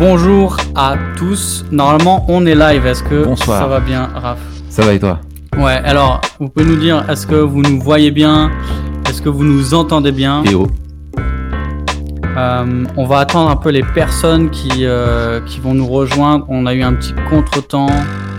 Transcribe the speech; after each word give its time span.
Bonjour 0.00 0.56
à 0.76 0.96
tous. 1.18 1.62
Normalement, 1.70 2.24
on 2.30 2.46
est 2.46 2.54
live. 2.54 2.86
Est-ce 2.86 3.02
que 3.02 3.22
Bonsoir. 3.26 3.60
ça 3.60 3.66
va 3.66 3.80
bien, 3.80 4.06
Raph 4.06 4.38
Ça 4.70 4.80
va 4.80 4.94
et 4.94 4.98
toi 4.98 5.20
Ouais, 5.58 5.72
alors, 5.84 6.22
vous 6.38 6.48
pouvez 6.48 6.64
nous 6.64 6.76
dire, 6.76 7.04
est-ce 7.10 7.26
que 7.26 7.34
vous 7.34 7.60
nous 7.60 7.78
voyez 7.82 8.10
bien? 8.10 8.50
Est-ce 9.06 9.20
que 9.20 9.28
vous 9.28 9.44
nous 9.44 9.74
entendez 9.74 10.10
bien? 10.10 10.42
Et 10.44 10.54
oh, 10.54 10.66
Euh, 12.34 12.84
On 12.96 13.04
va 13.04 13.18
attendre 13.18 13.50
un 13.50 13.56
peu 13.56 13.68
les 13.68 13.82
personnes 13.82 14.48
qui, 14.48 14.70
euh, 14.86 15.42
qui 15.42 15.60
vont 15.60 15.74
nous 15.74 15.86
rejoindre. 15.86 16.46
On 16.48 16.64
a 16.64 16.72
eu 16.72 16.80
un 16.80 16.94
petit 16.94 17.12
contretemps. 17.28 17.90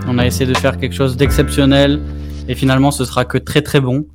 On 0.07 0.17
a 0.17 0.25
essayé 0.25 0.51
de 0.51 0.57
faire 0.57 0.79
quelque 0.79 0.95
chose 0.95 1.15
d'exceptionnel. 1.15 2.01
Et 2.47 2.55
finalement, 2.55 2.89
ce 2.89 3.05
sera 3.05 3.23
que 3.23 3.37
très 3.37 3.61
très 3.61 3.81
bon. 3.81 4.07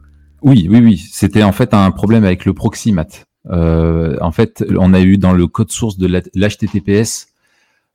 Oui, 0.43 0.67
oui, 0.69 0.81
oui. 0.83 1.01
C'était 1.13 1.45
en 1.45 1.53
fait 1.53 1.75
un 1.75 1.93
problème 1.93 2.25
avec 2.25 2.45
le 2.45 2.55
proxy, 2.55 2.91
Matt. 2.91 3.25
Euh, 3.53 4.17
en 4.21 4.33
fait, 4.33 4.65
on 4.77 4.93
a 4.93 5.01
eu 5.01 5.17
dans 5.17 5.33
le 5.33 5.47
code 5.47 5.71
source 5.71 5.97
de 5.97 6.09
l'HTTPS 6.35 7.29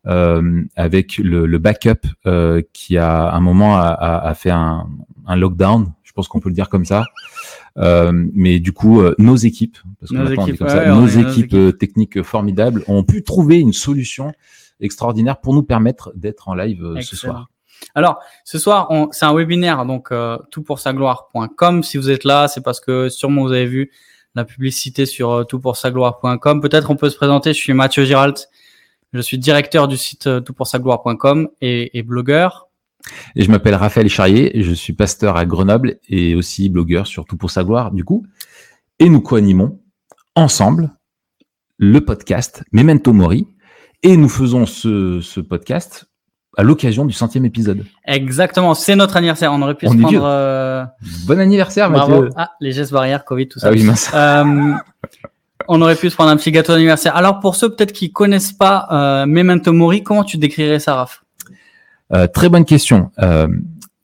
euh, 0.08 0.64
avec 0.76 1.18
le, 1.18 1.46
le 1.46 1.58
backup 1.60 2.08
euh, 2.26 2.62
qui 2.74 2.98
a 2.98 3.28
à 3.28 3.36
un 3.36 3.40
moment 3.42 3.78
a, 3.78 3.82
a- 3.90 4.28
a 4.30 4.34
fait 4.34 4.50
un, 4.52 4.88
un 5.28 5.36
lockdown. 5.36 5.94
Je 6.04 6.12
pense 6.14 6.28
qu'on 6.28 6.40
peut 6.40 6.50
le 6.50 6.56
dire 6.56 6.70
comme 6.70 6.86
ça. 6.86 7.04
Euh, 7.78 8.12
mais 8.34 8.60
du 8.60 8.74
coup, 8.74 9.00
euh, 9.02 9.16
nos 9.18 9.36
équipes, 9.38 9.78
parce 10.00 10.12
Nos 10.12 10.26
équipes, 10.28 10.58
comme 10.58 10.68
ouais, 10.68 10.74
ça, 10.74 10.86
nos 10.94 11.08
équipes 11.08 11.54
euh, 11.54 11.72
techniques 11.72 12.22
formidables 12.22 12.84
ont 12.88 13.04
pu 13.04 13.24
trouver 13.24 13.60
une 13.60 13.72
solution 13.74 14.34
extraordinaire 14.82 15.38
pour 15.40 15.54
nous 15.54 15.64
permettre 15.64 16.12
d'être 16.16 16.50
en 16.50 16.56
live 16.56 16.84
euh, 16.84 16.96
ce 17.02 17.16
soir. 17.16 17.48
Alors, 17.96 18.20
ce 18.44 18.60
soir, 18.60 18.88
on- 18.90 19.08
c'est 19.12 19.26
un 19.26 19.34
webinaire, 19.34 19.86
donc 19.86 20.12
euh, 20.12 20.38
toutpoursagloire.com. 20.52 21.84
Si 21.84 21.98
vous 21.98 22.10
êtes 22.10 22.24
là, 22.24 22.48
c'est 22.48 22.62
parce 22.62 22.80
que 22.80 23.10
sûrement 23.10 23.44
vous 23.44 23.52
avez 23.52 23.66
vu 23.66 23.92
la 24.36 24.46
publicité 24.46 25.06
sur 25.06 25.32
euh, 25.32 25.44
toutpoursagloire.com. 25.44 26.62
Peut-être 26.62 26.92
on 26.92 26.96
peut 26.96 27.10
se 27.10 27.16
présenter. 27.18 27.54
Je 27.54 27.60
suis 27.60 27.74
Mathieu 27.74 28.06
Giralt. 28.06 28.50
Je 29.14 29.20
suis 29.22 29.38
directeur 29.38 29.88
du 29.88 29.98
site 29.98 30.28
euh, 30.28 30.40
toutpoursagloire.com 30.40 31.50
et, 31.62 31.98
et 31.98 32.04
blogueur. 32.04 32.68
Et 33.36 33.44
je 33.44 33.52
m'appelle 33.52 33.76
Raphaël 33.76 34.08
Charrier, 34.10 34.52
je 34.62 34.74
suis 34.74 34.94
pasteur 34.94 35.36
à 35.36 35.46
Grenoble 35.46 35.98
et 36.08 36.36
aussi 36.36 36.70
blogueur 36.70 37.08
sur 37.08 37.26
Tout 37.26 37.36
pour 37.36 37.50
sa 37.52 37.64
gloire, 37.64 37.92
du 37.92 38.04
coup. 38.06 38.26
Et 39.00 39.10
nous 39.10 39.22
co-animons 39.22 39.80
ensemble 40.36 40.92
le 41.78 42.00
podcast 42.02 42.64
Memento 42.72 43.12
Mori. 43.12 43.48
Et 44.04 44.18
nous 44.18 44.30
faisons 44.30 44.66
ce, 44.66 45.20
ce 45.22 45.40
podcast 45.40 46.06
à 46.58 46.64
l'occasion 46.64 47.06
du 47.06 47.14
centième 47.14 47.46
épisode. 47.46 47.86
Exactement, 48.06 48.74
c'est 48.76 48.96
notre 48.96 49.18
anniversaire. 49.18 49.52
On 49.54 49.62
aurait 49.62 49.76
pu 49.76 49.88
On 49.88 49.92
se 49.94 49.98
prendre. 49.98 50.24
euh, 50.24 50.84
Bon 51.26 51.40
anniversaire, 51.40 51.90
bravo. 51.90 52.14
Mathieu. 52.24 52.30
Ah, 52.36 52.52
les 52.62 52.72
gestes 52.72 52.92
barrières, 52.92 53.26
Covid, 53.26 53.48
tout 53.48 53.60
ça. 53.60 53.68
Ah 53.68 53.72
oui, 53.72 53.84
mince. 53.84 54.12
Euh, 54.14 54.74
on 55.68 55.82
aurait 55.82 55.96
pu 55.96 56.10
se 56.10 56.16
prendre 56.16 56.32
un 56.32 56.38
petit 56.38 56.52
gâteau 56.52 56.74
d'anniversaire. 56.74 57.16
Alors, 57.16 57.40
pour 57.40 57.56
ceux 57.56 57.74
peut-être 57.74 57.94
qui 57.94 58.12
connaissent 58.12 58.54
pas 58.54 58.88
euh, 58.92 59.26
Memento 59.26 59.74
Mori, 59.74 60.04
comment 60.04 60.24
tu 60.24 60.38
décrirais 60.38 60.80
ça, 60.80 60.96
Raph? 60.96 61.24
Euh, 62.14 62.28
très 62.28 62.50
bonne 62.50 62.66
question. 62.66 63.12
Euh, 63.20 63.48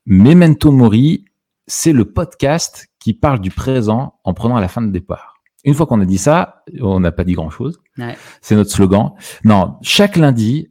Memento 0.05 0.71
Mori, 0.71 1.25
c'est 1.67 1.93
le 1.93 2.05
podcast 2.05 2.87
qui 2.99 3.13
parle 3.13 3.39
du 3.39 3.51
présent 3.51 4.15
en 4.23 4.33
prenant 4.33 4.59
la 4.59 4.67
fin 4.67 4.81
de 4.81 4.91
départ. 4.91 5.41
Une 5.65 5.73
fois 5.73 5.85
qu'on 5.85 5.99
a 5.99 6.05
dit 6.05 6.17
ça, 6.17 6.63
on 6.79 6.99
n'a 6.99 7.11
pas 7.11 7.25
dit 7.25 7.33
grand-chose. 7.33 7.81
Ouais. 7.97 8.17
C'est 8.41 8.55
notre 8.55 8.71
slogan. 8.71 9.11
Non, 9.43 9.75
chaque 9.81 10.15
lundi, 10.15 10.69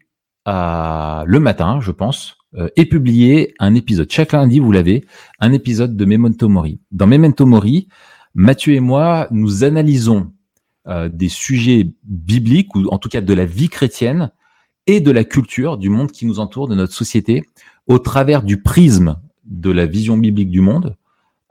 euh, 0.49 1.23
le 1.27 1.39
matin, 1.39 1.81
je 1.81 1.91
pense, 1.91 2.39
euh, 2.55 2.69
est 2.77 2.87
publié 2.87 3.55
un 3.59 3.75
épisode. 3.75 4.11
Chaque 4.11 4.33
lundi, 4.33 4.59
vous 4.59 4.73
l'avez, 4.73 5.05
un 5.41 5.53
épisode 5.53 5.97
de 5.97 6.05
Memento 6.07 6.49
Mori. 6.49 6.81
Dans 6.93 7.07
Memento 7.07 7.45
Mori, 7.45 7.89
Mathieu 8.35 8.75
et 8.75 8.81
moi, 8.81 9.29
nous 9.31 9.65
analysons 9.65 10.33
euh, 10.89 11.09
des 11.09 11.29
sujets 11.29 11.91
bibliques, 12.05 12.75
ou 12.75 12.87
en 12.89 12.99
tout 12.99 13.09
cas 13.09 13.21
de 13.21 13.35
la 13.35 13.45
vie 13.45 13.69
chrétienne, 13.69 14.31
et 14.87 15.01
de 15.01 15.11
la 15.11 15.25
culture, 15.25 15.79
du 15.79 15.89
monde 15.89 16.13
qui 16.13 16.27
nous 16.27 16.39
entoure, 16.39 16.69
de 16.69 16.75
notre 16.75 16.95
société, 16.95 17.45
au 17.87 17.99
travers 17.99 18.43
du 18.43 18.63
prisme 18.63 19.17
de 19.45 19.71
la 19.71 19.87
vision 19.87 20.17
biblique 20.17 20.51
du 20.51 20.61
monde, 20.61 20.97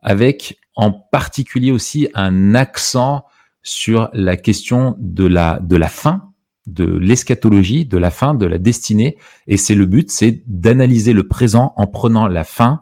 avec 0.02 0.60
en 0.76 0.92
particulier 0.92 1.72
aussi 1.72 2.10
un 2.14 2.56
accent 2.56 3.26
sur 3.64 4.10
la 4.14 4.38
question 4.38 4.96
de 5.00 5.26
la, 5.26 5.60
de 5.60 5.76
la 5.76 5.88
fin, 5.88 6.32
de 6.68 6.86
l'eschatologie, 6.86 7.86
de 7.86 7.98
la 7.98 8.12
fin, 8.12 8.34
de 8.36 8.46
la 8.46 8.58
destinée. 8.58 9.18
Et 9.48 9.58
c'est 9.58 9.76
le 9.76 9.86
but, 9.86 10.12
c'est 10.12 10.44
d'analyser 10.48 11.14
le 11.14 11.28
présent 11.28 11.74
en 11.76 11.88
prenant 11.88 12.28
la 12.28 12.44
fin 12.44 12.82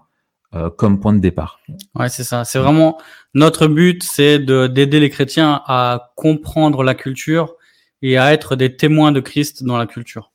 euh, 0.53 0.69
comme 0.69 0.99
point 0.99 1.13
de 1.13 1.19
départ. 1.19 1.59
Ouais, 1.95 2.09
c'est 2.09 2.23
ça. 2.23 2.45
C'est 2.45 2.59
vraiment 2.59 2.97
notre 3.33 3.67
but, 3.67 4.03
c'est 4.03 4.39
de 4.39 4.67
d'aider 4.67 4.99
les 4.99 5.09
chrétiens 5.09 5.61
à 5.65 6.11
comprendre 6.15 6.83
la 6.83 6.95
culture 6.95 7.55
et 8.01 8.17
à 8.17 8.33
être 8.33 8.55
des 8.55 8.75
témoins 8.75 9.11
de 9.11 9.19
Christ 9.19 9.63
dans 9.63 9.77
la 9.77 9.85
culture. 9.85 10.31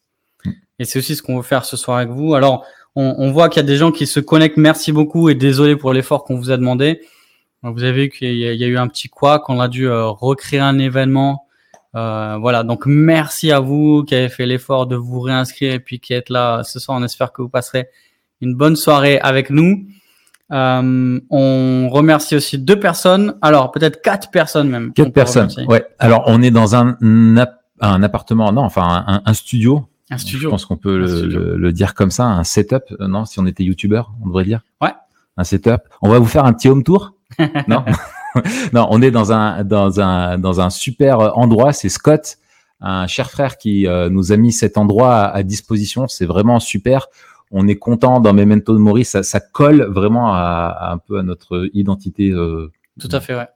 Et 0.78 0.84
c'est 0.84 0.98
aussi 0.98 1.16
ce 1.16 1.22
qu'on 1.22 1.36
veut 1.36 1.42
faire 1.42 1.64
ce 1.64 1.76
soir 1.76 1.98
avec 1.98 2.10
vous. 2.10 2.34
Alors, 2.34 2.64
on, 2.97 3.14
on 3.19 3.31
voit 3.31 3.48
qu'il 3.48 3.60
y 3.60 3.64
a 3.64 3.66
des 3.66 3.76
gens 3.76 3.92
qui 3.92 4.06
se 4.06 4.20
connectent. 4.20 4.56
Merci 4.56 4.92
beaucoup 4.92 5.28
et 5.28 5.34
désolé 5.34 5.76
pour 5.76 5.92
l'effort 5.92 6.25
qu'on 6.25 6.36
vous 6.36 6.50
a 6.50 6.56
demandé. 6.56 7.00
Vous 7.62 7.82
avez 7.82 8.04
vu 8.04 8.09
qu'il 8.09 8.34
y, 8.34 8.41
y 8.41 8.64
a 8.64 8.66
eu 8.66 8.78
un 8.78 8.86
petit 8.86 9.09
quoi, 9.09 9.41
qu'on 9.41 9.59
a 9.60 9.69
dû 9.69 9.88
euh, 9.88 10.06
recréer 10.06 10.60
un 10.60 10.78
événement. 10.78 11.47
Euh, 11.97 12.36
voilà, 12.38 12.62
donc 12.62 12.86
merci 12.86 13.50
à 13.50 13.60
vous 13.60 14.04
qui 14.04 14.15
avez 14.15 14.28
fait 14.28 14.47
l'effort 14.47 14.86
de 14.86 14.94
vous 14.94 15.20
réinscrire 15.20 15.72
et 15.72 15.80
puis 15.80 15.98
qui 15.98 16.12
êtes 16.12 16.30
là 16.30 16.62
ce 16.62 16.78
soir. 16.78 16.98
On 17.00 17.03
espère 17.03 17.32
que 17.32 17.42
vous 17.42 17.48
passerez 17.48 17.88
une 18.41 18.54
bonne 18.54 18.76
soirée 18.76 19.19
avec 19.19 19.50
nous. 19.50 19.86
Euh, 20.50 21.20
on 21.31 21.88
remercie 21.91 22.34
aussi 22.36 22.59
deux 22.59 22.78
personnes, 22.81 23.34
alors 23.42 23.70
peut-être 23.70 24.00
quatre 24.03 24.31
personnes 24.31 24.69
même. 24.69 24.92
Quatre 24.92 25.12
personnes. 25.12 25.42
remercier. 25.42 25.66
Ouais. 25.66 25.84
Alors, 25.98 26.25
on 26.26 26.41
est 26.42 26.50
dans 26.50 26.75
un, 26.75 26.97
un 27.81 28.03
appartement, 28.03 28.50
non, 28.53 28.62
enfin 28.62 29.04
un, 29.06 29.22
un 29.25 29.34
studio. 29.34 29.88
Un 30.10 30.16
Je 30.16 30.22
studio. 30.22 30.48
pense 30.48 30.64
qu'on 30.64 30.78
peut 30.78 30.97
le, 30.98 31.06
studio. 31.06 31.38
le- 31.38 31.56
le 31.59 31.72
dire 31.72 31.92
comme 31.94 32.10
ça, 32.10 32.25
un 32.25 32.44
setup. 32.44 32.84
euh, 33.00 33.09
Non, 33.09 33.26
si 33.26 33.38
on 33.41 33.47
était 33.47 33.62
youtubeur, 33.62 34.12
on 34.22 34.26
devrait 34.28 34.44
dire. 34.44 34.62
Ouais. 34.81 34.92
Un 35.36 35.44
setup. 35.44 35.82
On 36.00 36.09
va 36.09 36.19
vous 36.19 36.25
faire 36.26 36.47
un 36.47 36.54
petit 36.54 36.69
home 36.70 36.82
tour. 36.82 37.12
non, 37.69 37.84
non, 38.72 38.86
on 38.91 39.03
est 39.03 39.10
dans 39.10 39.32
un 39.32 39.65
dans 39.65 40.00
un 40.00 40.38
dans 40.38 40.60
un 40.62 40.70
super 40.70 41.36
endroit. 41.36 41.75
C'est 41.75 41.91
Scott, 41.91 42.38
un 42.80 43.06
cher 43.06 43.30
frère 43.30 43.59
qui 43.59 43.86
euh, 43.86 44.09
nous 44.09 44.32
a 44.32 44.38
mis 44.38 44.50
cet 44.50 44.78
endroit 44.78 45.15
à, 45.16 45.28
à 45.36 45.42
disposition. 45.42 46.09
C'est 46.09 46.25
vraiment 46.26 46.59
super. 46.59 47.09
On 47.50 47.66
est 47.69 47.76
content 47.76 48.20
dans 48.20 48.32
Memento 48.32 48.75
de 48.75 48.78
Mori. 48.78 49.04
Ça, 49.04 49.22
ça 49.22 49.41
colle 49.41 49.82
vraiment 49.82 50.34
à, 50.34 50.76
à 50.78 50.92
un 50.92 50.98
peu 50.98 51.19
à 51.19 51.22
notre 51.22 51.69
identité 51.72 52.31
euh, 52.31 52.70
Tout 53.00 53.09
à 53.12 53.20
fait, 53.20 53.34
ouais. 53.34 53.48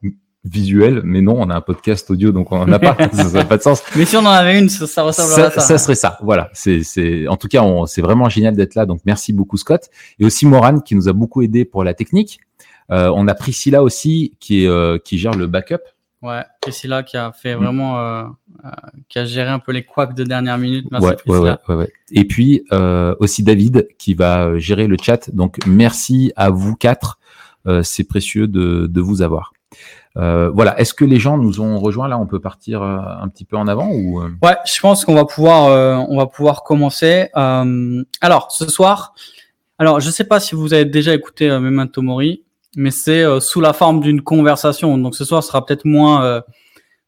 visuelle. 0.45 1.03
Mais 1.05 1.21
non, 1.21 1.37
on 1.39 1.51
a 1.51 1.55
un 1.57 1.61
podcast 1.61 2.11
audio, 2.11 2.33
donc 2.33 2.53
on 2.53 2.67
n'a 2.67 2.79
pas. 2.79 2.97
ça 3.13 3.31
n'a 3.31 3.45
pas 3.45 3.59
de 3.59 3.63
sens 3.63 3.83
Mais 3.97 4.05
si 4.05 4.17
on 4.17 4.21
en 4.21 4.27
avait 4.27 4.59
une, 4.59 4.69
ça, 4.69 4.87
ça 4.87 5.03
ressemblerait 5.03 5.43
ça, 5.43 5.47
à 5.49 5.51
ça. 5.51 5.61
ça 5.61 5.79
serait 5.79 5.95
ça. 5.95 6.19
Voilà. 6.23 6.51
C'est, 6.53 6.83
c'est, 6.83 7.29
en 7.29 7.37
tout 7.37 7.49
cas, 7.49 7.63
on, 7.63 7.87
c'est 7.87 8.03
vraiment 8.03 8.29
génial 8.29 8.57
d'être 8.57 8.75
là. 8.75 8.87
Donc, 8.87 9.01
merci 9.05 9.33
beaucoup, 9.33 9.57
Scott. 9.57 9.89
Et 10.19 10.25
aussi 10.25 10.47
Moran, 10.47 10.81
qui 10.81 10.95
nous 10.95 11.09
a 11.09 11.13
beaucoup 11.13 11.43
aidé 11.43 11.65
pour 11.65 11.85
la 11.85 11.95
technique. 11.95 12.41
Euh, 12.91 13.11
on 13.15 13.29
a 13.29 13.35
Priscilla 13.35 13.83
aussi, 13.83 14.37
qui 14.41 14.65
est, 14.65 14.69
euh, 14.69 14.99
qui 14.99 15.19
gère 15.19 15.35
le 15.35 15.47
backup. 15.47 15.83
Ouais, 16.23 16.43
Priscilla 16.61 17.03
qui 17.03 17.17
a 17.17 17.33
fait 17.33 17.55
Mm. 17.57 17.59
vraiment, 17.59 17.99
euh, 17.99 18.25
euh, 18.65 18.69
qui 19.09 19.19
a 19.19 19.25
géré 19.25 19.49
un 19.51 19.59
peu 19.59 19.73
les 19.73 19.83
couacs 19.83 20.15
de 20.15 20.23
dernière 20.25 20.57
minute. 20.57 20.87
Merci 20.91 21.05
ouais, 21.07 21.11
ouais, 21.13 21.17
Priscilla. 21.17 21.59
ouais, 21.69 21.75
ouais. 21.75 21.93
Et 22.13 22.25
puis, 22.25 22.65
euh, 22.73 23.15
aussi 23.19 23.43
David, 23.43 23.89
qui 23.99 24.15
va 24.15 24.45
euh, 24.47 24.59
gérer 24.59 24.87
le 24.87 24.97
chat. 25.03 25.31
Donc, 25.35 25.59
merci 25.67 26.33
à 26.37 26.51
vous 26.51 26.77
quatre. 26.77 27.19
Euh, 27.67 27.83
c'est 27.83 28.05
précieux 28.05 28.47
de, 28.49 28.87
de 28.87 29.01
vous 29.01 29.21
avoir. 29.23 29.53
Euh, 30.17 30.51
voilà. 30.51 30.79
Est-ce 30.79 30.95
que 30.95 31.05
les 31.05 31.19
gens 31.19 31.39
nous 31.39 31.61
ont 31.61 31.79
rejoints? 31.79 32.07
Là 32.09 32.19
On 32.19 32.27
peut 32.27 32.41
partir 32.41 32.83
un 32.83 33.27
petit 33.29 33.45
peu 33.45 33.57
en 33.57 33.67
avant 33.67 33.89
ou 33.91 34.21
Ouais, 34.43 34.57
je 34.67 34.79
pense 34.81 35.05
qu'on 35.05 35.15
va 35.15 35.25
pouvoir, 35.25 35.67
euh, 35.67 35.97
on 36.09 36.19
va 36.19 36.27
pouvoir 36.27 36.63
commencer. 36.65 37.29
Euh, 37.37 38.05
alors, 38.21 38.53
ce 38.53 38.69
soir, 38.71 39.15
alors 39.79 40.01
je 40.01 40.11
sais 40.11 40.25
pas 40.25 40.39
si 40.39 40.55
vous 40.55 40.75
avez 40.75 40.85
déjà 40.85 41.15
écouté 41.15 41.49
Memento 41.49 42.03
Mori, 42.03 42.43
mais 42.77 42.91
c'est 42.91 43.23
euh, 43.23 43.41
sous 43.41 43.61
la 43.61 43.73
forme 43.73 44.01
d'une 44.01 44.23
conversation. 44.23 44.97
Donc 44.99 45.15
ce 45.15 45.25
soir 45.25 45.43
sera 45.43 45.65
peut-être 45.65 45.85
moins 45.85 46.25
euh, 46.25 46.41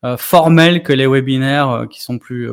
euh, 0.05 0.17
formel 0.17 0.83
que 0.83 0.93
les 0.93 1.07
webinaires 1.07 1.87
qui 1.91 2.03
sont 2.03 2.19
plus 2.19 2.51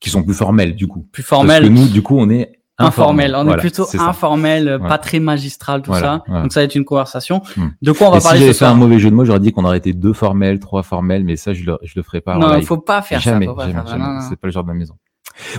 qui 0.00 0.10
sont 0.10 0.22
plus 0.22 0.34
formels 0.34 0.74
du 0.74 0.86
coup 0.86 1.06
plus 1.12 1.22
Parce 1.22 1.28
formels. 1.40 1.62
que 1.64 1.68
nous, 1.68 1.86
du 1.88 2.02
coup, 2.02 2.18
on 2.18 2.28
est 2.28 2.52
informel. 2.76 3.34
On 3.36 3.44
Voilà, 3.44 3.58
est 3.58 3.60
plutôt 3.60 3.84
c'est 3.84 3.98
ça. 3.98 4.08
informel, 4.08 4.78
Ouais. 4.82 4.88
pas 4.88 4.98
très 4.98 5.20
magistral, 5.20 5.80
tout 5.80 5.90
Voilà, 5.92 6.22
ça. 6.26 6.40
Donc 6.42 6.52
ça 6.52 6.60
va 6.60 6.64
être 6.64 6.74
une 6.74 6.84
conversation. 6.84 7.40
Hmm. 7.56 7.68
De 7.80 7.92
quoi 7.92 8.08
on 8.08 8.10
va 8.10 8.16
Et 8.16 8.20
si 8.20 8.24
parler 8.26 8.40
j'avais 8.40 8.52
ce 8.52 8.58
fait 8.58 8.64
un 8.66 8.74
mauvais 8.74 8.98
jeu 8.98 9.10
de 9.10 9.14
mots, 9.14 9.24
j'aurais 9.24 9.40
dit 9.40 9.52
qu'on 9.52 9.64
aurait 9.64 9.78
été 9.78 9.92
deux 9.92 10.12
formels, 10.12 10.58
trois 10.58 10.82
formels, 10.82 11.24
mais 11.24 11.36
ça, 11.36 11.54
je 11.54 11.64
le, 11.64 11.78
je 11.82 11.92
le 11.96 12.02
ferai 12.02 12.20
pas. 12.20 12.36
Non, 12.36 12.56
il 12.56 12.66
faut 12.66 12.76
pas 12.76 13.00
faire 13.00 13.20
jamais, 13.20 13.46
ça. 13.46 13.52
Faut 13.52 13.56
pas 13.56 13.70
jamais, 13.70 13.88
jamais. 13.88 14.20
C'est 14.28 14.36
pas 14.36 14.48
le 14.48 14.52
genre 14.52 14.64
de 14.64 14.68
ma 14.68 14.74
maison. 14.74 14.94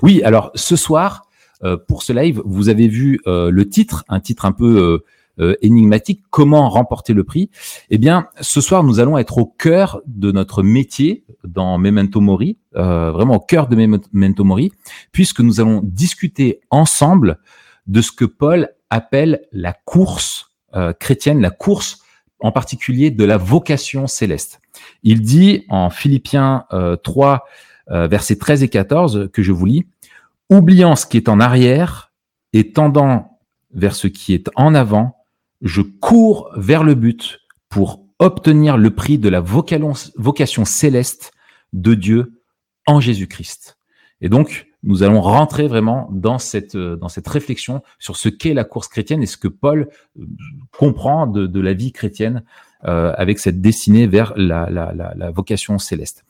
Oui, 0.03 0.21
alors 0.23 0.51
ce 0.55 0.75
soir, 0.75 1.23
euh, 1.63 1.77
pour 1.87 2.03
ce 2.03 2.13
live, 2.13 2.41
vous 2.45 2.69
avez 2.69 2.87
vu 2.87 3.19
euh, 3.27 3.49
le 3.49 3.67
titre, 3.67 4.03
un 4.09 4.19
titre 4.19 4.45
un 4.45 4.51
peu 4.51 4.77
euh, 4.77 5.05
euh, 5.39 5.55
énigmatique, 5.61 6.23
comment 6.29 6.69
remporter 6.69 7.13
le 7.13 7.23
prix? 7.23 7.49
Eh 7.89 7.97
bien, 7.97 8.27
ce 8.41 8.61
soir, 8.61 8.83
nous 8.83 8.99
allons 8.99 9.17
être 9.17 9.37
au 9.37 9.45
cœur 9.45 10.01
de 10.05 10.31
notre 10.31 10.63
métier 10.63 11.25
dans 11.43 11.77
Memento 11.77 12.21
Mori, 12.21 12.57
euh, 12.75 13.11
vraiment 13.11 13.35
au 13.35 13.39
cœur 13.39 13.67
de 13.67 13.75
Memento 13.75 14.43
Mori, 14.43 14.71
puisque 15.11 15.41
nous 15.41 15.59
allons 15.59 15.81
discuter 15.83 16.61
ensemble 16.69 17.39
de 17.87 18.01
ce 18.01 18.11
que 18.11 18.25
Paul 18.25 18.69
appelle 18.89 19.41
la 19.51 19.73
course 19.73 20.51
euh, 20.75 20.93
chrétienne, 20.93 21.41
la 21.41 21.51
course 21.51 21.99
en 22.39 22.51
particulier 22.51 23.11
de 23.11 23.23
la 23.23 23.37
vocation 23.37 24.07
céleste. 24.07 24.59
Il 25.03 25.21
dit 25.21 25.65
en 25.69 25.89
Philippiens 25.89 26.65
euh, 26.73 26.95
3, 26.95 27.45
euh, 27.91 28.07
versets 28.07 28.37
13 28.37 28.63
et 28.63 28.69
14, 28.69 29.29
que 29.31 29.41
je 29.41 29.51
vous 29.51 29.65
lis, 29.65 29.87
oubliant 30.49 30.95
ce 30.95 31.05
qui 31.05 31.17
est 31.17 31.29
en 31.29 31.39
arrière 31.39 32.11
et 32.53 32.71
tendant 32.71 33.39
vers 33.73 33.95
ce 33.95 34.07
qui 34.07 34.33
est 34.33 34.49
en 34.55 34.75
avant, 34.75 35.14
je 35.65 35.81
cours 35.81 36.49
vers 36.55 36.83
le 36.83 36.93
but 36.93 37.41
pour 37.69 38.05
obtenir 38.19 38.77
le 38.77 38.91
prix 38.91 39.17
de 39.17 39.27
la 39.27 39.41
vocation 39.41 40.63
céleste 40.63 41.33
de 41.73 41.95
Dieu 41.95 42.41
en 42.85 43.01
Jésus-Christ. 43.01 43.77
Et 44.21 44.29
donc, 44.29 44.67
nous 44.83 45.01
allons 45.01 45.19
rentrer 45.19 45.67
vraiment 45.67 46.07
dans 46.11 46.37
cette, 46.37 46.77
cette 47.09 47.27
réflexion 47.27 47.81
sur 47.99 48.15
ce 48.15 48.29
qu'est 48.29 48.53
la 48.53 48.63
course 48.63 48.87
chrétienne 48.87 49.23
et 49.23 49.25
ce 49.25 49.37
que 49.37 49.47
Paul 49.47 49.89
euh, 50.17 50.25
comprend 50.77 51.25
de, 51.25 51.59
la 51.59 51.73
vie 51.73 51.91
chrétienne 51.91 52.43
euh, 52.85 53.13
avec 53.17 53.39
cette 53.39 53.59
destinée 53.59 54.05
vers 54.05 54.33
la, 54.37 55.31
vocation 55.31 55.79
céleste. 55.79 56.23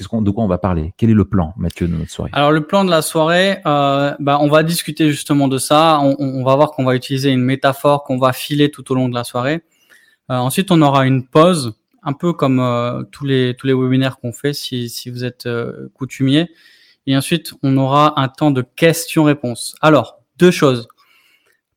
De 0.00 0.30
quoi 0.30 0.44
on 0.44 0.48
va 0.48 0.58
parler? 0.58 0.94
Quel 0.96 1.10
est 1.10 1.14
le 1.14 1.24
plan, 1.24 1.52
Mathieu, 1.56 1.88
de 1.88 1.94
notre 1.94 2.10
soirée? 2.10 2.30
Alors, 2.32 2.52
le 2.52 2.66
plan 2.66 2.84
de 2.84 2.90
la 2.90 3.02
soirée, 3.02 3.58
euh, 3.66 4.14
bah, 4.18 4.38
on 4.40 4.48
va 4.48 4.62
discuter 4.62 5.10
justement 5.10 5.48
de 5.48 5.58
ça. 5.58 6.00
On, 6.00 6.44
va 6.44 6.56
voir 6.56 6.72
qu'on 6.72 6.84
va 6.84 6.94
utiliser 6.94 7.30
une 7.30 7.42
métaphore 7.42 8.04
qu'on 8.04 8.18
va 8.18 8.32
filer 8.32 8.70
tout 8.70 8.90
au 8.92 8.94
long 8.94 9.08
de 9.08 9.14
la 9.14 9.24
soirée. 9.24 9.62
Euh, 10.30 10.36
ensuite, 10.36 10.70
on 10.70 10.80
aura 10.82 11.06
une 11.06 11.26
pause, 11.26 11.74
un 12.02 12.12
peu 12.12 12.32
comme 12.32 12.60
euh, 12.60 13.02
tous 13.10 13.24
les 13.24 13.54
tous 13.56 13.66
les 13.66 13.74
webinaires 13.74 14.18
qu'on 14.18 14.32
fait, 14.32 14.52
si, 14.52 14.88
si 14.88 15.10
vous 15.10 15.24
êtes 15.24 15.48
coutumier. 15.94 16.50
Et 17.06 17.16
ensuite, 17.16 17.54
on 17.62 17.76
aura 17.76 18.20
un 18.20 18.28
temps 18.28 18.50
de 18.50 18.62
questions-réponses. 18.62 19.76
Alors, 19.80 20.20
deux 20.38 20.50
choses. 20.50 20.88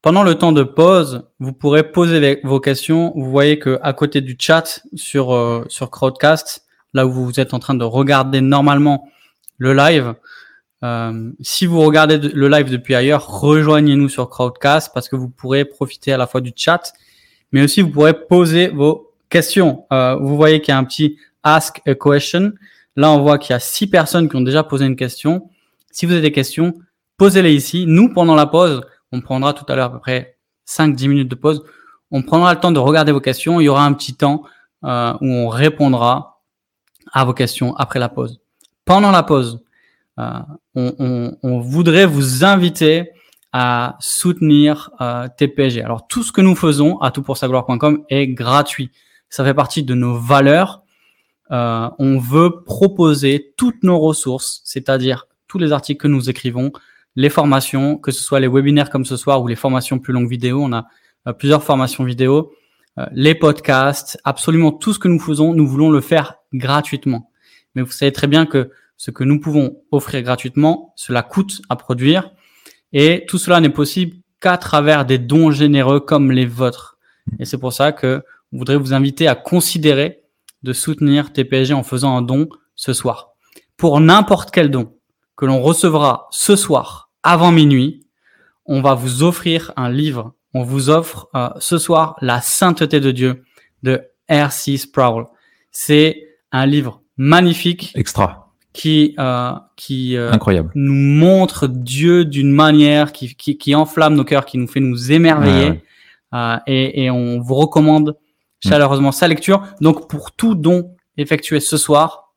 Pendant 0.01 0.23
le 0.23 0.35
temps 0.35 0.51
de 0.51 0.63
pause, 0.63 1.27
vous 1.39 1.53
pourrez 1.53 1.91
poser 1.91 2.39
vos 2.43 2.59
questions. 2.59 3.13
Vous 3.15 3.29
voyez 3.29 3.59
que 3.59 3.79
à 3.81 3.93
côté 3.93 4.21
du 4.21 4.35
chat 4.37 4.81
sur 4.95 5.65
sur 5.69 5.91
Crowdcast, 5.91 6.65
là 6.93 7.05
où 7.05 7.11
vous 7.11 7.39
êtes 7.39 7.53
en 7.53 7.59
train 7.59 7.75
de 7.75 7.83
regarder 7.83 8.41
normalement 8.41 9.09
le 9.57 9.73
live, 9.73 10.15
euh, 10.83 11.31
si 11.41 11.65
vous 11.65 11.81
regardez 11.81 12.17
le 12.17 12.47
live 12.47 12.69
depuis 12.69 12.95
ailleurs, 12.95 13.27
rejoignez-nous 13.27 14.09
sur 14.09 14.29
Crowdcast 14.29 14.91
parce 14.93 15.07
que 15.07 15.15
vous 15.15 15.29
pourrez 15.29 15.65
profiter 15.65 16.11
à 16.11 16.17
la 16.17 16.27
fois 16.27 16.41
du 16.41 16.51
chat 16.55 16.93
mais 17.51 17.63
aussi 17.63 17.81
vous 17.81 17.89
pourrez 17.89 18.13
poser 18.13 18.67
vos 18.69 19.13
questions. 19.29 19.85
Euh, 19.91 20.15
vous 20.15 20.35
voyez 20.35 20.61
qu'il 20.61 20.71
y 20.71 20.75
a 20.75 20.77
un 20.77 20.83
petit 20.83 21.17
Ask 21.43 21.81
a 21.85 21.95
Question. 21.95 22.53
Là, 22.95 23.11
on 23.11 23.21
voit 23.21 23.37
qu'il 23.37 23.53
y 23.53 23.55
a 23.55 23.59
six 23.59 23.87
personnes 23.87 24.29
qui 24.29 24.35
ont 24.35 24.41
déjà 24.41 24.63
posé 24.63 24.85
une 24.85 24.95
question. 24.95 25.49
Si 25.91 26.05
vous 26.05 26.13
avez 26.13 26.21
des 26.21 26.31
questions, 26.31 26.73
posez-les 27.17 27.53
ici. 27.53 27.85
Nous, 27.87 28.13
pendant 28.13 28.35
la 28.35 28.45
pause, 28.45 28.81
on 29.11 29.21
prendra 29.21 29.53
tout 29.53 29.65
à 29.69 29.75
l'heure 29.75 29.87
à 29.87 29.91
peu 29.91 29.99
près 29.99 30.37
5-10 30.67 31.07
minutes 31.07 31.29
de 31.29 31.35
pause. 31.35 31.63
On 32.11 32.21
prendra 32.21 32.53
le 32.53 32.59
temps 32.59 32.71
de 32.71 32.79
regarder 32.79 33.11
vos 33.11 33.21
questions. 33.21 33.59
Il 33.59 33.65
y 33.65 33.69
aura 33.69 33.85
un 33.85 33.93
petit 33.93 34.13
temps 34.13 34.43
euh, 34.83 35.13
où 35.21 35.27
on 35.27 35.47
répondra 35.47 36.30
à 37.11 37.25
vos 37.25 37.33
questions 37.33 37.75
après 37.75 37.99
la 37.99 38.09
pause. 38.09 38.39
Pendant 38.85 39.11
la 39.11 39.23
pause, 39.23 39.63
euh, 40.19 40.39
on, 40.75 40.93
on, 40.99 41.37
on, 41.43 41.59
voudrait 41.59 42.05
vous 42.05 42.43
inviter 42.43 43.11
à 43.53 43.97
soutenir 43.99 44.91
euh, 45.01 45.27
TPG. 45.37 45.81
Alors 45.81 46.07
tout 46.07 46.23
ce 46.23 46.31
que 46.31 46.41
nous 46.41 46.55
faisons 46.55 46.97
à 46.99 47.11
toutpoursagloire.com 47.11 48.03
est 48.09 48.27
gratuit. 48.27 48.91
Ça 49.29 49.43
fait 49.43 49.53
partie 49.53 49.83
de 49.83 49.93
nos 49.93 50.17
valeurs. 50.17 50.83
Euh, 51.51 51.89
on 51.99 52.17
veut 52.17 52.63
proposer 52.63 53.53
toutes 53.57 53.83
nos 53.83 53.99
ressources, 53.99 54.61
c'est-à-dire 54.63 55.27
tous 55.47 55.57
les 55.57 55.73
articles 55.73 56.01
que 56.01 56.07
nous 56.07 56.29
écrivons, 56.29 56.71
les 57.17 57.29
formations, 57.29 57.97
que 57.97 58.11
ce 58.11 58.23
soit 58.23 58.39
les 58.39 58.47
webinaires 58.47 58.89
comme 58.89 59.03
ce 59.03 59.17
soir 59.17 59.41
ou 59.41 59.47
les 59.47 59.57
formations 59.57 59.99
plus 59.99 60.13
longues 60.13 60.29
vidéo. 60.29 60.61
On 60.63 60.71
a 60.71 60.85
euh, 61.27 61.33
plusieurs 61.33 61.63
formations 61.63 62.05
vidéo, 62.05 62.53
euh, 62.97 63.05
les 63.11 63.35
podcasts, 63.35 64.17
absolument 64.23 64.71
tout 64.71 64.93
ce 64.93 64.99
que 64.99 65.09
nous 65.09 65.19
faisons, 65.19 65.53
nous 65.53 65.67
voulons 65.67 65.89
le 65.89 65.99
faire 65.99 66.35
gratuitement. 66.53 67.31
Mais 67.75 67.81
vous 67.81 67.91
savez 67.91 68.11
très 68.11 68.27
bien 68.27 68.45
que 68.45 68.71
ce 68.97 69.11
que 69.11 69.23
nous 69.23 69.39
pouvons 69.39 69.81
offrir 69.91 70.21
gratuitement, 70.21 70.93
cela 70.95 71.23
coûte 71.23 71.61
à 71.69 71.75
produire 71.75 72.31
et 72.93 73.25
tout 73.27 73.37
cela 73.37 73.59
n'est 73.59 73.69
possible 73.69 74.17
qu'à 74.39 74.57
travers 74.57 75.05
des 75.05 75.17
dons 75.17 75.51
généreux 75.51 75.99
comme 75.99 76.31
les 76.31 76.45
vôtres. 76.45 76.97
Et 77.39 77.45
c'est 77.45 77.57
pour 77.57 77.73
ça 77.73 77.91
que 77.91 78.23
on 78.51 78.57
voudrait 78.57 78.77
vous 78.77 78.93
inviter 78.93 79.27
à 79.27 79.35
considérer 79.35 80.23
de 80.63 80.73
soutenir 80.73 81.31
TPG 81.31 81.73
en 81.73 81.83
faisant 81.83 82.17
un 82.17 82.21
don 82.21 82.49
ce 82.75 82.93
soir. 82.93 83.31
Pour 83.77 83.99
n'importe 83.99 84.51
quel 84.51 84.69
don 84.69 84.97
que 85.35 85.45
l'on 85.45 85.61
recevra 85.61 86.27
ce 86.31 86.55
soir 86.55 87.11
avant 87.23 87.51
minuit, 87.51 88.05
on 88.65 88.81
va 88.81 88.93
vous 88.93 89.23
offrir 89.23 89.71
un 89.77 89.89
livre. 89.89 90.33
On 90.53 90.63
vous 90.63 90.89
offre 90.89 91.29
euh, 91.35 91.49
ce 91.59 91.77
soir 91.77 92.15
La 92.21 92.41
sainteté 92.41 92.99
de 92.99 93.11
Dieu 93.11 93.43
de 93.83 94.01
R.C. 94.29 94.77
Sproul. 94.77 95.25
C'est 95.71 96.30
un 96.51 96.65
livre 96.65 97.01
magnifique. 97.17 97.91
Extra 97.95 98.41
qui 98.73 99.15
euh, 99.19 99.51
qui 99.75 100.15
euh, 100.15 100.31
Incroyable. 100.31 100.71
nous 100.75 100.93
montre 100.93 101.67
Dieu 101.67 102.25
d'une 102.25 102.51
manière 102.51 103.11
qui, 103.11 103.35
qui, 103.35 103.57
qui, 103.57 103.75
enflamme 103.75 104.15
nos 104.15 104.23
cœurs, 104.23 104.45
qui 104.45 104.57
nous 104.57 104.67
fait 104.67 104.79
nous 104.79 105.11
émerveiller. 105.11 105.83
Euh, 106.33 106.57
et, 106.67 107.03
et, 107.03 107.11
on 107.11 107.41
vous 107.41 107.55
recommande 107.55 108.15
chaleureusement 108.63 109.11
sa 109.11 109.27
lecture. 109.27 109.63
Donc 109.81 110.07
pour 110.09 110.31
tout 110.31 110.55
don 110.55 110.95
effectué 111.17 111.59
ce 111.59 111.75
soir, 111.75 112.33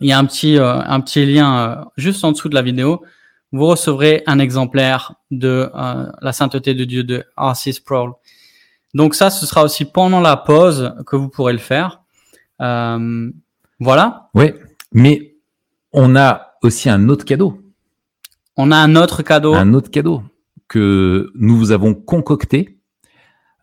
il 0.00 0.08
y 0.08 0.12
a 0.12 0.18
un 0.18 0.24
petit 0.24 0.58
euh, 0.58 0.80
un 0.80 1.00
petit 1.00 1.26
lien 1.26 1.58
euh, 1.58 1.84
juste 1.96 2.24
en 2.24 2.32
dessous 2.32 2.48
de 2.48 2.54
la 2.54 2.62
vidéo. 2.62 3.02
Vous 3.52 3.66
recevrez 3.66 4.22
un 4.26 4.38
exemplaire 4.38 5.14
de 5.30 5.70
la 6.20 6.32
sainteté 6.32 6.74
de 6.74 6.84
Dieu 6.84 7.04
de 7.04 7.24
R.C. 7.36 7.72
Sproul. 7.72 8.12
Donc 8.92 9.14
ça, 9.14 9.30
ce 9.30 9.46
sera 9.46 9.62
aussi 9.62 9.84
pendant 9.84 10.20
la 10.20 10.36
pause 10.36 10.94
que 11.06 11.14
vous 11.14 11.28
pourrez 11.28 11.52
le 11.52 11.60
faire. 11.60 12.02
Voilà. 13.78 14.30
Oui, 14.34 14.52
mais 14.92 15.36
on 15.92 16.16
a 16.16 16.54
aussi 16.62 16.88
un 16.88 17.08
autre 17.08 17.24
cadeau. 17.24 17.60
On 18.56 18.70
a 18.70 18.76
un 18.76 18.96
autre 18.96 19.22
cadeau. 19.22 19.54
Un 19.54 19.74
autre 19.74 19.90
cadeau 19.90 20.22
que 20.68 21.30
nous 21.34 21.56
vous 21.56 21.72
avons 21.72 21.94
concocté. 21.94 22.78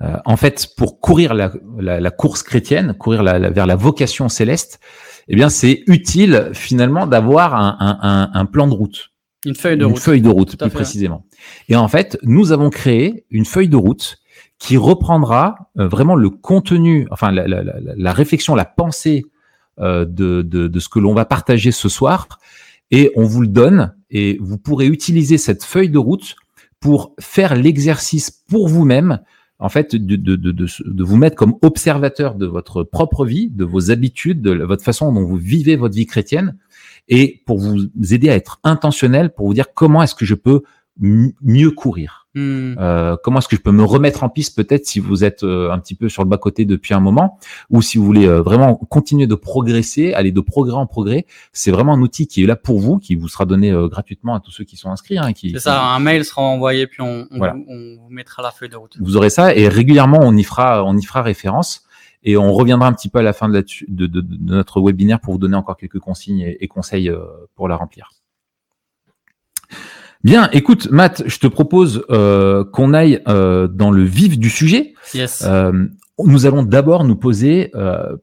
Euh, 0.02 0.18
en 0.26 0.38
fait, 0.38 0.70
pour 0.78 1.00
courir 1.00 1.34
la, 1.34 2.12
course 2.12 2.44
chrétienne, 2.44 2.94
courir 2.94 3.24
vers 3.24 3.68
la 3.68 3.76
vocation 3.76 4.30
céleste, 4.30 4.80
eh 5.28 5.36
bien, 5.36 5.50
c'est 5.50 5.84
utile 5.88 6.50
finalement 6.54 7.08
d'avoir 7.08 7.56
un, 7.56 8.46
plan 8.46 8.68
de 8.68 8.74
route. 8.74 9.12
Une 9.46 9.56
feuille 9.56 9.78
de 9.78 9.86
route. 9.86 9.96
Une 9.96 10.02
feuille 10.02 10.22
de 10.22 10.30
route, 10.30 10.58
plus 10.58 10.70
précisément. 10.70 11.26
Et 11.70 11.76
en 11.76 11.88
fait, 11.88 12.18
nous 12.24 12.52
avons 12.52 12.70
créé 12.70 13.26
une 13.30 13.46
feuille 13.46 13.68
de 13.68 13.76
route 13.76 14.18
qui 14.60 14.78
reprendra 14.78 15.70
euh, 15.78 15.88
vraiment 15.88 16.16
le 16.16 16.30
contenu, 16.30 17.08
enfin 17.12 17.32
la, 17.32 17.46
la 17.48 18.14
réflexion, 18.14 18.56
la 18.56 18.64
pensée 18.64 19.26
de, 19.80 20.06
de, 20.06 20.68
de, 20.68 20.80
ce 20.80 20.90
que 20.90 21.00
l'on 21.00 21.14
va 21.14 21.26
partager 21.26 21.72
ce 21.72 21.90
soir. 21.90 22.28
Et 22.92 23.12
on 23.16 23.24
vous 23.24 23.42
le 23.42 23.48
donne 23.48 23.96
et 24.12 24.38
vous 24.40 24.58
pourrez 24.58 24.86
utiliser 24.86 25.38
cette 25.38 25.64
feuille 25.64 25.90
de 25.90 25.98
route 25.98 26.36
pour 26.80 27.16
faire 27.20 27.56
l'exercice 27.56 28.30
pour 28.30 28.68
vous-même, 28.68 29.20
en 29.58 29.70
fait, 29.70 29.96
de, 29.96 30.16
de, 30.16 30.36
de, 30.36 30.52
de, 30.52 31.04
vous 31.04 31.16
mettre 31.16 31.36
comme 31.36 31.56
observateur 31.62 32.36
de 32.36 32.46
votre 32.46 32.84
propre 32.84 33.26
vie, 33.26 33.50
de 33.50 33.64
vos 33.64 33.90
habitudes, 33.90 34.42
de 34.42 34.64
votre 34.64 34.84
façon 34.84 35.12
dont 35.12 35.24
vous 35.24 35.38
vivez 35.38 35.76
votre 35.76 35.96
vie 35.96 36.06
chrétienne, 36.06 36.58
et 37.08 37.42
pour 37.46 37.58
vous 37.58 37.88
aider 38.12 38.30
à 38.30 38.36
être 38.36 38.60
intentionnel, 38.64 39.34
pour 39.34 39.48
vous 39.48 39.54
dire 39.54 39.74
comment 39.74 40.04
est-ce 40.04 40.16
que 40.16 40.26
je 40.26 40.36
peux 40.36 40.64
mieux 41.00 41.72
courir. 41.72 42.23
Hmm. 42.36 42.74
Euh, 42.80 43.16
comment 43.24 43.38
est-ce 43.38 43.48
que 43.48 43.56
je 43.56 43.62
peux 43.62 43.72
me 43.72 43.84
remettre 43.84 44.24
en 44.24 44.30
piste 44.30 44.56
peut-être 44.56 44.88
si 44.88 45.00
vous 45.00 45.24
êtes 45.24 45.44
euh, 45.44 45.72
un 45.72 45.78
petit 45.78 45.94
peu 45.94 46.10
sur 46.10 46.24
le 46.24 46.30
bas 46.30 46.40
côté 46.40 46.66
depuis 46.66 46.96
un 46.96 47.00
moment 47.00 47.38
ou 47.70 47.84
si 47.84 48.00
vous 48.00 48.06
voulez 48.06 48.26
euh, 48.26 48.42
vraiment 48.42 48.74
continuer 48.76 49.28
de 49.28 49.36
progresser, 49.36 50.14
aller 50.14 50.32
de 50.32 50.42
progrès 50.42 50.76
en 50.76 50.88
progrès, 50.88 51.28
c'est 51.52 51.70
vraiment 51.70 51.94
un 51.94 52.02
outil 52.02 52.26
qui 52.26 52.44
est 52.44 52.48
là 52.48 52.56
pour 52.56 52.80
vous, 52.80 52.98
qui 52.98 53.14
vous 53.14 53.28
sera 53.28 53.46
donné 53.46 53.72
gratuitement 53.72 54.34
à 54.34 54.40
tous 54.40 54.50
ceux 54.50 54.64
qui 54.64 54.78
sont 54.78 54.90
inscrits. 54.90 55.20
Hein, 55.20 55.34
qui, 55.34 55.52
c'est 55.52 55.60
ça, 55.60 55.84
un 55.84 56.00
mail 56.00 56.26
sera 56.26 56.42
envoyé 56.42 56.88
puis 56.88 57.02
on, 57.02 57.28
on, 57.30 57.40
on, 57.40 57.98
vous 57.98 58.10
mettra 58.10 58.42
la 58.42 58.50
feuille 58.50 58.70
de 58.70 58.78
route. 58.78 58.98
Vous 59.00 59.16
aurez 59.16 59.30
ça 59.30 59.56
et 59.56 59.68
régulièrement 59.68 60.20
on 60.22 60.36
y 60.36 60.44
fera, 60.44 60.84
on 60.84 60.98
y 60.98 61.04
fera 61.04 61.22
référence 61.22 61.84
et 62.24 62.36
on 62.36 62.52
reviendra 62.52 62.88
un 62.88 62.94
petit 62.94 63.10
peu 63.10 63.20
à 63.20 63.24
la 63.24 63.34
fin 63.34 63.48
de, 63.48 63.54
la, 63.54 63.62
de, 63.62 64.08
de, 64.08 64.22
de 64.22 64.56
notre 64.56 64.82
webinaire 64.82 65.20
pour 65.20 65.34
vous 65.34 65.40
donner 65.40 65.58
encore 65.58 65.78
quelques 65.78 66.00
consignes 66.00 66.40
et, 66.40 66.64
et 66.64 66.68
conseils 66.68 67.12
pour 67.56 67.68
la 67.68 67.76
remplir. 67.76 68.10
Bien, 70.24 70.50
écoute, 70.54 70.90
Matt, 70.90 71.24
je 71.26 71.38
te 71.38 71.48
propose 71.48 72.06
euh, 72.10 72.64
qu'on 72.64 72.94
aille 72.94 73.22
euh, 73.28 73.68
dans 73.68 73.92
le 73.92 74.04
vif 74.04 74.40
du 74.40 74.50
sujet. 74.50 74.94
Yes. 75.14 75.44
Euh, 75.46 75.86
nous 76.18 76.46
allons 76.46 76.64
d'abord 76.64 77.04
nous 77.04 77.18
poser 77.18 77.72
euh, 77.76 78.16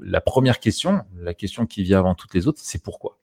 la 0.00 0.20
première 0.20 0.60
question, 0.60 1.00
la 1.18 1.32
question 1.32 1.64
qui 1.64 1.82
vient 1.82 1.98
avant 1.98 2.14
toutes 2.14 2.34
les 2.34 2.46
autres, 2.46 2.60
c'est 2.62 2.82
pourquoi? 2.82 3.18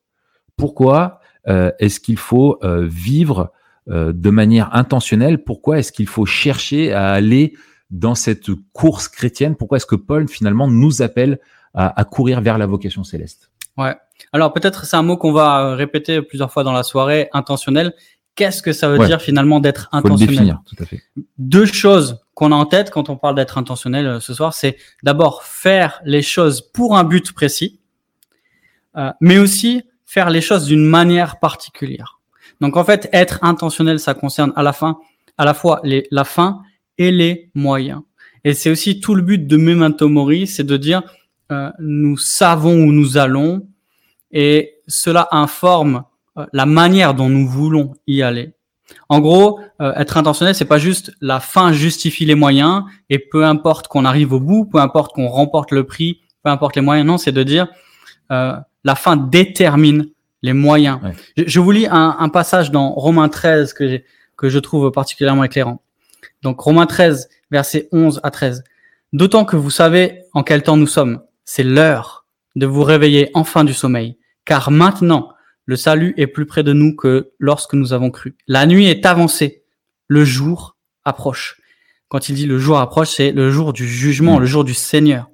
Pourquoi 0.57 1.19
euh, 1.47 1.71
est-ce 1.77 1.99
qu'il 1.99 2.17
faut 2.17 2.57
euh, 2.63 2.87
vivre 2.87 3.51
de 3.85 4.29
manière 4.29 4.73
intentionnelle? 4.73 5.43
Pourquoi 5.43 5.79
est-ce 5.79 5.91
qu'il 5.91 6.07
faut 6.07 6.25
chercher 6.25 6.93
à 6.93 7.11
aller 7.11 7.53
dans 7.91 8.15
cette 8.15 8.49
course 8.71 9.09
chrétienne? 9.09 9.57
Pourquoi 9.57 9.75
est-ce 9.75 9.85
que 9.85 9.97
Paul 9.97 10.29
finalement 10.29 10.69
nous 10.69 11.01
appelle 11.01 11.41
à, 11.73 11.99
à 11.99 12.05
courir 12.05 12.39
vers 12.39 12.57
la 12.57 12.65
vocation 12.65 13.03
céleste? 13.03 13.51
Ouais. 13.75 13.93
Alors 14.31 14.53
peut-être 14.53 14.85
c'est 14.85 14.95
un 14.95 15.01
mot 15.01 15.17
qu'on 15.17 15.33
va 15.33 15.75
répéter 15.75 16.21
plusieurs 16.21 16.49
fois 16.49 16.63
dans 16.63 16.71
la 16.71 16.83
soirée, 16.83 17.27
intentionnel 17.33 17.93
qu'est-ce 18.35 18.61
que 18.61 18.73
ça 18.73 18.89
veut 18.89 19.05
dire 19.05 19.21
finalement 19.21 19.59
d'être 19.59 19.89
intentionnel? 19.91 20.57
tout 20.65 20.75
à 20.81 20.85
fait. 20.85 21.01
Deux 21.37 21.65
choses 21.65 22.19
qu'on 22.33 22.51
a 22.51 22.55
en 22.55 22.65
tête 22.65 22.89
quand 22.89 23.09
on 23.09 23.17
parle 23.17 23.35
d'être 23.35 23.57
intentionnel 23.57 24.07
euh, 24.07 24.19
ce 24.19 24.33
soir, 24.33 24.53
c'est 24.53 24.77
d'abord 25.03 25.43
faire 25.43 26.01
les 26.03 26.21
choses 26.21 26.61
pour 26.61 26.97
un 26.97 27.03
but 27.03 27.31
précis, 27.31 27.79
euh, 28.97 29.11
mais 29.21 29.37
aussi 29.37 29.83
faire 30.05 30.29
les 30.29 30.41
choses 30.41 30.65
d'une 30.65 30.85
manière 30.85 31.39
particulière. 31.39 32.19
Donc 32.61 32.77
en 32.77 32.83
fait, 32.83 33.09
être 33.13 33.39
intentionnel, 33.43 33.99
ça 33.99 34.13
concerne 34.13 34.53
à 34.55 34.63
la 34.63 34.73
fin, 34.73 34.97
à 35.37 35.45
la 35.45 35.53
fois 35.53 35.79
les, 35.83 36.07
la 36.11 36.23
fin 36.23 36.61
et 36.97 37.11
les 37.11 37.51
moyens. 37.53 38.01
Et 38.43 38.53
c'est 38.53 38.69
aussi 38.69 38.99
tout 38.99 39.15
le 39.15 39.21
but 39.21 39.47
de 39.47 39.57
Memento 39.57 40.07
Mori, 40.09 40.47
c'est 40.47 40.63
de 40.63 40.77
dire 40.77 41.01
euh, 41.51 41.71
nous 41.79 42.17
savons 42.17 42.75
où 42.75 42.91
nous 42.91 43.17
allons 43.17 43.67
et 44.31 44.75
cela 44.87 45.27
informe 45.31 46.03
la 46.51 46.65
manière 46.65 47.13
dont 47.13 47.29
nous 47.29 47.47
voulons 47.47 47.93
y 48.07 48.21
aller. 48.21 48.53
En 49.09 49.19
gros, 49.19 49.59
euh, 49.81 49.93
être 49.95 50.17
intentionnel, 50.17 50.55
c'est 50.55 50.65
pas 50.65 50.77
juste 50.77 51.13
la 51.21 51.39
fin 51.39 51.71
justifie 51.71 52.25
les 52.25 52.35
moyens 52.35 52.83
et 53.09 53.19
peu 53.19 53.45
importe 53.45 53.87
qu'on 53.87 54.05
arrive 54.05 54.33
au 54.33 54.39
bout, 54.39 54.65
peu 54.65 54.79
importe 54.79 55.13
qu'on 55.13 55.27
remporte 55.27 55.71
le 55.71 55.85
prix, 55.85 56.21
peu 56.43 56.49
importe 56.49 56.75
les 56.75 56.81
moyens. 56.81 57.07
Non, 57.07 57.17
c'est 57.17 57.31
de 57.31 57.43
dire 57.43 57.67
euh, 58.31 58.55
la 58.83 58.95
fin 58.95 59.15
détermine 59.15 60.07
les 60.41 60.53
moyens. 60.53 60.99
Je, 61.37 61.59
vous 61.59 61.71
lis 61.71 61.87
un, 61.87 62.17
un, 62.19 62.29
passage 62.29 62.71
dans 62.71 62.91
Romains 62.91 63.29
13 63.29 63.73
que, 63.73 64.01
que 64.35 64.49
je 64.49 64.59
trouve 64.59 64.91
particulièrement 64.91 65.43
éclairant. 65.43 65.81
Donc 66.41 66.59
Romains 66.59 66.85
13, 66.85 67.29
versets 67.49 67.87
11 67.91 68.19
à 68.23 68.31
13. 68.31 68.63
D'autant 69.13 69.45
que 69.45 69.55
vous 69.55 69.69
savez 69.69 70.23
en 70.33 70.43
quel 70.43 70.63
temps 70.63 70.75
nous 70.75 70.87
sommes. 70.87 71.21
C'est 71.45 71.63
l'heure 71.63 72.25
de 72.55 72.65
vous 72.65 72.83
réveiller 72.83 73.31
enfin 73.33 73.63
du 73.63 73.73
sommeil. 73.73 74.17
Car 74.43 74.71
maintenant, 74.71 75.32
le 75.65 75.75
salut 75.75 76.13
est 76.17 76.27
plus 76.27 76.45
près 76.45 76.63
de 76.63 76.73
nous 76.73 76.95
que 76.95 77.31
lorsque 77.39 77.73
nous 77.73 77.93
avons 77.93 78.11
cru. 78.11 78.35
La 78.47 78.65
nuit 78.65 78.87
est 78.87 79.05
avancée. 79.05 79.63
Le 80.07 80.25
jour 80.25 80.75
approche. 81.05 81.61
Quand 82.09 82.29
il 82.29 82.35
dit 82.35 82.45
le 82.45 82.59
jour 82.59 82.79
approche, 82.79 83.09
c'est 83.09 83.31
le 83.31 83.49
jour 83.49 83.73
du 83.73 83.87
jugement, 83.87 84.39
le 84.39 84.45
jour 84.45 84.63
du 84.63 84.73
Seigneur. 84.73 85.29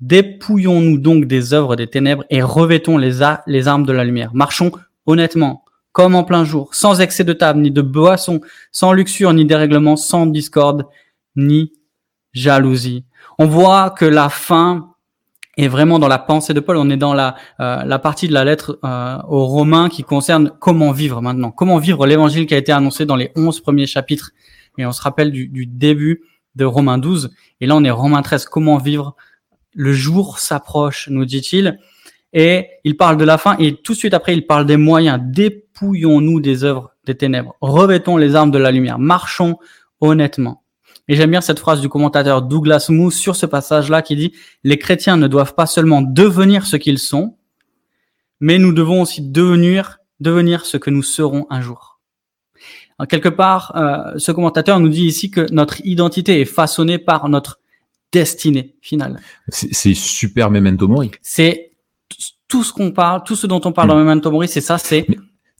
Dépouillons-nous 0.00 0.98
donc 0.98 1.26
des 1.26 1.52
œuvres 1.52 1.76
des 1.76 1.86
ténèbres 1.86 2.24
et 2.30 2.42
revêtons 2.42 2.96
les, 2.96 3.20
les 3.46 3.68
armes 3.68 3.84
de 3.84 3.92
la 3.92 4.04
lumière. 4.04 4.30
Marchons 4.34 4.72
honnêtement, 5.06 5.64
comme 5.92 6.14
en 6.14 6.24
plein 6.24 6.44
jour, 6.44 6.74
sans 6.74 7.00
excès 7.00 7.24
de 7.24 7.32
table, 7.32 7.60
ni 7.60 7.70
de 7.70 7.82
boisson, 7.82 8.40
sans 8.72 8.92
luxure, 8.92 9.32
ni 9.34 9.44
dérèglement, 9.44 9.96
sans 9.96 10.26
discorde, 10.26 10.86
ni 11.36 11.72
jalousie. 12.32 13.04
On 13.38 13.46
voit 13.46 13.90
que 13.90 14.04
la 14.04 14.30
fin 14.30 14.89
est 15.56 15.68
vraiment 15.68 15.98
dans 15.98 16.08
la 16.08 16.18
pensée 16.18 16.54
de 16.54 16.60
Paul. 16.60 16.76
On 16.76 16.90
est 16.90 16.96
dans 16.96 17.14
la, 17.14 17.34
euh, 17.60 17.98
partie 17.98 18.28
de 18.28 18.32
la 18.32 18.44
lettre 18.44 18.78
euh, 18.84 19.18
aux 19.28 19.46
Romains 19.46 19.88
qui 19.88 20.02
concerne 20.02 20.52
comment 20.60 20.92
vivre 20.92 21.20
maintenant, 21.20 21.50
comment 21.50 21.78
vivre 21.78 22.06
l'évangile 22.06 22.46
qui 22.46 22.54
a 22.54 22.58
été 22.58 22.72
annoncé 22.72 23.06
dans 23.06 23.16
les 23.16 23.32
onze 23.36 23.60
premiers 23.60 23.86
chapitres. 23.86 24.30
Et 24.78 24.86
on 24.86 24.92
se 24.92 25.02
rappelle 25.02 25.32
du, 25.32 25.48
du 25.48 25.66
début 25.66 26.22
de 26.54 26.64
Romains 26.64 26.98
12. 26.98 27.30
Et 27.60 27.66
là, 27.66 27.76
on 27.76 27.84
est 27.84 27.90
Romains 27.90 28.22
13. 28.22 28.46
Comment 28.46 28.78
vivre 28.78 29.16
Le 29.74 29.92
jour 29.92 30.38
s'approche, 30.38 31.08
nous 31.10 31.24
dit-il. 31.24 31.78
Et 32.32 32.68
il 32.84 32.96
parle 32.96 33.16
de 33.16 33.24
la 33.24 33.38
fin. 33.38 33.56
Et 33.58 33.74
tout 33.76 33.92
de 33.92 33.98
suite 33.98 34.14
après, 34.14 34.34
il 34.34 34.46
parle 34.46 34.66
des 34.66 34.76
moyens. 34.76 35.20
Dépouillons-nous 35.22 36.40
des 36.40 36.64
œuvres 36.64 36.92
des 37.04 37.16
ténèbres. 37.16 37.56
Revêtons 37.60 38.16
les 38.16 38.34
armes 38.36 38.50
de 38.50 38.58
la 38.58 38.70
lumière. 38.70 38.98
Marchons 38.98 39.58
honnêtement. 40.00 40.62
Et 41.10 41.16
j'aime 41.16 41.32
bien 41.32 41.40
cette 41.40 41.58
phrase 41.58 41.80
du 41.80 41.88
commentateur 41.88 42.40
Douglas 42.40 42.86
Moo 42.88 43.10
sur 43.10 43.34
ce 43.34 43.44
passage-là 43.44 44.00
qui 44.00 44.14
dit 44.14 44.32
Les 44.62 44.78
chrétiens 44.78 45.16
ne 45.16 45.26
doivent 45.26 45.56
pas 45.56 45.66
seulement 45.66 46.02
devenir 46.02 46.66
ce 46.66 46.76
qu'ils 46.76 47.00
sont, 47.00 47.36
mais 48.38 48.58
nous 48.58 48.72
devons 48.72 49.02
aussi 49.02 49.20
devenir, 49.20 49.98
devenir 50.20 50.64
ce 50.64 50.76
que 50.76 50.88
nous 50.88 51.02
serons 51.02 51.48
un 51.50 51.60
jour. 51.62 51.98
En 53.00 53.06
quelque 53.06 53.28
part, 53.28 53.72
euh, 53.74 54.18
ce 54.18 54.30
commentateur 54.30 54.78
nous 54.78 54.88
dit 54.88 55.04
ici 55.04 55.32
que 55.32 55.52
notre 55.52 55.84
identité 55.84 56.40
est 56.40 56.44
façonnée 56.44 56.98
par 56.98 57.28
notre 57.28 57.58
destinée 58.12 58.76
finale. 58.80 59.18
C'est 59.48 59.94
super 59.94 60.48
memento 60.48 60.86
mori. 60.86 61.10
C'est 61.22 61.72
tout 62.46 62.62
ce 62.62 62.72
qu'on 62.72 62.92
parle, 62.92 63.24
tout 63.24 63.34
ce 63.34 63.48
dont 63.48 63.60
on 63.64 63.72
parle 63.72 63.88
dans 63.88 63.96
mm. 63.96 64.04
memento 64.04 64.30
mori, 64.30 64.46
c'est 64.46 64.60
ça, 64.60 64.78
c'est 64.78 65.08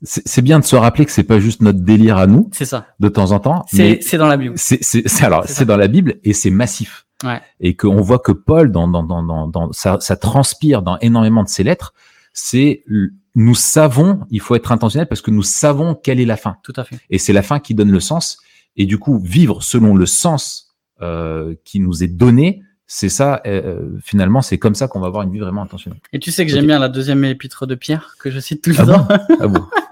c'est 0.02 0.42
bien 0.42 0.58
de 0.58 0.64
se 0.64 0.76
rappeler 0.76 1.04
que 1.04 1.12
c'est 1.12 1.24
pas 1.24 1.40
juste 1.40 1.60
notre 1.60 1.80
délire 1.80 2.16
à 2.16 2.26
nous. 2.26 2.48
C'est 2.52 2.64
ça. 2.64 2.86
De 3.00 3.08
temps 3.08 3.32
en 3.32 3.40
temps. 3.40 3.64
C'est 3.68 4.16
dans 4.16 4.28
la 4.28 4.36
Bible. 4.36 4.54
C'est 4.56 5.22
alors 5.22 5.44
c'est 5.46 5.64
dans 5.64 5.76
la 5.76 5.88
Bible 5.88 6.16
et 6.24 6.32
c'est 6.32 6.50
massif. 6.50 7.06
Ouais. 7.22 7.40
Et 7.60 7.76
qu'on 7.76 8.00
voit 8.00 8.18
que 8.18 8.32
Paul 8.32 8.72
dans 8.72 8.88
dans 8.88 9.02
dans 9.02 9.22
dans, 9.22 9.46
dans 9.46 9.72
ça, 9.72 9.98
ça, 10.00 10.16
transpire 10.16 10.80
dans 10.82 10.98
énormément 11.00 11.42
de 11.42 11.48
ses 11.48 11.64
lettres. 11.64 11.92
C'est 12.32 12.84
nous 13.34 13.54
savons, 13.54 14.20
il 14.30 14.40
faut 14.40 14.54
être 14.54 14.72
intentionnel 14.72 15.06
parce 15.06 15.20
que 15.20 15.30
nous 15.30 15.42
savons 15.42 15.94
quelle 15.94 16.18
est 16.18 16.24
la 16.24 16.36
fin. 16.36 16.56
Tout 16.62 16.72
à 16.76 16.84
fait. 16.84 16.98
Et 17.10 17.18
c'est 17.18 17.32
la 17.32 17.42
fin 17.42 17.60
qui 17.60 17.74
donne 17.74 17.90
le 17.90 18.00
sens. 18.00 18.38
Et 18.76 18.86
du 18.86 18.98
coup, 18.98 19.18
vivre 19.18 19.62
selon 19.62 19.94
le 19.94 20.06
sens 20.06 20.74
euh, 21.02 21.54
qui 21.64 21.80
nous 21.80 22.02
est 22.02 22.08
donné, 22.08 22.62
c'est 22.86 23.08
ça, 23.08 23.40
euh, 23.46 23.98
finalement, 24.02 24.42
c'est 24.42 24.58
comme 24.58 24.74
ça 24.74 24.88
qu'on 24.88 25.00
va 25.00 25.06
avoir 25.06 25.22
une 25.22 25.32
vie 25.32 25.38
vraiment 25.38 25.62
intentionnelle. 25.62 26.00
Et 26.12 26.18
tu 26.18 26.32
sais 26.32 26.44
que 26.44 26.50
j'aime 26.50 26.66
bien 26.66 26.78
la 26.78 26.88
deuxième 26.88 27.24
épître 27.24 27.66
de 27.66 27.74
Pierre, 27.74 28.16
que 28.18 28.30
je 28.30 28.40
cite 28.40 28.62
tout 28.62 28.70
le 28.70 28.76
ah 28.80 28.86
temps. 28.86 29.08
ah 29.40 29.46
bon? 29.46 29.64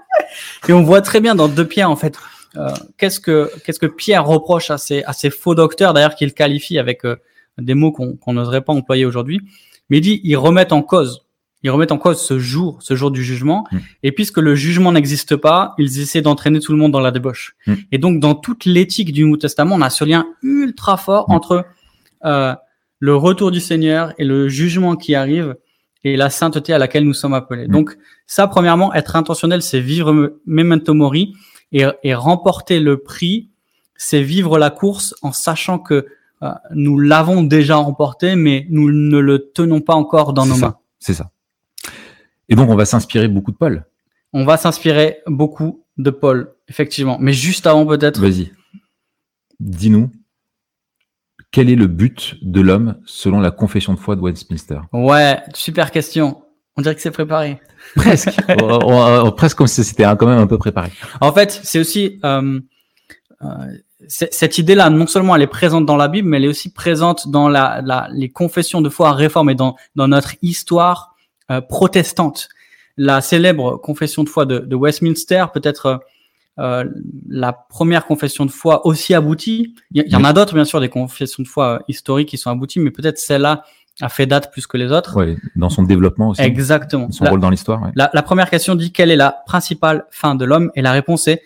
Et 0.67 0.73
on 0.73 0.83
voit 0.83 1.01
très 1.01 1.21
bien 1.21 1.35
dans 1.35 1.47
deux 1.47 1.65
Pierre, 1.65 1.89
en 1.89 1.95
fait, 1.95 2.17
euh, 2.55 2.69
qu'est-ce 2.97 3.19
que 3.19 3.51
qu'est-ce 3.63 3.79
que 3.79 3.85
Pierre 3.85 4.25
reproche 4.25 4.71
à 4.71 4.77
ces 4.77 5.03
à 5.03 5.13
ces 5.13 5.29
faux 5.29 5.55
docteurs, 5.55 5.93
d'ailleurs 5.93 6.15
qu'il 6.15 6.33
qualifie 6.33 6.79
avec 6.79 7.05
euh, 7.05 7.17
des 7.57 7.75
mots 7.75 7.91
qu'on 7.91 8.15
qu'on 8.15 8.33
n'oserait 8.33 8.61
pas 8.61 8.73
employer 8.73 9.05
aujourd'hui. 9.05 9.41
Mais 9.89 9.97
il 9.97 10.01
dit 10.01 10.21
ils 10.23 10.35
remettent 10.35 10.71
en 10.71 10.81
cause, 10.81 11.25
ils 11.61 11.69
remettent 11.69 11.91
en 11.91 11.97
cause 11.97 12.19
ce 12.21 12.39
jour, 12.39 12.79
ce 12.81 12.95
jour 12.95 13.11
du 13.11 13.23
jugement. 13.23 13.65
Mm. 13.71 13.77
Et 14.03 14.11
puisque 14.11 14.37
le 14.39 14.55
jugement 14.55 14.91
n'existe 14.91 15.35
pas, 15.35 15.73
ils 15.77 15.99
essaient 15.99 16.21
d'entraîner 16.21 16.59
tout 16.59 16.71
le 16.71 16.79
monde 16.79 16.91
dans 16.91 16.99
la 16.99 17.11
débauche. 17.11 17.55
Mm. 17.67 17.73
Et 17.91 17.97
donc 17.97 18.19
dans 18.19 18.33
toute 18.33 18.65
l'éthique 18.65 19.13
du 19.13 19.23
Nouveau 19.25 19.37
Testament, 19.37 19.75
on 19.75 19.81
a 19.81 19.89
ce 19.89 20.03
lien 20.03 20.25
ultra 20.41 20.97
fort 20.97 21.29
Mm. 21.29 21.33
entre 21.33 21.65
euh, 22.25 22.55
le 22.99 23.15
retour 23.15 23.51
du 23.51 23.59
Seigneur 23.59 24.13
et 24.17 24.25
le 24.25 24.49
jugement 24.49 24.95
qui 24.95 25.15
arrive 25.15 25.55
et 26.03 26.15
la 26.15 26.29
sainteté 26.29 26.73
à 26.73 26.77
laquelle 26.77 27.03
nous 27.03 27.13
sommes 27.13 27.33
appelés. 27.33 27.67
Mm. 27.67 27.71
Donc 27.71 27.97
ça, 28.27 28.47
premièrement, 28.47 28.93
être 28.93 29.15
intentionnel, 29.15 29.61
c'est 29.61 29.79
vivre 29.79 30.37
memento 30.45 30.93
mori 30.93 31.35
et, 31.71 31.85
et 32.03 32.13
remporter 32.13 32.79
le 32.79 32.97
prix, 32.97 33.49
c'est 33.95 34.23
vivre 34.23 34.57
la 34.57 34.69
course 34.69 35.15
en 35.21 35.31
sachant 35.31 35.79
que 35.79 36.07
euh, 36.41 36.51
nous 36.73 36.97
l'avons 36.99 37.43
déjà 37.43 37.75
remporté, 37.75 38.35
mais 38.35 38.65
nous 38.69 38.91
ne 38.91 39.19
le 39.19 39.51
tenons 39.53 39.81
pas 39.81 39.95
encore 39.95 40.33
dans 40.33 40.45
nos 40.45 40.55
ça, 40.55 40.67
mains. 40.67 40.75
C'est 40.99 41.13
ça. 41.13 41.31
Et 42.47 42.55
donc, 42.55 42.69
on 42.69 42.75
va 42.75 42.85
s'inspirer 42.85 43.27
beaucoup 43.27 43.51
de 43.51 43.57
Paul. 43.57 43.85
On 44.33 44.45
va 44.45 44.57
s'inspirer 44.57 45.19
beaucoup 45.27 45.83
de 45.97 46.09
Paul, 46.09 46.53
effectivement. 46.67 47.17
Mais 47.19 47.33
juste 47.33 47.67
avant, 47.67 47.85
peut-être, 47.85 48.19
Vas-y. 48.21 48.51
Dis-nous, 49.59 50.09
quel 51.51 51.69
est 51.69 51.75
le 51.75 51.87
but 51.87 52.35
de 52.41 52.61
l'homme 52.61 52.95
selon 53.05 53.39
la 53.39 53.51
confession 53.51 53.93
de 53.93 53.99
foi 53.99 54.15
de 54.15 54.21
Westminster 54.21 54.79
ouais, 54.93 55.39
super 55.53 55.91
question. 55.91 56.41
On 56.77 56.81
dirait 56.81 56.95
que 56.95 57.01
c'est 57.01 57.11
préparé. 57.11 57.59
Presque. 57.95 58.29
On- 58.61 58.79
on- 58.85 59.27
on- 59.27 59.31
presque 59.31 59.57
comme 59.57 59.67
si 59.67 59.83
c'était 59.83 60.03
quand 60.17 60.27
même 60.27 60.39
un 60.39 60.47
peu 60.47 60.57
préparé. 60.57 60.91
En 61.19 61.33
fait, 61.33 61.59
c'est 61.63 61.79
aussi 61.79 62.19
euh, 62.23 62.59
euh, 63.41 63.47
cette 64.07 64.57
idée-là. 64.59 64.89
Non 64.89 65.05
seulement 65.07 65.35
elle 65.35 65.41
est 65.41 65.47
présente 65.47 65.85
dans 65.85 65.97
la 65.97 66.07
Bible, 66.07 66.29
mais 66.29 66.37
elle 66.37 66.45
est 66.45 66.49
aussi 66.49 66.71
présente 66.71 67.27
dans 67.29 67.49
la, 67.49 67.81
la- 67.83 68.07
les 68.13 68.29
confessions 68.29 68.79
de 68.81 68.89
foi 68.89 69.11
réformées, 69.11 69.55
dans, 69.55 69.75
dans 69.95 70.07
notre 70.07 70.35
histoire 70.41 71.15
euh, 71.51 71.59
protestante. 71.59 72.47
La 72.95 73.19
célèbre 73.21 73.75
confession 73.77 74.23
de 74.23 74.29
foi 74.29 74.45
de, 74.45 74.59
de 74.59 74.75
Westminster, 74.75 75.45
peut-être 75.53 75.99
euh, 76.59 76.83
la 77.27 77.53
première 77.53 78.05
confession 78.05 78.45
de 78.45 78.51
foi 78.51 78.85
aussi 78.85 79.13
aboutie. 79.13 79.75
Il 79.91 80.03
y, 80.07 80.15
en 80.15 80.23
a 80.23 80.33
d'autres, 80.33 80.53
bien 80.53 80.65
sûr, 80.65 80.79
des 80.81 80.89
confessions 80.89 81.41
de 81.43 81.47
foi 81.47 81.65
euh, 81.65 81.79
historiques 81.87 82.29
qui 82.29 82.37
sont 82.37 82.49
abouties, 82.51 82.79
mais 82.79 82.91
peut-être 82.91 83.17
celle-là 83.17 83.63
a 84.01 84.09
fait 84.09 84.25
date 84.25 84.51
plus 84.51 84.67
que 84.67 84.77
les 84.77 84.91
autres. 84.91 85.15
Ouais, 85.17 85.37
dans 85.55 85.69
son 85.69 85.83
développement 85.83 86.29
aussi. 86.29 86.41
Exactement. 86.41 87.11
Son 87.11 87.23
La- 87.25 87.31
rôle 87.31 87.39
dans 87.39 87.49
l'histoire. 87.49 87.81
ouais. 87.81 87.91
la, 87.95 88.09
la 88.13 88.21
première 88.23 88.49
question 88.49 88.75
dit 88.75 88.91
quelle 88.91 89.11
est 89.11 89.15
la 89.15 89.31
principale 89.45 90.05
fin 90.09 90.35
de 90.35 90.45
l'homme 90.45 90.71
Et 90.75 90.81
la 90.81 90.91
réponse 90.91 91.27
est 91.27 91.41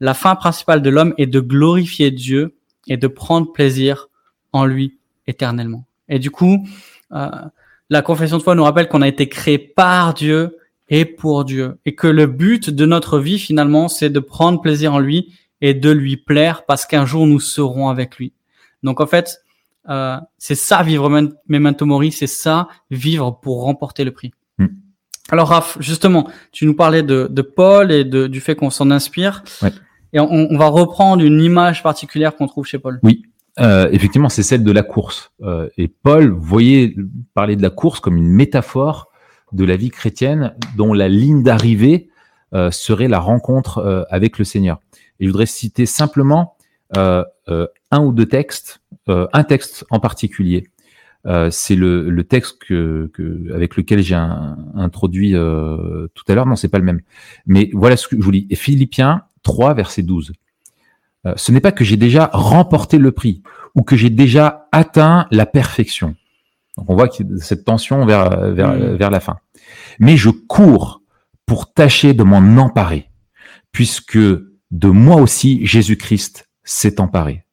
la 0.00 0.14
fin 0.14 0.34
principale 0.34 0.82
de 0.82 0.90
l'homme 0.90 1.14
est 1.18 1.26
de 1.26 1.40
glorifier 1.40 2.10
Dieu 2.10 2.56
et 2.86 2.96
de 2.96 3.06
prendre 3.06 3.52
plaisir 3.52 4.08
en 4.52 4.64
lui 4.66 4.98
éternellement. 5.26 5.86
Et 6.08 6.18
du 6.18 6.30
coup, 6.30 6.66
euh, 7.12 7.28
la 7.90 8.02
confession 8.02 8.38
de 8.38 8.42
foi 8.42 8.54
nous 8.54 8.64
rappelle 8.64 8.88
qu'on 8.88 9.02
a 9.02 9.08
été 9.08 9.28
créé 9.28 9.58
par 9.58 10.14
Dieu 10.14 10.56
et 10.88 11.04
pour 11.04 11.44
Dieu. 11.44 11.78
Et 11.84 11.94
que 11.94 12.06
le 12.06 12.26
but 12.26 12.70
de 12.70 12.86
notre 12.86 13.18
vie, 13.18 13.38
finalement, 13.38 13.88
c'est 13.88 14.10
de 14.10 14.20
prendre 14.20 14.60
plaisir 14.60 14.94
en 14.94 14.98
lui 14.98 15.32
et 15.60 15.74
de 15.74 15.90
lui 15.90 16.16
plaire 16.16 16.64
parce 16.66 16.86
qu'un 16.86 17.06
jour 17.06 17.26
nous 17.26 17.40
serons 17.40 17.88
avec 17.88 18.18
lui. 18.18 18.32
Donc 18.82 19.00
en 19.00 19.06
fait, 19.06 19.40
euh, 19.88 20.18
c'est 20.38 20.54
ça 20.54 20.82
vivre 20.82 21.08
men- 21.08 21.32
Memento 21.48 21.86
Mori, 21.86 22.12
c'est 22.12 22.26
ça 22.26 22.68
vivre 22.90 23.30
pour 23.42 23.62
remporter 23.62 24.04
le 24.04 24.10
prix. 24.10 24.32
Hmm. 24.58 24.66
Alors 25.30 25.48
Raph, 25.48 25.76
justement, 25.80 26.28
tu 26.52 26.66
nous 26.66 26.74
parlais 26.74 27.02
de, 27.02 27.26
de 27.30 27.42
Paul 27.42 27.90
et 27.90 28.04
de, 28.04 28.26
du 28.26 28.40
fait 28.40 28.54
qu'on 28.54 28.70
s'en 28.70 28.90
inspire. 28.90 29.42
Ouais. 29.62 29.72
Et 30.12 30.20
on, 30.20 30.30
on 30.30 30.56
va 30.58 30.68
reprendre 30.68 31.24
une 31.24 31.40
image 31.42 31.82
particulière 31.82 32.36
qu'on 32.36 32.46
trouve 32.46 32.64
chez 32.66 32.78
Paul. 32.78 33.00
Euh, 33.58 33.88
effectivement, 33.90 34.28
c'est 34.28 34.42
celle 34.42 34.62
de 34.62 34.70
la 34.70 34.82
course. 34.82 35.32
Euh, 35.42 35.68
et 35.78 35.88
Paul, 35.88 36.30
vous 36.30 36.42
voyez, 36.42 36.94
parler 37.34 37.56
de 37.56 37.62
la 37.62 37.70
course 37.70 38.00
comme 38.00 38.16
une 38.16 38.28
métaphore 38.28 39.08
de 39.52 39.64
la 39.64 39.76
vie 39.76 39.90
chrétienne 39.90 40.54
dont 40.76 40.92
la 40.92 41.08
ligne 41.08 41.42
d'arrivée 41.42 42.08
euh, 42.54 42.70
serait 42.70 43.08
la 43.08 43.18
rencontre 43.18 43.78
euh, 43.78 44.02
avec 44.10 44.38
le 44.38 44.44
Seigneur. 44.44 44.80
Et 45.20 45.24
je 45.24 45.30
voudrais 45.30 45.46
citer 45.46 45.86
simplement 45.86 46.56
euh, 46.96 47.24
un 47.90 48.00
ou 48.00 48.12
deux 48.12 48.26
textes, 48.26 48.80
un 49.08 49.44
texte 49.44 49.84
en 49.90 50.00
particulier. 50.00 50.64
C'est 51.50 51.74
le, 51.74 52.22
texte 52.22 52.62
avec 52.70 53.76
lequel 53.76 54.00
j'ai 54.00 54.14
introduit 54.14 55.32
tout 55.32 56.24
à 56.28 56.34
l'heure. 56.34 56.46
Non, 56.46 56.56
c'est 56.56 56.68
pas 56.68 56.78
le 56.78 56.84
même. 56.84 57.00
Mais 57.46 57.70
voilà 57.72 57.96
ce 57.96 58.08
que 58.08 58.16
je 58.16 58.22
vous 58.22 58.30
lis. 58.30 58.48
Philippiens 58.54 59.22
3, 59.42 59.74
verset 59.74 60.02
12. 60.02 60.32
Euh, 61.26 61.32
ce 61.36 61.52
n'est 61.52 61.60
pas 61.60 61.72
que 61.72 61.84
j'ai 61.84 61.96
déjà 61.96 62.30
remporté 62.32 62.98
le 62.98 63.12
prix 63.12 63.42
ou 63.74 63.82
que 63.82 63.96
j'ai 63.96 64.10
déjà 64.10 64.68
atteint 64.72 65.26
la 65.30 65.46
perfection. 65.46 66.14
Donc 66.76 66.90
on 66.90 66.94
voit 66.94 67.08
cette 67.38 67.64
tension 67.64 68.04
vers, 68.04 68.52
vers, 68.52 68.74
mmh. 68.74 68.96
vers 68.96 69.10
la 69.10 69.20
fin. 69.20 69.38
Mais 69.98 70.16
je 70.16 70.30
cours 70.30 71.02
pour 71.46 71.72
tâcher 71.72 72.12
de 72.12 72.22
m'en 72.22 72.60
emparer, 72.60 73.10
puisque 73.72 74.18
de 74.18 74.88
moi 74.88 75.16
aussi 75.16 75.64
Jésus-Christ 75.64 76.48
s'est 76.64 77.00
emparé. 77.00 77.44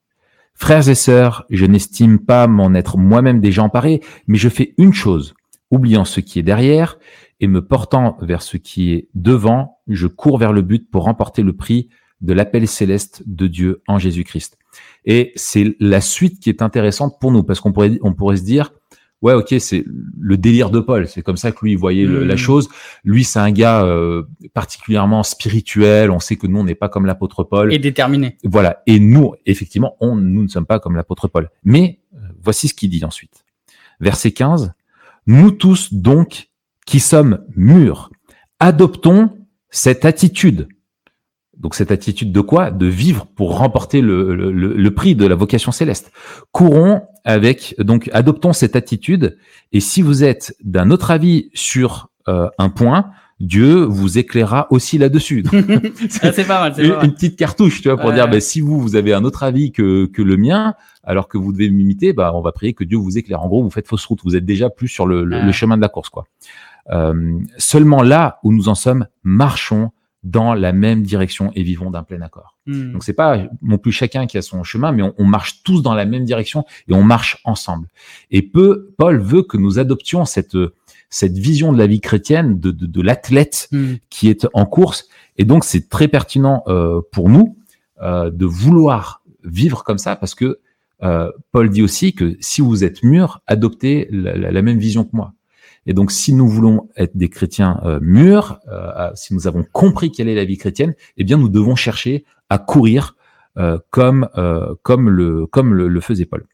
Frères 0.55 0.87
et 0.89 0.95
sœurs, 0.95 1.45
je 1.49 1.65
n'estime 1.65 2.19
pas 2.19 2.47
m'en 2.47 2.73
être 2.73 2.97
moi-même 2.97 3.39
déjà 3.39 3.63
emparé, 3.63 4.01
mais 4.27 4.37
je 4.37 4.49
fais 4.49 4.73
une 4.77 4.93
chose, 4.93 5.33
oubliant 5.71 6.05
ce 6.05 6.19
qui 6.19 6.39
est 6.39 6.43
derrière 6.43 6.97
et 7.39 7.47
me 7.47 7.65
portant 7.65 8.17
vers 8.21 8.41
ce 8.41 8.57
qui 8.57 8.93
est 8.93 9.09
devant, 9.15 9.79
je 9.87 10.07
cours 10.07 10.37
vers 10.37 10.53
le 10.53 10.61
but 10.61 10.89
pour 10.89 11.03
remporter 11.03 11.41
le 11.41 11.53
prix 11.53 11.89
de 12.21 12.33
l'appel 12.33 12.67
céleste 12.67 13.23
de 13.25 13.47
Dieu 13.47 13.81
en 13.87 13.99
Jésus-Christ. 13.99 14.57
Et 15.05 15.33
c'est 15.35 15.75
la 15.79 15.99
suite 15.99 16.39
qui 16.39 16.49
est 16.49 16.61
intéressante 16.61 17.19
pour 17.19 17.31
nous, 17.31 17.43
parce 17.43 17.59
qu'on 17.59 17.73
pourrait, 17.73 17.99
on 18.01 18.13
pourrait 18.13 18.37
se 18.37 18.43
dire, 18.43 18.71
ouais, 19.23 19.33
ok, 19.33 19.55
c'est 19.57 19.85
le 20.19 20.37
délire 20.37 20.69
de 20.69 20.79
Paul. 20.79 21.07
C'est 21.07 21.23
comme 21.23 21.37
ça 21.37 21.51
que 21.51 21.59
lui 21.63 21.71
il 21.71 21.77
voyait 21.77 22.05
la 22.05 22.35
mmh. 22.35 22.37
chose. 22.37 22.69
Lui, 23.03 23.23
c'est 23.23 23.39
un 23.39 23.51
gars 23.51 23.83
euh, 23.83 24.23
particulièrement 24.53 25.23
spirituel. 25.23 26.11
On 26.11 26.19
sait 26.19 26.35
que 26.35 26.45
nous, 26.45 26.59
on 26.59 26.63
n'est 26.65 26.75
pas 26.75 26.89
comme 26.89 27.05
l'apôtre 27.05 27.43
Paul. 27.43 27.73
Et 27.73 27.79
déterminé. 27.79 28.37
Voilà. 28.43 28.83
Et 28.85 28.99
nous, 28.99 29.33
effectivement, 29.45 29.95
on, 30.01 30.15
nous 30.15 30.43
ne 30.43 30.47
sommes 30.49 30.65
pas 30.65 30.79
comme 30.79 30.95
l'apôtre 30.95 31.27
Paul. 31.27 31.49
Mais 31.63 32.01
euh, 32.13 32.19
voici 32.41 32.67
ce 32.67 32.73
qu'il 32.73 32.89
dit 32.89 33.03
ensuite. 33.03 33.45
Verset 33.99 34.31
15. 34.31 34.73
Nous 35.25 35.51
tous, 35.51 35.93
donc, 35.93 36.49
qui 36.85 36.99
sommes 36.99 37.39
mûrs, 37.55 38.11
adoptons 38.59 39.29
cette 39.69 40.03
attitude 40.03 40.67
donc 41.63 41.75
cette 41.75 41.91
attitude 41.91 42.33
de 42.33 42.41
quoi? 42.41 42.71
De 42.71 42.85
vivre 42.85 43.25
pour 43.25 43.57
remporter 43.57 44.01
le, 44.01 44.35
le, 44.35 44.51
le, 44.51 44.93
prix 44.93 45.15
de 45.15 45.25
la 45.25 45.33
vocation 45.33 45.71
céleste. 45.71 46.11
Courons 46.51 47.03
avec, 47.23 47.73
donc 47.79 48.09
adoptons 48.13 48.51
cette 48.51 48.75
attitude. 48.75 49.37
Et 49.71 49.79
si 49.79 50.01
vous 50.01 50.25
êtes 50.25 50.55
d'un 50.61 50.91
autre 50.91 51.09
avis 51.09 51.49
sur 51.53 52.09
euh, 52.27 52.49
un 52.59 52.67
point, 52.67 53.11
Dieu 53.39 53.83
vous 53.85 54.17
éclairera 54.17 54.67
aussi 54.71 54.97
là-dessus. 54.97 55.45
c'est 56.09 56.45
pas 56.45 56.69
mal, 56.69 56.73
une, 56.77 56.89
pas 56.89 56.97
mal. 56.97 57.05
une, 57.05 57.13
petite 57.13 57.37
cartouche, 57.37 57.81
tu 57.81 57.87
vois, 57.87 57.97
pour 57.97 58.11
dire, 58.11 58.27
ben, 58.27 58.41
si 58.41 58.59
vous, 58.59 58.79
vous 58.81 58.97
avez 58.97 59.13
un 59.13 59.23
autre 59.23 59.43
avis 59.43 59.71
que, 59.71 60.05
que 60.05 60.21
le 60.21 60.35
mien, 60.35 60.75
alors 61.03 61.29
que 61.29 61.37
vous 61.37 61.53
devez 61.53 61.69
m'imiter, 61.69 62.11
bah, 62.11 62.33
on 62.35 62.41
va 62.41 62.51
prier 62.51 62.73
que 62.73 62.83
Dieu 62.83 62.97
vous 62.97 63.17
éclaire. 63.17 63.41
En 63.41 63.47
gros, 63.47 63.63
vous 63.63 63.69
faites 63.69 63.87
fausse 63.87 64.05
route. 64.05 64.19
Vous 64.25 64.35
êtes 64.35 64.45
déjà 64.45 64.69
plus 64.69 64.89
sur 64.89 65.07
le, 65.07 65.23
le 65.23 65.51
chemin 65.53 65.77
de 65.77 65.81
la 65.81 65.89
course, 65.89 66.09
quoi. 66.09 66.25
Euh, 66.91 67.39
seulement 67.57 68.01
là 68.01 68.39
où 68.43 68.51
nous 68.51 68.67
en 68.67 68.75
sommes, 68.75 69.07
marchons 69.23 69.91
dans 70.23 70.53
la 70.53 70.71
même 70.71 71.03
direction 71.03 71.51
et 71.55 71.63
vivons 71.63 71.91
d'un 71.91 72.03
plein 72.03 72.21
accord. 72.21 72.57
Hmm. 72.65 72.93
Donc 72.93 73.03
c'est 73.03 73.13
pas 73.13 73.43
non 73.61 73.77
plus 73.77 73.91
chacun 73.91 74.25
qui 74.25 74.37
a 74.37 74.41
son 74.41 74.63
chemin, 74.63 74.91
mais 74.91 75.03
on, 75.17 75.25
marche 75.25 75.63
tous 75.63 75.81
dans 75.81 75.93
la 75.93 76.05
même 76.05 76.23
direction 76.23 76.65
et 76.87 76.93
on 76.93 77.03
marche 77.03 77.39
ensemble. 77.43 77.87
Et 78.31 78.41
peu, 78.41 78.93
Paul 78.97 79.19
veut 79.19 79.43
que 79.43 79.57
nous 79.57 79.79
adoptions 79.79 80.25
cette 80.25 80.57
cette 81.09 81.37
vision 81.37 81.71
de 81.71 81.77
la 81.77 81.85
vie 81.85 82.01
chrétienne 82.01 82.59
de, 82.59 82.71
de, 82.71 82.87
de 82.87 83.01
l'athlète 83.01 83.67
hmm. 83.71 83.95
qui 84.09 84.29
est 84.29 84.47
en 84.53 84.65
course. 84.65 85.07
Et 85.37 85.45
donc 85.45 85.63
c'est 85.63 85.89
très 85.89 86.07
pertinent 86.07 86.63
euh, 86.67 87.01
pour 87.11 87.29
nous 87.29 87.57
euh, 88.01 88.31
de 88.31 88.45
vouloir 88.45 89.21
vivre 89.43 89.83
comme 89.83 89.97
ça 89.97 90.15
parce 90.15 90.33
que 90.33 90.59
euh, 91.03 91.31
Paul 91.51 91.69
dit 91.69 91.83
aussi 91.83 92.13
que 92.13 92.37
si 92.39 92.61
vous 92.61 92.83
êtes 92.83 93.03
mûr, 93.03 93.41
adoptez 93.45 94.07
la, 94.09 94.51
la 94.51 94.61
même 94.61 94.79
vision 94.79 95.03
que 95.03 95.13
moi. 95.13 95.33
Et 95.85 95.93
donc, 95.93 96.11
si 96.11 96.33
nous 96.33 96.47
voulons 96.47 96.89
être 96.95 97.15
des 97.17 97.29
chrétiens 97.29 97.79
euh, 97.83 97.99
mûrs, 98.01 98.59
euh, 98.71 99.09
si 99.15 99.33
nous 99.33 99.47
avons 99.47 99.65
compris 99.71 100.11
quelle 100.11 100.29
est 100.29 100.35
la 100.35 100.45
vie 100.45 100.57
chrétienne, 100.57 100.95
eh 101.17 101.23
bien, 101.23 101.37
nous 101.37 101.49
devons 101.49 101.75
chercher 101.75 102.25
à 102.49 102.57
courir 102.57 103.15
euh, 103.57 103.77
comme 103.91 104.27
comme 104.81 105.09
le 105.09 105.45
comme 105.45 105.73
le, 105.73 106.01
faisait 106.01 106.25
Paul. 106.25 106.45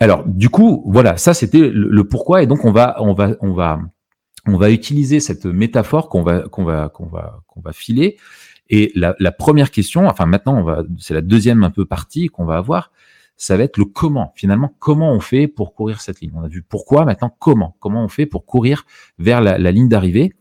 Alors, 0.00 0.24
du 0.26 0.48
coup, 0.48 0.84
voilà, 0.86 1.16
ça 1.16 1.34
c'était 1.34 1.70
le, 1.72 2.04
pourquoi. 2.04 2.42
Et 2.42 2.46
donc, 2.46 2.64
on 2.64 2.72
va 2.72 2.96
on 3.00 3.14
va 3.14 3.32
on 3.40 3.52
va 3.52 3.80
on 4.46 4.56
va 4.56 4.70
utiliser 4.70 5.20
cette 5.20 5.46
métaphore 5.46 6.08
qu'on 6.08 6.22
va 6.22 6.42
qu'on 6.42 6.64
va 6.64 6.88
qu'on 6.88 7.06
va 7.06 7.40
qu'on 7.46 7.60
va 7.60 7.72
filer. 7.72 8.16
Et 8.70 8.90
la, 8.94 9.14
la 9.18 9.32
première 9.32 9.70
question, 9.70 10.06
enfin 10.06 10.24
maintenant, 10.24 10.56
on 10.56 10.62
va, 10.62 10.82
c'est 10.98 11.12
la 11.12 11.20
deuxième 11.20 11.62
un 11.62 11.70
peu 11.70 11.84
partie 11.84 12.28
qu'on 12.28 12.46
va 12.46 12.56
avoir, 12.56 12.90
ça 13.42 13.56
va 13.56 13.64
être 13.64 13.76
le 13.76 13.86
comment. 13.86 14.32
Finalement, 14.36 14.72
comment 14.78 15.12
on 15.12 15.18
fait 15.18 15.48
pour 15.48 15.74
courir 15.74 16.00
cette 16.00 16.20
ligne? 16.20 16.30
On 16.36 16.44
a 16.44 16.48
vu 16.48 16.62
pourquoi, 16.62 17.04
maintenant 17.04 17.34
comment? 17.40 17.76
Comment 17.80 18.04
on 18.04 18.08
fait 18.08 18.24
pour 18.24 18.46
courir 18.46 18.84
vers 19.18 19.40
la, 19.40 19.58
ligne 19.72 19.88
d'arrivée? 19.88 20.32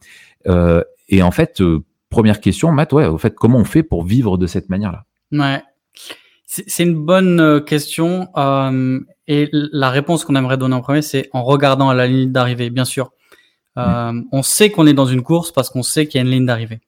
Euh, 0.47 0.83
Et 1.09 1.23
en 1.23 1.31
fait, 1.31 1.61
euh, 1.61 1.83
première 2.11 2.39
question, 2.39 2.71
Matt, 2.71 2.93
ouais, 2.93 3.07
au 3.07 3.17
fait, 3.17 3.33
comment 3.33 3.57
on 3.57 3.63
fait 3.63 3.81
pour 3.81 4.03
vivre 4.03 4.37
de 4.37 4.45
cette 4.45 4.69
manière-là? 4.69 5.05
Ouais, 5.31 5.63
c'est 6.45 6.83
une 6.83 6.93
bonne 6.93 7.39
euh, 7.39 7.59
question. 7.59 8.27
et 9.27 9.49
la 9.51 9.89
réponse 9.89 10.23
qu'on 10.23 10.35
aimerait 10.35 10.57
donner 10.57 10.75
en 10.75 10.81
premier, 10.81 11.01
c'est 11.01 11.27
en 11.33 11.41
regardant 11.43 11.89
à 11.89 11.95
la 11.95 12.05
ligne 12.05 12.31
d'arrivée, 12.31 12.69
bien 12.69 12.85
sûr. 12.85 13.13
Mm. 13.77 14.25
On 14.31 14.43
sait 14.43 14.69
qu'on 14.69 14.85
est 14.85 14.93
dans 14.93 15.07
une 15.07 15.23
course 15.23 15.51
parce 15.51 15.71
qu'on 15.71 15.81
sait 15.81 16.05
qu'il 16.05 16.19
y 16.19 16.23
a 16.23 16.27
une 16.27 16.31
ligne 16.31 16.45
d'arrivée. 16.45 16.81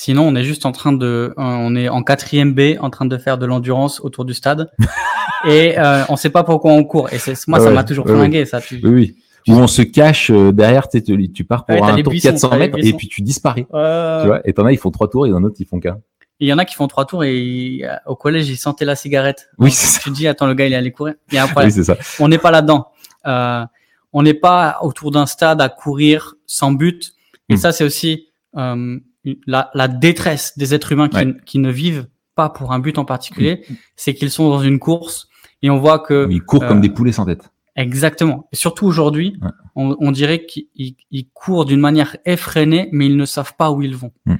Sinon, 0.00 0.28
on 0.28 0.36
est 0.36 0.44
juste 0.44 0.64
en 0.64 0.70
train 0.70 0.92
de, 0.92 1.34
on 1.36 1.74
est 1.74 1.88
en 1.88 2.04
quatrième 2.04 2.54
B, 2.54 2.78
en 2.78 2.88
train 2.88 3.04
de 3.04 3.18
faire 3.18 3.36
de 3.36 3.46
l'endurance 3.46 4.00
autour 4.00 4.24
du 4.24 4.32
stade, 4.32 4.70
et 5.44 5.76
euh, 5.76 6.04
on 6.08 6.14
sait 6.14 6.30
pas 6.30 6.44
pourquoi 6.44 6.72
on 6.72 6.84
court. 6.84 7.12
Et 7.12 7.18
c'est 7.18 7.34
moi, 7.48 7.58
ça 7.58 7.72
m'a 7.72 7.82
toujours 7.82 8.06
flingué, 8.06 8.44
ça. 8.44 8.60
Tu, 8.60 8.80
oui, 8.84 8.90
oui. 8.90 9.16
Où 9.48 9.54
on 9.54 9.66
se 9.66 9.82
cache 9.82 10.30
euh, 10.30 10.52
derrière, 10.52 10.88
tu, 10.88 11.32
tu 11.32 11.42
pars 11.42 11.66
pour 11.66 11.84
un 11.84 12.00
tour 12.00 12.12
de 12.12 12.20
400 12.20 12.56
mètres 12.58 12.78
et 12.78 12.92
puis 12.92 13.08
tu 13.08 13.22
disparais. 13.22 13.62
Tu 13.62 14.26
vois, 14.26 14.40
et 14.44 14.52
t'en 14.52 14.66
as, 14.66 14.72
ils 14.72 14.78
font 14.78 14.92
trois 14.92 15.10
tours, 15.10 15.26
et 15.26 15.32
en 15.32 15.42
autre, 15.42 15.56
ils 15.58 15.66
font 15.66 15.80
qu'un. 15.80 15.98
Il 16.38 16.46
y 16.46 16.52
en 16.52 16.58
a 16.58 16.64
qui 16.64 16.76
font 16.76 16.86
trois 16.86 17.04
tours 17.04 17.24
et 17.24 17.80
euh, 17.82 17.96
au 18.06 18.14
collège, 18.14 18.48
ils 18.48 18.56
sentaient 18.56 18.84
la 18.84 18.94
cigarette. 18.94 19.48
Oui, 19.58 19.72
c'est 19.72 19.86
ça. 19.86 20.00
Tu 20.00 20.10
te 20.10 20.14
dis, 20.14 20.28
attends, 20.28 20.46
le 20.46 20.54
gars, 20.54 20.66
il 20.66 20.72
est 20.72 20.76
allé 20.76 20.92
courir. 20.92 21.14
Il 21.32 21.34
y 21.34 21.38
a 21.38 21.42
un 21.42 21.48
problème. 21.48 21.70
Oui, 21.70 21.74
c'est 21.74 21.82
ça. 21.82 21.96
On 22.20 22.28
n'est 22.28 22.38
pas 22.38 22.52
là-dedans. 22.52 22.86
Euh, 23.26 23.64
on 24.12 24.22
n'est 24.22 24.34
pas 24.34 24.78
autour 24.82 25.10
d'un 25.10 25.26
stade 25.26 25.60
à 25.60 25.68
courir 25.68 26.36
sans 26.46 26.70
but. 26.70 27.14
Et 27.48 27.54
hmm. 27.54 27.56
ça, 27.56 27.72
c'est 27.72 27.82
aussi 27.82 28.28
euh, 28.56 29.00
la, 29.46 29.70
la, 29.74 29.88
détresse 29.88 30.56
des 30.56 30.74
êtres 30.74 30.92
humains 30.92 31.08
qui, 31.08 31.18
qui, 31.44 31.58
ne 31.58 31.70
vivent 31.70 32.06
pas 32.34 32.48
pour 32.48 32.72
un 32.72 32.78
but 32.78 32.98
en 32.98 33.04
particulier, 33.04 33.64
c'est 33.96 34.14
qu'ils 34.14 34.30
sont 34.30 34.48
dans 34.48 34.62
une 34.62 34.78
course 34.78 35.28
et 35.62 35.70
on 35.70 35.78
voit 35.78 35.98
que 35.98 36.28
ils 36.30 36.42
courent 36.42 36.66
comme 36.66 36.78
euh, 36.78 36.82
des 36.82 36.90
poulets 36.90 37.12
sans 37.12 37.24
tête. 37.24 37.50
Exactement. 37.76 38.48
Et 38.52 38.56
surtout 38.56 38.86
aujourd'hui, 38.86 39.38
on, 39.76 39.96
on, 40.00 40.10
dirait 40.10 40.46
qu'ils 40.46 41.28
courent 41.32 41.64
d'une 41.64 41.80
manière 41.80 42.16
effrénée, 42.24 42.88
mais 42.92 43.06
ils 43.06 43.16
ne 43.16 43.24
savent 43.24 43.54
pas 43.56 43.70
où 43.70 43.82
ils 43.82 43.94
vont. 43.94 44.12
Mm. 44.26 44.34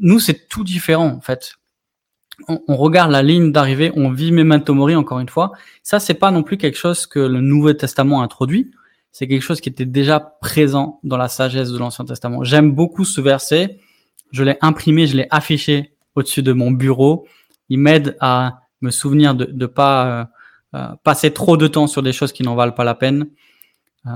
Nous, 0.00 0.20
c'est 0.20 0.48
tout 0.48 0.64
différent 0.64 1.08
en 1.08 1.20
fait. 1.20 1.54
On, 2.48 2.60
on 2.68 2.76
regarde 2.76 3.10
la 3.10 3.22
ligne 3.22 3.52
d'arrivée, 3.52 3.92
on 3.94 4.10
vit 4.10 4.32
Memento 4.32 4.72
Mori 4.72 4.94
encore 4.94 5.20
une 5.20 5.28
fois. 5.28 5.52
Ça, 5.82 6.00
c'est 6.00 6.14
pas 6.14 6.30
non 6.30 6.42
plus 6.42 6.56
quelque 6.56 6.78
chose 6.78 7.06
que 7.06 7.18
le 7.18 7.40
Nouveau 7.40 7.72
Testament 7.72 8.20
a 8.20 8.24
introduit. 8.24 8.70
C'est 9.12 9.26
quelque 9.26 9.42
chose 9.42 9.60
qui 9.60 9.68
était 9.68 9.84
déjà 9.84 10.20
présent 10.20 11.00
dans 11.02 11.16
la 11.16 11.28
sagesse 11.28 11.70
de 11.70 11.78
l'Ancien 11.78 12.04
Testament. 12.04 12.44
J'aime 12.44 12.72
beaucoup 12.72 13.04
ce 13.04 13.20
verset 13.20 13.78
je 14.30 14.44
l'ai 14.44 14.56
imprimé, 14.60 15.06
je 15.06 15.16
l'ai 15.16 15.26
affiché 15.30 15.94
au-dessus 16.14 16.42
de 16.42 16.52
mon 16.52 16.70
bureau. 16.70 17.26
Il 17.68 17.78
m'aide 17.78 18.16
à 18.20 18.60
me 18.80 18.90
souvenir 18.90 19.34
de 19.34 19.50
ne 19.52 19.66
pas 19.66 20.06
euh, 20.06 20.24
euh, 20.78 20.88
passer 21.04 21.32
trop 21.32 21.56
de 21.56 21.66
temps 21.66 21.86
sur 21.86 22.02
des 22.02 22.12
choses 22.12 22.32
qui 22.32 22.42
n'en 22.42 22.54
valent 22.54 22.72
pas 22.72 22.84
la 22.84 22.94
peine. 22.94 23.28
Euh, 24.06 24.10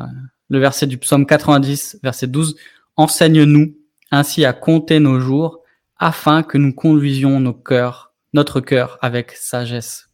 le 0.49 0.59
verset 0.59 0.87
du 0.87 0.99
psaume 0.99 1.27
90, 1.27 2.01
verset 2.03 2.27
12, 2.27 2.57
Enseigne-nous 2.97 3.75
ainsi 4.11 4.45
à 4.45 4.53
compter 4.53 5.01
nos 5.01 5.19
jours 5.19 5.61
afin 5.97 6.43
que 6.43 6.59
nous 6.59 6.75
conduisions 6.75 7.41
nos 7.41 7.55
cœurs, 7.55 8.13
notre 8.35 8.61
cœur 8.61 8.99
avec 9.01 9.33
sagesse. 9.33 10.11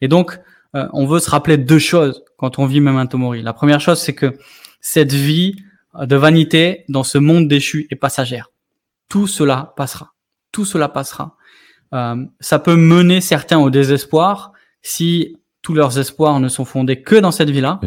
Et 0.00 0.06
donc, 0.08 0.38
on 0.74 1.06
veut 1.06 1.18
se 1.18 1.28
rappeler 1.28 1.58
deux 1.58 1.78
choses 1.78 2.24
quand 2.36 2.58
on 2.58 2.66
vit 2.66 2.80
Memento 2.80 3.18
Mori. 3.18 3.42
La 3.42 3.52
première 3.52 3.80
chose, 3.80 4.00
c'est 4.00 4.14
que 4.14 4.38
cette 4.80 5.12
vie 5.12 5.56
de 6.00 6.16
vanité 6.16 6.84
dans 6.88 7.02
ce 7.02 7.18
monde 7.18 7.48
déchu 7.48 7.86
est 7.90 7.96
passagère 7.96 8.51
tout 9.08 9.26
cela 9.26 9.72
passera. 9.76 10.12
Tout 10.52 10.64
cela 10.64 10.88
passera. 10.88 11.36
Euh, 11.94 12.24
ça 12.40 12.58
peut 12.58 12.76
mener 12.76 13.20
certains 13.20 13.58
au 13.58 13.70
désespoir 13.70 14.52
si 14.80 15.36
tous 15.62 15.74
leurs 15.74 15.98
espoirs 15.98 16.40
ne 16.40 16.48
sont 16.48 16.64
fondés 16.64 17.02
que 17.02 17.14
dans 17.14 17.30
cette 17.30 17.50
vie-là. 17.50 17.80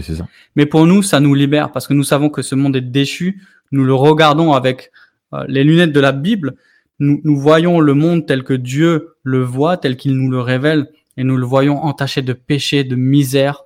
Mais 0.56 0.66
pour 0.66 0.86
nous, 0.86 1.04
ça 1.04 1.20
nous 1.20 1.34
libère 1.34 1.72
parce 1.72 1.88
que 1.88 1.94
nous 1.94 2.04
savons 2.04 2.30
que 2.30 2.42
ce 2.42 2.56
monde 2.56 2.76
est 2.76 2.82
déchu. 2.82 3.42
Nous 3.72 3.84
le 3.84 3.94
regardons 3.94 4.54
avec 4.54 4.92
euh, 5.34 5.44
les 5.48 5.64
lunettes 5.64 5.92
de 5.92 6.00
la 6.00 6.14
Bible. 6.14 6.56
Nous, 7.00 7.20
nous, 7.26 7.38
voyons 7.38 7.82
le 7.82 7.94
monde 7.94 8.26
tel 8.26 8.44
que 8.44 8.54
Dieu 8.54 9.16
le 9.24 9.44
voit, 9.44 9.76
tel 9.76 9.98
qu'il 9.98 10.16
nous 10.16 10.30
le 10.30 10.40
révèle, 10.40 10.90
et 11.18 11.26
nous 11.26 11.36
le 11.36 11.46
voyons 11.46 11.84
entaché 11.84 12.22
de 12.22 12.32
péché, 12.32 12.86
de 12.86 12.96
misère, 12.96 13.64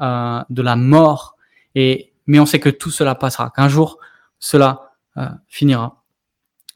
euh, 0.00 0.40
de 0.48 0.62
la 0.62 0.76
mort. 0.76 1.36
Et 1.74 2.12
mais 2.28 2.38
on 2.38 2.46
sait 2.46 2.60
que 2.60 2.68
tout 2.68 2.90
cela 2.90 3.16
passera, 3.16 3.50
qu'un 3.50 3.68
jour 3.68 3.98
cela 4.38 4.92
euh, 5.16 5.26
finira. 5.48 5.97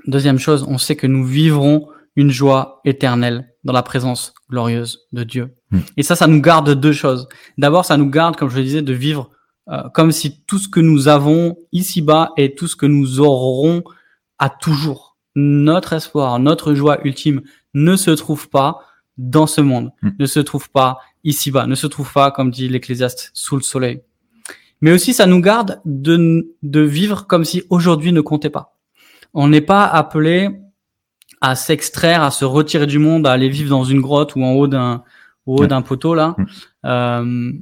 Deuxième 0.07 0.39
chose, 0.39 0.65
on 0.69 0.79
sait 0.79 0.97
que 0.97 1.07
nous 1.07 1.25
vivrons 1.25 1.89
une 2.17 2.31
joie 2.31 2.81
éternelle 2.85 3.49
dans 3.65 3.73
la 3.73 3.83
présence 3.83 4.35
glorieuse 4.51 5.01
de 5.13 5.25
Dieu. 5.25 5.55
Hmm. 5.71 5.81
Et 5.97 6.03
ça, 6.03 6.17
ça 6.17 6.27
nous 6.27 6.41
garde 6.41 6.71
deux 6.75 6.93
choses. 6.93 7.29
D'abord, 7.59 7.85
ça 7.85 7.97
nous 7.97 8.11
garde, 8.11 8.37
comme 8.37 8.51
je 8.51 8.59
le 8.59 8.65
disais, 8.65 8.83
de 8.83 8.93
vivre 8.93 9.31
euh, 9.71 9.89
comme 9.95 10.11
si 10.11 10.43
tout 10.47 10.59
ce 10.59 10.69
que 10.69 10.81
nous 10.81 11.09
avons 11.09 11.57
ici-bas 11.71 12.33
et 12.37 12.55
tout 12.55 12.67
ce 12.67 12.75
que 12.75 12.87
nous 12.87 13.21
aurons 13.21 13.85
à 14.39 14.51
toujours, 14.51 15.17
notre 15.37 15.93
espoir, 15.93 16.39
notre 16.41 16.75
joie 16.75 16.99
ultime 17.07 17.43
ne 17.75 17.95
se 17.97 18.11
trouve 18.11 18.49
pas 18.49 18.81
dans 19.17 19.47
ce 19.47 19.61
monde, 19.61 19.93
Mm. 20.03 20.11
ne 20.19 20.27
se 20.27 20.41
trouve 20.41 20.69
pas 20.71 20.99
ici-bas, 21.23 21.67
ne 21.67 21.77
se 21.77 21.87
trouve 21.87 22.13
pas, 22.13 22.31
comme 22.33 22.51
dit 22.51 22.69
l'Ecclésiaste, 22.69 23.31
sous 23.35 23.57
le 23.57 23.63
soleil. 23.63 24.03
Mais 24.81 24.91
aussi, 24.91 25.15
ça 25.15 25.27
nous 25.27 25.41
garde 25.41 25.81
de, 25.85 26.55
de 26.63 26.81
vivre 26.81 27.27
comme 27.29 27.45
si 27.45 27.63
aujourd'hui 27.71 28.13
ne 28.13 28.21
comptait 28.21 28.51
pas. 28.51 28.72
On 29.35 29.49
n'est 29.49 29.61
pas 29.61 29.85
appelé 29.87 30.51
à 31.41 31.55
s'extraire, 31.57 32.23
à 32.23 32.31
se 32.31 32.45
retirer 32.45 32.87
du 32.87 32.99
monde, 32.99 33.27
à 33.27 33.33
aller 33.33 33.49
vivre 33.49 33.71
dans 33.71 33.85
une 33.85 34.01
grotte 34.01 34.37
ou 34.37 34.45
en 34.45 34.53
haut 34.53 34.69
d'un 34.69 35.03
au 35.45 35.57
haut 35.63 35.67
d'un 35.67 35.83
poteau 35.83 36.15
là. 36.15 36.37
Mm. 36.39 36.47
Euh, 36.85 37.53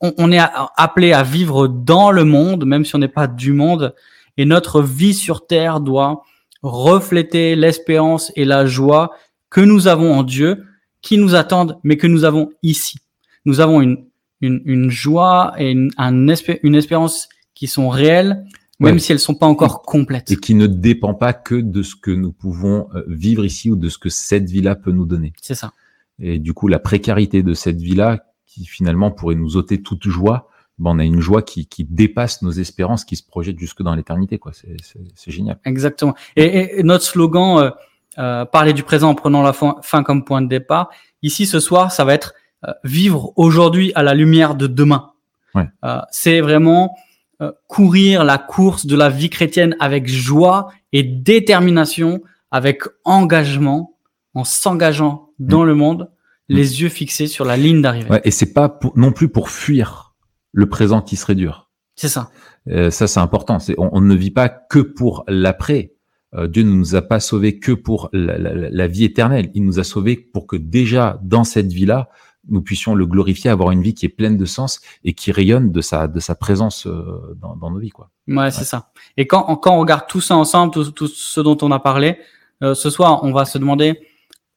on, 0.00 0.12
on 0.18 0.30
est 0.30 0.40
appelé 0.76 1.12
à 1.12 1.24
vivre 1.24 1.66
dans 1.66 2.12
le 2.12 2.24
monde, 2.24 2.64
même 2.64 2.84
si 2.84 2.94
on 2.94 2.98
n'est 2.98 3.08
pas 3.08 3.26
du 3.26 3.52
monde. 3.52 3.94
Et 4.36 4.44
notre 4.44 4.80
vie 4.80 5.14
sur 5.14 5.46
terre 5.46 5.80
doit 5.80 6.22
refléter 6.62 7.56
l'espérance 7.56 8.30
et 8.36 8.44
la 8.44 8.66
joie 8.66 9.10
que 9.50 9.60
nous 9.60 9.88
avons 9.88 10.14
en 10.14 10.22
Dieu, 10.22 10.64
qui 11.02 11.18
nous 11.18 11.34
attendent, 11.34 11.78
mais 11.82 11.96
que 11.96 12.06
nous 12.06 12.24
avons 12.24 12.50
ici. 12.62 12.98
Nous 13.44 13.60
avons 13.60 13.80
une, 13.80 14.04
une, 14.40 14.62
une 14.64 14.90
joie 14.90 15.52
et 15.58 15.72
une, 15.72 15.90
un 15.98 16.28
espé- 16.28 16.60
une 16.62 16.76
espérance 16.76 17.28
qui 17.54 17.66
sont 17.66 17.88
réelles, 17.88 18.44
même 18.80 18.98
si 18.98 19.12
elles 19.12 19.18
sont 19.20 19.34
pas 19.34 19.46
encore 19.46 19.82
complètes. 19.82 20.30
Et 20.30 20.36
qui 20.36 20.54
ne 20.54 20.66
dépend 20.66 21.14
pas 21.14 21.32
que 21.32 21.54
de 21.54 21.82
ce 21.82 21.94
que 21.96 22.10
nous 22.10 22.32
pouvons 22.32 22.88
euh, 22.94 23.04
vivre 23.08 23.44
ici 23.44 23.70
ou 23.70 23.76
de 23.76 23.88
ce 23.88 23.98
que 23.98 24.08
cette 24.08 24.48
vie-là 24.50 24.74
peut 24.74 24.90
nous 24.92 25.06
donner. 25.06 25.32
C'est 25.40 25.54
ça. 25.54 25.72
Et 26.18 26.38
du 26.38 26.52
coup, 26.54 26.68
la 26.68 26.78
précarité 26.78 27.42
de 27.42 27.54
cette 27.54 27.80
vie-là, 27.80 28.24
qui 28.46 28.64
finalement 28.66 29.10
pourrait 29.10 29.34
nous 29.34 29.56
ôter 29.56 29.82
toute 29.82 30.06
joie, 30.08 30.48
ben, 30.78 30.90
on 30.92 30.98
a 30.98 31.04
une 31.04 31.20
joie 31.20 31.42
qui, 31.42 31.66
qui 31.66 31.84
dépasse 31.84 32.42
nos 32.42 32.50
espérances, 32.50 33.04
qui 33.04 33.16
se 33.16 33.22
projette 33.26 33.58
jusque 33.58 33.82
dans 33.82 33.94
l'éternité. 33.94 34.38
quoi. 34.38 34.52
C'est- 34.52 35.30
génial. 35.30 35.58
Exactement. 35.64 36.14
Et, 36.36 36.44
et- 36.44 36.80
et 36.80 36.82
notre 36.82 37.04
slogan, 37.04 37.58
euh, 37.58 37.70
euh, 38.18 38.44
parler 38.44 38.72
du 38.72 38.82
présent 38.84 39.10
en 39.10 39.14
prenant 39.14 39.42
la 39.42 39.52
fin, 39.52 39.76
fin 39.82 40.02
comme 40.02 40.24
point 40.24 40.42
de 40.42 40.48
départ, 40.48 40.90
ici 41.22 41.46
ce 41.46 41.58
soir, 41.60 41.90
ça 41.92 42.04
va 42.04 42.14
être 42.14 42.34
euh, 42.66 42.72
vivre 42.84 43.32
aujourd'hui 43.36 43.92
à 43.94 44.02
la 44.02 44.14
lumière 44.14 44.54
de 44.54 44.66
demain. 44.66 45.12
Ouais. 45.54 45.68
C'est 46.10 46.40
vraiment 46.40 46.94
euh, 47.40 47.52
courir 47.68 48.24
la 48.24 48.38
course 48.38 48.86
de 48.86 48.96
la 48.96 49.08
vie 49.10 49.30
chrétienne 49.30 49.76
avec 49.80 50.08
joie 50.08 50.68
et 50.92 51.02
détermination, 51.02 52.22
avec 52.50 52.82
engagement, 53.04 53.96
en 54.34 54.44
s'engageant 54.44 55.30
dans 55.38 55.64
le 55.64 55.74
monde, 55.74 56.10
les 56.48 56.82
yeux 56.82 56.88
fixés 56.88 57.26
sur 57.26 57.44
la 57.44 57.56
ligne 57.56 57.80
d'arrivée. 57.82 58.10
Ouais, 58.10 58.20
et 58.24 58.30
c'est 58.30 58.52
pas 58.52 58.68
pour- 58.68 58.96
non 58.98 59.12
plus 59.12 59.28
pour 59.28 59.48
fuir 59.50 60.14
le 60.52 60.68
présent 60.68 61.00
qui 61.02 61.16
serait 61.16 61.34
dur. 61.34 61.70
C'est 61.96 62.08
ça. 62.08 62.30
Euh, 62.68 62.90
ça, 62.90 63.06
c'est 63.06 63.20
important. 63.20 63.58
C'est, 63.58 63.74
on, 63.78 63.90
on 63.92 64.00
ne 64.00 64.14
vit 64.14 64.30
pas 64.30 64.48
que 64.48 64.78
pour 64.78 65.24
l'après. 65.28 65.92
Euh, 66.34 66.48
Dieu 66.48 66.62
ne 66.64 66.70
nous 66.72 66.94
a 66.96 67.02
pas 67.02 67.20
sauvés 67.20 67.58
que 67.58 67.72
pour 67.72 68.08
la, 68.12 68.36
la- 68.38 68.68
la 68.70 68.86
vie 68.86 69.04
éternelle. 69.04 69.50
Il 69.54 69.64
nous 69.64 69.78
a 69.78 69.84
sauvés 69.84 70.16
pour 70.16 70.46
que 70.46 70.56
déjà 70.56 71.18
dans 71.22 71.44
cette 71.44 71.72
vie-là, 71.72 72.08
nous 72.48 72.60
puissions 72.62 72.94
le 72.94 73.06
glorifier, 73.06 73.50
avoir 73.50 73.70
une 73.70 73.82
vie 73.82 73.94
qui 73.94 74.06
est 74.06 74.10
pleine 74.10 74.36
de 74.36 74.44
sens 74.44 74.80
et 75.04 75.12
qui 75.14 75.32
rayonne 75.32 75.72
de 75.72 75.80
sa 75.80 76.08
de 76.08 76.20
sa 76.20 76.34
présence 76.34 76.86
euh, 76.86 77.36
dans, 77.40 77.56
dans 77.56 77.70
nos 77.70 77.78
vies. 77.78 77.90
Quoi. 77.90 78.10
Ouais, 78.28 78.50
c'est 78.50 78.64
ça. 78.64 78.90
Et 79.16 79.26
quand, 79.26 79.56
quand 79.56 79.74
on 79.76 79.80
regarde 79.80 80.06
tout 80.08 80.20
ça 80.20 80.36
ensemble, 80.36 80.72
tout, 80.72 80.90
tout 80.90 81.06
ce 81.08 81.40
dont 81.40 81.56
on 81.62 81.70
a 81.72 81.78
parlé, 81.80 82.18
euh, 82.62 82.74
ce 82.74 82.90
soir, 82.90 83.20
on 83.24 83.32
va 83.32 83.44
se 83.44 83.58
demander 83.58 84.00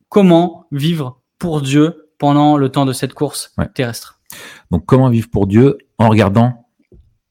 comment 0.10 0.66
vivre 0.72 1.22
pour 1.40 1.62
Dieu 1.62 2.10
pendant 2.18 2.58
le 2.58 2.70
temps 2.70 2.86
de 2.86 2.94
cette 2.94 3.14
course 3.14 3.54
Ouais. 3.58 3.68
terrestre. 3.74 4.20
Donc, 4.72 4.86
comment 4.86 5.10
vivre 5.10 5.30
pour 5.30 5.48
Dieu 5.48 5.78
en 5.98 6.10
regardant 6.10 6.68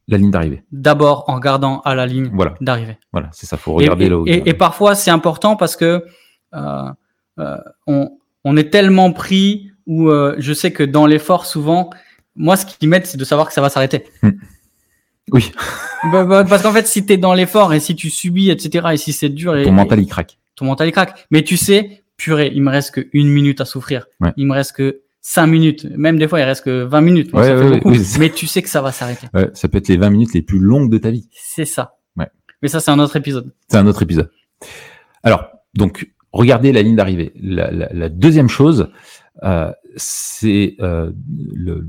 la 0.09 0.17
ligne 0.19 0.31
d'arrivée? 0.31 0.65
D'abord 0.73 1.25
en 1.29 1.35
regardant 1.35 1.81
à 1.81 1.95
la 1.95 2.07
ligne 2.07 2.31
Voilà, 2.33 2.55
d'arrivée. 2.61 2.99
voilà, 3.13 3.29
c'est 3.33 3.47
ça. 3.47 3.57
Faut 3.57 3.75
regarder 3.75 4.07
et- 4.07 4.09
là 4.09 4.19
où. 4.19 4.27
et- 4.27 4.43
et 4.49 4.55
parfois, 4.55 4.95
c'est 4.95 5.11
important 5.11 5.57
parce 5.57 5.77
que 5.77 6.05
euh, 6.55 6.91
euh, 7.39 7.57
on, 7.87 8.11
on 8.45 8.57
est 8.57 8.71
tellement 8.71 9.13
pris 9.13 9.71
où 9.87 10.09
euh, 10.11 10.35
je 10.39 10.53
sais 10.53 10.73
que 10.73 10.83
dans 10.83 11.07
l'effort, 11.07 11.47
souvent, 11.47 11.91
moi, 12.35 12.57
ce 12.57 12.67
qui 12.67 12.87
m'aide, 12.87 13.07
c'est 13.07 13.17
de 13.19 13.25
savoir 13.25 13.47
que 13.49 13.55
ça 13.55 13.61
va 13.61 13.69
s'arrêter. 13.69 14.05
Oui, 15.33 15.53
Bah, 16.13 16.25
bah, 16.25 16.45
parce 16.45 16.63
qu'en 16.63 16.73
fait, 16.73 16.87
si 16.87 17.05
tu 17.05 17.13
es 17.15 17.17
dans 17.17 17.35
l'effort 17.35 17.73
et 17.75 17.81
si 17.81 17.97
tu 17.97 18.11
subis, 18.11 18.51
etc., 18.51 18.89
et 18.93 18.97
si 18.97 19.13
c'est 19.13 19.29
dur, 19.29 19.57
et, 19.57 19.65
ton 19.65 19.73
mental 19.73 19.99
il 20.01 20.07
craque. 20.07 20.39
ton 20.55 20.67
mental 20.67 20.87
il 20.89 20.93
craque. 20.93 21.27
Mais 21.31 21.43
tu 21.43 21.57
sais, 21.57 22.05
purée, 22.17 22.53
il 22.55 22.63
me 22.63 22.71
reste 22.71 22.93
que 22.95 23.09
une 23.13 23.29
minute 23.29 23.61
à 23.61 23.65
souffrir. 23.65 24.07
Ouais. 24.21 24.33
Il 24.37 24.47
me 24.47 24.53
reste 24.53 24.73
que 24.77 25.01
cinq 25.23 25.47
minutes. 25.49 25.85
Même 25.97 26.19
des 26.19 26.29
fois, 26.29 26.39
il 26.39 26.45
reste 26.45 26.63
que 26.65 26.85
20 26.85 27.01
minutes. 27.01 27.33
Bon, 27.33 27.39
Ouais, 27.41 27.47
ça 27.49 27.57
fait 27.59 27.65
ouais, 27.65 27.71
beaucoup. 27.79 27.91
oui, 27.91 28.05
c'est- 28.05 28.21
mais 28.21 28.31
tu 28.31 28.47
sais 28.47 28.63
que 28.63 28.69
ça 28.69 28.81
va 28.83 28.93
s'arrêter. 28.93 29.27
Ça 29.55 29.69
peut 29.69 29.79
être 29.79 29.89
les 29.89 29.97
20 29.97 30.11
minutes 30.11 30.33
les 30.35 30.43
plus 30.43 30.61
longues 30.61 30.91
de 30.91 30.99
ta 30.99 31.11
vie. 31.11 31.29
C'est 31.33 31.65
ça. 31.65 31.95
Mais 32.63 32.69
ça, 32.69 32.81
c'est 32.81 32.91
un 32.91 32.99
autre 33.01 33.17
épisode. 33.17 33.53
C'est 33.69 33.77
un 33.77 33.87
autre 33.87 34.03
épisode. 34.03 34.31
Alors, 35.23 35.45
donc, 35.75 36.11
regardez 36.33 36.73
la 36.73 36.81
ligne 36.83 36.97
d'arrivée. 36.97 37.33
La, 37.39 37.71
la- 37.71 37.91
la 37.93 38.09
deuxième 38.09 38.49
chose, 38.49 38.89
euh, 39.43 39.73
c'est 39.97 40.77
euh, 40.81 41.13
le, 41.55 41.89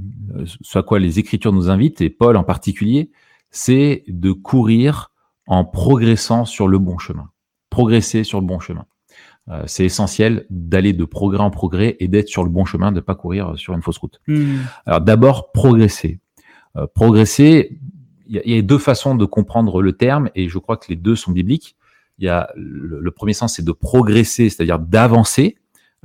ce 0.62 0.80
à 0.80 0.84
quoi 0.84 1.00
les 1.00 1.20
Écritures 1.20 1.54
nous 1.54 1.70
invitent, 1.70 2.02
et 2.02 2.10
Paul 2.10 2.38
en 2.38 2.44
particulier, 2.44 3.12
c'est 3.52 4.04
de 4.08 4.32
courir 4.32 5.12
en 5.48 5.64
progressant 5.64 6.46
sur 6.46 6.68
le 6.68 6.78
bon 6.78 6.98
chemin. 6.98 7.30
Progresser 7.70 8.24
sur 8.24 8.42
le 8.42 8.46
bon 8.46 8.60
chemin. 8.60 8.86
Euh, 9.50 9.64
c'est 9.66 9.86
essentiel 9.86 10.46
d'aller 10.50 10.92
de 10.92 11.06
progrès 11.06 11.42
en 11.42 11.50
progrès 11.50 11.96
et 12.00 12.10
d'être 12.10 12.28
sur 12.28 12.44
le 12.44 12.50
bon 12.50 12.66
chemin, 12.66 12.92
de 12.92 12.98
ne 12.98 13.02
pas 13.02 13.16
courir 13.16 13.58
sur 13.58 13.74
une 13.74 13.82
fausse 13.82 13.98
route. 13.98 14.20
Hmm. 14.28 14.58
Alors 14.86 15.02
d'abord, 15.02 15.52
progresser. 15.54 16.20
Euh, 16.76 16.86
progresser, 16.94 17.80
il 18.28 18.42
y, 18.46 18.56
y 18.56 18.58
a 18.58 18.62
deux 18.62 18.78
façons 18.78 19.16
de 19.16 19.24
comprendre 19.24 19.82
le 19.82 19.94
terme 19.94 20.30
et 20.36 20.50
je 20.50 20.58
crois 20.60 20.76
que 20.76 20.88
les 20.90 20.98
deux 20.98 21.16
sont 21.16 21.32
bibliques. 21.32 21.78
Il 22.20 22.26
y 22.26 22.30
a 22.30 22.50
le, 22.58 23.00
le 23.00 23.12
premier 23.12 23.34
sens, 23.34 23.56
c'est 23.56 23.64
de 23.64 23.72
progresser, 23.72 24.50
c'est-à-dire 24.50 24.80
d'avancer, 24.80 25.56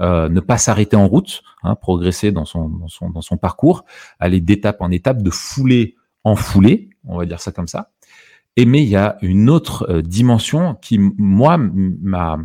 euh, 0.01 0.29
ne 0.29 0.41
pas 0.41 0.59
s'arrêter 0.59 0.97
en 0.97 1.07
route, 1.07 1.43
hein, 1.63 1.75
progresser 1.75 2.33
dans 2.33 2.45
son, 2.45 2.69
dans, 2.69 2.89
son, 2.89 3.11
dans 3.11 3.21
son 3.23 3.37
parcours, 3.37 3.85
aller 4.19 4.41
d'étape 4.41 4.81
en 4.81 4.91
étape, 4.91 5.23
de 5.23 5.31
foulée 5.31 5.97
en 6.25 6.37
foulée, 6.37 6.91
on 7.05 7.19
va 7.19 7.27
dire 7.27 7.41
ça 7.41 7.53
comme 7.53 7.69
ça. 7.69 7.91
Et 8.57 8.67
mais 8.67 8.83
il 8.83 8.89
y 8.89 8.97
a 8.97 9.17
une 9.23 9.49
autre 9.51 9.87
euh, 9.91 10.03
dimension 10.03 10.75
qui, 10.77 10.99
moi, 10.99 11.57
m'a 11.59 12.39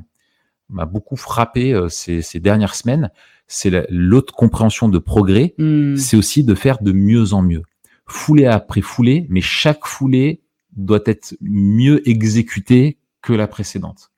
m'a 0.69 0.85
beaucoup 0.85 1.15
frappé 1.15 1.73
euh, 1.73 1.87
ces, 1.87 2.21
ces 2.21 2.41
dernières 2.41 2.75
semaines, 2.75 3.09
c'est 3.47 3.69
la- 3.69 3.85
l'autre 3.89 4.33
compréhension 4.33 4.89
de 4.89 4.99
progrès, 4.99 5.53
Hmm. 5.57 5.95
c'est 5.95 6.17
aussi 6.17 6.43
de 6.43 6.53
faire 6.55 6.81
de 6.83 6.91
mieux 6.91 7.33
en 7.33 7.41
mieux. 7.41 7.63
Foulée 8.05 8.45
après 8.47 8.81
foulée, 8.81 9.25
mais 9.29 9.39
chaque 9.41 9.85
foulée 9.85 10.41
doit 10.75 10.99
être 11.05 11.35
mieux 11.41 12.07
exécutée 12.09 12.97
que 13.21 13.31
la 13.33 13.47
précédente. 13.47 14.11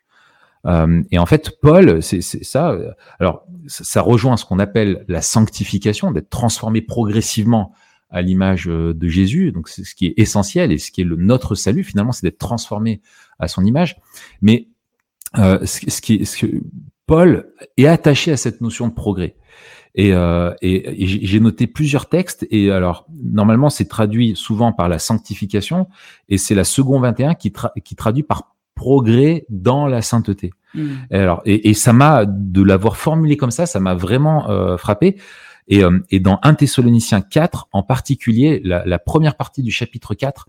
Euh, 0.66 1.02
et 1.12 1.18
en 1.20 1.26
fait, 1.26 1.52
Paul, 1.62 2.02
c'est 2.04 2.22
ça. 2.22 2.72
euh, 2.72 2.92
Alors, 3.20 3.46
ça, 3.68 4.02
rejoint 4.02 4.38
ce 4.38 4.46
qu'on 4.46 4.60
appelle 4.60 5.06
la 5.08 5.22
sanctification, 5.22 6.12
d'être 6.12 6.30
transformé 6.30 6.82
progressivement 6.82 7.74
à 8.10 8.22
l'image 8.22 8.68
euh, 8.68 8.94
de 8.94 9.08
Jésus. 9.08 9.52
Donc, 9.52 9.70
c'est 9.70 9.84
ce 9.86 9.96
qui 9.96 10.08
est 10.08 10.14
essentiel 10.18 10.72
et 10.72 10.78
ce 10.78 10.92
qui 10.92 11.02
est 11.02 11.06
le 11.06 11.16
notre 11.16 11.56
salut 11.56 11.84
finalement, 11.84 12.12
c'est 12.12 12.26
d'être 12.28 12.40
transformé 12.40 13.02
à 13.40 13.48
son 13.48 13.64
image. 13.66 13.98
Mais 14.42 14.68
ce, 15.36 15.58
ce 15.66 16.02
qui, 16.02 16.26
ce 16.26 16.46
que 16.46 16.62
Paul 17.06 17.54
est 17.78 17.86
attaché 17.86 18.32
à 18.32 18.38
cette 18.38 18.62
notion 18.62 18.88
de 18.88 18.94
progrès. 18.94 19.36
Et, 19.96 20.12
j'ai 20.12 21.40
noté 21.40 21.68
plusieurs 21.68 22.08
textes. 22.08 22.48
Et 22.52 22.72
alors, 22.72 23.06
normalement, 23.24 23.70
c'est 23.70 23.86
traduit 23.86 24.36
souvent 24.36 24.72
par 24.74 24.90
la 24.90 24.98
sanctification, 25.00 25.88
et 26.30 26.38
c'est 26.38 26.56
la 26.56 26.64
seconde 26.64 27.04
21 27.04 27.36
qui, 27.36 27.50
tra- 27.50 27.72
qui 27.84 27.96
traduit 27.96 28.24
par 28.24 28.56
progrès 28.80 29.46
dans 29.50 29.88
la 29.88 30.02
sainteté. 30.02 30.52
Hmm. 30.74 30.88
Et 31.12 31.18
alors, 31.18 31.42
et, 31.46 31.70
et 31.70 31.74
ça 31.74 31.92
m'a 31.92 32.26
de 32.26 32.64
l'avoir 32.64 32.96
formulé 32.96 33.36
comme 33.36 33.52
ça, 33.52 33.66
ça 33.66 33.80
m'a 33.82 33.94
vraiment 33.94 34.50
euh, 34.50 34.78
frappé. 34.78 35.18
Et, 35.68 35.84
euh, 35.84 36.00
et 36.10 36.20
dans 36.20 36.40
1 36.44 36.54
Thessaloniciens 36.56 37.22
4, 37.22 37.68
en 37.74 37.84
particulier, 37.84 38.62
la, 38.64 38.86
la 38.86 38.98
première 39.00 39.36
partie 39.36 39.62
du 39.64 39.72
chapitre 39.72 40.16
4, 40.16 40.48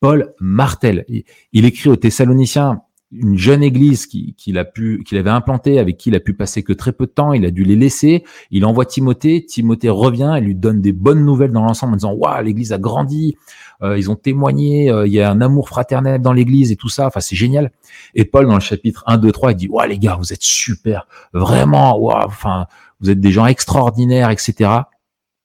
Paul 0.00 0.32
martèle. 0.40 1.04
Il, 1.08 1.24
il 1.52 1.64
écrit 1.64 1.90
aux 1.90 1.96
Thessaloniciens 1.96 2.80
une 3.14 3.36
jeune 3.36 3.62
église 3.62 4.06
qui- 4.06 4.34
qu'il 4.38 4.56
a 4.56 4.64
pu, 4.64 5.02
qu'il 5.06 5.18
avait 5.18 5.28
implantée, 5.30 5.78
avec 5.78 5.98
qui 5.98 6.08
il 6.08 6.14
a 6.16 6.20
pu 6.20 6.32
passer 6.32 6.62
que 6.62 6.72
très 6.72 6.92
peu 6.92 7.04
de 7.04 7.10
temps. 7.10 7.34
Il 7.34 7.44
a 7.44 7.50
dû 7.50 7.64
les 7.64 7.76
laisser. 7.76 8.24
Il 8.50 8.64
envoie 8.64 8.86
Timothée. 8.86 9.44
Timothée 9.44 9.90
revient 9.90 10.34
et 10.38 10.40
lui 10.40 10.54
donne 10.54 10.80
des 10.80 10.92
bonnes 10.92 11.22
nouvelles 11.24 11.52
dans 11.52 11.64
l'ensemble 11.64 11.92
en 11.92 11.96
disant 11.96 12.12
waouh, 12.14 12.42
l'église 12.42 12.72
a 12.72 12.78
grandi. 12.78 13.36
Euh, 13.82 13.98
ils 13.98 14.10
ont 14.10 14.16
témoigné. 14.16 14.90
euh, 14.90 15.06
il 15.06 15.12
y 15.12 15.20
a 15.20 15.30
un 15.30 15.40
amour 15.40 15.68
fraternel 15.68 16.20
dans 16.22 16.32
l'église 16.32 16.70
et 16.72 16.76
tout 16.76 16.88
ça. 16.88 17.06
Enfin, 17.06 17.20
c'est 17.20 17.36
génial. 17.36 17.70
Et 18.14 18.24
Paul, 18.24 18.46
dans 18.46 18.54
le 18.54 18.60
chapitre 18.60 19.02
1, 19.06 19.18
2, 19.18 19.32
3, 19.32 19.52
il 19.52 19.56
dit 19.56 19.68
waouh, 19.68 19.88
les 19.88 19.98
gars, 19.98 20.16
vous 20.18 20.32
êtes 20.32 20.42
super. 20.42 21.06
Vraiment, 21.32 21.98
waouh, 21.98 22.24
enfin, 22.26 22.66
vous 23.00 23.10
êtes 23.10 23.20
des 23.20 23.32
gens 23.32 23.46
extraordinaires, 23.46 24.30
etc. 24.30 24.70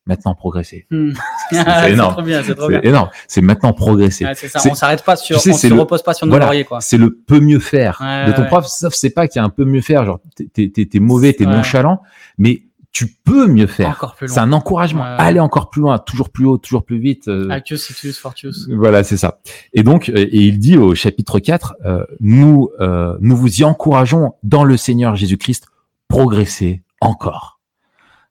Maintenant, 0.05 0.35
progressez. 0.35 0.85
Hmm. 0.89 1.11
C'est 1.49 1.57
énorme. 1.91 2.23
c'est. 2.25 2.43
C'est 2.57 2.85
énorme. 2.85 3.09
C'est 3.27 3.41
maintenant 3.41 3.73
progresser. 3.73 4.23
Ouais, 4.23 4.35
c'est 4.35 4.47
ça. 4.47 4.61
On 4.69 4.73
s'arrête 4.73 5.03
pas 5.03 5.17
sur, 5.17 5.35
tu 5.35 5.41
sais, 5.41 5.53
on 5.53 5.57
se 5.57 5.67
le- 5.67 5.79
repose 5.81 6.01
pas 6.01 6.13
sur 6.13 6.25
nos 6.27 6.37
voilà. 6.37 6.63
quoi. 6.63 6.79
C'est 6.79 6.97
le 6.97 7.13
peut 7.13 7.41
mieux 7.41 7.59
faire 7.59 7.97
Ouais, 7.99 8.27
de 8.27 8.31
ton 8.31 8.43
ouais. 8.43 8.47
prof. 8.47 8.65
Sauf 8.67 8.93
c'est 8.93 9.09
pas 9.09 9.27
qu'il 9.27 9.39
y 9.39 9.43
a 9.43 9.45
un 9.45 9.49
peu 9.49 9.65
mieux 9.65 9.81
faire. 9.81 10.05
Genre, 10.05 10.19
t'es, 10.53 10.69
t'es, 10.69 10.99
mauvais, 10.99 11.33
t'es 11.33 11.45
Ouais. 11.45 11.51
nonchalant, 11.53 12.01
mais 12.37 12.61
tu 12.97 13.05
peux 13.05 13.45
mieux 13.45 13.67
faire. 13.67 14.15
C'est 14.25 14.39
un 14.39 14.51
encouragement. 14.53 15.03
Aller 15.03 15.39
encore 15.39 15.69
plus 15.69 15.81
loin, 15.81 15.99
toujours 15.99 16.31
plus 16.31 16.47
haut, 16.47 16.57
toujours 16.57 16.83
plus 16.83 16.97
vite. 16.97 17.27
euh, 17.27 17.55
Itius, 17.55 18.17
Fortius. 18.17 18.67
voilà, 18.69 19.03
c'est 19.03 19.17
ça. 19.17 19.39
Et 19.73 19.83
donc, 19.83 20.09
euh, 20.09 20.13
et 20.17 20.47
il 20.47 20.57
dit 20.57 20.77
au 20.77 20.95
chapitre 20.95 21.37
4, 21.37 21.75
euh, 21.85 22.03
nous, 22.21 22.71
euh, 22.79 23.15
nous 23.21 23.37
vous 23.37 23.61
y 23.61 23.63
encourageons 23.63 24.33
dans 24.41 24.63
le 24.63 24.77
Seigneur 24.77 25.15
Jésus-Christ, 25.15 25.67
progressez 26.07 26.81
encore. 26.99 27.59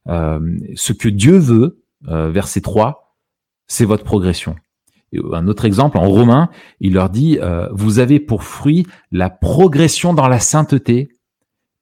Ce 0.09 0.92
que 0.92 1.09
Dieu 1.09 1.38
veut, 1.38 1.81
verset 2.02 2.61
3, 2.61 3.16
c'est 3.68 3.85
votre 3.85 4.02
progression. 4.02 4.57
Et 5.12 5.20
un 5.33 5.46
autre 5.46 5.64
exemple, 5.64 5.96
en 5.96 6.09
Romains, 6.09 6.48
il 6.81 6.94
leur 6.94 7.11
dit, 7.11 7.38
vous 7.72 8.00
avez 8.00 8.18
pour 8.18 8.42
fruit 8.42 8.85
la 9.12 9.31
progression 9.31 10.12
dans 10.12 10.26
la 10.29 10.40
sainteté 10.40 11.15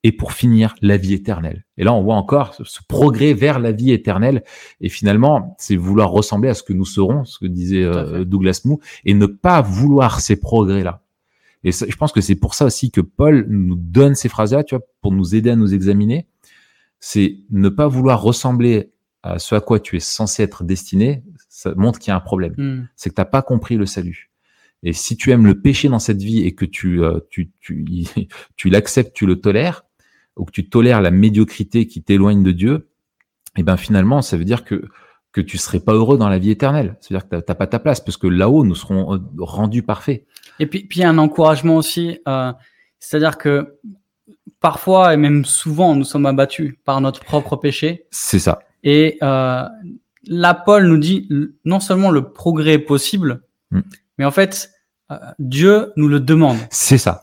et 0.07 0.13
pour 0.13 0.33
finir 0.33 0.75
la 0.83 0.97
vie 0.97 1.15
éternelle. 1.15 1.65
Et 1.79 1.83
là, 1.83 1.93
on 1.93 2.03
voit 2.03 2.15
encore 2.15 2.55
ce- 2.55 2.81
progrès 2.87 3.33
vers 3.35 3.59
la 3.59 3.73
vie 3.73 3.91
éternelle. 3.91 4.45
Et 4.81 4.89
finalement, 4.89 5.57
c'est 5.59 5.75
vouloir 5.77 6.11
ressembler 6.11 6.51
à 6.51 6.55
ce 6.55 6.63
que 6.63 6.73
nous 6.75 6.85
serons, 6.85 7.25
ce 7.25 7.39
que 7.39 7.47
disait 7.47 7.83
euh. 7.83 8.25
Douglas 8.25 8.61
Moo, 8.67 8.81
et 9.05 9.15
ne 9.15 9.27
pas 9.27 9.61
vouloir 9.63 10.21
ces 10.21 10.37
progrès-là. 10.37 11.03
Et 11.65 11.73
ça- 11.73 11.87
je 11.89 11.97
pense 11.97 12.13
que 12.13 12.21
c'est 12.21 12.35
pour 12.37 12.55
ça 12.55 12.67
aussi 12.67 12.91
que 12.91 13.01
Paul 13.01 13.47
nous 13.49 13.75
donne 13.77 14.15
ces 14.15 14.29
phrases-là, 14.29 14.63
tu 14.63 14.75
vois, 14.77 14.85
pour 15.01 15.11
nous 15.13 15.35
aider 15.35 15.51
à 15.51 15.57
nous 15.57 15.73
examiner. 15.75 16.27
C'est 17.01 17.39
ne 17.51 17.69
pas 17.69 17.89
vouloir 17.89 18.21
ressembler 18.23 18.91
à 19.23 19.39
ce 19.39 19.55
à 19.55 19.61
quoi 19.61 19.81
tu 19.81 19.97
es 19.97 20.01
censé 20.01 20.43
être 20.43 20.65
destiné. 20.65 21.23
Ça 21.49 21.73
montre 21.77 21.99
qu'il 21.99 22.11
y 22.11 22.13
a 22.13 22.17
un 22.17 22.21
problème 22.21 22.55
Hmm. 22.59 22.87
c'est 22.97 23.09
que 23.11 23.15
t'as 23.15 23.25
pas 23.25 23.41
compris 23.43 23.77
le 23.77 23.87
salut. 23.87 24.31
Et 24.83 24.93
si 24.93 25.17
tu 25.17 25.31
aimes 25.31 25.47
le 25.47 25.59
péché 25.63 25.89
dans 25.89 25.99
cette 25.99 26.21
vie 26.23 26.43
et 26.43 26.55
que 26.55 26.67
tu 26.67 27.03
euh, 27.03 27.21
tu 27.31 27.51
tu 27.61 27.85
tu 28.57 28.69
l'acceptes, 28.69 29.15
tu 29.15 29.25
le 29.25 29.41
tolères, 29.41 29.85
ou 30.37 30.45
que 30.45 30.51
tu 30.51 30.69
tolères 30.69 31.01
la 31.01 31.11
médiocrité 31.11 31.87
qui 31.87 32.03
t'éloigne 32.03 32.43
de 32.43 32.51
Dieu, 32.53 32.89
et 33.57 33.63
ben 33.63 33.77
finalement, 33.77 34.21
ça 34.23 34.37
veut 34.37 34.45
dire 34.45 34.65
que 34.65 34.85
que 35.33 35.41
tu 35.41 35.59
serais 35.59 35.81
pas 35.81 35.93
heureux 35.95 36.17
dans 36.17 36.29
la 36.29 36.39
vie 36.39 36.51
éternelle. 36.51 36.97
C'est-à-dire 37.01 37.25
que 37.29 37.35
t'as- 37.37 37.43
t'as 37.43 37.55
pas 37.57 37.67
ta 37.67 37.81
place 37.81 38.01
parce 38.01 38.17
que 38.17 38.29
là-haut 38.29 38.65
nous 38.65 38.77
serons 38.77 39.15
euh, 39.15 39.19
rendus 39.39 39.83
parfaits. 39.83 40.25
Et 40.61 40.67
puis, 40.67 40.85
puis 40.85 41.03
un 41.03 41.19
encouragement 41.19 41.75
aussi, 41.77 42.21
euh, 42.29 42.53
c'est-à-dire 43.01 43.37
que 43.37 43.75
parfois 44.61 45.13
et 45.13 45.17
même 45.17 45.45
souvent, 45.45 45.95
nous 45.97 46.05
sommes 46.05 46.27
abattus 46.27 46.75
par 46.85 47.01
notre 47.01 47.21
propre 47.25 47.57
péché. 47.57 48.07
C'est 48.13 48.39
ça. 48.39 48.61
Et 48.85 49.19
euh, 49.23 49.65
là, 50.27 50.55
Paul 50.55 50.87
nous 50.87 50.99
dit 50.99 51.29
non 51.65 51.81
seulement 51.81 52.11
le 52.11 52.31
progrès 52.31 52.75
est 52.75 52.79
possible, 52.79 53.43
Mm. 53.73 53.81
mais 54.19 54.25
en 54.25 54.31
fait, 54.31 54.71
euh, 55.11 55.17
Dieu 55.41 55.93
nous 55.97 56.07
le 56.07 56.21
demande. 56.21 56.59
C'est 56.71 56.99
ça. 56.99 57.23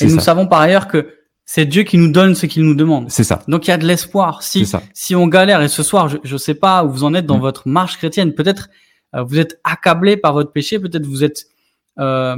Et 0.00 0.04
nous 0.04 0.16
ça. 0.16 0.20
savons 0.20 0.46
par 0.46 0.60
ailleurs 0.60 0.88
que 0.88 1.14
c'est 1.46 1.64
Dieu 1.64 1.84
qui 1.84 1.96
nous 1.96 2.10
donne 2.10 2.34
ce 2.34 2.46
qu'il 2.46 2.64
nous 2.64 2.74
demande. 2.74 3.08
C'est 3.08 3.24
ça. 3.24 3.40
Donc 3.46 3.66
il 3.66 3.70
y 3.70 3.72
a 3.72 3.78
de 3.78 3.86
l'espoir. 3.86 4.42
Si, 4.42 4.66
ça. 4.66 4.82
si 4.92 5.14
on 5.14 5.28
galère, 5.28 5.62
et 5.62 5.68
ce 5.68 5.84
soir, 5.84 6.08
je 6.08 6.32
ne 6.32 6.38
sais 6.38 6.54
pas 6.54 6.84
où 6.84 6.90
vous 6.90 7.04
en 7.04 7.14
êtes 7.14 7.24
dans 7.24 7.38
Mm. 7.38 7.40
votre 7.40 7.68
marche 7.68 7.96
chrétienne, 7.96 8.34
peut-être 8.34 8.68
euh, 9.14 9.22
vous 9.22 9.38
êtes 9.38 9.60
accablé 9.62 10.16
par 10.16 10.32
votre 10.32 10.50
péché, 10.52 10.80
peut-être 10.80 11.06
vous 11.06 11.22
êtes 11.22 11.46
euh, 11.98 12.36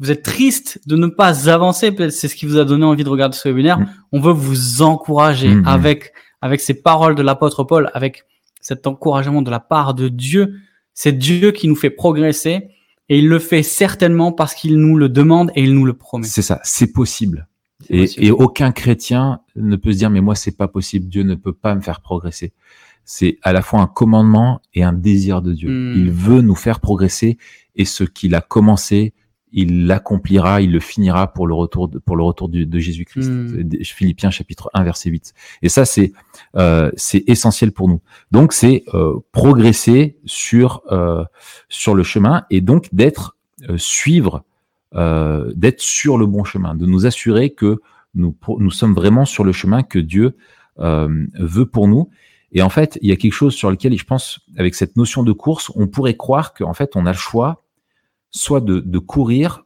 vous 0.00 0.10
êtes 0.10 0.22
triste 0.22 0.80
de 0.86 0.96
ne 0.96 1.06
pas 1.06 1.50
avancer, 1.50 1.90
peut-être 1.92 2.12
c'est 2.12 2.28
ce 2.28 2.34
qui 2.34 2.46
vous 2.46 2.58
a 2.58 2.64
donné 2.64 2.84
envie 2.84 3.04
de 3.04 3.08
regarder 3.08 3.36
ce 3.36 3.48
webinaire. 3.48 3.78
Mm. 3.78 3.88
On 4.12 4.20
veut 4.20 4.32
vous 4.32 4.82
encourager 4.82 5.54
mm. 5.54 5.66
avec 5.66 6.12
avec 6.42 6.60
ces 6.60 6.74
paroles 6.74 7.14
de 7.14 7.22
l'apôtre 7.22 7.62
Paul, 7.62 7.90
avec 7.94 8.24
cet 8.60 8.86
encouragement 8.88 9.42
de 9.42 9.50
la 9.50 9.60
part 9.60 9.94
de 9.94 10.08
Dieu. 10.08 10.56
C'est 10.94 11.16
Dieu 11.16 11.52
qui 11.52 11.68
nous 11.68 11.76
fait 11.76 11.90
progresser 11.90 12.70
et 13.08 13.18
il 13.18 13.28
le 13.28 13.38
fait 13.38 13.62
certainement 13.62 14.32
parce 14.32 14.54
qu'il 14.54 14.78
nous 14.78 14.96
le 14.96 15.08
demande 15.08 15.52
et 15.54 15.62
il 15.62 15.74
nous 15.74 15.84
le 15.84 15.94
promet. 15.94 16.26
C'est 16.26 16.42
ça. 16.42 16.60
C'est 16.64 16.92
possible. 16.92 17.46
Et, 17.90 18.06
et 18.26 18.30
aucun 18.30 18.72
chrétien 18.72 19.40
ne 19.54 19.76
peut 19.76 19.92
se 19.92 19.98
dire 19.98 20.10
mais 20.10 20.20
moi 20.20 20.34
c'est 20.34 20.56
pas 20.56 20.68
possible, 20.68 21.08
Dieu 21.08 21.22
ne 21.22 21.34
peut 21.34 21.52
pas 21.52 21.74
me 21.74 21.80
faire 21.80 22.00
progresser. 22.00 22.52
C'est 23.04 23.38
à 23.42 23.52
la 23.52 23.62
fois 23.62 23.80
un 23.80 23.86
commandement 23.86 24.60
et 24.74 24.82
un 24.82 24.92
désir 24.92 25.40
de 25.42 25.52
Dieu. 25.52 25.70
Hmm. 25.70 25.94
Il 25.96 26.10
veut 26.10 26.42
nous 26.42 26.56
faire 26.56 26.80
progresser 26.80 27.38
et 27.76 27.84
ce 27.84 28.04
qu'il 28.04 28.34
a 28.34 28.40
commencé, 28.40 29.14
il 29.52 29.86
l'accomplira, 29.86 30.60
il 30.60 30.72
le 30.72 30.80
finira 30.80 31.32
pour 31.32 31.46
le 31.46 31.54
retour 31.54 31.88
de, 31.88 31.98
pour 31.98 32.16
le 32.16 32.22
retour 32.24 32.50
du- 32.50 32.66
de, 32.66 32.78
Jésus-Christ. 32.78 33.30
Hmm. 33.30 33.70
Philippiens 33.82 34.30
chapitre 34.30 34.68
1 34.74 34.82
verset 34.82 35.08
8. 35.10 35.32
Et 35.62 35.68
ça 35.68 35.84
c'est 35.84 36.12
euh, 36.56 36.90
c'est 36.96 37.22
essentiel 37.28 37.70
pour 37.72 37.88
nous. 37.88 38.00
Donc 38.32 38.52
c'est 38.52 38.82
euh, 38.92 39.20
progresser 39.32 40.18
sur 40.26 40.82
euh, 40.90 41.24
sur 41.68 41.94
le 41.94 42.02
chemin 42.02 42.44
et 42.50 42.60
donc 42.60 42.88
d'être 42.92 43.36
euh, 43.70 43.78
suivre 43.78 44.44
euh, 44.94 45.52
d'être 45.54 45.80
sur 45.80 46.18
le 46.18 46.26
bon 46.26 46.44
chemin, 46.44 46.74
de 46.74 46.86
nous 46.86 47.06
assurer 47.06 47.50
que 47.50 47.80
nous, 48.14 48.70
sommes 48.70 48.94
vraiment 48.94 49.24
sur 49.24 49.44
le 49.44 49.52
chemin 49.52 49.82
que 49.82 49.98
Dieu 49.98 50.36
euh, 50.78 51.26
veut 51.34 51.66
pour 51.66 51.88
nous. 51.88 52.10
Et 52.50 52.62
en 52.62 52.70
fait, 52.70 52.98
il 53.02 53.08
y 53.08 53.12
a 53.12 53.16
quelque 53.16 53.32
chose 53.32 53.54
sur 53.54 53.70
lequel, 53.70 53.96
je 53.96 54.04
pense, 54.04 54.40
avec 54.56 54.74
cette 54.74 54.96
notion 54.96 55.22
de 55.22 55.32
course, 55.32 55.70
on 55.74 55.86
pourrait 55.86 56.16
croire 56.16 56.54
qu'en 56.54 56.72
fait, 56.72 56.96
on 56.96 57.06
a 57.06 57.12
le 57.12 57.18
choix 57.18 57.64
soit 58.30 58.60
de, 58.60 58.80
de 58.80 58.98
courir 58.98 59.64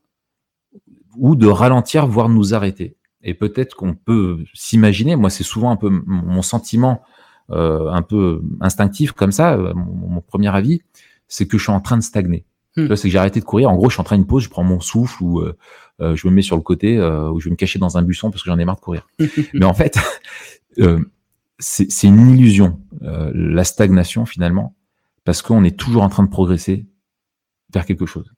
ou 1.16 1.36
de 1.36 1.46
ralentir, 1.46 2.06
voire 2.06 2.28
nous 2.28 2.54
arrêter. 2.54 2.96
Et 3.22 3.34
peut-être 3.34 3.74
qu'on 3.76 3.94
peut 3.94 4.44
s'imaginer, 4.52 5.16
moi 5.16 5.30
c'est 5.30 5.44
souvent 5.44 5.70
un 5.70 5.76
peu 5.76 5.90
mon 6.06 6.42
sentiment 6.42 7.02
euh, 7.50 7.90
un 7.90 8.02
peu 8.02 8.42
instinctif 8.60 9.12
comme 9.12 9.32
ça, 9.32 9.54
euh, 9.54 9.74
mon 9.74 10.20
premier 10.20 10.54
avis, 10.54 10.80
c'est 11.28 11.46
que 11.46 11.58
je 11.58 11.64
suis 11.64 11.72
en 11.72 11.80
train 11.80 11.96
de 11.96 12.02
stagner. 12.02 12.44
Hmm. 12.76 12.94
C'est 12.94 13.02
que 13.02 13.08
j'ai 13.10 13.18
arrêté 13.18 13.40
de 13.40 13.44
courir. 13.44 13.70
En 13.70 13.76
gros, 13.76 13.90
je 13.90 13.94
suis 13.94 14.00
en 14.00 14.04
train 14.04 14.18
de 14.18 14.24
pause, 14.24 14.44
je 14.44 14.48
prends 14.48 14.64
mon 14.64 14.80
souffle 14.80 15.22
ou 15.22 15.40
euh, 15.40 15.56
euh, 16.00 16.16
je 16.16 16.26
me 16.26 16.32
mets 16.32 16.42
sur 16.42 16.56
le 16.56 16.62
côté 16.62 16.96
euh, 16.96 17.30
ou 17.30 17.38
je 17.38 17.46
vais 17.46 17.50
me 17.50 17.56
cacher 17.56 17.78
dans 17.78 17.98
un 17.98 18.02
buisson 18.02 18.30
parce 18.30 18.42
que 18.42 18.50
j'en 18.50 18.58
ai 18.58 18.64
marre 18.64 18.76
de 18.76 18.80
courir. 18.80 19.06
Mais 19.54 19.66
en 19.66 19.74
fait, 19.74 19.98
euh, 20.78 21.04
c'est 21.58 22.04
une 22.04 22.30
illusion, 22.30 22.80
euh, 23.02 23.30
la 23.34 23.64
stagnation 23.64 24.26
finalement, 24.26 24.74
parce 25.24 25.42
qu'on 25.42 25.64
est 25.64 25.78
toujours 25.78 26.02
en 26.02 26.08
train 26.08 26.24
de 26.24 26.30
progresser 26.30 26.86
vers 27.72 27.86
quelque 27.86 28.06
chose. 28.06 28.32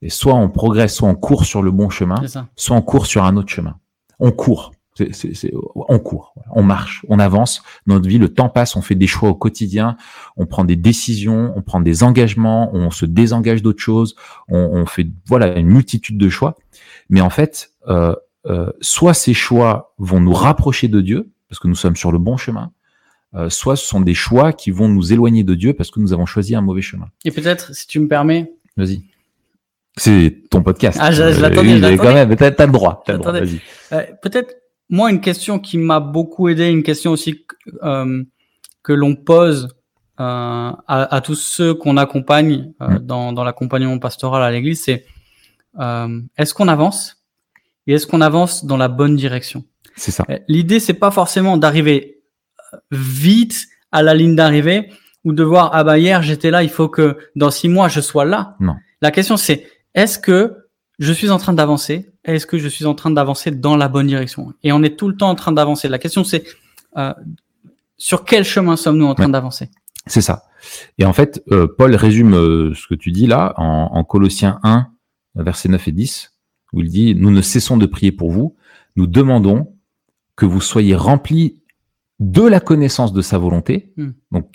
Et 0.00 0.08
soit 0.08 0.34
on 0.34 0.48
progresse, 0.48 0.96
soit 0.96 1.08
on 1.08 1.14
court 1.14 1.44
sur 1.44 1.62
le 1.62 1.70
bon 1.70 1.88
chemin, 1.88 2.20
soit 2.56 2.76
on 2.76 2.82
court 2.82 3.06
sur 3.06 3.24
un 3.24 3.36
autre 3.36 3.50
chemin. 3.50 3.78
On 4.18 4.32
court. 4.32 4.72
C'est- 4.94 5.14
c'est- 5.14 5.32
c'est- 5.34 5.52
on 5.74 5.98
court, 5.98 6.34
on 6.50 6.62
marche, 6.62 7.02
on 7.08 7.18
avance. 7.18 7.62
Notre 7.86 8.06
vie, 8.08 8.18
le 8.18 8.28
temps 8.28 8.50
passe, 8.50 8.76
on 8.76 8.82
fait 8.82 8.94
des 8.94 9.06
choix 9.06 9.30
au 9.30 9.34
quotidien, 9.34 9.96
on 10.36 10.44
prend 10.44 10.64
des 10.64 10.76
décisions, 10.76 11.52
on 11.56 11.62
prend 11.62 11.80
des 11.80 12.02
engagements, 12.02 12.70
on 12.74 12.90
se 12.90 13.06
désengage 13.06 13.62
d'autres 13.62 13.80
choses, 13.82 14.16
on, 14.48 14.58
on 14.58 14.84
fait 14.84 15.06
voilà 15.26 15.56
une 15.58 15.68
multitude 15.68 16.18
de 16.18 16.28
choix. 16.28 16.56
Mais 17.08 17.22
en 17.22 17.30
fait, 17.30 17.70
euh, 17.88 18.14
euh, 18.46 18.70
soit 18.82 19.14
ces 19.14 19.32
choix 19.32 19.94
vont 19.96 20.20
nous 20.20 20.34
rapprocher 20.34 20.88
de 20.88 21.00
Dieu 21.00 21.30
parce 21.48 21.58
que 21.58 21.68
nous 21.68 21.74
sommes 21.74 21.96
sur 21.96 22.12
le 22.12 22.18
bon 22.18 22.36
chemin, 22.36 22.70
euh, 23.34 23.48
soit 23.48 23.76
ce 23.76 23.86
sont 23.86 24.00
des 24.02 24.14
choix 24.14 24.52
qui 24.52 24.70
vont 24.70 24.88
nous 24.88 25.10
éloigner 25.14 25.42
de 25.42 25.54
Dieu 25.54 25.72
parce 25.72 25.90
que 25.90 26.00
nous 26.00 26.12
avons 26.12 26.26
choisi 26.26 26.54
un 26.54 26.60
mauvais 26.60 26.82
chemin. 26.82 27.08
Et 27.24 27.30
peut-être, 27.30 27.74
si 27.74 27.86
tu 27.86 27.98
me 27.98 28.08
permets, 28.08 28.52
Vas-y. 28.76 29.02
C'est 29.98 30.44
ton 30.50 30.62
podcast. 30.62 30.98
Ah, 31.00 31.10
je- 31.10 31.16
je 31.16 31.38
Euh, 31.38 31.40
l'attendais, 31.42 31.60
oui, 31.60 31.76
je 31.76 31.80
mais 31.82 31.90
l'attendais. 31.90 31.96
quand 32.08 32.14
même, 32.14 32.36
t'as 32.36 32.50
t'as 32.50 32.64
le 32.66 32.72
droit. 32.72 33.02
T'as 33.04 33.12
le 33.12 33.18
droit. 33.18 33.32
Vas-y. 33.32 33.60
Euh, 33.92 34.02
peut-être, 34.22 34.54
moi, 34.92 35.10
une 35.10 35.20
question 35.20 35.58
qui 35.58 35.78
m'a 35.78 36.00
beaucoup 36.00 36.50
aidé, 36.50 36.68
une 36.68 36.82
question 36.82 37.12
aussi 37.12 37.46
euh, 37.82 38.22
que 38.84 38.92
l'on 38.92 39.16
pose 39.16 39.68
euh, 40.20 40.70
à, 40.86 41.16
à 41.16 41.20
tous 41.22 41.34
ceux 41.34 41.72
qu'on 41.72 41.96
accompagne 41.96 42.72
euh, 42.82 42.98
dans, 43.00 43.32
dans 43.32 43.42
l'accompagnement 43.42 43.98
pastoral 43.98 44.42
à 44.42 44.50
l'église, 44.50 44.84
c'est 44.84 45.06
euh, 45.80 46.20
est-ce 46.36 46.52
qu'on 46.52 46.68
avance 46.68 47.24
et 47.86 47.94
est-ce 47.94 48.06
qu'on 48.06 48.20
avance 48.20 48.66
dans 48.66 48.76
la 48.76 48.88
bonne 48.88 49.16
direction? 49.16 49.64
C'est 49.96 50.10
ça. 50.10 50.24
Euh, 50.28 50.38
L'idée, 50.46 50.78
c'est 50.78 50.94
pas 50.94 51.10
forcément 51.10 51.56
d'arriver 51.56 52.20
euh, 52.74 52.76
vite 52.90 53.66
à 53.92 54.02
la 54.02 54.14
ligne 54.14 54.36
d'arrivée 54.36 54.92
ou 55.24 55.32
de 55.32 55.42
voir 55.42 55.70
ah 55.72 55.84
bah 55.84 55.98
hier 55.98 56.22
j'étais 56.22 56.50
là, 56.50 56.62
il 56.62 56.68
faut 56.70 56.90
que 56.90 57.16
dans 57.34 57.50
six 57.50 57.70
mois 57.70 57.88
je 57.88 58.02
sois 58.02 58.26
là. 58.26 58.56
Non. 58.60 58.74
La 59.00 59.10
question 59.10 59.38
c'est 59.38 59.66
est-ce 59.94 60.18
que 60.18 60.68
je 60.98 61.12
suis 61.14 61.30
en 61.30 61.38
train 61.38 61.54
d'avancer 61.54 62.11
Est-ce 62.24 62.46
que 62.46 62.58
je 62.58 62.68
suis 62.68 62.86
en 62.86 62.94
train 62.94 63.10
d'avancer 63.10 63.50
dans 63.50 63.76
la 63.76 63.88
bonne 63.88 64.06
direction? 64.06 64.52
Et 64.62 64.72
on 64.72 64.82
est 64.82 64.96
tout 64.96 65.08
le 65.08 65.16
temps 65.16 65.30
en 65.30 65.34
train 65.34 65.52
d'avancer. 65.52 65.88
La 65.88 65.98
question 65.98 66.22
c'est 66.24 66.44
euh, 66.96 67.12
sur 67.96 68.24
quel 68.24 68.44
chemin 68.44 68.76
sommes-nous 68.76 69.06
en 69.06 69.14
train 69.14 69.26
Ouais. 69.26 69.32
d'avancer? 69.32 69.70
C'est 70.06 70.20
ça. 70.20 70.44
Et 70.98 71.04
en 71.04 71.12
fait, 71.12 71.42
euh, 71.52 71.66
Paul 71.78 71.94
résume 71.94 72.34
euh, 72.34 72.74
ce 72.74 72.86
que 72.88 72.94
tu 72.94 73.12
dis 73.12 73.26
là 73.26 73.54
en, 73.56 73.90
en 73.92 74.04
Colossiens 74.04 74.58
1, 74.64 74.88
versets 75.36 75.68
9 75.68 75.88
et 75.88 75.92
10, 75.92 76.32
où 76.72 76.80
il 76.80 76.88
dit, 76.88 77.14
nous 77.14 77.30
ne 77.30 77.40
cessons 77.40 77.76
de 77.76 77.86
prier 77.86 78.10
pour 78.12 78.30
vous, 78.32 78.56
nous 78.96 79.06
demandons 79.06 79.74
que 80.36 80.44
vous 80.46 80.60
soyez 80.60 80.94
remplis 80.96 81.60
de 82.20 82.42
la 82.42 82.60
connaissance 82.60 83.12
de 83.12 83.22
sa 83.22 83.38
volonté, 83.38 83.92
Hmm. 83.96 84.10
donc 84.32 84.50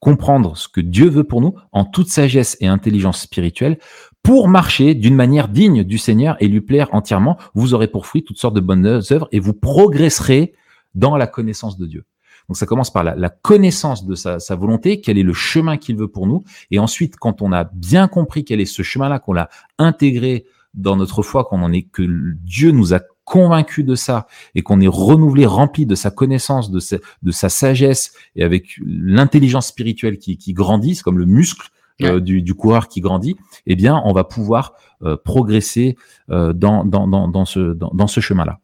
comprendre 0.00 0.56
ce 0.56 0.68
que 0.68 0.80
Dieu 0.80 1.08
veut 1.10 1.24
pour 1.24 1.40
nous 1.42 1.54
en 1.72 1.84
toute 1.84 2.08
sagesse 2.08 2.56
et 2.60 2.66
intelligence 2.66 3.20
spirituelle 3.20 3.78
pour 4.26 4.48
marcher 4.48 4.96
d'une 4.96 5.14
manière 5.14 5.46
digne 5.46 5.84
du 5.84 5.98
Seigneur 5.98 6.36
et 6.40 6.48
lui 6.48 6.60
plaire 6.60 6.88
entièrement. 6.90 7.38
Vous 7.54 7.74
aurez 7.74 7.86
pour 7.86 8.06
fruit 8.06 8.24
toutes 8.24 8.38
sortes 8.38 8.56
de 8.56 8.60
bonnes 8.60 8.84
œuvres 8.84 9.28
et 9.30 9.38
vous 9.38 9.52
progresserez 9.52 10.52
dans 10.96 11.16
la 11.16 11.28
connaissance 11.28 11.78
de 11.78 11.86
Dieu. 11.86 12.04
Donc 12.48 12.56
ça 12.56 12.66
commence 12.66 12.92
par 12.92 13.04
la, 13.04 13.28
connaissance 13.28 14.04
de 14.04 14.16
sa, 14.16 14.56
volonté, 14.56 15.00
quel 15.00 15.16
est 15.16 15.22
le 15.22 15.32
chemin 15.32 15.76
qu'il 15.76 15.96
veut 15.96 16.08
pour 16.08 16.26
nous. 16.26 16.42
Et 16.72 16.80
ensuite, 16.80 17.16
quand 17.18 17.40
on 17.40 17.52
a 17.52 17.62
bien 17.72 18.08
compris 18.08 18.44
quel 18.44 18.60
est 18.60 18.66
ce 18.66 18.82
chemin-là, 18.82 19.20
qu'on 19.20 19.32
l'a 19.32 19.48
intégré 19.78 20.46
dans 20.74 20.96
notre 20.96 21.22
foi, 21.22 21.44
qu'on 21.44 21.62
en 21.62 21.72
est 21.72 21.82
que 21.82 22.02
Dieu 22.42 22.72
nous 22.72 22.94
a 22.94 23.00
convaincu 23.24 23.84
de 23.84 23.94
ça 23.94 24.26
et 24.56 24.62
qu'on 24.62 24.80
est 24.80 24.88
renouvelé, 24.88 25.46
rempli 25.46 25.86
de 25.86 25.94
sa 25.94 26.10
connaissance, 26.10 26.72
de 26.72 26.80
sa, 26.80 26.96
de 27.22 27.30
sa 27.30 27.48
sagesse 27.48 28.12
et 28.34 28.42
avec 28.42 28.80
l'intelligence 28.84 29.68
spirituelle 29.68 30.18
qui, 30.18 30.36
qui 30.36 30.52
grandit, 30.52 30.96
c'est 30.96 31.04
comme 31.04 31.18
le 31.18 31.26
muscle 31.26 31.70
euh, 32.02 32.20
du, 32.20 32.42
du, 32.42 32.54
coureur 32.54 32.88
qui 32.88 33.00
grandit, 33.00 33.36
eh 33.66 33.74
bien, 33.74 34.02
on 34.04 34.12
va 34.12 34.24
pouvoir 34.24 34.74
euh, 35.02 35.16
progresser 35.16 35.96
euh, 36.30 36.52
dans, 36.52 36.84
dans, 36.84 37.08
dans, 37.08 37.28
dans, 37.28 37.44
ce, 37.44 37.72
dans, 37.72 37.90
dans 37.94 38.06
ce 38.06 38.20
chemin-là. 38.20 38.60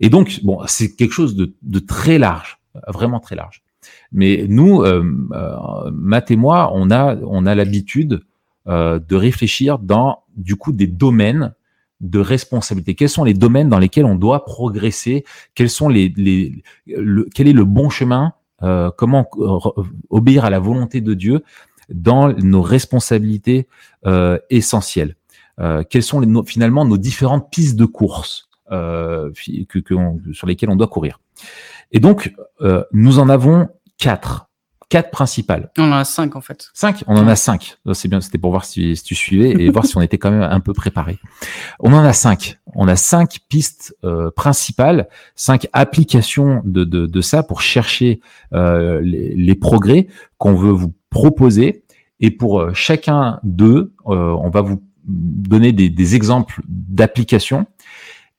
Et 0.00 0.10
donc, 0.10 0.40
bon, 0.42 0.60
c'est 0.66 0.96
quelque 0.96 1.12
chose 1.12 1.36
de, 1.36 1.54
de, 1.62 1.78
très 1.78 2.18
large, 2.18 2.58
vraiment 2.88 3.20
très 3.20 3.36
large. 3.36 3.62
Mais 4.12 4.46
nous, 4.48 4.82
Matt 5.92 6.30
et 6.30 6.36
moi, 6.36 6.70
on 6.74 6.90
a, 6.90 7.16
on 7.16 7.46
a 7.46 7.54
l'habitude 7.54 8.22
de 8.66 9.14
réfléchir 9.14 9.78
dans, 9.78 10.22
du 10.36 10.56
coup, 10.56 10.72
des 10.72 10.86
domaines 10.86 11.54
de 12.00 12.18
responsabilité. 12.18 12.94
Quels 12.94 13.08
sont 13.08 13.24
les 13.24 13.34
domaines 13.34 13.68
dans 13.68 13.78
lesquels 13.78 14.04
on 14.04 14.14
doit 14.14 14.44
progresser? 14.44 15.24
Quels 15.54 15.70
sont 15.70 15.88
les, 15.88 16.12
les 16.16 16.62
quel 17.34 17.48
est 17.48 17.52
le 17.52 17.64
bon 17.64 17.88
chemin? 17.88 18.32
Euh, 18.62 18.90
Comment 18.96 19.28
obéir 20.10 20.44
à 20.44 20.50
la 20.50 20.58
volonté 20.58 21.00
de 21.00 21.14
Dieu? 21.14 21.42
Dans 21.90 22.32
nos 22.32 22.62
responsabilités 22.62 23.68
euh, 24.06 24.38
essentielles 24.50 25.16
euh, 25.60 25.82
Quelles 25.88 26.02
sont 26.02 26.20
les, 26.20 26.28
finalement 26.46 26.84
nos 26.84 26.98
différentes 26.98 27.50
pistes 27.50 27.76
de 27.76 27.84
course 27.84 28.48
euh, 28.72 29.30
que, 29.68 29.78
que 29.78 29.94
sur 30.32 30.46
lesquelles 30.46 30.70
on 30.70 30.76
doit 30.76 30.88
courir 30.88 31.20
Et 31.92 32.00
donc, 32.00 32.34
euh, 32.60 32.84
nous 32.92 33.18
en 33.18 33.28
avons 33.28 33.68
quatre 33.98 34.48
quatre 34.94 35.10
principales. 35.10 35.70
On 35.76 35.90
en 35.90 35.96
a 35.96 36.04
cinq 36.04 36.36
en 36.36 36.40
fait. 36.40 36.70
Cinq? 36.72 37.02
On 37.08 37.16
en 37.16 37.26
a 37.26 37.34
cinq. 37.34 37.78
C'est 37.94 38.06
bien, 38.06 38.20
c'était 38.20 38.38
pour 38.38 38.50
voir 38.50 38.64
si, 38.64 38.96
si, 38.96 39.02
tu 39.02 39.16
suivais 39.16 39.50
et 39.50 39.68
voir 39.70 39.86
si 39.86 39.96
on 39.96 40.02
était 40.02 40.18
quand 40.18 40.30
même 40.30 40.42
un 40.42 40.60
peu 40.60 40.72
préparé. 40.72 41.18
On 41.80 41.92
en 41.92 42.04
a 42.04 42.12
cinq. 42.12 42.58
On 42.74 42.86
a 42.86 42.94
cinq 42.94 43.38
pistes 43.48 43.96
euh, 44.04 44.30
principales, 44.30 45.08
cinq 45.34 45.66
applications 45.72 46.62
de, 46.64 46.84
de, 46.84 47.06
de, 47.06 47.20
ça 47.20 47.42
pour 47.42 47.60
chercher 47.60 48.20
euh, 48.52 49.00
les, 49.00 49.34
les, 49.34 49.54
progrès 49.54 50.06
qu'on 50.38 50.54
veut 50.54 50.70
vous 50.70 50.92
proposer. 51.14 51.84
Et 52.20 52.30
pour 52.30 52.60
euh, 52.60 52.72
chacun 52.74 53.40
d'eux, 53.44 53.94
euh, 54.08 54.36
on 54.42 54.50
va 54.50 54.60
vous 54.60 54.82
donner 55.06 55.72
des, 55.72 55.88
des 55.88 56.14
exemples 56.14 56.60
d'applications 56.68 57.66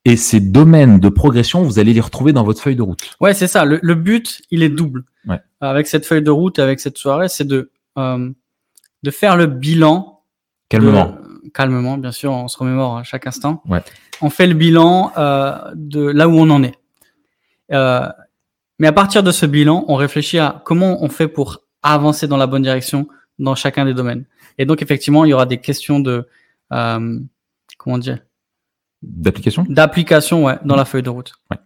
et 0.05 0.17
ces 0.17 0.39
domaines 0.39 0.99
de 0.99 1.09
progression, 1.09 1.63
vous 1.63 1.79
allez 1.79 1.91
les 1.91 2.01
retrouver 2.01 2.31
dans 2.31 2.43
votre 2.43 2.61
feuille 2.61 2.75
de 2.75 2.83
route. 2.83 3.15
Ouais, 3.19 3.33
c'est 3.33 3.47
ça. 3.47 3.65
Le, 3.65 3.79
le, 3.81 3.95
but, 3.95 4.43
il 4.51 4.61
est 4.61 4.69
double. 4.69 5.03
Ouais. 5.27 5.39
Avec 5.61 5.87
cette 5.87 6.05
feuille 6.05 6.21
de 6.21 6.29
route, 6.29 6.59
avec 6.59 6.79
cette 6.79 6.99
soirée, 6.99 7.27
c'est 7.27 7.47
de 7.47 7.71
euh, 7.97 8.29
de 9.01 9.11
faire 9.11 9.35
le 9.35 9.47
bilan. 9.47 10.21
Calmement. 10.69 11.17
De, 11.43 11.49
calmement, 11.49 11.97
bien 11.97 12.11
sûr, 12.11 12.31
on 12.31 12.47
se 12.47 12.57
remémore 12.57 12.97
à 12.97 13.03
chaque 13.03 13.25
instant. 13.25 13.63
Ouais. 13.67 13.81
On 14.21 14.29
fait 14.29 14.45
le 14.45 14.53
bilan 14.53 15.11
euh, 15.17 15.57
de 15.73 16.01
là 16.01 16.27
où 16.27 16.33
on 16.33 16.51
en 16.51 16.61
est. 16.61 16.75
Euh, 17.71 18.07
mais 18.77 18.87
à 18.87 18.93
partir 18.93 19.23
de 19.23 19.31
ce 19.31 19.47
bilan, 19.47 19.85
on 19.87 19.95
réfléchit 19.95 20.37
à 20.37 20.61
comment 20.65 21.03
on 21.03 21.09
fait 21.09 21.27
pour 21.27 21.61
avancer 21.93 22.27
dans 22.27 22.37
la 22.37 22.47
bonne 22.47 22.63
direction 22.63 23.07
dans 23.39 23.55
chacun 23.55 23.85
des 23.85 23.93
domaines. 23.93 24.25
Et 24.57 24.65
donc, 24.65 24.81
effectivement, 24.81 25.25
il 25.25 25.29
y 25.29 25.33
aura 25.33 25.45
des 25.45 25.59
questions 25.59 25.99
de 25.99 26.27
euh, 26.71 27.19
comment 27.77 27.97
dire? 27.97 28.19
D'application? 29.01 29.65
D'application, 29.69 30.45
ouais, 30.45 30.57
dans 30.65 30.75
la 30.75 30.85
feuille 30.85 31.03
de 31.03 31.09
route. 31.09 31.33
Ouais. 31.51 31.57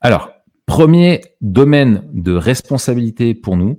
Alors, 0.00 0.30
premier 0.66 1.22
domaine 1.40 2.08
de 2.12 2.32
responsabilité 2.32 3.34
pour 3.34 3.56
nous, 3.56 3.78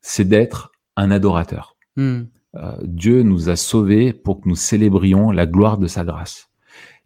c'est 0.00 0.24
d'être 0.24 0.72
un 0.96 1.10
adorateur. 1.10 1.76
Hmm. 1.96 2.24
Euh, 2.54 2.76
Dieu 2.82 3.22
nous 3.22 3.48
a 3.48 3.56
sauvés 3.56 4.12
pour 4.12 4.40
que 4.40 4.48
nous 4.48 4.56
célébrions 4.56 5.30
la 5.30 5.46
gloire 5.46 5.78
de 5.78 5.86
sa 5.86 6.04
grâce. 6.04 6.48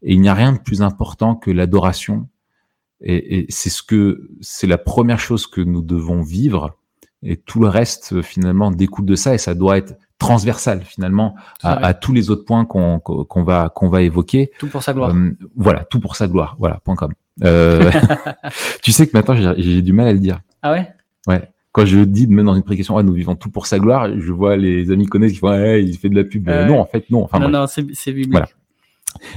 Et 0.02 0.14
il 0.14 0.20
n'y 0.20 0.28
a 0.28 0.34
rien 0.34 0.52
de 0.52 0.58
plus 0.58 0.82
important 0.82 1.34
que 1.34 1.50
l'adoration. 1.50 2.28
Et, 3.00 3.38
et 3.38 3.46
c'est 3.48 3.70
ce 3.70 3.82
que 3.82 4.28
c'est 4.40 4.66
la 4.66 4.78
première 4.78 5.18
chose 5.18 5.46
que 5.46 5.60
nous 5.60 5.82
devons 5.82 6.22
vivre. 6.22 6.78
Et 7.22 7.36
tout 7.36 7.60
le 7.60 7.68
reste 7.68 8.22
finalement 8.22 8.70
découle 8.70 9.06
de 9.06 9.14
ça. 9.14 9.34
Et 9.34 9.38
ça 9.38 9.54
doit 9.54 9.78
être 9.78 9.94
transversal 10.22 10.82
finalement 10.84 11.34
à, 11.62 11.84
à, 11.84 11.94
tous 11.94 12.12
les 12.12 12.30
autres 12.30 12.44
points 12.44 12.64
qu'on 12.64 13.00
va 13.44 13.70
qu'on 13.74 13.88
va 13.88 14.02
évoquer. 14.02 14.50
Tout 14.58 14.68
pour 14.68 14.82
sa 14.82 14.92
gloire. 14.92 15.14
Euh, 15.14 15.36
voilà, 15.56 15.84
tout 15.84 16.00
pour 16.00 16.16
sa 16.16 16.28
gloire. 16.28 16.56
Voilà, 16.58 16.80
point 16.84 16.94
com. 16.94 17.12
Euh, 17.44 17.90
tu 18.82 18.92
sais 18.92 19.06
que 19.06 19.16
maintenant 19.16 19.54
j'ai 19.56 19.82
du 19.82 19.92
mal 19.92 20.08
à 20.08 20.12
le 20.12 20.18
dire. 20.18 20.40
Ah 20.62 20.72
ouais? 20.72 20.88
Ouais. 21.26 21.50
Quand 21.72 21.86
je 21.86 22.00
dis 22.00 22.26
de 22.26 22.32
mettre 22.32 22.46
dans 22.46 22.54
une 22.54 22.62
prédication, 22.62 22.98
ah, 22.98 23.02
nous 23.02 23.14
vivons 23.14 23.34
tout 23.34 23.50
pour 23.50 23.66
sa 23.66 23.78
gloire, 23.78 24.08
je 24.18 24.32
vois 24.32 24.56
les 24.56 24.90
amis 24.90 25.06
connaissent 25.06 25.32
qui 25.32 25.38
font, 25.38 25.48
ah, 25.48 25.78
il 25.78 25.96
fait 25.96 26.10
de 26.10 26.14
la 26.14 26.24
pub. 26.24 26.48
Euh, 26.48 26.66
non, 26.66 26.78
en 26.78 26.84
fait, 26.84 27.08
non. 27.10 27.24
Enfin, 27.24 27.38
non, 27.38 27.48
non, 27.48 27.66
c'est 27.66 27.82
biblique. 28.12 28.30
Voilà. 28.30 28.48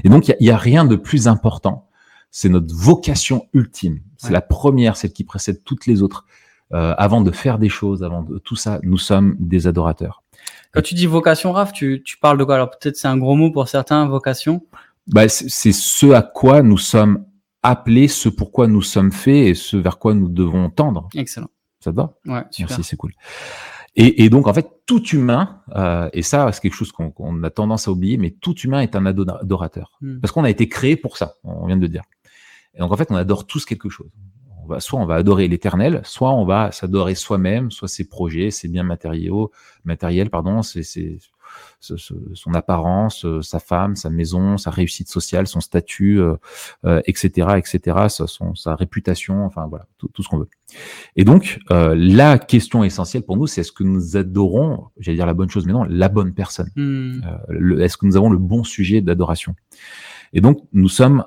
Et 0.04 0.10
donc, 0.10 0.28
il 0.28 0.36
y, 0.41 0.45
y, 0.45 0.52
a 0.52 0.58
rien 0.58 0.84
de 0.84 0.98
plus 0.98 1.28
important. 1.30 1.88
C'est 2.32 2.50
notre 2.50 2.74
vocation 2.76 3.48
ultime. 3.54 4.00
C'est 4.17 4.28
ouais. 4.28 4.34
la 4.34 4.41
première, 4.41 4.98
celle 4.98 5.13
qui 5.13 5.24
précède 5.24 5.63
toutes 5.63 5.86
les 5.86 6.02
autres. 6.02 6.26
Euh, 6.73 6.95
avant 6.97 7.21
de 7.21 7.30
faire 7.32 7.60
des 7.60 7.69
choses, 7.69 8.04
avant 8.04 8.23
de 8.23 8.39
tout 8.39 8.56
ça, 8.56 8.80
nous 8.82 8.97
sommes 8.97 9.36
des 9.39 9.67
adorateurs. 9.67 10.23
Quand 10.73 10.82
tu 10.82 10.95
dis 10.95 11.06
vocation, 11.06 11.51
Raph, 11.51 11.71
tu, 11.73 12.01
tu 12.04 12.17
parles 12.17 12.39
de 12.39 12.43
quoi? 12.43 12.56
Alors 12.56 12.71
peut-être 12.71 12.97
c'est 12.97 13.08
un 13.08 13.17
gros 13.17 13.36
mot 13.36 13.51
pour 13.51 13.67
certains, 13.67 14.08
vocation. 14.08 14.65
Bah, 15.08 15.30
c'est 15.30 15.71
ce 15.71 16.12
à 16.12 16.23
quoi 16.23 16.63
nous 16.63 16.80
sommes 16.80 17.25
appelés, 17.62 18.08
ce 18.08 18.30
pourquoi 18.30 18.67
nous 18.67 18.82
sommes 18.82 19.12
faits 19.12 19.47
et 19.47 19.54
ce 19.54 19.78
vers 19.78 19.99
quoi 19.99 20.15
nous 20.15 20.28
devons 20.28 20.69
tendre. 20.71 21.08
Excellent. 21.13 21.49
Ça 21.80 21.91
te 21.91 21.95
va? 21.95 22.15
Ouais, 22.25 22.43
super. 22.49 22.67
Merci, 22.69 22.84
c'est 22.84 22.95
cool. 22.95 23.12
Et, 23.95 24.25
et, 24.25 24.30
donc 24.30 24.47
en 24.47 24.54
fait, 24.54 24.67
tout 24.88 25.04
humain, 25.10 25.62
euh, 25.75 26.10
et 26.13 26.23
ça 26.23 26.51
c'est 26.51 26.62
quelque 26.62 26.73
chose 26.73 26.91
qu'on 26.91 27.12
qu 27.12 27.45
a 27.45 27.49
tendance 27.51 27.88
à 27.88 27.91
oublier, 27.91 28.17
mais 28.17 28.32
tout 28.32 28.56
humain 28.56 28.82
est 28.82 28.95
un 28.95 29.06
adorateur. 29.06 29.97
Hmm. 30.01 30.19
Parce 30.19 30.32
qu'on 30.32 30.43
a 30.43 30.49
été 30.49 30.67
créé 30.67 30.95
pour 30.97 31.17
ça, 31.17 31.36
on 31.43 31.67
vient 31.67 31.78
de 31.78 31.82
le 31.82 31.89
dire. 31.89 32.04
Et 32.73 32.80
donc 32.80 32.91
en 32.91 32.97
fait, 32.97 33.12
on 33.12 33.15
adore 33.15 33.45
tous 33.45 33.65
quelque 33.65 33.88
chose 33.88 34.10
on 34.65 34.73
va, 34.73 34.80
soit 34.80 34.99
on 34.99 35.06
va 35.06 35.15
adorer 35.15 35.47
l'éternel, 35.47 36.01
soit 36.04 36.32
on 36.32 36.45
va 36.45 36.71
s'adorer 36.71 37.15
soi-même, 37.15 37.71
soit 37.71 37.88
ses 37.88 38.08
projets, 38.08 38.51
ses 38.51 38.67
biens 38.67 38.84
matériaux, 38.84 39.51
matériels, 39.84 40.30
pardon, 40.30 40.62
son 41.80 42.54
apparence, 42.54 43.25
euh, 43.25 43.41
sa 43.41 43.60
femme, 43.60 43.95
sa 43.95 44.10
maison, 44.10 44.58
sa 44.58 44.71
réussite 44.71 45.08
sociale, 45.08 45.47
son 45.47 45.62
statut, 45.62 46.19
euh, 46.19 46.36
euh, 46.86 47.01
etc., 47.06 47.58
etc., 47.58 48.08
sa, 48.10 48.28
son, 48.28 48.56
sa 48.56 48.75
réputation, 48.75 49.45
enfin 49.45 49.67
voilà, 49.67 49.86
tout, 49.97 50.10
tout 50.10 50.23
ce 50.23 50.30
qu'on 50.30 50.39
veut. 50.39 50.49
Et 51.15 51.23
donc, 51.23 51.60
euh, 51.71 51.95
la 51.97 52.39
question 52.39 52.84
essentielle 52.84 53.23
pour 53.23 53.38
nous, 53.38 53.47
c'est 53.47 53.62
est-ce 53.62 53.71
que 53.71 53.84
nous 53.84 54.17
adorons, 54.17 54.88
j'allais 54.97 55.17
dire 55.17 55.25
la 55.25 55.34
bonne 55.34 55.49
chose, 55.49 55.65
mais 55.65 55.73
non, 55.73 55.84
la 55.84 56.10
bonne 56.10 56.34
personne. 56.34 56.71
Hmm. 56.75 57.21
Euh, 57.49 57.80
est-ce 57.80 57.97
que 57.97 58.06
nous 58.06 58.17
avons 58.17 58.30
le 58.30 58.38
bon 58.38 58.63
sujet 58.63 59.01
d'adoration? 59.01 59.56
Et 60.34 60.41
donc, 60.41 60.60
nous 60.73 60.89
sommes 60.89 61.23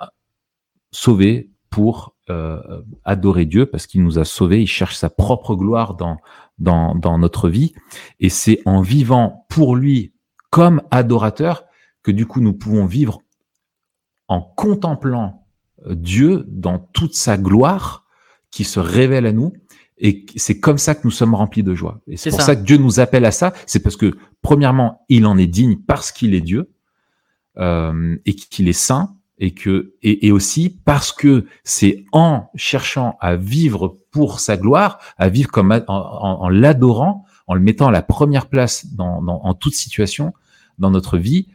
sauvés 0.90 1.50
pour 1.70 2.14
euh, 2.30 2.82
adorer 3.04 3.46
Dieu 3.46 3.66
parce 3.66 3.86
qu'il 3.86 4.02
nous 4.02 4.18
a 4.18 4.24
sauvés, 4.24 4.62
il 4.62 4.66
cherche 4.66 4.96
sa 4.96 5.10
propre 5.10 5.54
gloire 5.54 5.94
dans, 5.94 6.18
dans, 6.58 6.94
dans 6.94 7.18
notre 7.18 7.48
vie. 7.48 7.74
Et 8.20 8.28
c'est 8.28 8.60
en 8.66 8.80
vivant 8.80 9.46
pour 9.48 9.76
lui 9.76 10.12
comme 10.50 10.82
adorateur 10.90 11.64
que 12.02 12.10
du 12.10 12.26
coup 12.26 12.40
nous 12.40 12.52
pouvons 12.52 12.86
vivre 12.86 13.20
en 14.28 14.40
contemplant 14.40 15.46
euh, 15.86 15.94
Dieu 15.94 16.44
dans 16.48 16.78
toute 16.78 17.14
sa 17.14 17.36
gloire 17.36 18.04
qui 18.50 18.64
se 18.64 18.80
révèle 18.80 19.26
à 19.26 19.32
nous. 19.32 19.52
Et 19.98 20.26
c'est 20.36 20.60
comme 20.60 20.78
ça 20.78 20.94
que 20.94 21.00
nous 21.04 21.10
sommes 21.10 21.34
remplis 21.34 21.62
de 21.62 21.74
joie. 21.74 22.00
Et 22.06 22.16
c'est 22.16 22.30
pour 22.30 22.40
ça. 22.40 22.46
ça. 22.46 22.56
que 22.56 22.62
Dieu 22.62 22.76
nous 22.76 23.00
appelle 23.00 23.24
à 23.24 23.32
ça. 23.32 23.52
C'est 23.66 23.80
parce 23.80 23.96
que, 23.96 24.16
premièrement, 24.42 25.04
il 25.08 25.26
en 25.26 25.36
est 25.36 25.48
digne 25.48 25.76
parce 25.76 26.12
qu'il 26.12 26.34
est 26.34 26.40
Dieu 26.40 26.70
euh, 27.58 28.16
et 28.24 28.34
qu'il 28.34 28.68
est 28.68 28.72
saint 28.72 29.17
et 29.38 29.52
que 29.52 29.94
et, 30.02 30.26
et 30.26 30.32
aussi 30.32 30.70
parce 30.84 31.12
que 31.12 31.46
c'est 31.64 32.04
en 32.12 32.50
cherchant 32.54 33.16
à 33.20 33.36
vivre 33.36 33.98
pour 34.10 34.40
sa 34.40 34.56
gloire, 34.56 34.98
à 35.16 35.28
vivre 35.28 35.50
comme 35.50 35.72
en, 35.72 35.82
en, 35.86 36.42
en 36.42 36.48
l'adorant, 36.48 37.24
en 37.46 37.54
le 37.54 37.60
mettant 37.60 37.88
à 37.88 37.92
la 37.92 38.02
première 38.02 38.46
place 38.46 38.86
dans, 38.94 39.22
dans, 39.22 39.40
en 39.42 39.54
toute 39.54 39.74
situation 39.74 40.32
dans 40.78 40.90
notre 40.90 41.18
vie, 41.18 41.48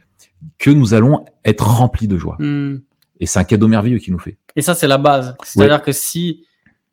que 0.58 0.70
nous 0.70 0.94
allons 0.94 1.26
être 1.46 1.68
remplis 1.68 2.08
de 2.08 2.18
joie. 2.18 2.38
Mm. 2.40 2.82
Et 3.20 3.26
c'est 3.26 3.40
un 3.40 3.44
cadeau 3.44 3.68
merveilleux 3.68 4.00
qu'il 4.00 4.14
nous 4.14 4.20
fait. 4.20 4.38
Et 4.56 4.62
ça, 4.62 4.76
c'est 4.76 4.88
la 4.88 4.98
base. 4.98 5.36
C'est-à-dire 5.44 5.76
ouais. 5.76 5.82
que 5.82 5.92
si 5.92 6.46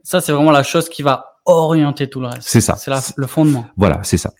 ça, 0.02 0.20
c'est 0.20 0.32
vraiment 0.32 0.52
la 0.52 0.62
chose 0.62 0.88
qui 0.88 1.02
va 1.02 1.29
orienter 1.46 2.08
tout 2.08 2.20
le 2.20 2.28
reste. 2.28 2.42
C'est 2.42 2.60
ça. 2.60 2.76
C'est 2.76 2.90
le 3.16 3.26
fondement. 3.26 3.66
Voilà, 3.76 4.00
c'est 4.02 4.16
ça. 4.16 4.32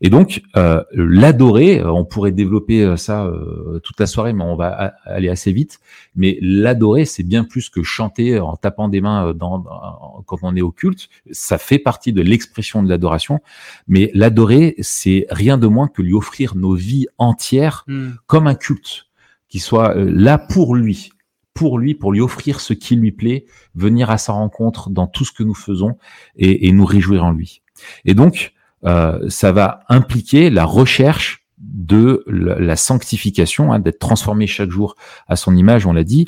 Et 0.00 0.10
donc, 0.10 0.42
euh, 0.56 0.82
l'adorer, 0.92 1.82
on 1.84 2.04
pourrait 2.04 2.32
développer 2.32 2.96
ça 2.96 3.24
euh, 3.24 3.80
toute 3.82 3.98
la 4.00 4.06
soirée, 4.06 4.32
mais 4.32 4.44
on 4.44 4.56
va 4.56 4.94
aller 5.04 5.28
assez 5.28 5.52
vite. 5.52 5.80
Mais 6.14 6.38
l'adorer, 6.40 7.04
c'est 7.04 7.22
bien 7.22 7.44
plus 7.44 7.70
que 7.70 7.82
chanter 7.82 8.38
en 8.38 8.56
tapant 8.56 8.88
des 8.88 9.00
mains 9.00 9.32
dans, 9.34 9.58
dans, 9.58 10.22
quand 10.26 10.38
on 10.42 10.56
est 10.56 10.62
au 10.62 10.70
culte. 10.70 11.08
Ça 11.30 11.58
fait 11.58 11.78
partie 11.78 12.12
de 12.12 12.22
l'expression 12.22 12.82
de 12.82 12.88
l'adoration. 12.88 13.40
Mais 13.86 14.10
l'adorer, 14.14 14.74
c'est 14.80 15.26
rien 15.30 15.58
de 15.58 15.66
moins 15.66 15.88
que 15.88 16.02
lui 16.02 16.14
offrir 16.14 16.54
nos 16.56 16.74
vies 16.74 17.06
entières 17.18 17.84
mm. 17.86 18.08
comme 18.26 18.46
un 18.46 18.54
culte 18.54 19.08
qui 19.48 19.58
soit 19.58 19.96
euh, 19.96 20.10
là 20.14 20.38
pour 20.38 20.74
lui, 20.74 21.12
pour 21.58 21.80
lui, 21.80 21.96
pour 21.96 22.12
lui 22.12 22.20
offrir 22.20 22.60
ce 22.60 22.72
qui 22.72 22.94
lui 22.94 23.10
plaît, 23.10 23.44
venir 23.74 24.10
à 24.10 24.18
sa 24.18 24.32
rencontre 24.32 24.90
dans 24.90 25.08
tout 25.08 25.24
ce 25.24 25.32
que 25.32 25.42
nous 25.42 25.56
faisons 25.56 25.98
et, 26.36 26.68
et 26.68 26.72
nous 26.72 26.84
réjouir 26.84 27.24
en 27.24 27.32
lui. 27.32 27.62
Et 28.04 28.14
donc, 28.14 28.52
euh, 28.84 29.28
ça 29.28 29.50
va 29.50 29.80
impliquer 29.88 30.50
la 30.50 30.64
recherche 30.64 31.48
de 31.58 32.22
la, 32.28 32.76
sanctification, 32.76 33.72
hein, 33.72 33.80
d'être 33.80 33.98
transformé 33.98 34.46
chaque 34.46 34.70
jour 34.70 34.94
à 35.26 35.34
son 35.34 35.56
image, 35.56 35.84
on 35.84 35.92
l'a 35.92 36.04
dit, 36.04 36.26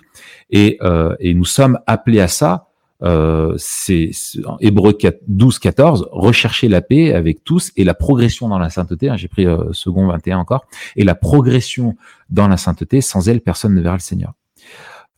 et, 0.50 0.78
euh, 0.82 1.14
et 1.20 1.32
nous 1.32 1.44
sommes 1.44 1.78
appelés 1.86 2.18
à 2.18 2.26
ça. 2.26 2.66
Euh, 3.02 3.54
c'est 3.56 4.10
Hébreu 4.58 4.98
12, 5.28 5.60
14, 5.60 6.08
rechercher 6.10 6.66
la 6.66 6.82
paix 6.82 7.14
avec 7.14 7.44
tous 7.44 7.70
et 7.76 7.84
la 7.84 7.94
progression 7.94 8.48
dans 8.48 8.58
la 8.58 8.68
sainteté. 8.68 9.08
Hein, 9.08 9.16
J'ai 9.16 9.28
pris 9.28 9.46
euh, 9.46 9.72
second 9.72 10.08
21 10.08 10.38
encore. 10.38 10.66
Et 10.96 11.04
la 11.04 11.14
progression 11.14 11.94
dans 12.30 12.48
la 12.48 12.56
sainteté, 12.56 13.00
sans 13.00 13.28
elle, 13.28 13.40
personne 13.42 13.76
ne 13.76 13.80
verra 13.80 13.94
le 13.94 14.00
Seigneur. 14.00 14.34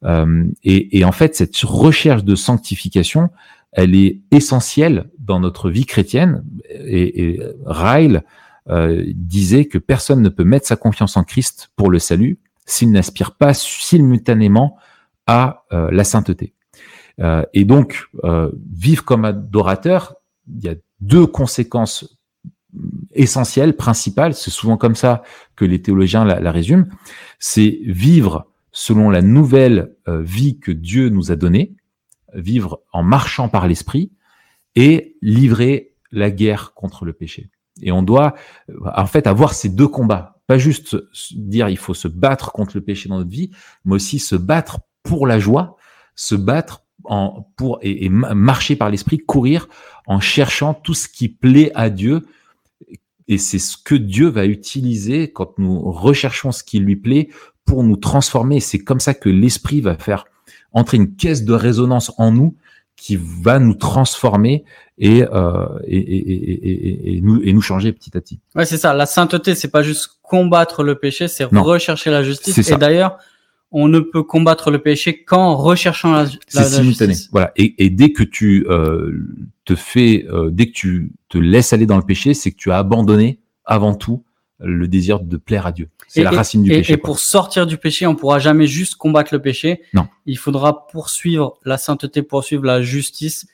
Euh, 0.04 0.44
et, 0.64 0.98
et, 0.98 1.04
en 1.04 1.12
fait, 1.12 1.36
cette 1.36 1.56
recherche 1.58 2.24
de 2.24 2.34
sanctification, 2.34 3.30
elle 3.72 3.94
est 3.94 4.20
essentielle 4.30 5.10
dans 5.18 5.40
notre 5.40 5.70
vie 5.70 5.86
chrétienne. 5.86 6.44
Et, 6.68 7.24
et 7.24 7.42
Ryle 7.64 8.22
euh, 8.70 9.04
disait 9.16 9.64
que 9.64 9.78
personne 9.78 10.22
ne 10.22 10.28
peut 10.28 10.44
mettre 10.44 10.68
sa 10.68 10.76
confiance 10.76 11.16
en 11.16 11.24
Christ 11.24 11.72
pour 11.74 11.90
le 11.90 11.98
salut 11.98 12.38
s'il 12.64 12.92
n'aspire 12.92 13.34
pas 13.34 13.54
simultanément 13.54 14.78
à 15.26 15.64
euh, 15.72 15.90
la 15.90 16.04
sainteté. 16.04 16.54
Euh, 17.20 17.44
et 17.54 17.64
donc, 17.64 18.08
vivre 18.72 19.04
comme 19.04 19.24
adorateur, 19.24 20.14
il 20.46 20.64
y 20.64 20.68
a 20.68 20.74
deux 21.00 21.26
conséquences 21.26 22.16
essentielles, 23.14 23.76
principales, 23.76 24.34
c'est 24.34 24.50
souvent 24.50 24.76
comme 24.76 24.94
ça 24.94 25.22
que 25.56 25.64
les 25.64 25.82
théologiens 25.82 26.24
la 26.24 26.52
résument, 26.52 26.86
c'est 27.40 27.80
vivre 27.84 28.46
selon 28.72 29.10
la 29.10 29.22
nouvelle 29.22 29.94
vie 30.06 30.58
que 30.58 30.72
Dieu 30.72 31.08
nous 31.08 31.30
a 31.30 31.36
donnée, 31.36 31.76
vivre 32.34 32.82
en 32.92 33.02
marchant 33.02 33.48
par 33.48 33.68
l'esprit 33.68 34.12
et 34.74 35.16
livrer 35.22 35.94
la 36.10 36.30
guerre 36.30 36.72
contre 36.74 37.04
le 37.04 37.12
péché. 37.12 37.50
Et 37.80 37.92
on 37.92 38.02
doit 38.02 38.34
en 38.84 39.06
fait 39.06 39.26
avoir 39.26 39.54
ces 39.54 39.68
deux 39.68 39.88
combats, 39.88 40.40
pas 40.46 40.58
juste 40.58 40.96
dire 41.32 41.68
il 41.68 41.78
faut 41.78 41.94
se 41.94 42.08
battre 42.08 42.52
contre 42.52 42.76
le 42.76 42.82
péché 42.82 43.08
dans 43.08 43.18
notre 43.18 43.30
vie, 43.30 43.50
mais 43.84 43.94
aussi 43.94 44.18
se 44.18 44.36
battre 44.36 44.80
pour 45.02 45.26
la 45.26 45.38
joie, 45.38 45.76
se 46.14 46.34
battre 46.34 46.84
en, 47.04 47.46
pour 47.56 47.78
et, 47.82 48.08
marcher 48.08 48.76
par 48.76 48.90
l'esprit, 48.90 49.18
courir 49.18 49.68
en 50.06 50.20
cherchant 50.20 50.74
tout 50.74 50.94
ce 50.94 51.08
qui 51.08 51.28
plaît 51.28 51.72
à 51.74 51.90
Dieu. 51.90 52.26
Et 53.28 53.38
c'est 53.38 53.58
ce 53.58 53.76
que 53.76 53.94
Dieu 53.94 54.28
va 54.28 54.46
utiliser 54.46 55.32
quand 55.32 55.58
nous 55.58 55.90
recherchons 55.90 56.52
ce 56.52 56.62
qui 56.62 56.78
lui 56.80 56.96
plaît 56.96 57.28
pour 57.64 57.82
nous 57.84 57.96
transformer. 57.96 58.60
C'est 58.60 58.78
comme 58.78 59.00
ça 59.00 59.14
que 59.14 59.28
l'esprit 59.28 59.80
va 59.80 59.96
faire 59.96 60.24
entrer 60.72 60.96
une 60.96 61.14
caisse 61.14 61.44
de 61.44 61.52
résonance 61.52 62.12
en 62.18 62.32
nous 62.32 62.56
qui 62.96 63.16
va 63.16 63.58
nous 63.58 63.74
transformer 63.74 64.64
et, 64.98 65.24
euh, 65.24 65.66
et, 65.86 65.98
et, 65.98 67.16
et, 67.16 67.20
nous, 67.20 67.42
et 67.42 67.52
nous 67.52 67.60
changer 67.60 67.92
petit 67.92 68.16
à 68.16 68.20
petit. 68.20 68.38
Ouais, 68.54 68.64
c'est 68.64 68.76
ça. 68.76 68.94
La 68.94 69.06
sainteté, 69.06 69.54
c'est 69.54 69.70
pas 69.70 69.82
juste 69.82 70.20
combattre 70.22 70.84
le 70.84 70.94
péché, 70.96 71.28
c'est 71.28 71.44
rechercher 71.44 72.10
la 72.10 72.22
justice. 72.22 72.70
Et 72.70 72.76
d'ailleurs, 72.76 73.18
on 73.72 73.88
ne 73.88 74.00
peut 74.00 74.22
combattre 74.22 74.70
le 74.70 74.78
péché 74.78 75.24
qu'en 75.24 75.56
recherchant 75.56 76.12
la, 76.12 76.24
la, 76.54 76.64
simultané. 76.64 77.12
justice. 77.12 77.30
Voilà. 77.32 77.52
Et, 77.56 77.90
dès 77.90 78.12
que 78.12 78.22
tu 78.22 78.66
euh, 78.68 79.12
te 79.64 79.74
fais, 79.74 80.26
euh, 80.30 80.50
dès 80.50 80.66
que 80.66 80.72
tu 80.72 81.12
te 81.28 81.38
laisses 81.38 81.72
aller 81.72 81.86
dans 81.86 81.96
le 81.96 82.04
péché, 82.04 82.34
c'est 82.34 82.52
que 82.52 82.56
tu 82.56 82.70
as 82.70 82.78
abandonné 82.78 83.40
avant 83.64 83.94
tout 83.94 84.24
le 84.62 84.88
désir 84.88 85.20
de 85.20 85.36
plaire 85.36 85.66
à 85.66 85.72
Dieu. 85.72 85.88
C'est 86.08 86.22
la 86.22 86.30
racine 86.30 86.62
du 86.62 86.70
péché. 86.70 86.92
Et 86.92 86.96
pour 86.96 87.18
sortir 87.18 87.66
du 87.66 87.76
péché, 87.76 88.06
on 88.06 88.14
pourra 88.14 88.38
jamais 88.38 88.66
juste 88.66 88.96
combattre 88.96 89.32
le 89.32 89.40
péché. 89.40 89.82
Non. 89.94 90.08
Il 90.26 90.38
faudra 90.38 90.86
poursuivre 90.86 91.58
la 91.64 91.78
sainteté, 91.78 92.22
poursuivre 92.22 92.64
la 92.64 92.82
justice, 92.82 93.46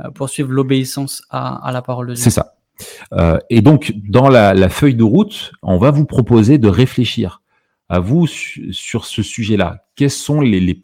euh, 0.00 0.10
poursuivre 0.10 0.50
l'obéissance 0.50 1.22
à, 1.30 1.66
à, 1.66 1.72
la 1.72 1.82
parole 1.82 2.08
de 2.08 2.14
Dieu. 2.14 2.22
C'est 2.22 2.30
ça. 2.30 2.54
Euh, 3.12 3.38
et 3.50 3.60
donc, 3.60 3.92
dans 4.08 4.28
la, 4.28 4.54
la, 4.54 4.68
feuille 4.68 4.94
de 4.94 5.04
route, 5.04 5.52
on 5.62 5.78
va 5.78 5.90
vous 5.90 6.04
proposer 6.04 6.58
de 6.58 6.68
réfléchir 6.68 7.42
à 7.88 8.00
vous 8.00 8.26
sur 8.26 9.04
ce 9.04 9.22
sujet-là. 9.22 9.84
Quels 9.96 10.10
sont 10.10 10.40
les, 10.40 10.60
les 10.60 10.74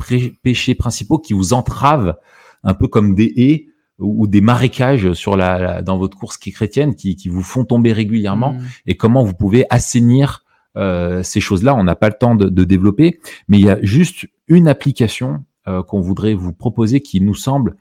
péchés 0.43 0.75
principaux 0.75 1.19
qui 1.19 1.33
vous 1.33 1.55
entravent 1.55 2.17
un 2.63 2.75
peu 2.75 2.87
comme 2.87 3.15
des 3.15 3.33
haies 3.37 3.69
ou 3.99 4.27
des 4.27 4.41
marécages 4.41 5.13
sur 5.13 5.37
la, 5.37 5.83
dans 5.83 5.99
votre 5.99 6.17
course 6.17 6.37
qui 6.39 6.51
est 6.51 6.53
chrétienne 6.53 6.95
qui, 6.95 7.17
qui 7.17 7.29
vous 7.29 7.43
font 7.43 7.65
tomber 7.65 7.93
régulièrement 7.93 8.53
mmh. 8.53 8.61
et 8.87 8.97
comment 8.97 9.25
vous 9.25 9.35
pouvez 9.35 9.67
assainir 9.71 10.45
euh, 10.77 11.23
ces 11.23 11.41
choses-là. 11.41 11.75
On 11.75 11.83
n'a 11.83 11.97
pas 11.97 12.09
le 12.09 12.15
temps 12.15 12.37
de, 12.37 12.49
de, 12.49 12.65
développer, 12.65 13.19
mais 13.49 13.59
il 13.59 13.65
y 13.65 13.71
a 13.71 13.79
juste 13.83 14.29
une 14.47 14.69
application 14.69 15.45
euh, 15.67 15.83
qu'on 15.83 16.01
voudrait 16.01 16.35
vous 16.35 16.53
proposer 16.53 17.01
qui 17.01 17.21
nous 17.21 17.35
semble 17.35 17.75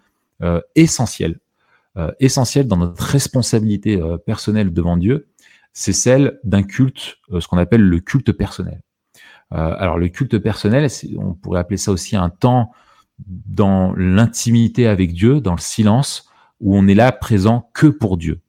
euh, 0.44 0.62
essentielle, 0.76 1.40
euh, 1.98 2.12
essentielle 2.20 2.68
dans 2.68 2.78
notre 2.78 3.02
responsabilité 3.04 4.00
euh, 4.00 4.18
personnelle 4.18 4.72
devant 4.72 4.98
Dieu. 4.98 5.30
C'est 5.74 5.94
celle 5.94 6.40
d'un 6.44 6.62
culte, 6.62 7.18
ce 7.40 7.48
qu'on 7.48 7.58
appelle 7.58 7.82
le 7.82 8.00
culte 8.00 8.32
personnel. 8.32 8.82
alors 9.50 9.98
le 9.98 10.08
culte 10.10 10.38
personnel, 10.38 10.88
on 11.18 11.34
pourrait 11.34 11.60
appeler 11.60 11.78
ça 11.78 11.92
aussi 11.92 12.16
un 12.16 12.30
temps 12.30 12.72
dans 13.26 13.94
l'intimité 13.96 14.88
avec 14.88 15.14
Dieu, 15.14 15.42
dans 15.42 15.54
le 15.54 15.60
silence, 15.60 16.30
où 16.62 16.78
on 16.78 16.88
est 16.88 16.96
là 16.96 17.12
présent 17.12 17.70
que 17.74 17.88
pour 17.88 18.18
Dieu. 18.18 18.40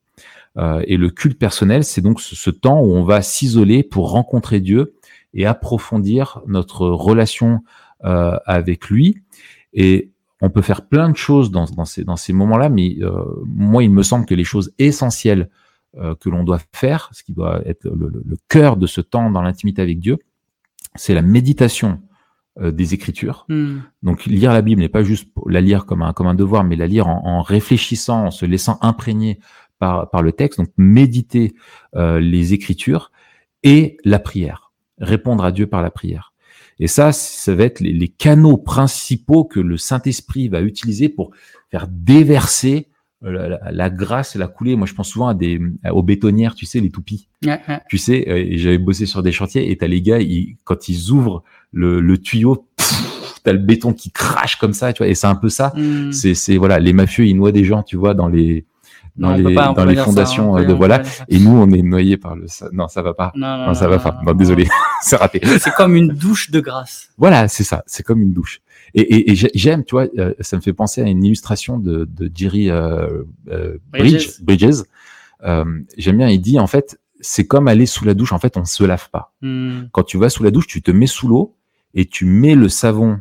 Euh, 0.56 0.82
et 0.86 0.96
le 0.96 1.10
culte 1.10 1.38
personnel, 1.38 1.84
c'est 1.84 2.00
donc 2.00 2.20
ce, 2.20 2.50
temps 2.50 2.80
où 2.80 2.92
on 2.92 3.04
va 3.04 3.22
s'isoler 3.22 3.82
pour 3.82 4.10
rencontrer 4.10 4.60
Dieu 4.60 4.94
et 5.34 5.46
approfondir 5.46 6.40
notre 6.46 6.86
relation 6.88 7.62
euh, 8.04 8.36
avec 8.46 8.88
lui. 8.88 9.22
Et 9.72 10.10
on 10.40 10.50
peut 10.50 10.62
faire 10.62 10.86
plein 10.86 11.10
de 11.10 11.16
choses 11.16 11.50
dans, 11.50 11.66
dans 11.66 12.16
ces, 12.16 12.32
moments-là, 12.32 12.68
mais 12.68 12.96
euh, 13.00 13.24
moi, 13.44 13.82
il 13.82 13.90
me 13.90 14.02
semble 14.02 14.26
que 14.26 14.34
les 14.34 14.44
choses 14.44 14.72
essentielles 14.78 15.48
euh, 15.96 16.14
que 16.14 16.28
l'on 16.28 16.44
doit 16.44 16.60
faire, 16.72 17.10
ce 17.12 17.22
qui 17.22 17.32
doit 17.32 17.60
être 17.66 17.84
le 17.84 18.36
cœur 18.48 18.76
de 18.76 18.86
ce 18.86 19.00
temps 19.00 19.30
dans 19.30 19.42
l'intimité 19.42 19.82
avec 19.82 19.98
Dieu, 19.98 20.18
c'est 20.94 21.14
la 21.14 21.22
méditation 21.22 22.00
euh, 22.60 22.70
des 22.72 22.94
Écritures. 22.94 23.44
Hmm. 23.48 23.78
Donc 24.02 24.26
lire 24.26 24.52
la 24.52 24.62
Bible 24.62 24.80
n'est 24.80 24.88
pas 24.88 25.02
juste 25.02 25.28
la 25.46 25.60
lire 25.60 25.86
comme 25.86 26.02
un, 26.02 26.12
comme 26.12 26.26
un 26.26 26.34
devoir, 26.34 26.64
mais 26.64 26.76
la 26.76 26.86
lire 26.86 27.06
en, 27.06 27.22
en 27.24 27.42
réfléchissant, 27.42 28.26
en 28.26 28.30
se 28.30 28.46
laissant 28.46 28.78
imprégner 28.82 29.38
par, 29.78 30.10
par 30.10 30.22
le 30.22 30.32
texte. 30.32 30.58
Donc 30.58 30.70
méditer 30.76 31.54
euh, 31.94 32.20
les 32.20 32.52
Écritures 32.52 33.12
et 33.62 33.96
la 34.04 34.18
prière, 34.18 34.72
répondre 34.98 35.44
à 35.44 35.52
Dieu 35.52 35.66
par 35.66 35.82
la 35.82 35.90
prière. 35.90 36.32
Et 36.80 36.86
ça, 36.86 37.12
ça 37.12 37.54
va 37.54 37.64
être 37.64 37.80
les, 37.80 37.92
les 37.92 38.08
canaux 38.08 38.56
principaux 38.56 39.44
que 39.44 39.60
le 39.60 39.76
Saint-Esprit 39.76 40.48
va 40.48 40.60
utiliser 40.60 41.08
pour 41.08 41.32
faire 41.70 41.88
déverser 41.88 42.88
euh, 43.24 43.48
la, 43.48 43.72
la, 43.72 43.90
grâce 43.90 44.36
et 44.36 44.38
la 44.38 44.46
coulée. 44.46 44.76
Moi, 44.76 44.86
je 44.86 44.94
pense 44.94 45.08
souvent 45.08 45.28
à 45.28 45.34
des 45.34 45.60
aux 45.90 46.02
bétonnières, 46.02 46.54
tu 46.54 46.66
sais, 46.66 46.80
les 46.80 46.90
toupies. 46.90 47.28
Tu 47.88 47.98
sais, 47.98 48.52
j'avais 48.56 48.78
bossé 48.78 49.06
sur 49.06 49.22
des 49.22 49.32
chantiers 49.32 49.70
et 49.70 49.76
t'as 49.76 49.88
les 49.88 50.02
gars, 50.02 50.20
ils, 50.20 50.56
quand 50.64 50.88
ils 50.88 51.10
ouvrent 51.10 51.42
le, 51.72 52.00
le 52.00 52.18
tuyau, 52.18 52.68
t'as 53.44 53.52
le 53.52 53.58
béton 53.58 53.92
qui 53.92 54.10
crache 54.10 54.56
comme 54.56 54.72
ça, 54.72 54.92
tu 54.92 54.98
vois. 54.98 55.08
Et 55.08 55.14
c'est 55.14 55.26
un 55.26 55.34
peu 55.34 55.48
ça. 55.48 55.72
C'est, 56.12 56.34
c'est 56.34 56.56
voilà, 56.56 56.78
les 56.78 56.92
mafieux, 56.92 57.26
ils 57.26 57.34
noient 57.34 57.52
des 57.52 57.64
gens, 57.64 57.82
tu 57.82 57.96
vois, 57.96 58.14
dans 58.14 58.28
les 58.28 58.64
dans 59.18 59.34
les, 59.34 59.54
dans 59.54 59.84
les 59.84 59.96
fondations 59.96 60.56
hein. 60.56 60.64
de 60.64 60.72
voilà. 60.72 61.02
Et 61.28 61.38
nous, 61.38 61.50
on 61.50 61.68
est 61.70 61.82
noyés 61.82 62.16
par 62.16 62.36
le. 62.36 62.46
Non, 62.72 62.88
ça 62.88 63.02
va 63.02 63.14
pas. 63.14 63.32
Non, 63.34 63.66
non, 63.66 63.74
ça 63.74 63.88
va 63.88 63.98
pas. 63.98 64.20
Non, 64.24 64.32
désolé, 64.32 64.68
c'est 65.02 65.16
raté. 65.16 65.40
C'est 65.58 65.74
comme 65.74 65.96
une 65.96 66.08
douche 66.08 66.50
de 66.50 66.60
grâce. 66.60 67.08
Voilà, 67.18 67.48
c'est 67.48 67.64
ça. 67.64 67.82
C'est 67.86 68.02
comme 68.02 68.22
une 68.22 68.32
douche. 68.32 68.60
Et, 68.94 69.00
et, 69.00 69.32
et 69.32 69.34
j'aime, 69.34 69.84
tu 69.84 69.94
vois, 69.94 70.06
euh, 70.18 70.32
ça 70.40 70.56
me 70.56 70.62
fait 70.62 70.72
penser 70.72 71.02
à 71.02 71.06
une 71.06 71.22
illustration 71.22 71.78
de, 71.78 72.08
de 72.10 72.30
Jerry 72.34 72.70
euh, 72.70 73.24
euh, 73.50 73.78
Bridges. 73.90 74.40
Bridges. 74.40 74.82
Euh, 75.44 75.64
j'aime 75.96 76.18
bien. 76.18 76.28
Il 76.28 76.40
dit 76.40 76.58
en 76.58 76.66
fait, 76.66 76.98
c'est 77.20 77.46
comme 77.46 77.68
aller 77.68 77.86
sous 77.86 78.04
la 78.04 78.14
douche. 78.14 78.32
En 78.32 78.38
fait, 78.38 78.56
on 78.56 78.64
se 78.64 78.84
lave 78.84 79.10
pas. 79.10 79.32
Hmm. 79.42 79.82
Quand 79.92 80.04
tu 80.04 80.16
vas 80.16 80.30
sous 80.30 80.42
la 80.42 80.50
douche, 80.50 80.66
tu 80.66 80.82
te 80.82 80.90
mets 80.90 81.06
sous 81.06 81.28
l'eau 81.28 81.56
et 81.94 82.06
tu 82.06 82.24
mets 82.24 82.54
le 82.54 82.68
savon 82.68 83.20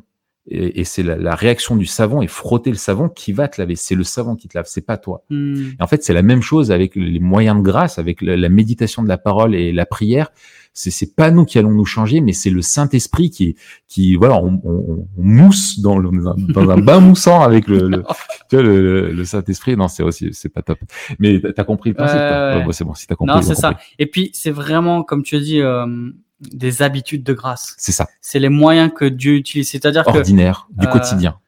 et, 0.50 0.84
c'est 0.86 1.04
la, 1.04 1.36
réaction 1.36 1.76
du 1.76 1.86
savon 1.86 2.22
et 2.22 2.28
frotter 2.28 2.70
le 2.70 2.78
savon 2.78 3.10
qui 3.10 3.34
va 3.34 3.48
te 3.48 3.60
laver. 3.60 3.76
C'est 3.76 3.96
le 3.96 4.04
savon 4.04 4.36
qui 4.36 4.48
te 4.48 4.58
lave, 4.58 4.66
c'est 4.68 4.86
pas 4.86 4.98
toi. 4.98 5.24
Hmm. 5.30 5.72
en 5.80 5.88
fait, 5.88 6.04
c'est 6.04 6.14
la 6.14 6.22
même 6.22 6.42
chose 6.42 6.72
avec 6.72 6.96
les 6.96 7.20
moyens 7.20 7.58
de 7.58 7.62
grâce, 7.62 8.00
avec 8.00 8.22
la, 8.22 8.50
méditation 8.50 9.04
de 9.04 9.10
la 9.10 9.18
parole 9.18 9.56
et 9.56 9.74
la 9.74 9.86
prière. 9.86 10.32
C'est 10.74 10.92
c'est 10.92 11.16
pas 11.16 11.32
nous 11.32 11.44
qui 11.44 11.58
allons 11.58 11.72
nous 11.72 11.86
changer, 11.86 12.22
mais 12.22 12.34
c'est 12.34 12.52
le 12.52 12.62
Saint 12.62 12.88
Esprit 12.90 13.32
qui 13.32 13.56
qui 13.88 14.16
voilà, 14.16 14.36
on, 14.36 14.62
on, 14.64 15.06
mousse 15.18 15.80
dans 15.80 15.98
le 15.98 16.12
dans 16.54 16.70
un 16.70 16.78
bain 16.78 17.00
moussant 17.00 17.42
avec 17.42 17.68
le 17.68 17.90
le, 17.90 18.04
le, 18.52 19.12
le 19.12 19.26
Saint 19.26 19.44
Esprit. 19.48 19.76
Non, 19.76 19.88
c'est 19.88 20.04
aussi 20.04 20.30
c'est 20.34 20.50
pas 20.50 20.62
top. 20.62 20.78
Mais 21.18 21.42
t'as 21.42 21.64
compris 21.64 21.90
le 21.90 21.96
principe. 21.96 22.74
c'est 22.74 22.86
bon, 22.86 22.94
si 22.94 23.08
t'as 23.08 23.16
compris. 23.16 23.36
Non, 23.36 23.42
c'est 23.42 23.56
ça. 23.56 23.78
Et 23.98 24.06
puis 24.06 24.30
c'est 24.34 24.52
vraiment 24.52 25.04
comme 25.04 25.24
tu 25.24 25.36
as 25.36 25.40
dit. 25.40 25.62
Euh 25.62 26.12
des 26.40 26.82
habitudes 26.82 27.24
de 27.24 27.34
grâce. 27.34 27.76
C'est 27.78 27.92
ça. 27.92 28.08
C'est 28.22 28.40
les 28.40 28.50
moyens 28.50 28.92
que 28.94 29.06
Dieu 29.06 29.36
utilise. 29.36 29.70
C'est-à-dire 29.70 30.04
que 30.04 30.10
ordinaire, 30.10 30.68
du 30.72 30.88
euh, 30.88 30.90
quotidien. 30.90 31.40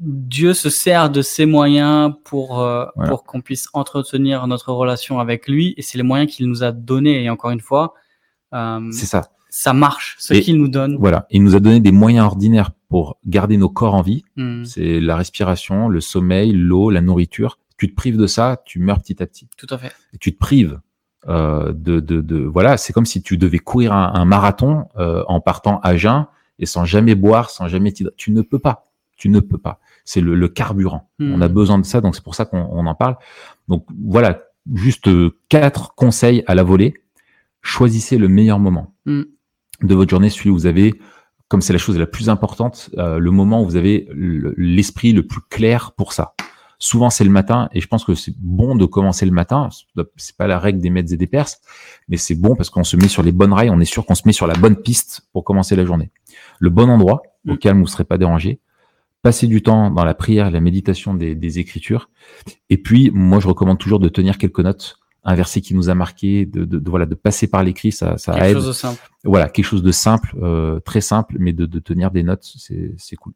Dieu 0.00 0.54
se 0.54 0.70
sert 0.70 1.08
de 1.10 1.22
ces 1.22 1.46
moyens 1.46 2.12
pour 2.24 2.60
euh, 2.60 2.84
pour 3.06 3.24
qu'on 3.24 3.40
puisse 3.40 3.68
entretenir 3.72 4.46
notre 4.46 4.72
relation 4.72 5.20
avec 5.20 5.48
lui, 5.48 5.74
et 5.76 5.82
c'est 5.82 5.98
les 5.98 6.04
moyens 6.04 6.30
qu'il 6.30 6.48
nous 6.48 6.62
a 6.62 6.72
donnés. 6.72 7.24
Et 7.24 7.30
encore 7.30 7.50
une 7.50 7.60
fois, 7.60 7.94
euh, 8.52 8.90
c'est 8.92 9.06
ça. 9.06 9.30
Ça 9.50 9.72
marche, 9.72 10.16
ce 10.18 10.34
qu'il 10.34 10.58
nous 10.58 10.66
donne. 10.66 10.96
Voilà, 10.98 11.26
il 11.30 11.44
nous 11.44 11.54
a 11.54 11.60
donné 11.60 11.78
des 11.78 11.92
moyens 11.92 12.26
ordinaires 12.26 12.72
pour 12.88 13.18
garder 13.24 13.56
nos 13.56 13.68
corps 13.68 13.94
en 13.94 14.02
vie. 14.02 14.24
Hmm. 14.36 14.64
C'est 14.64 14.98
la 14.98 15.14
respiration, 15.14 15.88
le 15.88 16.00
sommeil, 16.00 16.52
l'eau, 16.52 16.90
la 16.90 17.00
nourriture. 17.00 17.60
Tu 17.76 17.88
te 17.88 17.94
prives 17.94 18.16
de 18.16 18.26
ça, 18.26 18.60
tu 18.64 18.80
meurs 18.80 19.00
petit 19.00 19.22
à 19.22 19.26
petit. 19.26 19.48
Tout 19.56 19.68
à 19.70 19.78
fait. 19.78 19.92
Et 20.12 20.18
tu 20.18 20.32
te 20.32 20.38
prives 20.38 20.80
euh, 21.28 21.72
de, 21.72 22.00
de, 22.00 22.20
de, 22.20 22.38
voilà, 22.44 22.76
c'est 22.76 22.92
comme 22.92 23.06
si 23.06 23.22
tu 23.22 23.36
devais 23.36 23.58
courir 23.58 23.92
un, 23.92 24.12
un 24.14 24.24
marathon 24.24 24.86
euh, 24.98 25.22
en 25.28 25.40
partant 25.40 25.80
à 25.82 25.96
jeun 25.96 26.26
et 26.58 26.66
sans 26.66 26.84
jamais 26.84 27.14
boire, 27.14 27.50
sans 27.50 27.68
jamais. 27.68 27.92
Tu 27.92 28.32
ne 28.32 28.42
peux 28.42 28.58
pas. 28.58 28.84
Tu 29.16 29.28
ne 29.28 29.40
peux 29.40 29.58
pas. 29.58 29.78
C'est 30.04 30.20
le, 30.20 30.34
le 30.34 30.48
carburant. 30.48 31.08
Hmm. 31.18 31.32
On 31.34 31.40
a 31.40 31.48
besoin 31.48 31.78
de 31.78 31.84
ça, 31.84 32.00
donc 32.00 32.14
c'est 32.14 32.24
pour 32.24 32.34
ça 32.34 32.44
qu'on 32.44 32.68
on 32.70 32.86
en 32.86 32.94
parle. 32.94 33.16
Donc 33.68 33.86
voilà, 34.04 34.40
juste 34.74 35.08
quatre 35.48 35.94
conseils 35.94 36.42
à 36.46 36.54
la 36.54 36.62
volée. 36.62 36.94
Choisissez 37.62 38.18
le 38.18 38.28
meilleur 38.28 38.58
moment 38.58 38.92
Hmm. 39.06 39.22
de 39.82 39.94
votre 39.94 40.10
journée, 40.10 40.30
celui 40.30 40.50
où 40.50 40.54
vous 40.54 40.66
avez, 40.66 41.00
comme 41.48 41.60
c'est 41.62 41.72
la 41.72 41.78
chose 41.78 41.98
la 41.98 42.06
plus 42.06 42.28
importante, 42.28 42.90
euh, 42.98 43.18
le 43.18 43.30
moment 43.30 43.62
où 43.62 43.66
vous 43.66 43.76
avez 43.76 44.08
le- 44.12 44.54
l'esprit 44.56 45.12
le 45.12 45.26
plus 45.26 45.40
clair 45.50 45.92
pour 45.92 46.12
ça. 46.12 46.34
Souvent 46.86 47.08
c'est 47.08 47.24
le 47.24 47.30
matin, 47.30 47.70
et 47.72 47.80
je 47.80 47.86
pense 47.88 48.04
que 48.04 48.14
c'est 48.14 48.34
bon 48.38 48.74
de 48.76 48.84
commencer 48.84 49.24
le 49.24 49.32
matin. 49.32 49.70
C'est 50.16 50.36
pas 50.36 50.46
la 50.46 50.58
règle 50.58 50.80
des 50.80 50.90
maîtres 50.90 51.14
et 51.14 51.16
des 51.16 51.26
perses, 51.26 51.62
mais 52.08 52.18
c'est 52.18 52.34
bon 52.34 52.54
parce 52.56 52.68
qu'on 52.68 52.84
se 52.84 52.96
met 52.98 53.08
sur 53.08 53.22
les 53.22 53.32
bonnes 53.32 53.54
rails, 53.54 53.70
on 53.70 53.80
est 53.80 53.86
sûr 53.86 54.04
qu'on 54.04 54.14
se 54.14 54.24
met 54.26 54.34
sur 54.34 54.46
la 54.46 54.52
bonne 54.54 54.76
piste 54.76 55.22
pour 55.32 55.44
commencer 55.44 55.76
la 55.76 55.86
journée. 55.86 56.10
Le 56.58 56.68
bon 56.68 56.90
endroit, 56.90 57.22
au 57.48 57.54
Mm. 57.54 57.58
calme 57.58 57.78
où 57.78 57.80
vous 57.84 57.86
ne 57.86 57.90
serez 57.90 58.04
pas 58.04 58.18
dérangé. 58.18 58.60
Passer 59.22 59.46
du 59.46 59.62
temps 59.62 59.90
dans 59.90 60.04
la 60.04 60.12
prière 60.12 60.50
la 60.50 60.60
méditation 60.60 61.14
des, 61.14 61.34
des 61.34 61.58
écritures. 61.58 62.10
Et 62.68 62.76
puis, 62.76 63.10
moi, 63.14 63.40
je 63.40 63.48
recommande 63.48 63.78
toujours 63.78 63.98
de 63.98 64.10
tenir 64.10 64.36
quelques 64.36 64.60
notes. 64.60 64.98
Un 65.24 65.34
verset 65.34 65.62
qui 65.62 65.74
nous 65.74 65.88
a 65.88 65.94
marqué, 65.94 66.44
de, 66.44 66.66
de, 66.66 66.78
de- 66.78 66.90
voilà, 66.90 67.06
de 67.06 67.14
passer 67.14 67.46
par 67.46 67.62
l'écrit, 67.62 67.92
ça, 67.92 68.18
ça 68.18 68.34
Quelque 68.34 68.44
aide. 68.48 68.54
chose 68.56 68.66
de 68.66 68.72
simple. 68.72 69.00
Voilà, 69.24 69.48
quelque 69.48 69.64
chose 69.64 69.82
de 69.82 69.92
simple, 69.92 70.36
euh, 70.42 70.80
très 70.80 71.00
simple, 71.00 71.36
mais 71.38 71.54
de, 71.54 71.64
de 71.64 71.78
tenir 71.78 72.10
des 72.10 72.22
notes, 72.22 72.44
c'est 72.98 73.16
cool. 73.16 73.32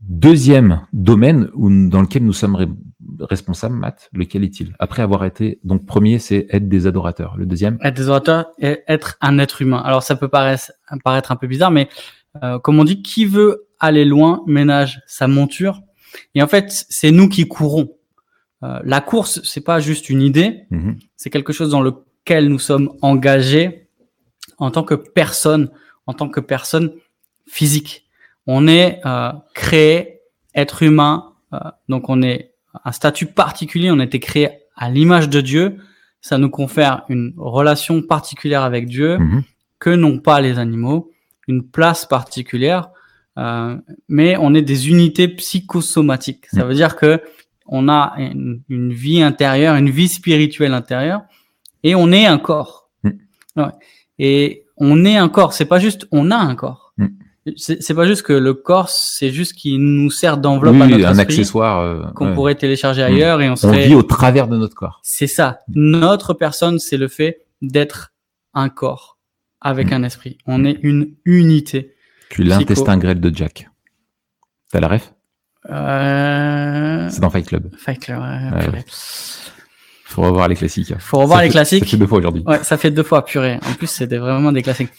Deuxième 0.00 0.86
domaine 0.92 1.50
où, 1.54 1.68
dans 1.88 2.00
lequel 2.02 2.24
nous 2.24 2.32
sommes 2.32 2.54
re- 2.56 2.76
responsables, 3.20 3.74
Matt, 3.74 4.08
lequel 4.12 4.44
est-il? 4.44 4.74
Après 4.78 5.02
avoir 5.02 5.24
été, 5.24 5.58
donc 5.64 5.86
premier, 5.86 6.18
c'est 6.20 6.46
être 6.50 6.68
des 6.68 6.86
adorateurs. 6.86 7.36
Le 7.36 7.46
deuxième, 7.46 7.78
Être 7.82 7.96
des 7.96 8.08
auteurs 8.08 8.46
et 8.58 8.80
être 8.86 9.18
un 9.20 9.38
être 9.38 9.60
humain. 9.60 9.78
Alors 9.84 10.02
ça 10.04 10.14
peut 10.14 10.28
paraître, 10.28 10.70
paraître 11.04 11.32
un 11.32 11.36
peu 11.36 11.48
bizarre, 11.48 11.72
mais 11.72 11.88
euh, 12.44 12.58
comme 12.60 12.78
on 12.78 12.84
dit, 12.84 13.02
qui 13.02 13.24
veut 13.24 13.66
aller 13.80 14.04
loin 14.04 14.42
ménage 14.46 15.00
sa 15.06 15.26
monture. 15.26 15.82
Et 16.34 16.42
en 16.42 16.46
fait, 16.48 16.86
c'est 16.88 17.10
nous 17.10 17.28
qui 17.28 17.48
courons. 17.48 17.88
Euh, 18.62 18.80
la 18.84 19.00
course, 19.00 19.40
c'est 19.44 19.60
pas 19.64 19.80
juste 19.80 20.08
une 20.10 20.22
idée, 20.22 20.62
Mhm. 20.70 20.96
c'est 21.16 21.30
quelque 21.30 21.52
chose 21.52 21.70
dans 21.70 21.80
lequel 21.82 22.48
nous 22.48 22.58
sommes 22.60 22.90
engagés 23.02 23.88
en 24.58 24.70
tant 24.70 24.84
que 24.84 24.94
personne, 24.94 25.70
en 26.06 26.12
tant 26.14 26.28
que 26.28 26.40
personne 26.40 26.92
physique. 27.46 28.07
On 28.50 28.66
est 28.66 29.00
euh, 29.06 29.30
créé, 29.54 30.20
être 30.54 30.82
humain, 30.82 31.34
euh, 31.52 31.58
donc 31.88 32.08
on 32.08 32.22
est 32.22 32.54
un 32.84 32.92
statut 32.92 33.26
particulier, 33.26 33.90
on 33.90 34.00
a 34.00 34.04
été 34.04 34.18
créé 34.20 34.48
à 34.74 34.88
l'image 34.90 35.28
de 35.28 35.40
Dieu, 35.40 35.76
ça 36.22 36.38
nous 36.38 36.48
confère 36.50 37.04
une 37.08 37.34
relation 37.36 38.00
particulière 38.02 38.62
avec 38.62 38.86
Dieu 38.86 39.18
Mhm. 39.18 39.42
que 39.78 39.90
n'ont 39.90 40.18
pas 40.18 40.40
les 40.40 40.58
animaux, 40.58 41.10
une 41.46 41.62
place 41.62 42.06
particulière, 42.06 42.88
euh, 43.38 43.76
mais 44.08 44.36
on 44.38 44.54
est 44.54 44.62
des 44.62 44.88
unités 44.88 45.28
psychosomatiques. 45.28 46.46
Ça 46.52 46.64
veut 46.64 46.74
dire 46.74 46.96
que 46.96 47.20
on 47.66 47.88
a 47.88 48.14
une, 48.18 48.62
une 48.70 48.92
vie 48.92 49.22
intérieure, 49.22 49.76
une 49.76 49.90
vie 49.90 50.08
spirituelle 50.08 50.72
intérieure, 50.74 51.22
et 51.84 51.94
on 51.94 52.10
est 52.12 52.24
un 52.26 52.38
corps. 52.38 52.88
Ouais. 53.56 53.74
Et 54.18 54.64
on 54.78 55.04
est 55.04 55.16
un 55.16 55.28
corps. 55.28 55.52
C'est 55.52 55.66
pas 55.66 55.78
juste 55.78 56.08
on 56.10 56.30
a 56.30 56.36
un 56.36 56.54
corps. 56.54 56.87
Mm. 57.50 57.76
C'est 57.80 57.94
pas 57.94 58.06
juste 58.06 58.22
que 58.22 58.32
le 58.32 58.54
corps, 58.54 58.88
c'est 58.88 59.30
juste 59.30 59.54
qui 59.54 59.78
nous 59.78 60.10
sert 60.10 60.38
d'enveloppe 60.38 60.74
à 60.80 60.84
Oui, 60.86 60.92
notre 60.92 61.06
un 61.06 61.18
esprit 61.18 61.22
accessoire. 61.34 61.80
euh, 61.80 62.02
qu'on 62.14 62.28
ouais. 62.28 62.34
pourrait 62.34 62.54
télécharger 62.54 63.02
ailleurs 63.02 63.40
et 63.40 63.48
on 63.48 63.52
On 63.52 63.56
serait. 63.56 63.86
vit 63.86 63.94
au 63.94 64.02
travers 64.02 64.48
de 64.48 64.56
notre 64.56 64.74
corps. 64.74 65.00
C'est 65.02 65.26
ça. 65.26 65.60
Notre 65.74 66.34
personne, 66.34 66.78
c'est 66.78 66.96
le 66.96 67.08
fait 67.08 67.42
d'être 67.62 68.12
un 68.54 68.68
corps 68.68 69.18
avec 69.60 69.90
Mm. 69.90 69.94
un 69.94 70.02
esprit. 70.04 70.38
On 70.46 70.64
est 70.64 70.78
une 70.82 71.14
unité. 71.24 71.94
Tu 72.30 72.42
es 72.42 72.44
l'intestin 72.44 72.96
grêle 72.98 73.20
de 73.20 73.34
Jack. 73.34 73.68
T'as 74.70 74.80
la 74.80 74.88
ref? 74.88 75.12
Euh... 75.70 77.08
C'est 77.10 77.20
dans 77.20 77.30
Fight 77.30 77.46
Club. 77.46 77.70
Fight 77.76 77.98
Club, 78.00 78.18
ouais, 78.20 78.68
Ouais. 78.72 78.84
Faut 80.04 80.22
revoir 80.22 80.48
les 80.48 80.54
classiques. 80.56 80.94
Faut 80.98 81.18
revoir 81.18 81.38
Ça 81.38 81.44
les 81.44 81.48
fait- 81.50 81.52
classiques. 81.52 81.84
Ça 81.84 81.90
fait 81.90 81.96
deux 81.98 82.06
fois 82.06 82.18
aujourd'hui. 82.18 82.42
Ouais, 82.46 82.64
ça 82.64 82.76
fait 82.78 82.90
deux 82.90 83.02
fois, 83.02 83.24
purée. 83.24 83.58
En 83.68 83.74
plus, 83.74 83.86
c'est 83.88 84.06
des- 84.06 84.16
vraiment 84.18 84.52
des 84.52 84.62
classiques. 84.62 84.90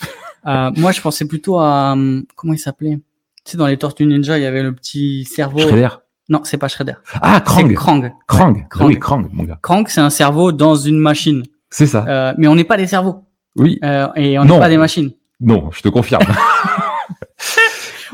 Euh, 0.46 0.72
moi, 0.78 0.92
je 0.92 1.02
pensais 1.02 1.26
plutôt 1.26 1.60
à 1.60 1.92
hum, 1.94 2.24
comment 2.36 2.54
il 2.54 2.60
s'appelait? 2.60 3.00
Tu 3.46 3.52
sais, 3.52 3.58
dans 3.58 3.68
les 3.68 3.78
Tortues 3.78 4.06
Ninja, 4.06 4.38
il 4.38 4.44
y 4.44 4.48
avait 4.48 4.64
le 4.64 4.74
petit 4.74 5.26
cerveau. 5.26 5.60
Shredder. 5.60 5.90
Non, 6.30 6.42
c'est 6.44 6.58
pas 6.58 6.68
Shredder. 6.68 6.94
Ah, 7.22 7.42
Krang. 7.42 7.74
Krang. 7.74 8.12
Krang. 8.28 8.56
Ouais, 8.56 8.66
Ah 8.80 8.86
Oui, 8.86 9.00
Krang, 9.00 9.28
mon 9.32 9.44
gars. 9.44 9.60
Krang, 9.62 9.86
c'est 9.88 10.02
un 10.02 10.10
cerveau 10.12 10.52
dans 10.52 10.76
une 10.76 11.00
machine. 11.00 11.44
C'est 11.70 11.88
ça. 11.88 12.06
Euh, 12.08 12.34
mais 12.38 12.48
on 12.48 12.56
n'est 12.56 12.64
pas 12.64 12.78
des 12.78 12.88
cerveaux. 12.88 13.24
Oui. 13.56 13.80
Euh, 13.84 14.08
et 14.16 14.38
on 14.40 14.46
n'est 14.46 14.60
pas 14.60 14.70
des 14.70 14.78
machines. 14.78 15.12
Non, 15.42 15.70
je 15.72 15.82
te 15.82 15.90
confirme. 15.90 16.24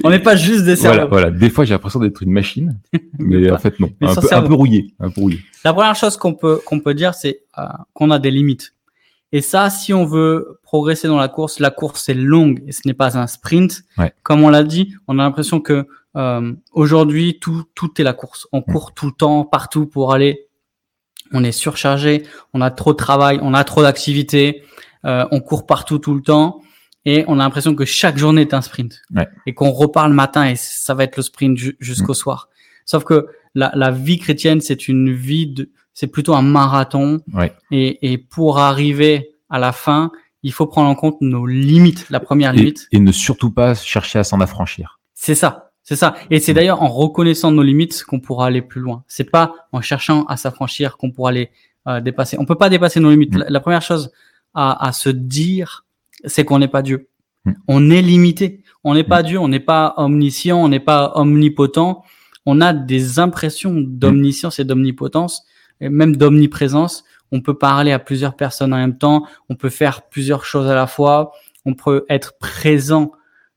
On 0.03 0.09
n'est 0.09 0.19
pas 0.19 0.35
juste 0.35 0.65
des 0.65 0.75
cerveaux. 0.75 1.07
voilà, 1.07 1.29
voilà. 1.29 1.31
Des 1.31 1.49
fois, 1.49 1.63
j'ai 1.63 1.73
l'impression 1.73 1.99
d'être 1.99 2.21
une 2.21 2.31
machine, 2.31 2.77
mais 3.17 3.49
en 3.51 3.57
fait, 3.57 3.79
non. 3.79 3.89
Un 4.01 4.13
peu, 4.13 4.27
un 4.29 4.41
peu 4.41 4.53
rouillé. 4.53 4.93
Un 4.99 5.09
peu 5.09 5.21
rouillé. 5.21 5.39
La 5.63 5.73
première 5.73 5.95
chose 5.95 6.17
qu'on 6.17 6.33
peut 6.33 6.61
qu'on 6.65 6.79
peut 6.81 6.93
dire, 6.93 7.13
c'est 7.13 7.43
euh, 7.57 7.63
qu'on 7.93 8.11
a 8.11 8.19
des 8.19 8.29
limites. 8.29 8.74
Et 9.31 9.41
ça, 9.41 9.69
si 9.69 9.93
on 9.93 10.05
veut 10.05 10.59
progresser 10.63 11.07
dans 11.07 11.17
la 11.17 11.27
course, 11.27 11.59
la 11.59 11.71
course 11.71 12.07
est 12.09 12.13
longue 12.13 12.63
et 12.67 12.71
ce 12.71 12.81
n'est 12.85 12.93
pas 12.93 13.17
un 13.17 13.27
sprint. 13.27 13.83
Ouais. 13.97 14.13
Comme 14.23 14.43
on 14.43 14.49
l'a 14.49 14.63
dit, 14.63 14.93
on 15.07 15.19
a 15.19 15.23
l'impression 15.23 15.59
que 15.59 15.87
euh, 16.15 16.53
aujourd'hui 16.71 17.39
tout 17.41 17.63
tout 17.75 17.99
est 17.99 18.03
la 18.03 18.13
course. 18.13 18.47
On 18.53 18.61
court 18.61 18.93
tout 18.93 19.07
le 19.07 19.11
temps, 19.11 19.43
partout 19.43 19.85
pour 19.87 20.13
aller. 20.13 20.47
On 21.33 21.43
est 21.43 21.51
surchargé, 21.51 22.23
on 22.53 22.61
a 22.61 22.71
trop 22.71 22.93
de 22.93 22.97
travail, 22.97 23.39
on 23.41 23.53
a 23.53 23.63
trop 23.63 23.81
d'activités, 23.81 24.63
euh, 25.05 25.25
on 25.31 25.41
court 25.41 25.65
partout 25.65 25.97
tout 25.99 26.13
le 26.13 26.21
temps 26.21 26.61
et 27.03 27.25
on 27.27 27.39
a 27.39 27.43
l'impression 27.43 27.75
que 27.75 27.83
chaque 27.83 28.17
journée 28.17 28.41
est 28.41 28.53
un 28.53 28.61
sprint 28.61 29.01
Ouais. 29.13 29.27
et 29.47 29.53
qu'on 29.53 29.71
repart 29.71 30.07
le 30.07 30.13
matin 30.15 30.47
et 30.47 30.55
ça 30.55 30.93
va 30.93 31.03
être 31.03 31.17
le 31.17 31.23
sprint 31.23 31.57
ju- 31.57 31.75
jusqu'au 31.79 32.13
soir. 32.13 32.49
Sauf 32.85 33.03
que 33.03 33.27
la, 33.55 33.71
la 33.75 33.89
vie 33.91 34.19
chrétienne, 34.19 34.61
c'est 34.61 34.87
une 34.87 35.11
vie 35.13 35.47
de, 35.47 35.69
c'est 35.95 36.05
plutôt 36.05 36.35
un 36.35 36.43
marathon. 36.43 37.21
Ouais. 37.33 37.51
Et, 37.71 38.11
et 38.13 38.19
pour 38.19 38.59
arriver 38.59 39.31
à 39.49 39.57
la 39.57 39.71
fin, 39.71 40.11
il 40.43 40.53
faut 40.53 40.67
prendre 40.67 40.89
en 40.89 40.93
compte 40.95 41.17
nos 41.21 41.47
limites. 41.47 42.05
La 42.11 42.19
première 42.19 42.53
limite, 42.53 42.87
et 42.91 42.99
ne 42.99 43.11
surtout 43.11 43.49
pas 43.49 43.73
chercher 43.73 44.19
à 44.19 44.23
s'en 44.23 44.39
affranchir. 44.41 44.99
c'est 45.15 45.33
ça. 45.33 45.71
C'est 45.87 45.95
ça. 45.95 46.15
Et 46.31 46.39
c'est 46.39 46.55
d'ailleurs 46.55 46.81
en 46.81 46.87
reconnaissant 46.87 47.51
nos 47.51 47.61
limites 47.61 48.03
qu'on 48.05 48.19
pourra 48.19 48.47
aller 48.47 48.63
plus 48.63 48.81
loin. 48.81 49.03
C'est 49.07 49.29
pas 49.29 49.53
en 49.71 49.81
cherchant 49.81 50.25
à 50.25 50.35
s'affranchir 50.35 50.97
qu'on 50.97 51.11
pourra 51.11 51.31
les 51.31 51.51
euh, 51.87 52.01
dépasser. 52.01 52.37
On 52.39 52.45
peut 52.45 52.55
pas 52.55 52.69
dépasser 52.69 52.99
nos 52.99 53.11
limites. 53.11 53.35
Mm. 53.35 53.37
La, 53.37 53.49
la 53.51 53.59
première 53.59 53.83
chose 53.83 54.11
à, 54.55 54.83
à 54.83 54.91
se 54.93 55.09
dire, 55.09 55.85
c'est 56.25 56.43
qu'on 56.43 56.57
n'est 56.57 56.67
pas 56.67 56.81
Dieu. 56.81 57.09
Mm. 57.45 57.51
On 57.67 57.89
est 57.91 58.01
limité. 58.01 58.63
On 58.83 58.95
n'est 58.95 59.03
pas 59.03 59.21
Dieu. 59.21 59.37
On 59.37 59.47
n'est 59.47 59.59
pas 59.59 59.93
omniscient. 59.97 60.57
On 60.57 60.69
n'est 60.69 60.79
pas 60.79 61.11
omnipotent. 61.17 62.03
On 62.47 62.61
a 62.61 62.73
des 62.73 63.19
impressions 63.19 63.75
d'omniscience 63.75 64.57
et 64.57 64.65
d'omnipotence, 64.65 65.43
et 65.81 65.89
même 65.89 66.15
d'omniprésence. 66.15 67.03
On 67.31 67.41
peut 67.41 67.57
parler 67.57 67.91
à 67.91 67.99
plusieurs 67.99 68.35
personnes 68.35 68.73
en 68.73 68.77
même 68.77 68.97
temps. 68.97 69.25
On 69.49 69.55
peut 69.55 69.69
faire 69.69 70.03
plusieurs 70.03 70.45
choses 70.45 70.67
à 70.67 70.75
la 70.75 70.87
fois. 70.87 71.31
On 71.65 71.73
peut 71.73 72.05
être 72.09 72.37
présent 72.39 73.11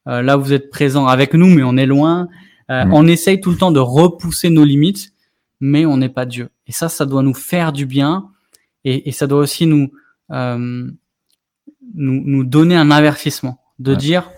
euh, 0.09 0.23
là, 0.23 0.37
vous 0.37 0.55
êtes 0.55 0.71
présent 0.71 1.07
avec 1.07 1.35
nous, 1.35 1.49
mais 1.49 1.63
on 1.63 1.77
est 1.77 1.87
loin. 1.87 2.29
Euh, 2.71 2.85
Mm. 2.87 2.95
On 2.95 3.07
essaye 3.07 3.41
tout 3.41 3.51
le 3.51 3.57
temps 3.59 3.73
de 3.73 3.81
repousser 3.81 4.49
nos 4.49 4.65
limites, 4.65 5.13
mais 5.61 5.85
on 5.85 5.99
n'est 5.99 6.09
pas 6.09 6.25
Dieu. 6.25 6.49
Et 6.67 6.73
ça, 6.73 6.89
ça 6.89 7.05
doit 7.05 7.23
nous 7.23 7.35
faire 7.35 7.73
du 7.73 7.85
bien, 7.85 8.31
et, 8.85 9.09
et 9.09 9.13
ça 9.13 9.27
doit 9.27 9.41
aussi 9.41 9.67
nous, 9.67 9.91
euh, 10.31 10.91
nous 11.95 12.23
nous 12.25 12.45
donner 12.45 12.75
un 12.77 12.91
avertissement 12.91 13.61
de 13.79 13.91
Ouais. 13.93 13.97
dire 13.99 14.31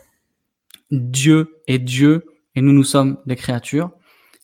Dieu 0.90 1.56
est 1.68 1.78
Dieu 1.78 2.26
et 2.56 2.62
nous 2.62 2.72
nous 2.72 2.84
sommes 2.84 3.18
des 3.26 3.36
créatures 3.36 3.90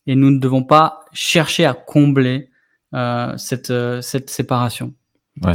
et 0.07 0.15
nous 0.15 0.31
ne 0.31 0.39
devons 0.39 0.63
pas 0.63 1.01
chercher 1.13 1.65
à 1.65 1.75
combler 1.75 2.51
cette 3.37 3.71
euh, 3.71 4.01
cette 4.01 4.31
séparation. 4.31 4.93
Ouais. 5.45 5.53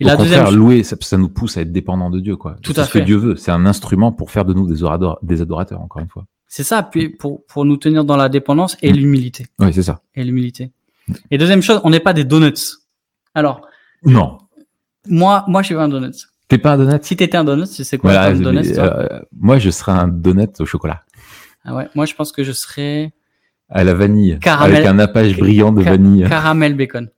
Et 0.00 0.04
Au 0.04 0.08
la 0.08 0.16
deuxième 0.16 0.54
louer, 0.54 0.82
ça, 0.84 0.96
ça 1.00 1.16
nous 1.18 1.28
pousse 1.28 1.56
à 1.56 1.62
être 1.62 1.72
dépendants 1.72 2.08
de 2.10 2.20
Dieu, 2.20 2.36
quoi. 2.36 2.56
Tout 2.62 2.72
C'est 2.72 2.80
à 2.80 2.84
ce 2.84 2.92
que 2.92 2.98
fait. 3.00 3.04
Dieu 3.04 3.16
veut. 3.16 3.36
C'est 3.36 3.50
un 3.50 3.66
instrument 3.66 4.12
pour 4.12 4.30
faire 4.30 4.44
de 4.44 4.54
nous 4.54 4.66
des, 4.66 4.82
orador- 4.84 5.18
des 5.22 5.40
adorateurs, 5.42 5.80
encore 5.80 6.00
une 6.02 6.08
fois. 6.08 6.24
c'est 6.46 6.62
ça, 6.62 6.82
puis 6.84 7.08
pour 7.08 7.44
pour 7.46 7.64
nous 7.64 7.76
tenir 7.76 8.04
dans 8.04 8.16
la 8.16 8.28
dépendance 8.28 8.76
et 8.80 8.92
Mm. 8.92 8.96
l'humilité. 8.96 9.46
Oui, 9.58 9.72
c'est 9.72 9.82
ça. 9.82 10.00
et 10.14 10.22
l'humilité. 10.24 10.70
Et 11.30 11.36
deuxième 11.38 11.62
chose, 11.62 11.80
on 11.84 11.90
n'est 11.90 12.00
pas 12.00 12.12
des 12.12 12.24
donuts. 12.24 12.52
Alors, 13.34 13.66
Non. 14.04 14.38
moi, 15.08 15.44
moi, 15.48 15.62
je 15.62 15.66
suis 15.66 15.74
pas 15.74 15.84
un 15.84 15.88
donut. 15.88 16.14
T'es 16.48 16.58
pas 16.58 16.72
un 16.74 16.78
donut? 16.78 16.98
Si 17.02 17.16
t'étais 17.16 17.36
un 17.36 17.44
donut, 17.44 17.66
tu 17.68 17.82
sais 17.84 17.98
quoi 17.98 18.12
Voilà, 18.12 18.26
un 18.28 18.40
donut, 18.40 18.78
euh, 18.78 19.20
moi, 19.32 19.58
je 19.58 19.70
serais 19.70 19.92
un 19.92 20.06
donut 20.08 20.48
au 20.60 20.64
chocolat. 20.66 21.02
ah 21.64 21.74
ouais, 21.74 21.88
Moi, 21.94 22.06
je 22.06 22.14
pense 22.14 22.30
que 22.32 22.44
je 22.44 22.52
serais 22.52 23.12
À 23.70 23.84
la 23.84 23.94
vanille. 23.94 24.38
Caramel- 24.40 24.76
Avec 24.76 24.86
un 24.86 24.94
nappage 24.94 25.36
brillant 25.38 25.72
de 25.72 25.82
vanille. 25.82 26.26
caramel 26.28 26.74
bacon. 26.74 27.08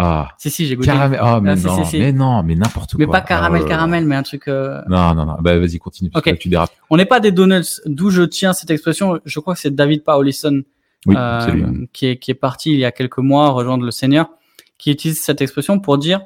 Ah. 0.00 0.28
Si, 0.38 0.48
si, 0.50 0.66
j'ai 0.66 0.76
goûté. 0.76 0.86
Caramel. 0.86 1.18
Ah, 1.20 1.40
mais 1.42 1.50
Ah, 1.50 1.56
non. 1.56 1.84
si, 1.84 1.90
si. 1.90 1.98
Mais 1.98 2.12
non, 2.12 2.42
mais 2.44 2.54
n'importe 2.54 2.92
quoi. 2.92 2.98
Mais 3.00 3.10
pas 3.10 3.20
caramel, 3.20 3.62
Ah, 3.64 3.68
caramel, 3.68 4.04
mais 4.04 4.14
un 4.14 4.22
truc. 4.22 4.46
euh, 4.46 4.80
Non, 4.88 5.12
non, 5.14 5.24
non. 5.26 5.36
Bah, 5.40 5.58
vas-y, 5.58 5.78
continue. 5.78 6.10
Parce 6.10 6.24
que 6.24 6.30
tu 6.30 6.48
dérapes. 6.48 6.70
On 6.88 6.96
n'est 6.96 7.04
pas 7.06 7.18
des 7.18 7.32
donuts. 7.32 7.80
D'où 7.86 8.10
je 8.10 8.22
tiens 8.22 8.52
cette 8.52 8.70
expression. 8.70 9.18
Je 9.24 9.40
crois 9.40 9.54
que 9.54 9.60
c'est 9.60 9.74
David 9.74 10.04
Paulison 10.04 10.62
Oui, 11.06 11.14
euh, 11.18 11.84
qui 11.92 12.06
est 12.06 12.18
qui 12.18 12.30
est 12.30 12.34
parti 12.34 12.72
il 12.72 12.78
y 12.78 12.84
a 12.84 12.92
quelques 12.92 13.18
mois 13.18 13.48
rejoindre 13.50 13.84
le 13.84 13.90
Seigneur. 13.90 14.30
qui 14.78 14.92
utilise 14.92 15.20
cette 15.20 15.40
expression 15.40 15.80
pour 15.80 15.98
dire 15.98 16.20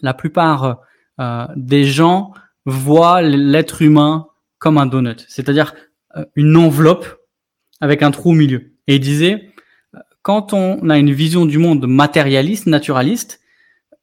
la 0.00 0.14
plupart 0.14 0.80
euh, 1.20 1.46
des 1.54 1.84
gens 1.84 2.32
voient 2.64 3.22
l'être 3.22 3.82
humain 3.82 4.26
comme 4.58 4.78
un 4.78 4.86
donut, 4.86 5.24
c'est-à-dire 5.28 5.72
euh, 6.16 6.24
une 6.34 6.56
enveloppe 6.56 7.15
avec 7.80 8.02
un 8.02 8.10
trou 8.10 8.30
au 8.30 8.34
milieu. 8.34 8.72
Et 8.86 8.96
il 8.96 9.00
disait, 9.00 9.50
quand 10.22 10.52
on 10.52 10.88
a 10.90 10.98
une 10.98 11.12
vision 11.12 11.46
du 11.46 11.58
monde 11.58 11.86
matérialiste, 11.86 12.66
naturaliste, 12.66 13.40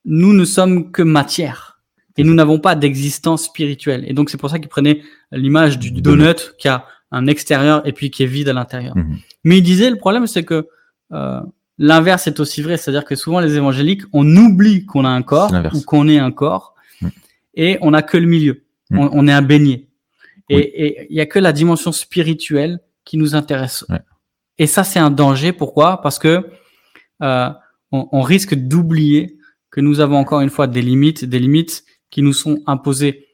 nous 0.06 0.34
ne 0.34 0.46
sommes 0.46 0.92
que 0.92 1.02
matière 1.02 1.80
et 2.18 2.24
nous 2.24 2.34
n'avons 2.34 2.60
pas 2.60 2.76
d'existence 2.76 3.46
spirituelle. 3.46 4.04
Et 4.08 4.14
donc 4.14 4.30
c'est 4.30 4.38
pour 4.38 4.50
ça 4.50 4.60
qu'il 4.60 4.68
prenait 4.70 5.02
l'image 5.32 5.80
du 5.80 5.92
donut 5.92 6.54
qui 6.60 6.68
a 6.68 6.86
un 7.12 7.28
extérieur 7.28 7.86
et 7.88 7.92
puis 7.94 8.12
qui 8.12 8.24
est 8.24 8.28
vide 8.28 8.50
à 8.50 8.54
l'intérieur. 8.54 8.96
Mhm. 8.98 9.18
Mais 9.44 9.58
il 9.58 9.62
disait 9.64 9.90
le 9.90 9.98
problème 9.98 10.28
c'est 10.28 10.44
que 10.44 10.68
euh, 11.12 11.40
l'inverse 11.78 12.28
est 12.28 12.40
aussi 12.40 12.62
vrai, 12.62 12.78
c'est-à-dire 12.78 13.06
que 13.06 13.16
souvent 13.16 13.40
les 13.40 13.56
évangéliques 13.56 14.04
on 14.14 14.28
oublie 14.36 14.86
qu'on 14.86 15.06
a 15.06 15.10
un 15.10 15.22
corps 15.24 15.52
ou 15.74 15.82
qu'on 15.82 16.08
est 16.08 16.20
un 16.20 16.32
corps 16.32 16.76
Mhm. 17.02 17.12
et 17.56 17.78
on 17.82 17.92
n'a 17.92 18.02
que 18.04 18.18
le 18.18 18.28
milieu, 18.28 18.64
Mhm. 18.92 19.00
on, 19.00 19.10
on 19.14 19.28
est 19.28 19.34
un 19.34 19.42
beignet. 19.42 19.88
Et 20.50 20.56
Oui. 21.00 21.06
il 21.10 21.16
y 21.16 21.22
a 21.22 21.26
que 21.26 21.40
la 21.40 21.52
dimension 21.54 21.92
spirituelle 21.92 22.80
qui 23.06 23.18
nous 23.18 23.36
intéresse. 23.36 23.86
Ouais. 23.90 24.00
Et 24.58 24.68
ça 24.68 24.84
c'est 24.84 25.00
un 25.00 25.12
danger. 25.12 25.52
Pourquoi? 25.54 26.02
Parce 26.02 26.20
que 26.20 26.46
euh, 27.22 27.50
on, 27.92 28.08
on 28.12 28.22
risque 28.22 28.56
d'oublier 28.56 29.38
que 29.72 29.82
nous 29.82 30.00
avons 30.00 30.18
encore 30.18 30.42
une 30.42 30.50
fois 30.50 30.68
des 30.68 30.82
limites, 30.82 31.26
des 31.26 31.40
limites 31.40 31.84
qui 32.12 32.22
nous 32.22 32.34
sont 32.34 32.60
imposées 32.68 33.28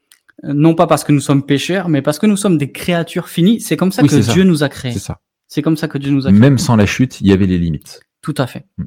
euh, 0.46 0.54
non 0.54 0.74
pas 0.74 0.88
parce 0.88 1.04
que 1.04 1.12
nous 1.12 1.20
sommes 1.20 1.46
pécheurs, 1.46 1.90
mais 1.90 2.02
parce 2.02 2.18
que 2.18 2.26
nous 2.26 2.38
sommes 2.38 2.58
des 2.58 2.72
créatures 2.72 3.28
finies. 3.28 3.60
C'est 3.60 3.76
comme 3.76 3.92
ça 3.92 4.02
Oui, 4.04 4.08
que 4.08 4.22
ça. 4.22 4.34
Dieu 4.34 4.44
nous 4.44 4.64
a 4.64 4.70
créés. 4.70 4.94
C'est 4.94 5.00
ça. 5.00 5.20
C'est 5.48 5.62
comme 5.62 5.76
ça 5.78 5.88
que 5.88 5.98
Dieu 5.98 6.12
nous 6.12 6.28
a 6.28 6.30
créés. 6.30 6.40
Même 6.40 6.58
sans 6.58 6.76
la 6.78 6.86
chute, 6.86 7.20
il 7.22 7.28
y 7.28 7.34
avait 7.34 7.46
les 7.48 7.58
limites. 7.58 8.00
Tout 8.22 8.36
à 8.38 8.48
fait. 8.48 8.66
Mm. 8.78 8.84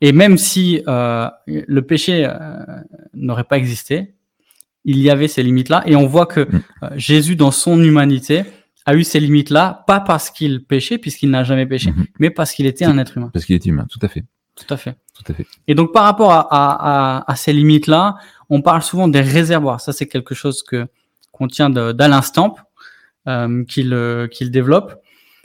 Et 0.00 0.12
même 0.12 0.38
si 0.38 0.82
euh, 0.88 1.28
le 1.46 1.80
péché 1.82 2.24
euh, 2.24 2.56
n'aurait 3.14 3.44
pas 3.44 3.58
existé, 3.58 4.14
il 4.84 4.98
y 4.98 5.10
avait 5.10 5.28
ces 5.28 5.42
limites-là. 5.42 5.82
Et 5.86 5.94
on 5.96 6.06
voit 6.06 6.26
que 6.26 6.40
Mm. 6.40 6.62
euh, 6.82 6.88
Jésus, 6.96 7.36
dans 7.36 7.50
son 7.52 7.80
humanité, 7.82 8.44
a 8.90 8.94
eu 8.94 9.04
ces 9.04 9.20
limites-là, 9.20 9.84
pas 9.86 10.00
parce 10.00 10.30
qu'il 10.30 10.64
péchait, 10.64 10.98
puisqu'il 10.98 11.30
n'a 11.30 11.44
jamais 11.44 11.66
péché, 11.66 11.90
Mhm. 11.92 12.06
mais 12.20 12.30
parce 12.30 12.52
qu'il 12.52 12.66
était 12.66 12.84
un 12.86 12.96
être 12.98 13.16
humain. 13.16 13.30
Parce 13.32 13.44
qu'il 13.44 13.54
est 13.54 13.66
humain. 13.66 13.86
Tout 13.90 13.98
à 14.02 14.08
fait. 14.08 14.24
Tout 14.56 14.72
à 14.74 14.76
fait. 14.76 14.94
Tout 15.14 15.30
à 15.30 15.34
fait. 15.34 15.46
Et 15.68 15.74
donc 15.74 15.92
par 15.92 16.04
rapport 16.04 16.32
à, 16.32 16.40
à, 16.40 17.18
à, 17.18 17.30
à 17.32 17.36
ces 17.36 17.52
limites-là, 17.52 18.16
on 18.50 18.62
parle 18.62 18.82
souvent 18.82 19.06
des 19.08 19.20
réservoirs. 19.20 19.80
Ça, 19.80 19.92
c'est 19.92 20.06
quelque 20.06 20.34
chose 20.34 20.62
que 20.62 20.86
qu'on 21.32 21.46
tient 21.48 21.70
d'Alain 21.70 22.22
Stamp, 22.22 22.54
euh, 23.28 23.62
qu'il 23.64 23.92
euh, 23.92 24.26
qu'il 24.26 24.50
développe. 24.50 24.94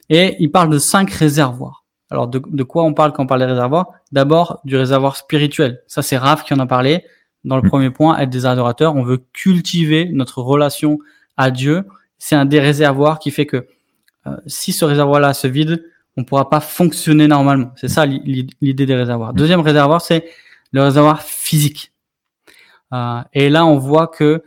Et 0.10 0.36
il 0.40 0.50
parle 0.52 0.70
de 0.70 0.80
cinq 0.80 1.12
réservoirs. 1.12 1.84
Alors 2.10 2.28
de, 2.28 2.42
de 2.46 2.64
quoi 2.64 2.84
on 2.84 2.94
parle 2.94 3.12
quand 3.14 3.24
on 3.24 3.28
parle 3.28 3.42
des 3.42 3.46
réservoirs? 3.48 3.88
D'abord 4.12 4.60
du 4.64 4.76
réservoir 4.78 5.16
spirituel. 5.16 5.82
Ça, 5.88 6.02
c'est 6.02 6.18
Raph 6.18 6.44
qui 6.46 6.54
en 6.54 6.60
a 6.60 6.66
parlé 6.66 7.04
dans 7.44 7.58
le 7.58 7.64
Mm. 7.64 7.70
premier 7.70 7.90
point, 7.90 8.18
être 8.20 8.30
des 8.30 8.46
adorateurs. 8.46 8.96
On 8.96 9.04
veut 9.04 9.22
cultiver 9.34 10.10
notre 10.14 10.42
relation 10.42 10.98
à 11.38 11.52
Dieu. 11.52 11.84
C'est 12.26 12.36
un 12.36 12.46
des 12.46 12.62
réservoirs 12.62 13.20
qui 13.20 13.32
fait 13.32 13.46
que 13.46 13.68
euh, 14.28 14.38
si 14.48 14.72
ce 14.72 14.86
réservoir-là 14.86 15.34
se 15.34 15.46
vide, 15.48 15.84
on 16.16 16.24
pourra 16.24 16.50
pas 16.50 16.62
fonctionner 16.62 17.28
normalement. 17.28 17.72
C'est 17.76 17.90
ça 17.90 18.06
l'i- 18.06 18.22
l'i- 18.24 18.48
l'idée 18.62 18.86
des 18.86 18.96
réservoirs. 18.96 19.34
Deuxième 19.34 19.60
réservoir, 19.60 20.00
c'est 20.02 20.24
le 20.72 20.82
réservoir 20.84 21.22
physique. 21.22 21.92
Euh, 22.94 23.20
et 23.34 23.50
là, 23.50 23.66
on 23.66 23.78
voit 23.78 24.08
que 24.08 24.42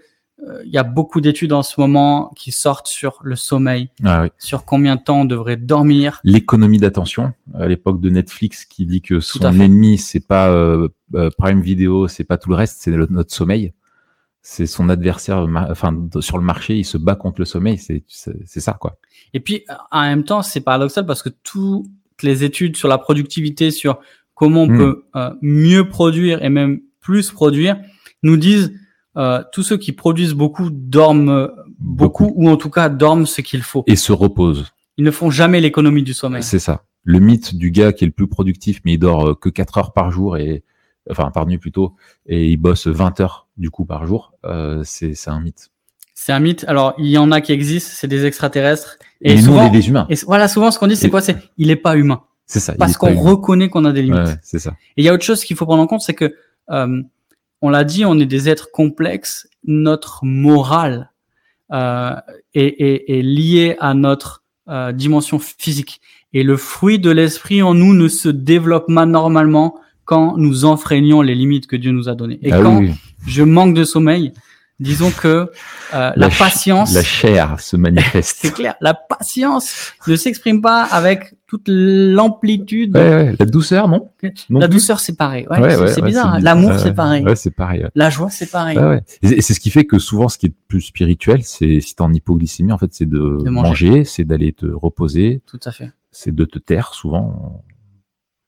euh, 0.47 0.63
il 0.65 0.71
y 0.73 0.79
a 0.79 0.85
beaucoup 0.85 1.21
d'études 1.21 1.53
en 1.53 1.63
ce 1.63 1.79
moment 1.79 2.31
qui 2.35 2.51
sortent 2.51 2.87
sur 2.87 3.19
le 3.23 3.37
sommeil, 3.37 3.91
Ah 4.05 4.23
oui. 4.23 4.29
sur 4.39 4.65
combien 4.65 4.97
de 4.97 5.03
temps 5.03 5.21
on 5.21 5.25
devrait 5.27 5.57
dormir. 5.59 6.21
L'économie 6.25 6.79
d'attention 6.79 7.35
à 7.55 7.67
l'époque 7.69 8.01
de 8.01 8.09
Netflix 8.09 8.65
qui 8.65 8.87
dit 8.87 9.03
que 9.03 9.21
son 9.21 9.41
ennemi 9.61 9.99
c'est 9.99 10.27
pas 10.27 10.49
euh, 10.49 10.89
Prime 11.37 11.61
Video, 11.61 12.09
c'est 12.09 12.25
pas 12.25 12.39
tout 12.39 12.49
le 12.49 12.57
reste, 12.57 12.79
c'est 12.81 12.91
notre 12.91 13.35
sommeil. 13.35 13.73
C'est 14.49 14.67
son 14.67 14.89
adversaire, 14.91 15.45
enfin 15.69 15.93
sur 16.21 16.39
le 16.39 16.45
marché, 16.45 16.77
il 16.77 16.85
se 16.85 16.97
bat 16.97 17.17
contre 17.17 17.41
le 17.41 17.45
sommeil. 17.45 17.79
C'est 17.79 18.61
ça 18.61 18.75
quoi. 18.75 18.97
Et 19.35 19.41
puis, 19.41 19.65
en 19.91 20.03
même 20.03 20.23
temps, 20.23 20.43
c'est 20.43 20.61
paradoxal 20.61 21.05
parce 21.05 21.21
que 21.25 21.31
toutes 21.43 21.89
les 22.23 22.45
études 22.45 22.77
sur 22.77 22.87
la 22.87 22.97
productivité, 22.97 23.73
sur 23.73 23.99
comment 24.35 24.63
on 24.63 24.69
Mm. 24.69 24.79
peut 24.79 25.05
euh, 25.17 25.31
mieux 25.43 25.89
produire 25.89 26.45
et 26.45 26.49
même 26.49 26.81
plus 27.01 27.33
produire, 27.33 27.77
nous 28.23 28.37
disent 28.37 28.73
euh, 29.17 29.43
tous 29.53 29.65
ceux 29.65 29.79
qui 29.79 29.91
produisent 29.91 30.35
beaucoup 30.35 30.71
dorment 30.71 31.29
euh, 31.29 31.49
beaucoup, 31.81 32.33
ou 32.37 32.49
en 32.49 32.57
tout 32.57 32.71
cas 32.71 32.89
dorment 32.89 33.27
ce 33.27 33.41
qu'il 33.41 33.63
faut. 33.63 33.83
Et 33.89 33.97
se 33.97 34.13
repose. 34.13 34.73
Ils 34.97 35.05
ne 35.05 35.11
font 35.11 35.29
jamais 35.29 35.61
l'économie 35.61 36.05
du 36.05 36.15
sommeil. 36.15 36.45
C'est 36.45 36.61
ça. 36.61 36.85
Le 37.03 37.19
mythe 37.19 37.57
du 37.57 37.73
gars 37.73 37.93
qui 37.93 38.05
est 38.05 38.07
le 38.07 38.13
plus 38.13 38.29
productif, 38.29 38.81
mais 38.85 38.93
il 38.93 38.99
dort 38.99 39.31
euh, 39.31 39.35
que 39.35 39.49
4 39.49 39.79
heures 39.79 39.93
par 39.93 40.13
jour 40.13 40.37
et 40.37 40.63
enfin 41.11 41.33
par 41.33 41.47
nuit 41.49 41.59
plutôt, 41.59 41.97
et 42.27 42.49
il 42.49 42.59
bosse 42.59 42.87
20 42.87 43.19
heures 43.21 43.46
du 43.57 43.71
coup 43.71 43.85
par 43.85 44.07
jour, 44.07 44.33
euh, 44.45 44.83
c'est 44.85 45.29
un 45.29 45.41
mythe. 45.41 45.71
C'est 46.15 46.33
un 46.33 46.41
mythe. 46.41 46.65
Alors, 46.67 46.95
il 46.99 47.07
y 47.07 47.19
en 47.19 47.31
a 47.31 47.41
qui 47.41 47.53
existent, 47.53 47.91
c'est 47.95 48.09
des 48.09 48.25
extraterrestres. 48.25 48.99
Et, 49.21 49.35
nous, 49.35 49.43
souvent, 49.43 49.65
on 49.65 49.67
est 49.69 49.71
des 49.71 49.89
humains. 49.89 50.07
et 50.09 50.15
voilà, 50.27 50.49
souvent, 50.49 50.71
ce 50.71 50.79
qu'on 50.79 50.87
dit, 50.87 50.97
c'est 50.97 51.11
quoi? 51.11 51.21
C'est 51.21 51.37
il 51.59 51.71
est 51.71 51.77
pas 51.77 51.97
humain. 51.97 52.23
C'est 52.47 52.61
ça. 52.61 52.75
Parce 52.75 52.97
qu'on 52.97 53.15
reconnaît 53.15 53.69
qu'on 53.69 53.85
a 53.85 53.93
des 53.93 54.03
limites. 54.03 54.21
Ouais, 54.21 54.27
ouais, 54.27 54.39
c'est 54.43 54.59
ça. 54.59 54.71
Et 54.97 55.03
il 55.03 55.05
y 55.05 55.09
a 55.09 55.15
autre 55.15 55.25
chose 55.25 55.45
qu'il 55.45 55.57
faut 55.57 55.67
prendre 55.67 55.83
en 55.83 55.87
compte, 55.87 56.01
c'est 56.01 56.15
que, 56.15 56.35
euh, 56.71 57.03
on 57.61 57.71
l'a 57.71 57.85
dit, 57.85 58.05
on 58.05 58.19
est 58.19 58.27
des 58.27 58.49
êtres 58.49 58.71
complexes. 58.71 59.49
Notre 59.65 60.25
morale 60.25 61.11
euh, 61.73 62.15
est, 62.55 62.81
est, 62.81 63.19
est 63.19 63.23
liée 63.23 63.77
à 63.81 63.95
notre 63.95 64.45
euh, 64.69 64.93
dimension 64.93 65.39
physique. 65.39 66.01
Et 66.33 66.43
le 66.43 66.57
fruit 66.57 66.99
de 66.99 67.11
l'esprit 67.11 67.63
en 67.63 67.75
nous 67.75 67.95
ne 67.95 68.09
se 68.09 68.29
développe 68.29 68.93
pas 68.93 69.07
normalement 69.07 69.79
quand 70.07 70.39
nous 70.39 70.65
enfreignons 70.65 71.21
les 71.21 71.35
limites 71.35 71.67
que 71.67 71.77
Dieu 71.77 71.93
nous 71.93 72.09
a 72.09 72.15
données. 72.15 72.39
Et 72.43 72.53
Ah 72.53 72.61
quand 72.63 72.79
oui, 72.79 72.95
je 73.27 73.43
manque 73.43 73.75
de 73.75 73.85
sommeil, 73.85 74.33
disons 74.81 75.11
que 75.11 75.51
euh, 75.95 76.13
la, 76.17 76.29
patience, 76.29 76.93
la 76.95 77.03
chair 77.03 77.59
se 77.61 77.71
c'est 77.71 77.77
manifeste. 77.79 78.53
clair, 78.55 78.75
la 78.81 78.95
patience 78.95 79.93
ne 80.07 80.17
s'exprime 80.17 80.61
pas 80.63 80.83
avec 80.85 81.35
toute 81.47 81.69
l'amplitude. 81.69 82.97
ouais, 82.97 83.03
ouais. 83.09 83.37
La 83.39 83.47
douceur, 83.47 83.89
non, 83.89 84.11
non 84.51 84.61
la 84.61 84.69
douceur, 84.69 85.01
c'est 85.01 85.17
pareil. 85.17 85.47
Ouais, 85.51 85.61
Ouais, 85.61 85.71
c'est 85.77 85.95
c'est 85.95 86.03
bizarre. 86.03 86.35
hein. 86.35 86.37
bizarre. 86.39 86.55
L'amour, 86.57 86.79
c'est 86.79 86.93
pareil. 86.95 87.25
Ouais, 87.25 87.37
c'est 87.37 87.51
pareil. 87.53 87.87
La 87.95 88.11
joie, 88.11 88.31
c'est 88.31 88.51
pareil. 88.51 88.77
Ouais, 88.79 88.85
ouais. 88.85 89.03
Et 89.23 89.41
c'est 89.43 89.55
ce 89.55 89.61
qui 89.61 89.71
fait 89.71 89.85
que 89.87 89.99
souvent, 89.99 90.29
ce 90.29 90.39
qui 90.39 90.47
est 90.47 90.53
plus 90.69 90.81
spirituel, 90.83 91.43
c'est 91.43 91.81
si 91.81 91.95
t'es 91.95 92.03
en 92.03 92.13
hypoglycémie, 92.13 92.73
en 92.73 92.79
fait, 92.79 92.93
c'est 92.93 93.07
de, 93.09 93.39
De 93.45 93.51
manger. 93.51 93.89
manger, 93.91 94.05
c'est 94.05 94.25
d'aller 94.25 94.53
te 94.53 94.67
reposer, 94.67 95.41
Tout 95.47 95.61
à 95.65 95.73
fait. 95.73 95.91
c'est 96.13 96.35
de 96.35 96.45
te 96.45 96.59
taire 96.59 96.95
souvent. 96.95 97.63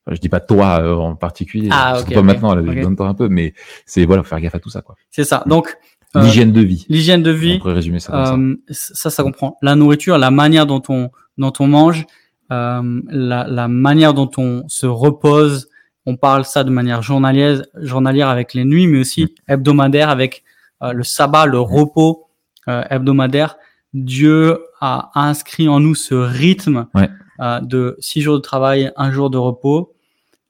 Enfin, 0.09 0.15
je 0.15 0.21
dis 0.23 0.31
pas 0.31 0.41
toi 0.41 0.81
euh, 0.81 0.95
en 0.95 1.17
particulier, 1.17 1.69
Ah, 1.71 1.97
surtout 1.97 2.09
ok, 2.13 2.15
pas 2.15 2.21
ok. 2.21 2.27
maintenant, 2.27 2.55
là, 2.55 2.63
Ok. 2.63 2.77
je 2.77 2.81
donne 2.83 2.97
toi 2.97 3.09
un 3.09 3.15
peu, 3.15 3.29
mais 3.29 3.53
c'est 3.85 4.07
voilà, 4.07 4.23
faut 4.23 4.31
faire 4.31 4.41
gaffe 4.41 4.55
à 4.55 4.59
tout 4.59 4.71
ça, 4.71 4.81
quoi. 4.81 4.95
C'est 5.11 5.25
ça. 5.25 5.45
Donc, 5.47 5.77
euh, 6.17 6.23
L'hygiène 6.23 6.51
de 6.53 6.63
vie. 6.63 6.87
l'hygiène 6.89 7.23
de 7.23 7.31
On 7.31 7.37
vie, 7.37 7.59
pourrait 7.59 7.75
résumer 7.75 8.01
ça 8.01 8.13
comme 8.13 8.25
ça. 8.25 8.35
euh, 8.35 8.57
ça, 8.71 9.11
ça 9.11 9.23
comprend 9.23 9.59
la 9.61 9.75
nourriture, 9.75 10.17
la 10.17 10.31
manière 10.31 10.65
dont 10.65 10.83
on, 10.89 11.11
dont 11.37 11.53
on 11.61 11.67
mange, 11.67 12.07
euh, 12.51 13.03
la, 13.11 13.47
la 13.47 13.69
manière 13.69 14.15
dont 14.15 14.31
on 14.39 14.65
se 14.69 14.87
repose. 14.87 15.69
On 16.07 16.17
parle 16.17 16.47
ça 16.47 16.65
de 16.65 16.71
manière 16.71 17.03
journalière, 17.03 17.61
journalière 17.77 18.31
avec 18.31 18.55
les 18.55 18.65
nuits, 18.65 18.87
mais 18.87 19.01
aussi 19.01 19.25
Mm. 19.25 19.53
hebdomadaire 19.53 20.09
avec 20.09 20.43
euh, 20.83 20.95
le 20.95 21.03
sabbat, 21.05 21.45
le 21.45 21.61
repos 21.61 22.29
euh, 22.69 22.83
hebdomadaire. 22.89 23.59
Dieu 23.93 24.59
a 24.81 25.11
inscrit 25.15 25.69
en 25.69 25.81
nous 25.81 25.95
ce 25.95 26.15
rythme 26.15 26.87
Ouais. 26.95 27.11
euh, 27.41 27.61
de 27.61 27.97
six 28.01 28.21
jours 28.23 28.37
de 28.37 28.41
travail, 28.43 28.93
un 28.97 29.11
jour 29.13 29.29
de 29.29 29.37
repos, 29.39 29.93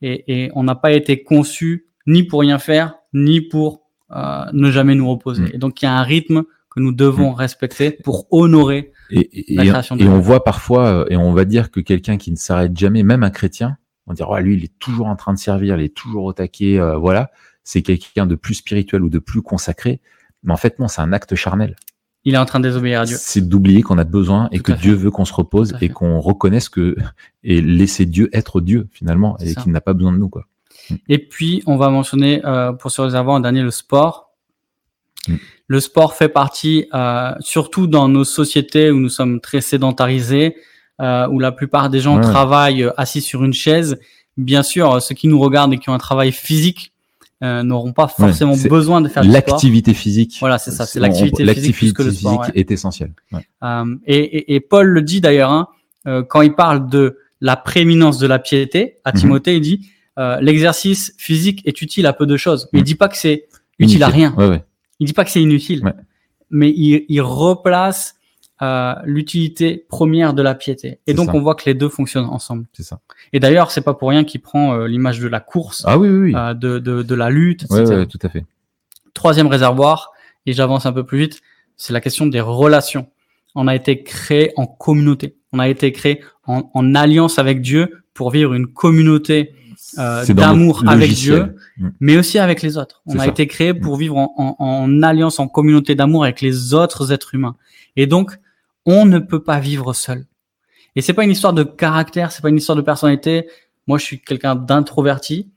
et, 0.03 0.45
et 0.45 0.51
on 0.55 0.63
n'a 0.63 0.75
pas 0.75 0.93
été 0.93 1.23
conçu 1.23 1.87
ni 2.07 2.23
pour 2.23 2.41
rien 2.41 2.59
faire, 2.59 2.95
ni 3.13 3.41
pour 3.41 3.83
euh, 4.11 4.45
ne 4.53 4.71
jamais 4.71 4.95
nous 4.95 5.09
reposer. 5.09 5.43
Mm. 5.43 5.51
Et 5.55 5.59
donc 5.59 5.83
il 5.83 5.85
y 5.85 5.89
a 5.89 5.97
un 5.97 6.03
rythme 6.03 6.45
que 6.71 6.81
nous 6.81 6.93
devons 6.93 7.33
respecter 7.33 7.91
pour 7.91 8.27
honorer. 8.31 8.93
Et, 9.11 9.53
et, 9.53 9.57
la 9.57 9.65
et- 9.65 9.69
création 9.69 9.97
de 9.97 10.05
et 10.05 10.09
on 10.09 10.21
voit 10.21 10.45
parfois, 10.45 10.87
euh, 10.87 11.07
et 11.09 11.17
on 11.17 11.33
va 11.33 11.45
dire 11.45 11.71
que 11.71 11.81
quelqu'un 11.81 12.17
qui 12.19 12.31
ne 12.31 12.37
s'arrête 12.37 12.77
jamais, 12.77 13.03
même 13.03 13.23
un 13.23 13.31
chrétien, 13.31 13.79
on 14.07 14.13
dirait, 14.13 14.29
oh, 14.31 14.39
lui, 14.39 14.55
il 14.55 14.65
est 14.65 14.79
toujours 14.79 15.07
en 15.07 15.17
train 15.17 15.33
de 15.35 15.39
servir, 15.39 15.77
il 15.77 15.85
est 15.85 15.95
toujours 15.95 16.25
au 16.25 16.33
taquet, 16.33 16.79
euh, 16.79 16.97
voilà. 16.97 17.31
C'est 17.65 17.83
quelqu'un 17.83 18.27
de 18.27 18.35
plus 18.35 18.55
spirituel 18.55 19.03
ou 19.03 19.11
de 19.11 19.19
plus 19.19 19.43
consacré. 19.43 20.01
Mais 20.43 20.53
en 20.53 20.57
fait, 20.57 20.79
non, 20.79 20.89
c'est 20.89 21.03
un 21.03 21.13
acte 21.13 21.35
charnel. 21.35 21.77
Il 22.29 22.35
est 22.35 22.39
en 22.39 22.45
train 22.45 22.61
de 22.61 22.69
désobéir 22.69 23.01
à 23.01 23.05
Dieu. 23.07 23.17
C'est 23.19 23.41
d'oublier 23.41 23.81
qu'on 23.81 23.97
a 23.97 24.05
besoin 24.05 24.51
et 24.53 24.59
Tout 24.59 24.65
que. 24.65 24.73
Dieu 24.73 24.93
veut 24.93 25.11
qu'on 25.11 25.25
se 25.25 25.33
repose 25.33 25.75
et 25.81 25.89
qu'on 25.89 26.21
reconnaisse 26.21 26.69
que, 26.69 26.95
et 27.43 27.63
laisser 27.63 28.05
Dieu 28.05 28.29
être 28.35 28.61
Dieu, 28.61 28.87
finalement, 28.93 29.39
et 29.39 29.55
qu'il 29.55 29.73
n'a 29.73 29.81
pas 29.81 29.95
besoin 29.95 30.13
de 30.13 30.19
nous, 30.19 30.29
quoi. 30.29 30.45
Et 31.09 31.17
puis, 31.17 31.63
on 31.65 31.79
va 31.79 31.89
mentionner, 31.89 32.43
euh, 32.45 32.73
pour 32.75 32.91
ce 32.91 33.01
réservoir, 33.01 33.37
en 33.37 33.41
dernier, 33.41 33.63
le 33.63 33.71
sport. 33.71 34.35
Mm. 35.27 35.37
Le 35.69 35.81
sport 35.81 36.13
fait 36.17 36.29
partie, 36.29 36.87
euh, 36.93 37.33
surtout 37.41 37.87
dans 37.87 38.11
nos 38.11 38.25
sociétés 38.25 38.91
où 38.91 39.01
nous 39.01 39.09
sommes 39.09 39.41
très 39.41 39.63
sédentarisés, 39.63 40.55
euh, 41.01 41.27
où 41.29 41.39
la 41.39 41.51
plupart 41.51 41.89
des 41.89 42.01
gens 42.01 42.17
Ouais. 42.17 42.23
travaillent 42.23 42.91
assis 42.99 43.23
sur 43.23 43.43
une 43.43 43.55
chaise. 43.55 43.99
Bien 44.37 44.63
sûr, 44.63 45.01
ceux 45.01 45.15
qui 45.15 45.29
nous 45.29 45.41
regardent 45.41 45.73
et 45.73 45.79
qui 45.79 45.89
ont 45.89 45.95
un 45.95 45.99
travail 45.99 46.33
physique 46.33 46.93
euh, 47.45 47.63
n'auront 47.63 47.93
pas 47.93 48.09
forcément 48.09 48.57
besoin 48.57 49.01
de 49.01 49.09
faire 49.09 49.23
du 49.23 49.29
sport. 49.31 49.43
L'activité 49.47 49.95
physique. 49.95 50.37
Voilà, 50.41 50.59
c'est 50.59 50.71
ça, 50.73 50.87
c'est 50.87 50.99
l'activité 51.01 51.45
physique 51.55 51.77
plus 51.77 51.93
que 51.93 52.03
le 52.03 52.11
sport, 52.13 52.43
physique 52.45 52.55
ouais. 52.55 52.61
est 52.61 52.71
essentielle. 52.71 53.13
Ouais. 53.33 53.47
Euh, 53.63 53.97
et, 54.07 54.17
et- 54.19 54.55
et 54.57 54.61
Paul 54.61 54.89
le 54.89 55.03
dit 55.03 55.21
d'ailleurs, 55.21 55.51
hein, 55.53 55.69
euh, 56.07 56.23
quand 56.23 56.43
il 56.43 56.55
parle 56.55 56.89
de 56.89 57.19
la 57.41 57.57
prééminence 57.57 58.19
de 58.19 58.27
la 58.27 58.39
piété, 58.41 58.97
à 59.05 59.13
Mhm. 59.13 59.19
Timothée, 59.21 59.55
il 59.57 59.61
dit 59.61 59.89
euh, 60.19 60.41
l'exercice 60.41 61.15
physique 61.17 61.63
est 61.65 61.81
utile 61.81 62.05
à 62.07 62.13
peu 62.13 62.27
de 62.27 62.37
choses. 62.37 62.69
Mais 62.73 62.81
il 62.81 62.83
Mm. 62.83 62.87
dit 62.87 62.95
pas 62.97 63.09
que 63.09 63.17
c'est 63.17 63.47
utile 63.79 64.03
à 64.03 64.09
rien. 64.09 64.35
Il 64.99 65.07
dit 65.07 65.13
pas 65.13 65.25
que 65.25 65.31
c'est 65.31 65.41
inutile. 65.41 65.83
Mais 66.51 66.71
il, 66.71 67.05
il 67.09 67.21
replace 67.21 68.17
euh, 68.63 68.95
l'utilité 69.05 69.85
première 69.89 70.35
de 70.35 70.43
la 70.43 70.55
piété. 70.55 70.99
Et 71.07 71.15
donc 71.15 71.27
ça. 71.31 71.37
on 71.37 71.41
voit 71.41 71.55
que 71.55 71.65
les 71.67 71.75
deux 71.75 71.89
fonctionnent 71.89 72.25
ensemble. 72.27 72.67
C'est 72.73 72.83
ça. 72.83 73.01
Et 73.33 73.41
d'ailleurs, 73.41 73.71
c'est 73.71 73.81
pas 73.83 73.95
pour 73.95 74.09
rien 74.11 74.25
qu'il 74.25 74.41
prend 74.41 74.75
euh, 74.75 74.87
l'image 74.89 75.21
de 75.21 75.29
la 75.29 75.41
course, 75.41 75.85
Ah 75.87 75.99
oui, 75.99 76.09
oui, 76.09 76.19
oui. 76.19 76.35
euh, 76.37 76.55
de, 76.55 76.79
de, 76.79 77.03
de 77.03 77.15
la 77.15 77.31
lutte, 77.31 77.67
ouais, 77.71 77.81
etc. 77.83 77.97
ouais, 77.99 78.07
tout 78.07 78.19
à 78.23 78.29
fait. 78.29 78.45
Troisième 79.15 79.47
réservoir, 79.47 80.13
et 80.47 80.53
j'avance 80.53 80.87
un 80.87 80.93
peu 80.93 81.05
plus 81.05 81.19
vite, 81.19 81.41
c'est 81.77 81.93
la 81.93 82.01
question 82.01 82.27
des 82.27 82.41
relations. 82.41 83.09
On 83.55 83.67
a 83.69 83.75
été 83.75 84.03
créé 84.03 84.53
en 84.57 84.67
communauté. 84.67 85.37
On 85.53 85.59
a 85.59 85.69
été 85.69 85.93
créé 85.93 86.23
en, 86.47 86.71
en 86.75 86.95
alliance 86.95 87.39
avec 87.39 87.61
Dieu 87.61 88.03
pour 88.15 88.31
vivre 88.31 88.55
une 88.55 88.67
communauté 88.67 89.55
euh, 89.99 90.25
d'amour 90.27 90.85
avec. 90.87 91.13
Dieu, 91.13 91.55
Mm. 91.79 91.91
mais 92.01 92.17
aussi 92.17 92.41
avec 92.41 92.61
les 92.63 92.77
autres. 92.77 93.03
On 93.07 93.15
a 93.15 93.25
ça. 93.25 93.29
été 93.29 93.47
créé 93.47 93.73
pour 93.73 93.97
vivre 93.97 94.17
en, 94.17 94.35
en- 94.37 94.57
en 94.59 95.03
alliance, 95.05 95.39
en 95.39 95.47
communauté 95.47 95.95
d'amour 95.95 96.25
avec 96.25 96.41
les 96.41 96.75
autres 96.75 97.13
êtres 97.13 97.37
humains. 97.37 97.55
Et 97.95 98.09
donc, 98.09 98.33
on 98.89 99.05
ne 99.07 99.19
peut 99.21 99.43
pas 99.43 99.61
vivre 99.61 99.93
seul. 99.93 100.27
Et 100.97 101.01
c'est 101.03 101.13
pas 101.13 101.23
une 101.25 101.31
histoire 101.31 101.53
de 101.53 101.63
caractère, 101.63 102.33
c'est 102.33 102.43
pas 102.43 102.49
une 102.49 102.57
histoire 102.57 102.75
de 102.77 102.83
personnalité. 102.83 103.47
Moi, 103.87 103.99
je 103.99 104.05
suis 104.05 104.21
quelqu'un 104.21 104.57
d'introverti. 104.57 105.51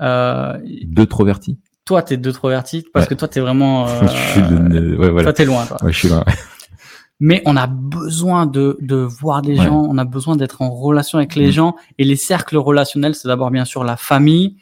Euh, 0.00 0.58
Deux 0.84 1.06
trovertis. 1.06 1.58
toi, 1.84 2.02
t'es 2.02 2.16
d'introverti 2.16 2.84
parce 2.92 3.04
Ouais. 3.04 3.10
que 3.10 3.14
toi, 3.14 3.28
t'es 3.28 3.40
vraiment. 3.40 3.86
euh, 3.86 4.00
je 4.02 4.30
suis 4.32 4.42
de... 4.42 4.96
ouais, 4.96 5.10
voilà. 5.10 5.24
Toi, 5.24 5.32
t'es 5.34 5.44
loin. 5.44 5.64
Toi. 5.66 5.76
Ouais, 5.84 5.92
je 5.92 5.98
suis 5.98 6.08
là. 6.08 6.24
Mais 7.22 7.42
on 7.44 7.54
a 7.56 7.66
besoin 7.66 8.46
de, 8.46 8.78
de 8.80 8.96
voir 8.96 9.42
des 9.42 9.54
gens, 9.56 9.84
on 9.86 9.98
a 9.98 10.06
besoin 10.06 10.36
d'être 10.36 10.62
en 10.62 10.70
relation 10.70 11.18
avec 11.18 11.34
les 11.36 11.48
Mm. 11.48 11.52
gens. 11.52 11.76
Et 11.98 12.04
les 12.04 12.16
cercles 12.16 12.56
relationnels, 12.56 13.14
c'est 13.14 13.28
d'abord 13.28 13.50
bien 13.50 13.66
sûr 13.66 13.84
la 13.84 13.98
famille, 13.98 14.56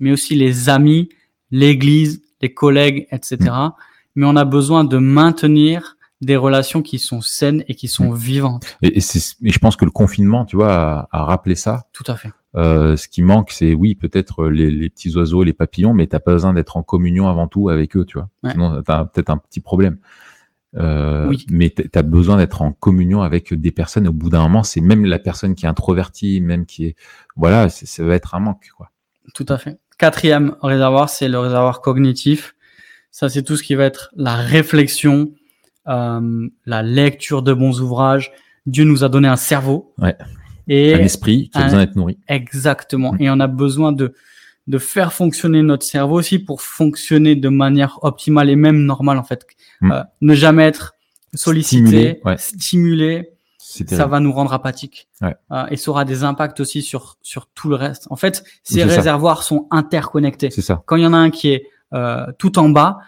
mais 0.00 0.10
aussi 0.10 0.34
les 0.34 0.70
amis, 0.70 1.10
l'église, 1.50 2.22
les 2.40 2.52
collègues, 2.54 3.06
etc. 3.12 3.36
Mm. 3.40 3.70
Mais 4.16 4.26
on 4.26 4.36
a 4.36 4.46
besoin 4.46 4.84
de 4.84 4.96
maintenir 4.96 5.97
des 6.20 6.36
relations 6.36 6.82
qui 6.82 6.98
sont 6.98 7.20
saines 7.20 7.64
et 7.68 7.74
qui 7.74 7.86
Mm. 7.86 7.90
sont 7.90 8.12
vivantes. 8.12 8.76
Et, 8.82 8.98
et, 8.98 9.00
je 9.00 9.58
pense 9.58 9.76
que 9.76 9.84
le 9.84 9.90
confinement, 9.90 10.44
tu 10.44 10.56
vois, 10.56 10.72
a, 10.74 11.08
a 11.12 11.24
rappelé 11.24 11.54
ça. 11.54 11.86
Tout 11.92 12.04
à 12.06 12.16
fait. 12.16 12.30
Euh, 12.56 12.96
ce 12.96 13.06
qui 13.08 13.22
manque, 13.22 13.50
c'est 13.52 13.74
oui, 13.74 13.94
peut-être 13.94 14.46
les, 14.48 14.70
les 14.70 14.88
petits 14.90 15.14
oiseaux, 15.16 15.42
les 15.44 15.52
papillons, 15.52 15.94
mais 15.94 16.06
t'as 16.06 16.18
pas 16.18 16.32
besoin 16.32 16.54
d'être 16.54 16.76
en 16.76 16.82
communion 16.82 17.28
avant 17.28 17.46
tout 17.46 17.68
avec 17.68 17.96
eux, 17.96 18.04
tu 18.04 18.18
vois. 18.18 18.28
Ouais. 18.42 18.52
Sinon, 18.52 18.82
t'as 18.82 19.04
peut-être 19.04 19.30
un 19.30 19.36
petit 19.38 19.60
problème. 19.60 19.98
Euh, 20.76 21.28
Oui. 21.28 21.46
Mais 21.50 21.70
t'as 21.70 22.02
besoin 22.02 22.36
d'être 22.36 22.62
en 22.62 22.72
communion 22.72 23.22
avec 23.22 23.54
des 23.54 23.70
personnes. 23.70 24.08
Au 24.08 24.12
bout 24.12 24.28
d'un 24.30 24.42
moment, 24.42 24.62
c'est 24.64 24.80
même 24.80 25.04
la 25.04 25.18
personne 25.18 25.54
qui 25.54 25.66
est 25.66 25.68
introvertie, 25.68 26.40
même 26.40 26.66
qui 26.66 26.86
est, 26.86 26.96
voilà, 27.36 27.68
ça 27.68 28.04
va 28.04 28.14
être 28.14 28.34
un 28.34 28.40
manque, 28.40 28.68
quoi. 28.76 28.90
Tout 29.34 29.46
à 29.48 29.58
fait. 29.58 29.78
Quatrième 29.98 30.56
réservoir, 30.62 31.08
c'est 31.10 31.28
le 31.28 31.38
réservoir 31.38 31.80
cognitif. 31.80 32.54
Ça, 33.10 33.28
c'est 33.28 33.42
tout 33.42 33.56
ce 33.56 33.62
qui 33.62 33.74
va 33.74 33.84
être 33.84 34.10
la 34.16 34.36
réflexion, 34.36 35.32
euh, 35.88 36.48
la 36.66 36.82
lecture 36.82 37.42
de 37.42 37.52
bons 37.52 37.80
ouvrages. 37.80 38.32
Dieu 38.66 38.84
nous 38.84 39.04
a 39.04 39.08
donné 39.08 39.28
un 39.28 39.36
cerveau. 39.36 39.92
Ouais. 39.98 40.16
Et 40.68 40.94
un 40.94 40.98
esprit 40.98 41.48
qui 41.50 41.58
a 41.58 41.62
un- 41.62 41.64
besoin 41.64 41.78
d'être 41.80 41.96
nourri. 41.96 42.18
Exactement. 42.28 43.12
Mm. 43.14 43.22
Et 43.22 43.30
on 43.30 43.40
a 43.40 43.46
besoin 43.46 43.92
de, 43.92 44.12
de 44.66 44.78
faire 44.78 45.12
fonctionner 45.12 45.62
notre 45.62 45.86
cerveau 45.86 46.16
aussi 46.18 46.38
pour 46.38 46.60
fonctionner 46.60 47.36
de 47.36 47.48
manière 47.48 47.98
optimale 48.02 48.50
et 48.50 48.56
même 48.56 48.84
normale, 48.84 49.16
en 49.18 49.24
fait. 49.24 49.46
Mm. 49.80 49.92
Euh, 49.92 50.02
ne 50.20 50.34
jamais 50.34 50.64
être 50.64 50.94
sollicité, 51.34 51.86
Stimulé, 51.86 52.20
ouais. 52.24 52.36
stimulé, 52.38 53.30
ça 53.58 54.06
va 54.06 54.18
nous 54.20 54.32
rendre 54.32 54.52
apathiques. 54.52 55.08
Ouais. 55.20 55.34
Euh, 55.52 55.66
et 55.70 55.76
ça 55.76 55.90
aura 55.90 56.04
des 56.04 56.24
impacts 56.24 56.60
aussi 56.60 56.82
sur, 56.82 57.16
sur 57.22 57.46
tout 57.54 57.68
le 57.68 57.76
reste. 57.76 58.06
En 58.10 58.16
fait, 58.16 58.44
ces 58.62 58.80
ça. 58.80 58.86
réservoirs 58.86 59.42
sont 59.42 59.68
interconnectés. 59.70 60.50
C'est 60.50 60.62
ça. 60.62 60.82
Quand 60.86 60.96
il 60.96 61.02
y 61.02 61.06
en 61.06 61.12
a 61.12 61.18
un 61.18 61.30
qui 61.30 61.50
est 61.50 61.66
euh, 61.94 62.26
tout 62.38 62.58
en 62.58 62.68
bas. 62.68 62.98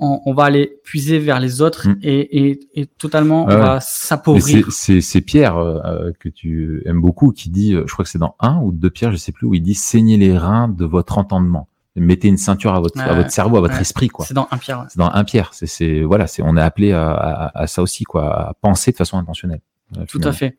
On, 0.00 0.20
on 0.26 0.34
va 0.34 0.44
aller 0.44 0.78
puiser 0.84 1.18
vers 1.18 1.38
les 1.40 1.60
autres 1.62 1.88
Mm. 1.88 1.96
et, 2.02 2.48
et, 2.50 2.60
et 2.74 2.86
totalement, 2.86 3.46
Ouais, 3.46 3.54
on 3.54 3.58
va 3.58 3.80
s'appauvrir. 3.80 4.66
C'est 4.70 5.20
Pierre 5.20 5.56
euh, 5.56 5.78
euh, 5.84 6.12
que 6.18 6.28
tu 6.28 6.82
aimes 6.86 7.00
beaucoup 7.00 7.32
qui 7.32 7.50
dit, 7.50 7.74
euh, 7.74 7.84
je 7.86 7.92
crois 7.92 8.04
que 8.04 8.10
c'est 8.10 8.18
dans 8.18 8.34
un 8.40 8.60
ou 8.60 8.72
deux 8.72 8.90
Pierre, 8.90 9.12
je 9.12 9.16
sais 9.16 9.32
plus, 9.32 9.46
où 9.46 9.54
il 9.54 9.62
dit 9.62 9.74
saignez 9.74 10.16
les 10.16 10.36
reins 10.36 10.68
de 10.68 10.84
votre 10.84 11.18
entendement. 11.18 11.68
Mettez 11.98 12.28
une 12.28 12.36
ceinture 12.36 12.74
à 12.74 12.80
votre, 12.80 13.00
à 13.00 13.14
votre 13.14 13.30
cerveau, 13.30 13.56
à 13.56 13.60
votre 13.60 13.74
ouais. 13.74 13.80
esprit, 13.80 14.08
quoi. 14.08 14.26
C'est 14.26 14.34
dans 14.34 14.48
un 14.50 14.58
pierre. 14.58 14.80
ouais. 14.80 14.86
C'est 14.90 14.98
dans 14.98 15.08
un 15.10 15.24
Pierre. 15.24 15.50
C'est, 15.54 16.02
voilà, 16.02 16.26
c'est 16.26 16.42
on 16.42 16.54
est 16.56 16.60
appelé 16.60 16.92
à, 16.92 17.10
à, 17.12 17.62
à 17.62 17.66
ça 17.66 17.80
aussi, 17.80 18.04
quoi, 18.04 18.48
à 18.48 18.54
penser 18.60 18.92
de 18.92 18.96
façon 18.96 19.16
intentionnelle. 19.16 19.60
euh, 19.96 20.04
Tout 20.06 20.20
à 20.24 20.32
fait. 20.32 20.58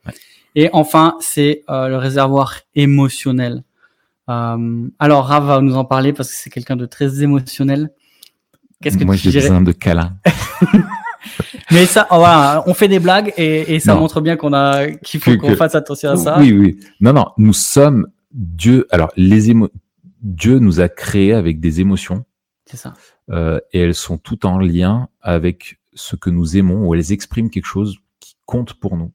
Et 0.56 0.70
enfin, 0.74 1.16
c'est 1.20 1.62
euh, 1.70 1.90
le 1.90 1.98
réservoir 1.98 2.56
émotionnel. 2.74 3.62
Euh, 4.30 4.88
alors, 4.98 5.26
Rav 5.28 5.46
va 5.46 5.62
nous 5.62 5.76
en 5.76 5.86
parler 5.86 6.12
parce 6.12 6.30
que 6.30 6.36
c'est 6.36 6.50
quelqu'un 6.50 6.76
de 6.76 6.86
très 6.88 7.22
émotionnel. 7.22 7.92
Qu'est-ce 8.82 8.98
que 8.98 9.04
Moi, 9.04 9.16
j'ai 9.16 9.32
besoin 9.32 9.62
de 9.62 9.72
câlins. 9.72 10.16
Mais 11.72 11.86
ça, 11.86 12.08
oh, 12.12 12.18
voilà, 12.18 12.64
on 12.68 12.74
fait 12.74 12.88
des 12.88 13.00
blagues 13.00 13.34
et, 13.38 13.76
et 13.76 13.80
ça 13.80 13.94
Non. 13.96 14.02
montre 14.02 14.22
bien 14.22 14.38
qu'on 14.38 14.54
a 14.54 14.88
qu'il 14.92 15.20
faut 15.20 15.36
qu'on 15.38 15.56
fasse 15.56 15.76
attention 15.76 16.12
à 16.12 16.16
ça. 16.18 16.40
Oui, 16.40 16.52
oui. 16.54 16.80
Non, 17.02 17.12
non. 17.14 17.26
Nous 17.38 17.54
sommes 17.54 18.08
Dieu. 18.32 18.88
Alors, 18.92 19.12
les 19.18 19.50
émo... 19.50 19.70
Dieu 20.22 20.60
nous 20.60 20.80
a 20.80 20.88
créés 20.90 21.34
avec 21.34 21.60
des 21.60 21.82
émotions. 21.82 22.24
C'est 22.66 22.78
ça. 22.78 22.94
euh, 23.32 23.60
et 23.74 23.80
elles 23.80 23.96
sont 23.96 24.18
toutes 24.18 24.46
en 24.46 24.58
lien 24.58 25.08
avec 25.22 25.80
ce 25.94 26.16
que 26.16 26.30
nous 26.30 26.58
aimons, 26.58 26.88
ou 26.88 26.94
elles 26.96 27.12
expriment 27.12 27.50
quelque 27.50 27.66
chose 27.66 27.98
qui 28.20 28.36
compte 28.46 28.74
pour 28.76 28.98
nous. 28.98 29.12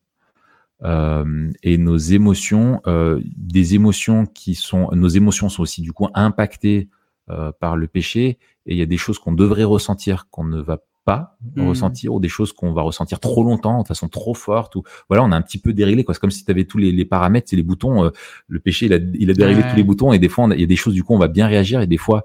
Euh, 0.85 1.51
et 1.63 1.79
nos 1.79 1.97
émotions, 1.97 2.81
euh, 2.87 3.21
des 3.37 3.75
émotions 3.75 4.27
qui 4.27 4.55
sont, 4.55 4.89
nos 4.93 5.09
émotions 5.09 5.49
sont 5.49 5.63
aussi 5.63 5.81
du 5.81 5.93
coup 5.93 6.09
impactées 6.15 6.89
euh, 7.31 7.53
par 7.61 7.77
le 7.77 7.87
péché, 7.87 8.39
et 8.67 8.73
il 8.75 8.79
y 8.79 8.83
a 8.83 8.87
des 8.87 8.97
choses 8.97 9.19
qu'on 9.19 9.33
devrait 9.33 9.65
ressentir 9.65 10.27
qu'on 10.31 10.45
ne 10.45 10.61
va 10.61 10.79
pas 11.05 11.37
Mhm. 11.57 11.67
ressentir, 11.69 12.15
ou 12.15 12.21
des 12.21 12.29
choses 12.29 12.53
qu'on 12.53 12.73
va 12.73 12.83
ressentir 12.83 13.19
trop 13.19 13.43
longtemps, 13.43 13.83
de 13.83 13.89
façon 13.89 14.09
trop 14.09 14.35
forte, 14.35 14.77
ou 14.77 14.85
voilà, 15.09 15.25
on 15.25 15.33
a 15.33 15.37
un 15.37 15.43
petit 15.43 15.59
peu 15.59 15.73
déréglé, 15.73 16.05
quoi. 16.05 16.15
C'est 16.15 16.21
comme 16.21 16.31
si 16.31 16.45
tu 16.45 16.51
avais 16.53 16.65
tous 16.65 16.79
les, 16.79 16.93
les 16.93 17.05
paramètres, 17.05 17.49
c'est 17.51 17.57
les 17.57 17.65
boutons. 17.65 18.05
euh, 18.05 18.11
le 18.47 18.61
péché, 18.61 18.87
il 18.87 18.93
a, 18.93 18.99
il 19.15 19.29
a 19.29 19.35
déréglé 19.35 19.63
Ouais. 19.65 19.69
tous 19.69 19.75
les 19.77 19.83
boutons, 19.83 20.13
et 20.13 20.21
des 20.21 20.29
fois, 20.29 20.49
il 20.55 20.61
y 20.61 20.63
a 20.63 20.67
des 20.67 20.77
choses 20.77 20.95
du 20.95 21.03
coup, 21.03 21.13
on 21.13 21.19
va 21.19 21.27
bien 21.29 21.49
réagir, 21.49 21.81
et 21.81 21.89
des 21.89 21.97
fois 21.99 22.25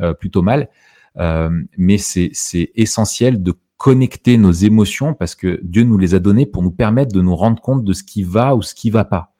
euh, 0.00 0.12
plutôt 0.12 0.42
mal. 0.42 0.68
Euh, 1.16 1.48
mais 1.78 1.96
c'est 1.98 2.28
c'est 2.34 2.70
essentiel 2.74 3.42
de 3.42 3.54
connecter 3.78 4.36
nos 4.36 4.52
émotions 4.52 5.14
parce 5.14 5.34
que 5.34 5.58
Dieu 5.62 5.84
nous 5.84 5.96
les 5.98 6.14
a 6.14 6.18
données 6.18 6.46
pour 6.46 6.62
nous 6.62 6.70
permettre 6.70 7.12
de 7.14 7.22
nous 7.22 7.34
rendre 7.34 7.60
compte 7.62 7.82
de 7.82 7.92
ce 7.94 8.02
qui 8.02 8.22
va 8.24 8.54
ou 8.54 8.60
ce 8.62 8.74
qui 8.74 8.90
va 8.90 9.04
pas. 9.04 9.32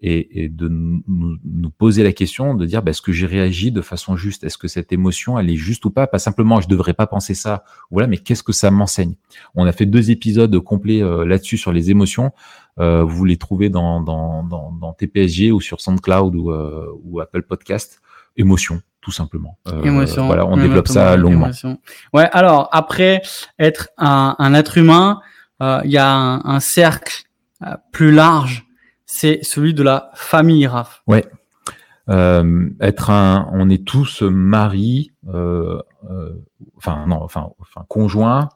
Et, 0.00 0.44
et 0.44 0.48
de 0.50 0.68
nous, 0.68 1.02
nous- 1.08 1.70
poser 1.70 2.02
la 2.02 2.12
question 2.12 2.54
de 2.54 2.66
dire 2.66 2.82
bah, 2.82 2.90
est-ce 2.90 3.00
que 3.00 3.12
j'ai 3.12 3.26
réagi 3.26 3.72
de 3.72 3.80
façon 3.80 4.14
juste? 4.16 4.44
Est-ce 4.44 4.58
que 4.58 4.68
cette 4.68 4.92
émotion 4.92 5.38
elle 5.38 5.48
est 5.48 5.56
juste 5.56 5.84
ou 5.86 5.90
pas? 5.90 6.06
Pas 6.06 6.18
simplement 6.18 6.60
je 6.60 6.68
devrais 6.68 6.92
pas 6.92 7.06
penser 7.06 7.34
ça. 7.34 7.64
Voilà, 7.90 8.06
mais 8.06 8.18
qu'est-ce 8.18 8.42
que 8.42 8.52
ça 8.52 8.70
m'enseigne? 8.70 9.14
On 9.54 9.64
a 9.66 9.72
fait 9.72 9.86
deux 9.86 10.10
épisodes 10.10 10.58
complets 10.60 11.02
euh, 11.02 11.24
là-dessus 11.24 11.56
sur 11.56 11.72
les 11.72 11.90
émotions. 11.90 12.32
Euh, 12.78 13.04
vous 13.04 13.24
les 13.24 13.38
trouvez 13.38 13.70
dans, 13.70 14.02
dans, 14.02 14.42
dans, 14.42 14.70
dans 14.70 14.92
TPSG 14.92 15.50
ou 15.50 15.62
sur 15.62 15.80
SoundCloud 15.80 16.34
ou, 16.36 16.50
euh, 16.50 16.86
ou 17.04 17.20
Apple 17.20 17.42
Podcast. 17.42 18.02
Émotion, 18.36 18.82
tout 19.00 19.12
simplement. 19.12 19.56
Euh, 19.68 19.82
Émotion. 19.82 20.26
Voilà, 20.26 20.44
on 20.44 20.58
développe 20.58 20.88
ça 20.88 21.16
longuement. 21.16 21.46
émotion. 21.46 21.78
Ouais. 22.12 22.28
Alors 22.32 22.68
après 22.70 23.22
être 23.58 23.88
un, 23.96 24.36
un 24.38 24.52
être 24.52 24.76
humain, 24.76 25.20
euh, 25.62 25.80
il 25.86 25.90
y 25.90 25.96
a 25.96 26.12
un, 26.12 26.44
un 26.44 26.60
cercle 26.60 27.22
euh, 27.66 27.74
plus 27.92 28.12
large. 28.12 28.65
C'est 29.06 29.38
celui 29.42 29.72
de 29.72 29.82
la 29.82 30.10
famille, 30.14 30.66
Raph. 30.66 31.02
Euh, 32.08 32.68
être 32.80 33.10
un, 33.10 33.48
on 33.52 33.68
est 33.68 33.84
tous 33.84 34.22
mari, 34.22 35.12
euh, 35.28 35.80
euh, 36.08 36.34
enfin 36.76 37.04
non, 37.08 37.20
enfin, 37.20 37.50
enfin 37.58 37.84
conjoint 37.88 38.48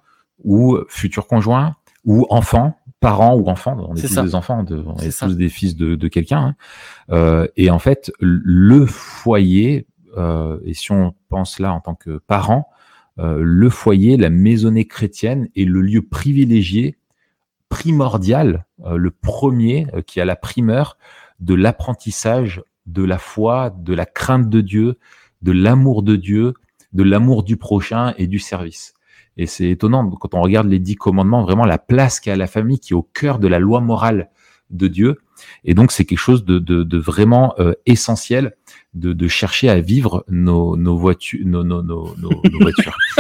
ou 0.45 0.79
futur 0.89 1.27
conjoint 1.27 1.75
ou 2.05 2.27
enfant, 2.31 2.77
parents 3.01 3.35
ou 3.35 3.49
enfants. 3.49 3.77
On 3.89 3.97
est, 3.97 4.03
tous 4.03 4.15
ça. 4.15 4.23
des 4.23 4.35
enfants, 4.37 4.63
de, 4.63 4.85
on 4.87 4.97
est 4.99 5.19
tous 5.19 5.37
des 5.37 5.49
fils 5.49 5.75
de, 5.75 5.97
de 5.97 6.09
quelqu'un. 6.09 6.39
hein. 6.41 6.55
Euh, 7.11 7.49
et 7.57 7.71
en 7.71 7.81
fait, 7.81 8.13
le 8.21 8.87
foyer, 8.87 9.87
euh, 10.17 10.61
et 10.65 10.75
si 10.75 10.93
on 10.93 11.15
pense 11.29 11.59
là 11.59 11.73
en 11.73 11.81
tant 11.81 11.95
que 11.97 12.19
parent, 12.19 12.69
euh, 13.19 13.41
le 13.43 13.69
foyer, 13.69 14.17
la 14.17 14.31
maisonnée 14.31 14.87
chrétienne 14.87 15.49
est 15.57 15.65
le 15.65 15.81
lieu 15.81 16.03
privilégié, 16.03 16.99
primordial, 17.69 18.65
le 18.85 19.11
premier 19.11 19.87
euh, 19.95 20.03
qui 20.03 20.21
a 20.21 20.25
la 20.25 20.37
primeur 20.37 20.97
de 21.41 21.55
l'apprentissage 21.55 22.63
de 22.87 23.03
la 23.03 23.19
foi, 23.19 23.71
de 23.71 23.95
la 23.95 24.07
crainte 24.07 24.49
de 24.49 24.61
Dieu, 24.61 24.99
de 25.43 25.53
l'amour 25.53 26.03
de 26.03 26.17
Dieu, 26.17 26.55
de 26.93 27.03
l'amour 27.03 27.43
du 27.43 27.57
prochain 27.57 28.15
et 28.19 28.27
du 28.27 28.39
service. 28.39 28.95
Et 29.37 29.47
c'est 29.47 29.71
étonnant 29.71 30.09
quand 30.11 30.35
on 30.35 30.43
regarde 30.43 30.69
les 30.69 30.79
dix 30.79 30.97
commandements, 30.97 31.45
vraiment 31.45 31.65
la 31.65 31.79
place 31.79 32.21
qu'a 32.21 32.37
la 32.37 32.47
famille 32.47 32.79
qui 32.79 32.93
est 32.93 32.97
au 32.97 33.03
cœur 33.03 33.39
de 33.39 33.49
la 33.49 33.59
loi 33.59 33.81
morale 33.81 34.31
de 34.71 34.87
Dieu. 34.87 35.19
Et 35.65 35.75
donc 35.75 35.93
c'est 35.93 36.05
quelque 36.05 36.19
chose 36.19 36.45
de, 36.45 36.59
de, 36.59 36.83
de 36.83 36.99
vraiment 36.99 37.55
euh, 37.59 37.73
essentiel 37.87 38.55
de, 38.95 39.13
de 39.13 39.29
chercher 39.29 39.69
à 39.69 39.81
vivre 39.81 40.25
nos, 40.29 40.77
nos 40.77 40.97
voitures, 40.97 41.47
nos, 41.47 41.65
nos, 41.65 41.83
nos 41.83 42.59
voitures. 42.61 42.97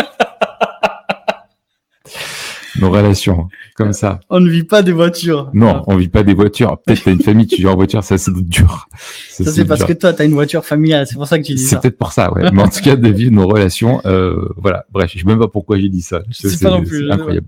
nos 2.81 2.91
relations, 2.91 3.49
comme 3.74 3.93
ça. 3.93 4.20
On 4.31 4.41
ne 4.41 4.51
vit 4.51 4.64
pas 4.64 4.83
des 4.83 4.93
voitures. 4.93 5.51
Non, 5.53 5.83
on 5.87 5.97
vit 5.97 6.09
pas 6.09 6.22
des 6.22 6.35
voitures. 6.35 6.78
Peut-être 6.83 7.05
t'as 7.05 7.12
une 7.12 7.22
famille, 7.22 7.47
tu 7.47 7.57
vis 7.57 7.66
en 7.66 7.74
voiture, 7.76 8.03
ça 8.03 8.18
c'est 8.18 8.33
dur. 8.35 8.89
Ça, 9.28 9.51
c'est 9.51 9.64
parce 9.64 9.85
que 9.85 9.93
toi, 9.93 10.12
tu 10.12 10.22
as 10.22 10.24
une 10.24 10.35
voiture 10.35 10.64
familiale, 10.64 11.07
c'est 11.07 11.14
pour 11.14 11.26
ça 11.26 11.39
que 11.39 11.45
tu 11.45 11.55
dis 11.55 11.62
ça. 11.62 11.76
C'est 11.76 11.83
peut-être 11.83 11.99
pour 11.99 12.12
ça, 12.12 12.33
ouais. 12.33 12.51
Mais 12.53 12.62
en 12.62 12.68
tout 12.68 12.81
cas, 12.81 12.97
de 12.97 13.09
vivre 13.09 13.33
nos 13.33 13.47
relations, 13.47 14.01
euh, 14.07 14.49
voilà. 14.57 14.87
Bref, 14.91 15.11
je 15.12 15.18
sais 15.18 15.24
même 15.24 15.39
pas 15.39 15.49
pourquoi 15.49 15.78
j'ai 15.78 15.89
dit 15.89 16.03
ça. 16.03 16.22
C'est 16.31 16.62
pas 16.62 16.70
non 16.70 16.83
plus. 16.83 17.11
incroyable. 17.11 17.47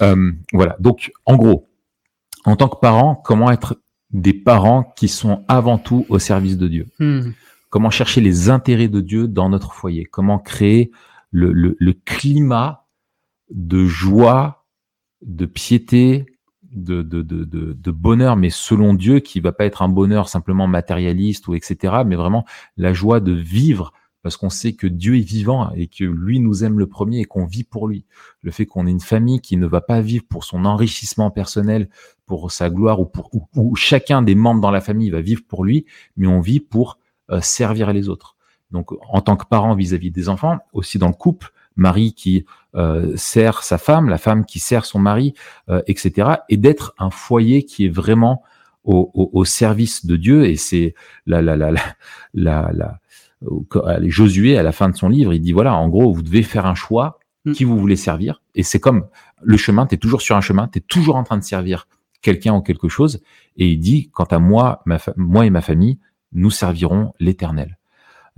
Euh, 0.00 0.32
voilà. 0.52 0.76
Donc, 0.80 1.12
en 1.26 1.36
gros, 1.36 1.68
en 2.44 2.56
tant 2.56 2.68
que 2.68 2.78
parent, 2.80 3.14
comment 3.14 3.50
être 3.50 3.76
des 4.10 4.34
parents 4.34 4.92
qui 4.96 5.08
sont 5.08 5.44
avant 5.48 5.78
tout 5.78 6.06
au 6.08 6.18
service 6.18 6.58
de 6.58 6.68
Dieu? 6.68 6.86
Hmm. 6.98 7.30
Comment 7.70 7.90
chercher 7.90 8.20
les 8.20 8.50
intérêts 8.50 8.88
de 8.88 9.00
Dieu 9.00 9.28
dans 9.28 9.48
notre 9.48 9.72
foyer? 9.72 10.04
Comment 10.04 10.38
créer 10.38 10.90
le, 11.30 11.52
le, 11.52 11.76
le 11.78 11.92
climat 11.92 12.84
de 13.50 13.86
joie, 13.86 14.61
de 15.22 15.46
piété, 15.46 16.26
de, 16.72 17.02
de, 17.02 17.22
de, 17.22 17.44
de, 17.44 17.90
bonheur, 17.90 18.36
mais 18.36 18.50
selon 18.50 18.94
Dieu, 18.94 19.20
qui 19.20 19.40
va 19.40 19.52
pas 19.52 19.64
être 19.66 19.82
un 19.82 19.88
bonheur 19.88 20.28
simplement 20.28 20.66
matérialiste 20.66 21.46
ou 21.48 21.54
etc., 21.54 22.02
mais 22.06 22.16
vraiment 22.16 22.44
la 22.76 22.92
joie 22.92 23.20
de 23.20 23.32
vivre 23.32 23.92
parce 24.22 24.36
qu'on 24.36 24.50
sait 24.50 24.72
que 24.72 24.86
Dieu 24.86 25.16
est 25.16 25.20
vivant 25.28 25.72
et 25.74 25.88
que 25.88 26.04
lui 26.04 26.38
nous 26.38 26.64
aime 26.64 26.78
le 26.78 26.86
premier 26.86 27.20
et 27.20 27.24
qu'on 27.24 27.44
vit 27.44 27.64
pour 27.64 27.88
lui. 27.88 28.04
Le 28.40 28.52
fait 28.52 28.66
qu'on 28.66 28.86
ait 28.86 28.90
une 28.90 29.00
famille 29.00 29.40
qui 29.40 29.56
ne 29.56 29.66
va 29.66 29.80
pas 29.80 30.00
vivre 30.00 30.24
pour 30.28 30.44
son 30.44 30.64
enrichissement 30.64 31.30
personnel, 31.30 31.88
pour 32.24 32.52
sa 32.52 32.70
gloire 32.70 33.00
ou 33.00 33.06
pour 33.06 33.30
ou, 33.54 33.74
chacun 33.74 34.22
des 34.22 34.36
membres 34.36 34.60
dans 34.60 34.70
la 34.70 34.80
famille 34.80 35.10
va 35.10 35.20
vivre 35.20 35.42
pour 35.46 35.64
lui, 35.64 35.86
mais 36.16 36.28
on 36.28 36.40
vit 36.40 36.60
pour 36.60 36.98
euh, 37.30 37.40
servir 37.40 37.92
les 37.92 38.08
autres. 38.08 38.36
Donc 38.70 38.92
en 39.08 39.20
tant 39.20 39.36
que 39.36 39.44
parent 39.44 39.74
vis-à-vis 39.74 40.12
des 40.12 40.28
enfants, 40.28 40.58
aussi 40.72 40.98
dans 40.98 41.08
le 41.08 41.14
couple, 41.14 41.52
Marie 41.74 42.14
qui 42.14 42.44
euh, 42.74 43.12
sert 43.16 43.62
sa 43.62 43.78
femme, 43.78 44.08
la 44.08 44.18
femme 44.18 44.44
qui 44.44 44.58
sert 44.58 44.84
son 44.84 44.98
mari, 44.98 45.34
euh, 45.68 45.82
etc. 45.86 46.30
Et 46.48 46.56
d'être 46.56 46.94
un 46.98 47.10
foyer 47.10 47.64
qui 47.64 47.86
est 47.86 47.90
vraiment 47.90 48.42
au, 48.84 49.10
au, 49.14 49.30
au 49.32 49.44
service 49.44 50.06
de 50.06 50.16
Dieu. 50.16 50.46
Et 50.46 50.56
c'est 50.56 50.94
la, 51.26 51.42
la, 51.42 51.56
la, 51.56 51.72
la, 52.34 52.70
la 52.72 53.00
Josué, 54.08 54.56
à 54.56 54.62
la 54.62 54.72
fin 54.72 54.88
de 54.88 54.96
son 54.96 55.08
livre, 55.08 55.34
il 55.34 55.40
dit 55.40 55.52
voilà, 55.52 55.74
en 55.74 55.88
gros, 55.88 56.12
vous 56.12 56.22
devez 56.22 56.42
faire 56.42 56.66
un 56.66 56.74
choix 56.74 57.18
mm. 57.44 57.52
qui 57.52 57.64
vous 57.64 57.78
voulez 57.78 57.96
servir. 57.96 58.42
Et 58.54 58.62
c'est 58.62 58.80
comme 58.80 59.06
le 59.42 59.56
chemin, 59.56 59.86
tu 59.86 59.96
es 59.96 59.98
toujours 59.98 60.22
sur 60.22 60.36
un 60.36 60.40
chemin, 60.40 60.68
tu 60.68 60.78
es 60.78 60.82
toujours 60.82 61.16
en 61.16 61.24
train 61.24 61.38
de 61.38 61.44
servir 61.44 61.88
quelqu'un 62.20 62.54
ou 62.54 62.62
quelque 62.62 62.88
chose. 62.88 63.20
Et 63.56 63.68
il 63.68 63.78
dit, 63.78 64.10
quant 64.12 64.24
à 64.24 64.38
moi, 64.38 64.82
ma 64.86 64.98
moi 65.16 65.46
et 65.46 65.50
ma 65.50 65.60
famille, 65.60 65.98
nous 66.32 66.50
servirons 66.50 67.12
l'éternel. 67.18 67.78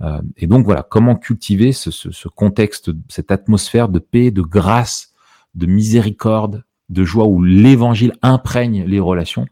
Euh, 0.01 0.21
et 0.37 0.47
donc 0.47 0.65
voilà, 0.65 0.83
comment 0.83 1.15
cultiver 1.15 1.71
ce, 1.71 1.91
ce, 1.91 2.11
ce, 2.11 2.27
contexte, 2.27 2.91
cette 3.07 3.31
atmosphère 3.31 3.89
de 3.89 3.99
paix, 3.99 4.31
de 4.31 4.41
grâce, 4.41 5.13
de 5.53 5.65
miséricorde, 5.65 6.65
de 6.89 7.03
joie 7.03 7.25
où 7.27 7.41
l'évangile 7.41 8.13
imprègne 8.21 8.83
les 8.85 8.99
relations? 8.99 9.45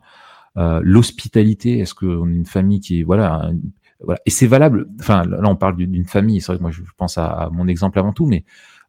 Euh, 0.58 0.82
L'hospitalité, 0.84 1.80
est-ce 1.80 1.96
qu'on 1.96 2.30
est 2.30 2.36
une 2.36 2.46
famille 2.46 2.80
qui 2.80 3.00
est 3.00 3.04
voilà 3.04 3.52
et 4.26 4.30
c'est 4.30 4.48
valable. 4.48 4.88
Enfin, 5.00 5.24
là, 5.24 5.40
on 5.46 5.56
parle 5.56 5.78
d'une 5.78 6.06
famille. 6.06 6.42
C'est 6.42 6.48
vrai 6.48 6.58
que 6.58 6.62
moi, 6.62 6.72
je 6.72 6.82
pense 6.98 7.18
à, 7.18 7.50
mon 7.52 7.68
exemple 7.68 8.00
avant 8.00 8.14
tout, 8.14 8.26
mais 8.26 8.44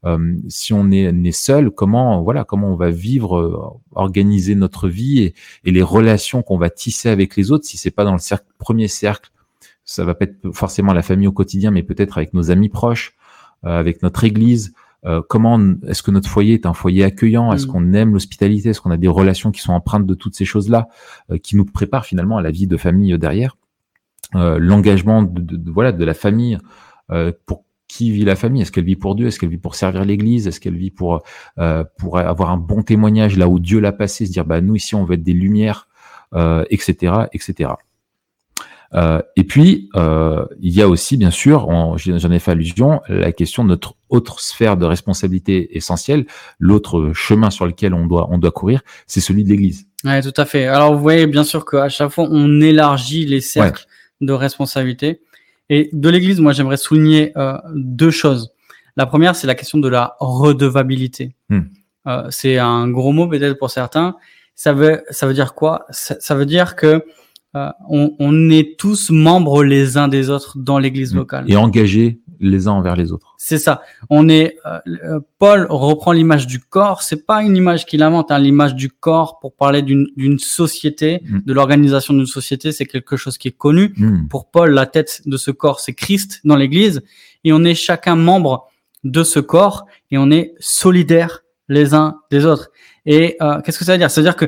euh, 0.04 0.36
si 0.48 0.72
on 0.72 0.90
est 0.90 1.12
né 1.12 1.32
seul, 1.32 1.70
comment 1.70 2.22
voilà, 2.22 2.44
comment 2.44 2.72
on 2.72 2.76
va 2.76 2.90
vivre, 2.90 3.38
euh, 3.38 3.56
organiser 3.92 4.54
notre 4.54 4.88
vie 4.88 5.32
et, 5.64 5.70
les 5.70 5.82
relations 5.82 6.42
qu'on 6.42 6.58
va 6.58 6.70
tisser 6.70 7.08
avec 7.08 7.36
les 7.36 7.52
autres. 7.52 7.64
Si 7.64 7.76
c'est 7.76 7.90
pas 7.90 8.04
dans 8.04 8.14
le 8.14 8.36
premier 8.58 8.88
cercle, 8.88 9.30
ça 9.84 10.04
va 10.04 10.14
pas 10.14 10.24
être 10.24 10.50
forcément 10.52 10.92
la 10.92 11.02
famille 11.02 11.26
au 11.26 11.32
quotidien, 11.32 11.70
mais 11.70 11.82
peut-être 11.82 12.18
avec 12.18 12.34
nos 12.34 12.50
amis 12.50 12.68
proches, 12.68 13.14
euh, 13.64 13.78
avec 13.78 14.02
notre 14.02 14.24
Église. 14.24 14.74
Euh, 15.04 15.20
comment 15.28 15.60
est-ce 15.86 16.02
que 16.02 16.10
notre 16.10 16.28
foyer 16.28 16.54
est 16.54 16.66
un 16.66 16.72
foyer 16.72 17.04
accueillant? 17.04 17.52
Est-ce 17.52 17.66
mm. 17.66 17.70
qu'on 17.70 17.92
aime 17.92 18.12
l'hospitalité? 18.14 18.70
Est-ce 18.70 18.80
qu'on 18.80 18.90
a 18.90 18.96
des 18.96 19.08
relations 19.08 19.50
qui 19.50 19.60
sont 19.60 19.72
empreintes 19.72 20.06
de 20.06 20.14
toutes 20.14 20.34
ces 20.34 20.46
choses-là, 20.46 20.88
qui 21.42 21.56
nous 21.56 21.66
préparent 21.66 22.06
finalement 22.06 22.38
à 22.38 22.42
la 22.42 22.50
vie 22.50 22.66
de 22.66 22.76
famille 22.76 23.18
derrière? 23.18 23.56
Euh, 24.34 24.58
l'engagement 24.58 25.22
de, 25.22 25.70
voilà 25.70 25.92
de 25.92 26.04
la 26.04 26.14
famille 26.14 26.58
euh, 27.12 27.30
pour 27.46 27.64
qui 27.86 28.10
vit 28.10 28.24
la 28.24 28.34
famille? 28.34 28.62
Est-ce 28.62 28.72
qu'elle 28.72 28.84
vit 28.84 28.96
pour 28.96 29.14
Dieu? 29.14 29.26
Est-ce 29.26 29.38
qu'elle 29.38 29.50
vit 29.50 29.58
pour 29.58 29.76
servir 29.76 30.04
l'Église? 30.04 30.48
Est-ce 30.48 30.58
qu'elle 30.58 30.76
vit 30.76 30.90
pour 30.90 31.22
euh, 31.58 31.84
pour 31.98 32.18
avoir 32.18 32.50
un 32.50 32.56
bon 32.56 32.82
témoignage 32.82 33.36
là 33.36 33.48
où 33.48 33.60
Dieu 33.60 33.78
l'a 33.78 33.92
passé 33.92 34.26
Se 34.26 34.32
dire 34.32 34.44
bah 34.44 34.60
nous 34.60 34.74
ici 34.74 34.94
on 34.94 35.04
veut 35.04 35.14
être 35.14 35.22
des 35.22 35.32
lumières, 35.32 35.88
etc., 36.68 37.26
etc. 37.32 37.70
et 38.92 39.44
puis 39.44 39.88
il 39.94 40.70
y 40.70 40.82
a 40.82 40.88
aussi 40.88 41.16
bien 41.16 41.30
sûr, 41.30 41.68
j'en 41.96 42.30
ai 42.30 42.38
fait 42.38 42.52
allusion, 42.52 43.00
la 43.08 43.32
question 43.32 43.64
de 43.64 43.70
notre 43.70 43.94
autre 44.08 44.40
sphère 44.40 44.76
de 44.76 44.84
responsabilité 44.84 45.76
essentielle, 45.76 46.26
l'autre 46.58 47.12
chemin 47.12 47.50
sur 47.50 47.66
lequel 47.66 47.94
on 47.94 48.06
doit 48.06 48.28
on 48.30 48.38
doit 48.38 48.52
courir, 48.52 48.82
c'est 49.06 49.20
celui 49.20 49.42
de 49.44 49.48
l'Église. 49.48 49.86
Ouais, 50.04 50.22
tout 50.22 50.34
à 50.36 50.44
fait. 50.44 50.66
Alors 50.66 50.94
vous 50.94 51.00
voyez 51.00 51.26
bien 51.26 51.44
sûr 51.44 51.64
qu'à 51.64 51.88
chaque 51.88 52.10
fois 52.10 52.26
on 52.30 52.60
élargit 52.60 53.26
les 53.26 53.40
cercles 53.40 53.86
de 54.20 54.32
responsabilité. 54.32 55.20
Et 55.70 55.90
de 55.92 56.08
l'Église, 56.08 56.40
moi, 56.40 56.52
j'aimerais 56.52 56.76
souligner 56.76 57.32
euh, 57.36 57.56
deux 57.74 58.10
choses. 58.10 58.52
La 58.96 59.06
première, 59.06 59.34
c'est 59.34 59.46
la 59.46 59.54
question 59.54 59.78
de 59.78 59.88
la 59.88 60.16
redevabilité. 60.20 61.34
Hmm. 61.48 61.62
Euh, 62.06 62.26
c'est 62.30 62.58
un 62.58 62.88
gros 62.88 63.12
mot 63.12 63.26
peut-être 63.26 63.58
pour 63.58 63.70
certains. 63.70 64.16
Ça 64.54 64.72
veut, 64.72 65.02
ça 65.10 65.26
veut 65.26 65.34
dire 65.34 65.54
quoi? 65.54 65.86
Ça, 65.90 66.34
veut 66.34 66.46
dire 66.46 66.76
que 66.76 67.04
euh, 67.56 67.70
on, 67.88 68.14
on, 68.18 68.50
est 68.50 68.78
tous 68.78 69.10
membres 69.10 69.62
les 69.62 69.96
uns 69.96 70.08
des 70.08 70.30
autres 70.30 70.58
dans 70.58 70.78
l'Église 70.78 71.14
locale. 71.14 71.44
Et 71.48 71.56
engagés 71.56 72.20
les 72.40 72.68
uns 72.68 72.72
envers 72.72 72.96
les 72.96 73.12
autres. 73.12 73.34
C'est 73.38 73.58
ça. 73.58 73.82
On 74.10 74.28
est 74.28 74.56
euh, 74.66 74.78
euh, 75.04 75.20
Paul 75.38 75.66
reprend 75.70 76.12
l'image 76.12 76.46
du 76.46 76.60
corps. 76.60 77.02
C'est 77.02 77.26
pas 77.26 77.42
une 77.42 77.56
image 77.56 77.86
qu'il 77.86 78.02
invente, 78.02 78.30
hein, 78.30 78.38
l'image 78.38 78.74
du 78.74 78.90
corps 78.90 79.38
pour 79.38 79.54
parler 79.54 79.82
d'une 79.82 80.38
société, 80.38 81.22
mm. 81.24 81.40
de 81.44 81.52
l'organisation 81.52 82.14
d'une 82.14 82.26
société. 82.26 82.72
C'est 82.72 82.86
quelque 82.86 83.16
chose 83.16 83.38
qui 83.38 83.48
est 83.48 83.56
connu. 83.56 83.94
Mm. 83.96 84.28
Pour 84.28 84.50
Paul, 84.50 84.72
la 84.72 84.86
tête 84.86 85.22
de 85.26 85.36
ce 85.36 85.50
corps, 85.50 85.80
c'est 85.80 85.94
Christ 85.94 86.40
dans 86.44 86.56
l'Église, 86.56 87.02
et 87.44 87.52
on 87.52 87.64
est 87.64 87.74
chacun 87.74 88.16
membre 88.16 88.68
de 89.04 89.22
ce 89.22 89.38
corps 89.38 89.86
et 90.10 90.18
on 90.18 90.30
est 90.30 90.54
solidaires 90.58 91.44
les 91.68 91.94
uns 91.94 92.20
des 92.30 92.46
autres. 92.46 92.70
Et 93.06 93.36
euh, 93.42 93.60
qu'est-ce 93.60 93.78
que 93.78 93.84
ça 93.84 93.92
veut 93.92 93.98
dire? 93.98 94.10
Ça 94.10 94.20
veut 94.20 94.26
dire 94.26 94.36
que 94.36 94.46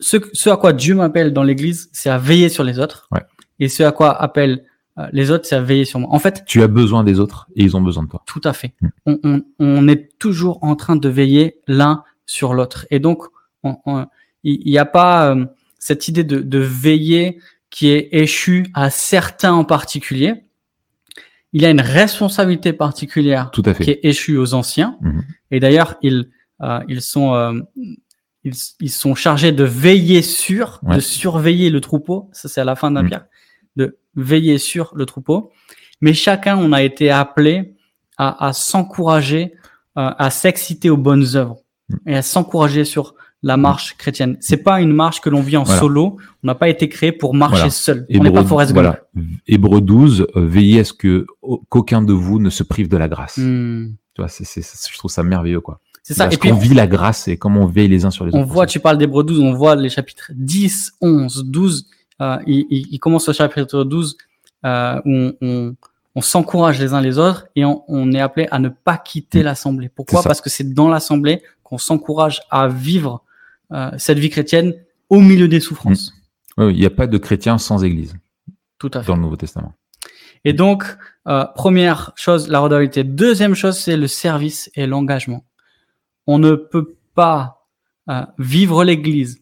ce, 0.00 0.16
ce 0.32 0.50
à 0.50 0.56
quoi 0.56 0.72
Dieu 0.72 0.94
m'appelle 0.94 1.32
dans 1.32 1.42
l'Église, 1.42 1.88
c'est 1.92 2.10
à 2.10 2.18
veiller 2.18 2.48
sur 2.48 2.64
les 2.64 2.78
autres. 2.78 3.08
Ouais. 3.12 3.22
Et 3.58 3.68
ce 3.68 3.82
à 3.82 3.92
quoi 3.92 4.10
appelle 4.20 4.64
euh, 4.98 5.06
les 5.12 5.30
autres, 5.30 5.44
c'est 5.46 5.56
à 5.56 5.60
veiller 5.60 5.84
sur 5.84 6.00
moi. 6.00 6.08
En 6.12 6.18
fait, 6.18 6.44
tu 6.46 6.62
as 6.62 6.68
besoin 6.68 7.04
des 7.04 7.20
autres 7.20 7.46
et 7.54 7.62
ils 7.62 7.76
ont 7.76 7.82
besoin 7.82 8.04
de 8.04 8.08
toi. 8.08 8.22
Tout 8.26 8.40
à 8.44 8.52
fait. 8.52 8.74
Mm. 8.80 8.88
On, 9.06 9.18
on, 9.24 9.42
on, 9.58 9.88
est 9.88 10.18
toujours 10.18 10.58
en 10.62 10.74
train 10.74 10.96
de 10.96 11.08
veiller 11.08 11.60
l'un 11.66 12.02
sur 12.24 12.54
l'autre. 12.54 12.86
Et 12.90 12.98
donc, 12.98 13.24
il 14.42 14.70
n'y 14.70 14.78
a 14.78 14.84
pas 14.84 15.30
euh, 15.30 15.44
cette 15.78 16.08
idée 16.08 16.24
de, 16.24 16.40
de, 16.40 16.58
veiller 16.58 17.38
qui 17.70 17.88
est 17.88 18.08
échue 18.12 18.66
à 18.74 18.90
certains 18.90 19.52
en 19.52 19.64
particulier. 19.64 20.44
Il 21.52 21.62
y 21.62 21.66
a 21.66 21.70
une 21.70 21.80
responsabilité 21.80 22.72
particulière 22.72 23.50
Tout 23.50 23.62
à 23.66 23.74
fait. 23.74 23.84
qui 23.84 23.90
est 23.90 24.00
échue 24.02 24.38
aux 24.38 24.54
anciens. 24.54 24.98
Mm-hmm. 25.02 25.22
Et 25.52 25.60
d'ailleurs, 25.60 25.96
ils, 26.02 26.30
euh, 26.62 26.80
ils 26.88 27.02
sont 27.02 27.34
euh, 27.34 27.60
ils, 28.46 28.54
ils, 28.80 28.90
sont 28.90 29.14
chargés 29.14 29.52
de 29.52 29.64
veiller 29.64 30.22
sur, 30.22 30.80
de 30.82 31.00
surveiller 31.00 31.68
le 31.68 31.80
troupeau. 31.80 32.30
Ça, 32.32 32.48
c'est 32.48 32.60
à 32.60 32.64
la 32.64 32.76
fin 32.76 32.90
d'un 32.90 33.02
mm. 33.02 33.08
Pierre 33.08 33.26
de 33.76 33.98
veiller 34.14 34.58
sur 34.58 34.92
le 34.94 35.04
troupeau. 35.04 35.52
Mais 36.00 36.14
chacun, 36.14 36.56
on 36.56 36.72
a 36.72 36.82
été 36.82 37.10
appelé 37.10 37.74
à, 38.16 38.46
à 38.46 38.52
s'encourager, 38.52 39.52
euh, 39.98 40.10
à 40.16 40.30
s'exciter 40.30 40.90
aux 40.90 40.96
bonnes 40.96 41.36
œuvres 41.36 41.58
et 42.06 42.16
à 42.16 42.22
s'encourager 42.22 42.84
sur 42.84 43.14
la 43.42 43.56
marche 43.56 43.96
chrétienne. 43.96 44.36
C'est 44.40 44.56
pas 44.56 44.80
une 44.80 44.92
marche 44.92 45.20
que 45.20 45.28
l'on 45.28 45.42
vit 45.42 45.56
en 45.56 45.64
solo. 45.64 46.16
On 46.42 46.46
n'a 46.46 46.54
pas 46.54 46.68
été 46.68 46.88
créé 46.88 47.12
pour 47.12 47.34
marcher 47.34 47.70
seul. 47.70 48.06
on 48.12 48.22
n'est 48.22 48.30
pas 48.30 48.44
Forrest 48.44 48.72
Voilà. 48.72 49.00
Hébreu 49.46 49.80
12, 49.80 50.26
euh, 50.34 50.46
veillez 50.46 50.80
à 50.80 50.84
ce 50.84 50.92
que 50.92 51.26
qu'aucun 51.68 52.02
de 52.02 52.12
vous 52.12 52.38
ne 52.38 52.50
se 52.50 52.62
prive 52.62 52.88
de 52.88 52.96
la 52.96 53.08
grâce. 53.08 53.34
Tu 54.16 54.22
vois, 54.22 54.28
c'est, 54.28 54.44
c'est, 54.44 54.62
je 54.62 54.96
trouve 54.96 55.10
ça 55.10 55.22
merveilleux, 55.22 55.60
quoi. 55.60 55.80
C'est 56.06 56.14
ça. 56.14 56.28
et 56.30 56.36
puis 56.36 56.52
on 56.52 56.56
vit 56.56 56.72
la 56.72 56.86
grâce 56.86 57.26
et 57.26 57.36
comment 57.36 57.62
on 57.62 57.66
veille 57.66 57.88
les 57.88 58.04
uns 58.04 58.12
sur 58.12 58.24
les 58.24 58.28
autres. 58.28 58.38
On 58.38 58.44
voit, 58.44 58.66
tu 58.66 58.78
parles 58.78 58.96
d'Hébreu 58.96 59.24
12, 59.24 59.40
on 59.40 59.54
voit 59.54 59.74
les 59.74 59.88
chapitres 59.88 60.30
10, 60.36 60.92
11, 61.00 61.46
12 61.46 61.86
euh, 62.22 62.38
il, 62.46 62.64
il, 62.70 62.98
commence 63.00 63.28
au 63.28 63.32
chapitre 63.32 63.82
12 63.82 64.16
euh, 64.64 65.00
où 65.04 65.32
on, 65.40 65.74
on, 66.14 66.20
s'encourage 66.20 66.78
les 66.78 66.94
uns 66.94 67.00
les 67.00 67.18
autres 67.18 67.48
et 67.56 67.64
on, 67.64 67.82
on, 67.88 68.12
est 68.12 68.20
appelé 68.20 68.46
à 68.52 68.60
ne 68.60 68.68
pas 68.68 68.98
quitter 68.98 69.40
mm. 69.40 69.46
l'assemblée. 69.46 69.88
Pourquoi? 69.88 70.22
Parce 70.22 70.40
que 70.40 70.48
c'est 70.48 70.72
dans 70.72 70.88
l'assemblée 70.88 71.42
qu'on 71.64 71.76
s'encourage 71.76 72.40
à 72.52 72.68
vivre 72.68 73.24
euh, 73.72 73.90
cette 73.98 74.20
vie 74.20 74.30
chrétienne 74.30 74.74
au 75.10 75.20
milieu 75.20 75.48
des 75.48 75.58
souffrances. 75.58 76.12
Mm. 76.56 76.62
Oui, 76.62 76.74
il 76.74 76.78
n'y 76.78 76.86
a 76.86 76.90
pas 76.90 77.08
de 77.08 77.18
chrétien 77.18 77.58
sans 77.58 77.82
Église. 77.82 78.14
Tout 78.78 78.92
à 78.94 79.02
fait. 79.02 79.08
Dans 79.08 79.16
le 79.16 79.22
Nouveau 79.22 79.36
Testament. 79.36 79.72
Et 80.44 80.52
donc, 80.52 80.84
euh, 81.26 81.44
première 81.56 82.12
chose, 82.14 82.48
la 82.48 82.60
redevabilité. 82.60 83.02
Deuxième 83.02 83.56
chose, 83.56 83.76
c'est 83.76 83.96
le 83.96 84.06
service 84.06 84.70
et 84.76 84.86
l'engagement. 84.86 85.44
On 86.26 86.38
ne 86.38 86.54
peut 86.54 86.96
pas 87.14 87.66
euh, 88.08 88.22
vivre 88.38 88.84
l'Église, 88.84 89.40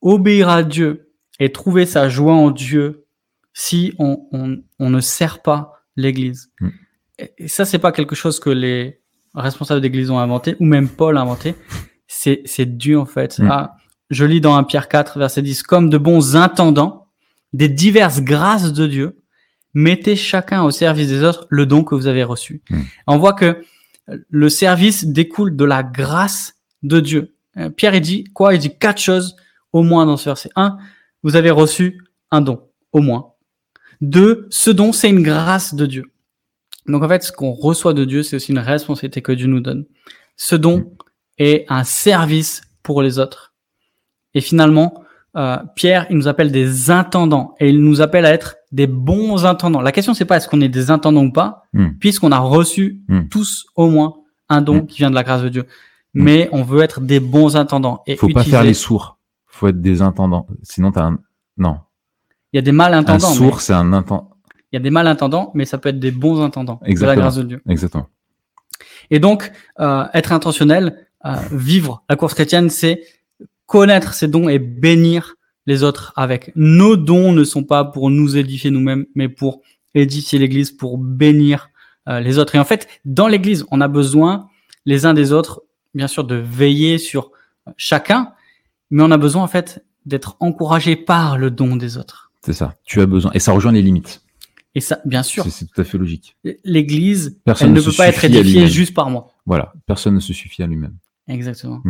obéir 0.00 0.48
à 0.48 0.62
Dieu 0.62 1.12
et 1.40 1.52
trouver 1.52 1.86
sa 1.86 2.08
joie 2.08 2.34
en 2.34 2.50
Dieu 2.50 3.06
si 3.52 3.94
on, 3.98 4.26
on, 4.32 4.58
on 4.78 4.90
ne 4.90 5.00
sert 5.00 5.42
pas 5.42 5.84
l'Église. 5.96 6.50
Mm. 6.60 6.68
Et 7.18 7.48
ça, 7.48 7.64
c'est 7.64 7.78
pas 7.78 7.92
quelque 7.92 8.14
chose 8.14 8.40
que 8.40 8.50
les 8.50 9.00
responsables 9.34 9.80
d'Église 9.80 10.10
ont 10.10 10.18
inventé, 10.18 10.56
ou 10.60 10.64
même 10.64 10.88
Paul 10.88 11.16
a 11.16 11.20
inventé. 11.20 11.54
c'est 12.06 12.42
c'est 12.44 12.76
Dieu 12.76 12.98
en 12.98 13.06
fait. 13.06 13.40
Ah, 13.48 13.76
je 14.10 14.24
lis 14.24 14.40
dans 14.40 14.56
1 14.56 14.64
Pierre 14.64 14.88
4 14.88 15.18
verset 15.18 15.42
10 15.42 15.62
comme 15.62 15.90
de 15.90 15.98
bons 15.98 16.36
intendants 16.36 17.08
des 17.52 17.68
diverses 17.68 18.20
grâces 18.20 18.72
de 18.72 18.86
Dieu, 18.86 19.22
mettez 19.74 20.16
chacun 20.16 20.62
au 20.64 20.70
service 20.70 21.08
des 21.08 21.22
autres 21.22 21.46
le 21.50 21.66
don 21.66 21.84
que 21.84 21.94
vous 21.94 22.06
avez 22.06 22.24
reçu. 22.24 22.62
Mm. 22.68 22.80
On 23.06 23.18
voit 23.18 23.32
que 23.32 23.64
le 24.06 24.48
service 24.48 25.06
découle 25.06 25.56
de 25.56 25.64
la 25.64 25.82
grâce 25.82 26.54
de 26.82 27.00
Dieu. 27.00 27.34
Euh, 27.56 27.70
Pierre 27.70 27.94
il 27.94 28.00
dit 28.00 28.24
quoi? 28.24 28.54
Il 28.54 28.60
dit 28.60 28.76
quatre 28.76 29.00
choses 29.00 29.36
au 29.72 29.82
moins 29.82 30.06
dans 30.06 30.16
ce 30.16 30.26
verset. 30.26 30.50
Un, 30.56 30.76
vous 31.22 31.36
avez 31.36 31.50
reçu 31.50 32.02
un 32.30 32.40
don 32.40 32.68
au 32.92 33.00
moins. 33.00 33.32
Deux, 34.00 34.46
ce 34.50 34.70
don 34.70 34.92
c'est 34.92 35.08
une 35.08 35.22
grâce 35.22 35.74
de 35.74 35.86
Dieu. 35.86 36.04
Donc 36.86 37.02
en 37.02 37.08
fait, 37.08 37.22
ce 37.22 37.32
qu'on 37.32 37.52
reçoit 37.52 37.94
de 37.94 38.04
Dieu, 38.04 38.22
c'est 38.22 38.36
aussi 38.36 38.52
une 38.52 38.58
responsabilité 38.58 39.22
que 39.22 39.32
Dieu 39.32 39.46
nous 39.46 39.60
donne. 39.60 39.86
Ce 40.36 40.54
don 40.54 40.92
est 41.38 41.64
un 41.68 41.84
service 41.84 42.62
pour 42.82 43.02
les 43.02 43.18
autres. 43.18 43.54
Et 44.34 44.40
finalement, 44.40 45.02
euh, 45.36 45.56
Pierre, 45.74 46.06
il 46.10 46.16
nous 46.16 46.28
appelle 46.28 46.52
des 46.52 46.90
intendants 46.90 47.54
et 47.58 47.70
il 47.70 47.80
nous 47.80 48.00
appelle 48.00 48.26
à 48.26 48.32
être 48.32 48.56
des 48.74 48.86
bons 48.88 49.46
intendants. 49.46 49.80
La 49.80 49.92
question, 49.92 50.14
c'est 50.14 50.24
pas 50.24 50.36
est-ce 50.36 50.48
qu'on 50.48 50.60
est 50.60 50.68
des 50.68 50.90
intendants 50.90 51.24
ou 51.24 51.32
pas, 51.32 51.62
Hmm. 51.72 51.90
puisqu'on 52.00 52.32
a 52.32 52.38
reçu 52.38 53.00
Hmm. 53.08 53.28
tous 53.30 53.66
au 53.76 53.88
moins 53.88 54.14
un 54.48 54.60
don 54.62 54.82
Hmm. 54.82 54.86
qui 54.86 54.98
vient 54.98 55.10
de 55.10 55.14
la 55.14 55.22
grâce 55.22 55.42
de 55.42 55.48
Dieu. 55.48 55.64
Mais 56.12 56.48
on 56.52 56.62
veut 56.62 56.82
être 56.82 57.00
des 57.00 57.20
bons 57.20 57.56
intendants. 57.56 58.02
Et 58.06 58.16
Faut 58.16 58.28
pas 58.28 58.44
faire 58.44 58.62
les 58.64 58.74
sourds. 58.74 59.18
Faut 59.46 59.68
être 59.68 59.80
des 59.80 60.02
intendants. 60.02 60.46
Sinon, 60.62 60.90
t'as 60.92 61.04
un, 61.04 61.18
non. 61.56 61.78
Il 62.52 62.56
y 62.56 62.58
a 62.58 62.62
des 62.62 62.72
mal 62.72 62.94
Un 62.94 62.98
intendants. 62.98 63.30
mais- 63.30 63.36
sourd, 63.36 63.60
c'est 63.60 63.72
un 63.72 63.92
intendant. 63.92 64.30
Il 64.72 64.76
y 64.76 64.78
a 64.78 64.80
des 64.80 64.90
mal 64.90 65.06
intendants, 65.06 65.50
mais 65.54 65.64
ça 65.64 65.78
peut 65.78 65.88
être 65.90 66.00
des 66.00 66.10
bons 66.10 66.40
intendants 66.42 66.74
de 66.82 66.86
la 66.86 66.90
Exactement. 66.90 67.20
grâce 67.22 67.36
de 67.36 67.42
Dieu. 67.44 67.62
Exactement. 67.68 68.08
Et 69.10 69.18
donc, 69.20 69.52
euh, 69.80 70.04
être 70.14 70.32
intentionnel, 70.32 71.06
euh, 71.24 71.34
vivre 71.52 72.02
la 72.08 72.16
course 72.16 72.34
chrétienne, 72.34 72.70
c'est 72.70 73.02
connaître 73.66 74.14
ses 74.14 74.26
dons 74.28 74.48
et 74.48 74.58
bénir 74.58 75.34
les 75.66 75.82
autres 75.82 76.12
avec. 76.16 76.52
Nos 76.56 76.96
dons 76.96 77.32
ne 77.32 77.44
sont 77.44 77.64
pas 77.64 77.84
pour 77.84 78.10
nous 78.10 78.36
édifier 78.36 78.70
nous-mêmes, 78.70 79.06
mais 79.14 79.28
pour 79.28 79.62
édifier 79.94 80.38
l'Église, 80.38 80.70
pour 80.72 80.98
bénir 80.98 81.70
euh, 82.08 82.20
les 82.20 82.38
autres. 82.38 82.54
Et 82.54 82.58
en 82.58 82.64
fait, 82.64 82.88
dans 83.04 83.28
l'Église, 83.28 83.64
on 83.70 83.80
a 83.80 83.88
besoin 83.88 84.48
les 84.84 85.06
uns 85.06 85.14
des 85.14 85.32
autres, 85.32 85.62
bien 85.94 86.08
sûr, 86.08 86.24
de 86.24 86.34
veiller 86.34 86.98
sur 86.98 87.30
chacun, 87.76 88.32
mais 88.90 89.02
on 89.02 89.10
a 89.10 89.16
besoin 89.18 89.42
en 89.42 89.48
fait 89.48 89.84
d'être 90.04 90.36
encouragé 90.40 90.96
par 90.96 91.38
le 91.38 91.50
don 91.50 91.76
des 91.76 91.96
autres. 91.96 92.30
C'est 92.42 92.52
ça. 92.52 92.74
Tu 92.84 93.00
as 93.00 93.06
besoin. 93.06 93.30
Et 93.32 93.38
ça 93.38 93.52
rejoint 93.52 93.72
les 93.72 93.80
limites. 93.80 94.20
Et 94.74 94.80
ça, 94.80 95.00
bien 95.04 95.22
sûr, 95.22 95.46
C'est 95.48 95.66
tout 95.66 95.80
à 95.80 95.84
fait 95.84 95.96
logique. 95.98 96.36
l'Église, 96.64 97.40
Personne 97.44 97.68
elle 97.68 97.74
ne 97.74 97.80
ne 97.80 97.84
peut 97.84 97.96
pas 97.96 98.08
être 98.08 98.24
édifiée 98.24 98.66
juste 98.66 98.92
par 98.92 99.08
moi. 99.08 99.28
Voilà. 99.46 99.72
Personne 99.86 100.14
ne 100.14 100.20
se 100.20 100.32
suffit 100.32 100.62
à 100.62 100.66
lui-même. 100.66 100.96
Exactement. 101.28 101.80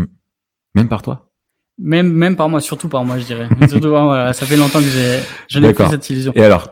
Même 0.75 0.89
par 0.89 1.03
toi? 1.03 1.31
Même, 1.79 2.13
même 2.13 2.37
par 2.37 2.49
moi, 2.49 2.61
surtout 2.61 2.89
par 2.89 3.05
moi, 3.05 3.19
je 3.19 3.25
dirais. 3.25 3.49
surtout 3.69 3.91
par 3.91 4.05
moi, 4.05 4.15
voilà. 4.15 4.33
Ça 4.33 4.47
fait 4.47 4.57
longtemps 4.57 4.79
que 4.81 4.85
j'ai, 4.87 5.19
je 5.49 5.59
n'ai 5.59 5.73
plus 5.73 5.87
cette 5.89 6.09
illusion. 6.11 6.33
Et 6.37 6.43
alors, 6.45 6.69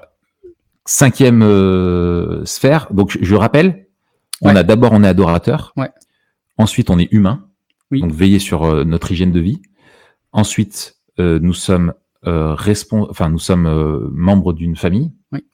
cinquième 0.84 1.42
euh, 1.42 2.44
sphère. 2.44 2.86
Donc, 2.92 3.18
je, 3.20 3.34
rappelle, 3.34 3.86
on 4.42 4.48
Ouais. 4.50 4.56
a 4.58 4.62
d'abord, 4.62 4.92
on 4.92 5.02
est 5.04 5.08
adorateur. 5.08 5.72
Ouais. 5.76 5.90
Ensuite, 6.58 6.90
on 6.90 6.98
est 6.98 7.12
humain. 7.12 7.46
Oui. 7.90 8.00
Donc, 8.00 8.12
veiller 8.12 8.38
sur 8.38 8.64
euh, 8.64 8.84
notre 8.84 9.10
hygiène 9.12 9.32
de 9.32 9.40
vie. 9.40 9.60
Ensuite, 10.32 10.96
euh, 11.18 11.38
nous 11.42 11.54
sommes 11.54 11.94
respons- 12.24 13.08
enfin, 13.10 13.28
nous 13.28 13.40
sommes 13.40 14.08
membres 14.12 14.52
d'une 14.52 14.76
famille. 14.76 15.10
Oui. 15.32 15.44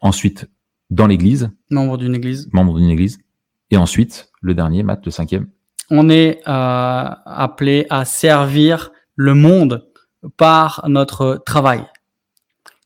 Ensuite, 0.00 0.48
dans 0.90 1.06
l'église, 1.06 1.50
Membre 1.70 1.98
d'une 1.98 2.14
église. 2.14 2.48
membre 2.54 2.78
d'une 2.78 2.88
église. 2.88 3.18
Et 3.70 3.76
ensuite, 3.76 4.30
le 4.40 4.54
dernier, 4.54 4.82
Matt, 4.82 5.04
le 5.04 5.10
cinquième. 5.10 5.48
On 5.90 6.10
est 6.10 6.40
euh, 6.46 7.04
appelé 7.24 7.86
à 7.90 8.04
servir 8.04 8.90
le 9.16 9.34
monde 9.34 9.88
par 10.36 10.84
notre 10.88 11.42
travail. 11.44 11.84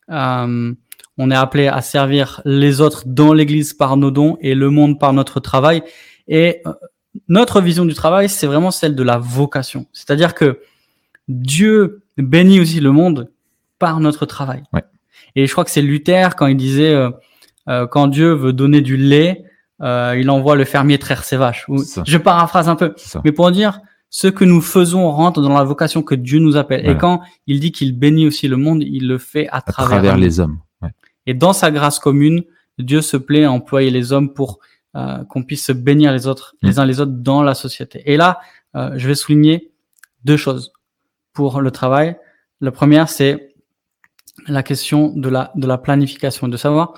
Euh, 0.09 0.73
on 1.17 1.31
est 1.31 1.35
appelé 1.35 1.67
à 1.67 1.81
servir 1.81 2.41
les 2.45 2.81
autres 2.81 3.03
dans 3.05 3.33
l'église 3.33 3.73
par 3.73 3.97
nos 3.97 4.11
dons 4.11 4.37
et 4.41 4.55
le 4.55 4.69
monde 4.69 4.99
par 4.99 5.13
notre 5.13 5.39
travail. 5.39 5.83
Et 6.27 6.61
euh, 6.65 6.73
notre 7.27 7.61
vision 7.61 7.85
du 7.85 7.93
travail, 7.93 8.29
c'est 8.29 8.47
vraiment 8.47 8.71
celle 8.71 8.95
de 8.95 9.03
la 9.03 9.17
vocation. 9.17 9.85
C'est-à-dire 9.93 10.33
que 10.33 10.61
Dieu 11.27 12.03
bénit 12.17 12.59
aussi 12.59 12.79
le 12.79 12.91
monde 12.91 13.31
par 13.79 13.99
notre 13.99 14.25
travail. 14.25 14.63
Ouais. 14.73 14.83
Et 15.35 15.47
je 15.47 15.51
crois 15.51 15.63
que 15.63 15.71
c'est 15.71 15.81
Luther 15.81 16.35
quand 16.35 16.47
il 16.47 16.57
disait 16.57 16.93
euh, 16.93 17.09
euh, 17.69 17.87
quand 17.87 18.07
Dieu 18.07 18.33
veut 18.33 18.53
donner 18.53 18.81
du 18.81 18.97
lait, 18.97 19.43
euh, 19.83 20.15
il 20.17 20.29
envoie 20.29 20.55
le 20.55 20.65
fermier 20.65 20.97
traire 20.97 21.23
ses 21.23 21.37
vaches. 21.37 21.65
Ou- 21.69 21.83
je 22.05 22.17
paraphrase 22.17 22.69
un 22.69 22.75
peu, 22.75 22.93
mais 23.25 23.31
pour 23.31 23.51
dire 23.51 23.81
ce 24.09 24.27
que 24.27 24.45
nous 24.45 24.61
faisons 24.61 25.09
rentre 25.11 25.41
dans 25.41 25.53
la 25.53 25.63
vocation 25.63 26.01
que 26.03 26.15
Dieu 26.15 26.39
nous 26.39 26.55
appelle. 26.57 26.87
Et 26.87 26.95
quand 26.97 27.21
il 27.47 27.59
dit 27.59 27.71
qu'il 27.71 27.97
bénit 27.97 28.27
aussi 28.27 28.47
le 28.47 28.57
monde, 28.57 28.83
il 28.83 29.07
le 29.07 29.17
fait 29.17 29.47
à, 29.49 29.57
À 29.57 29.61
travers, 29.61 30.17
les 30.17 30.39
hommes. 30.39 30.59
Ouais. 30.81 30.89
Et 31.25 31.33
dans 31.33 31.51
sa 31.53 31.71
grâce 31.71 31.99
commune, 31.99 32.43
Dieu 32.79 33.01
se 33.01 33.17
plaît 33.17 33.43
à 33.43 33.51
employer 33.51 33.89
les 33.91 34.13
hommes 34.13 34.33
pour 34.33 34.59
euh, 34.95 35.23
qu'on 35.25 35.43
puisse 35.43 35.65
se 35.65 35.71
bénir 35.71 36.11
les 36.11 36.27
autres, 36.27 36.55
Mm. 36.61 36.67
les 36.67 36.79
uns 36.79 36.85
les 36.85 37.01
autres 37.01 37.11
dans 37.11 37.41
la 37.41 37.55
société. 37.55 38.03
Et 38.05 38.15
là, 38.15 38.39
euh, 38.75 38.91
je 38.95 39.07
vais 39.07 39.15
souligner 39.15 39.71
deux 40.23 40.37
choses 40.37 40.71
pour 41.33 41.61
le 41.61 41.71
travail. 41.71 42.15
La 42.61 42.71
première, 42.71 43.09
c'est 43.09 43.55
la 44.47 44.61
question 44.61 45.09
de 45.15 45.29
la, 45.29 45.51
de 45.55 45.65
la 45.65 45.79
planification, 45.79 46.47
de 46.47 46.57
savoir 46.57 46.93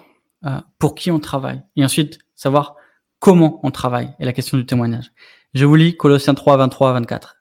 euh, 0.45 0.59
pour 0.79 0.93
qui 0.95 1.09
on 1.11 1.19
travaille. 1.19 1.61
Et 1.77 1.85
ensuite, 1.85 2.19
savoir 2.35 2.75
comment 3.19 3.59
on 3.63 3.71
travaille 3.71 4.13
et 4.19 4.25
la 4.25 4.33
question 4.33 4.57
du 4.57 4.65
témoignage. 4.65 5.11
Je 5.53 5.65
vous 5.65 5.75
lis 5.75 5.97
Colossiens 5.97 6.35
3, 6.35 6.57
23 6.57 6.89
à 6.89 6.93
24. 6.93 7.37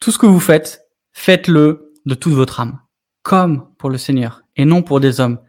Tout 0.00 0.10
ce 0.10 0.18
que 0.18 0.26
vous 0.26 0.40
faites, 0.40 0.88
faites-le 1.12 1.92
de 2.06 2.14
toute 2.14 2.32
votre 2.32 2.60
âme, 2.60 2.80
comme 3.22 3.68
pour 3.78 3.90
le 3.90 3.98
Seigneur, 3.98 4.42
et 4.56 4.64
non 4.64 4.82
pour 4.82 5.00
des 5.00 5.20
hommes, 5.20 5.40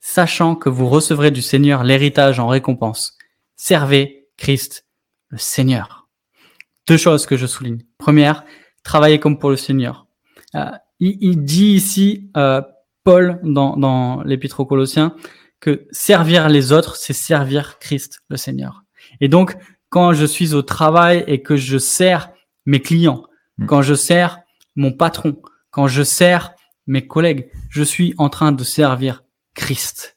sachant 0.00 0.56
que 0.56 0.68
vous 0.68 0.88
recevrez 0.88 1.30
du 1.30 1.42
Seigneur 1.42 1.84
l'héritage 1.84 2.40
en 2.40 2.48
récompense. 2.48 3.16
Servez 3.56 4.28
Christ, 4.36 4.86
le 5.28 5.38
Seigneur. 5.38 6.08
Deux 6.86 6.96
choses 6.96 7.26
que 7.26 7.36
je 7.36 7.46
souligne. 7.46 7.84
Première, 7.98 8.44
travaillez 8.82 9.20
comme 9.20 9.38
pour 9.38 9.50
le 9.50 9.56
Seigneur. 9.56 10.06
Euh, 10.54 10.70
il, 10.98 11.18
il 11.20 11.44
dit 11.44 11.72
ici, 11.72 12.30
euh, 12.36 12.62
Paul, 13.04 13.38
dans, 13.42 13.76
dans 13.76 14.22
l'Épître 14.22 14.60
aux 14.60 14.66
Colossiens, 14.66 15.14
que 15.60 15.86
servir 15.90 16.48
les 16.48 16.72
autres, 16.72 16.96
c'est 16.96 17.12
servir 17.12 17.78
Christ, 17.78 18.20
le 18.28 18.36
Seigneur. 18.36 18.82
Et 19.20 19.28
donc, 19.28 19.56
quand 19.88 20.12
je 20.12 20.24
suis 20.24 20.54
au 20.54 20.62
travail 20.62 21.24
et 21.26 21.42
que 21.42 21.56
je 21.56 21.78
sers 21.78 22.30
mes 22.66 22.80
clients, 22.80 23.24
Mm. 23.60 23.66
quand 23.66 23.82
je 23.82 23.94
sers 23.94 24.40
mon 24.74 24.92
patron, 24.92 25.36
quand 25.70 25.86
je 25.86 26.02
sers 26.02 26.52
mes 26.86 27.06
collègues, 27.06 27.50
je 27.68 27.82
suis 27.82 28.14
en 28.18 28.28
train 28.28 28.52
de 28.52 28.64
servir 28.64 29.22
Christ. 29.54 30.16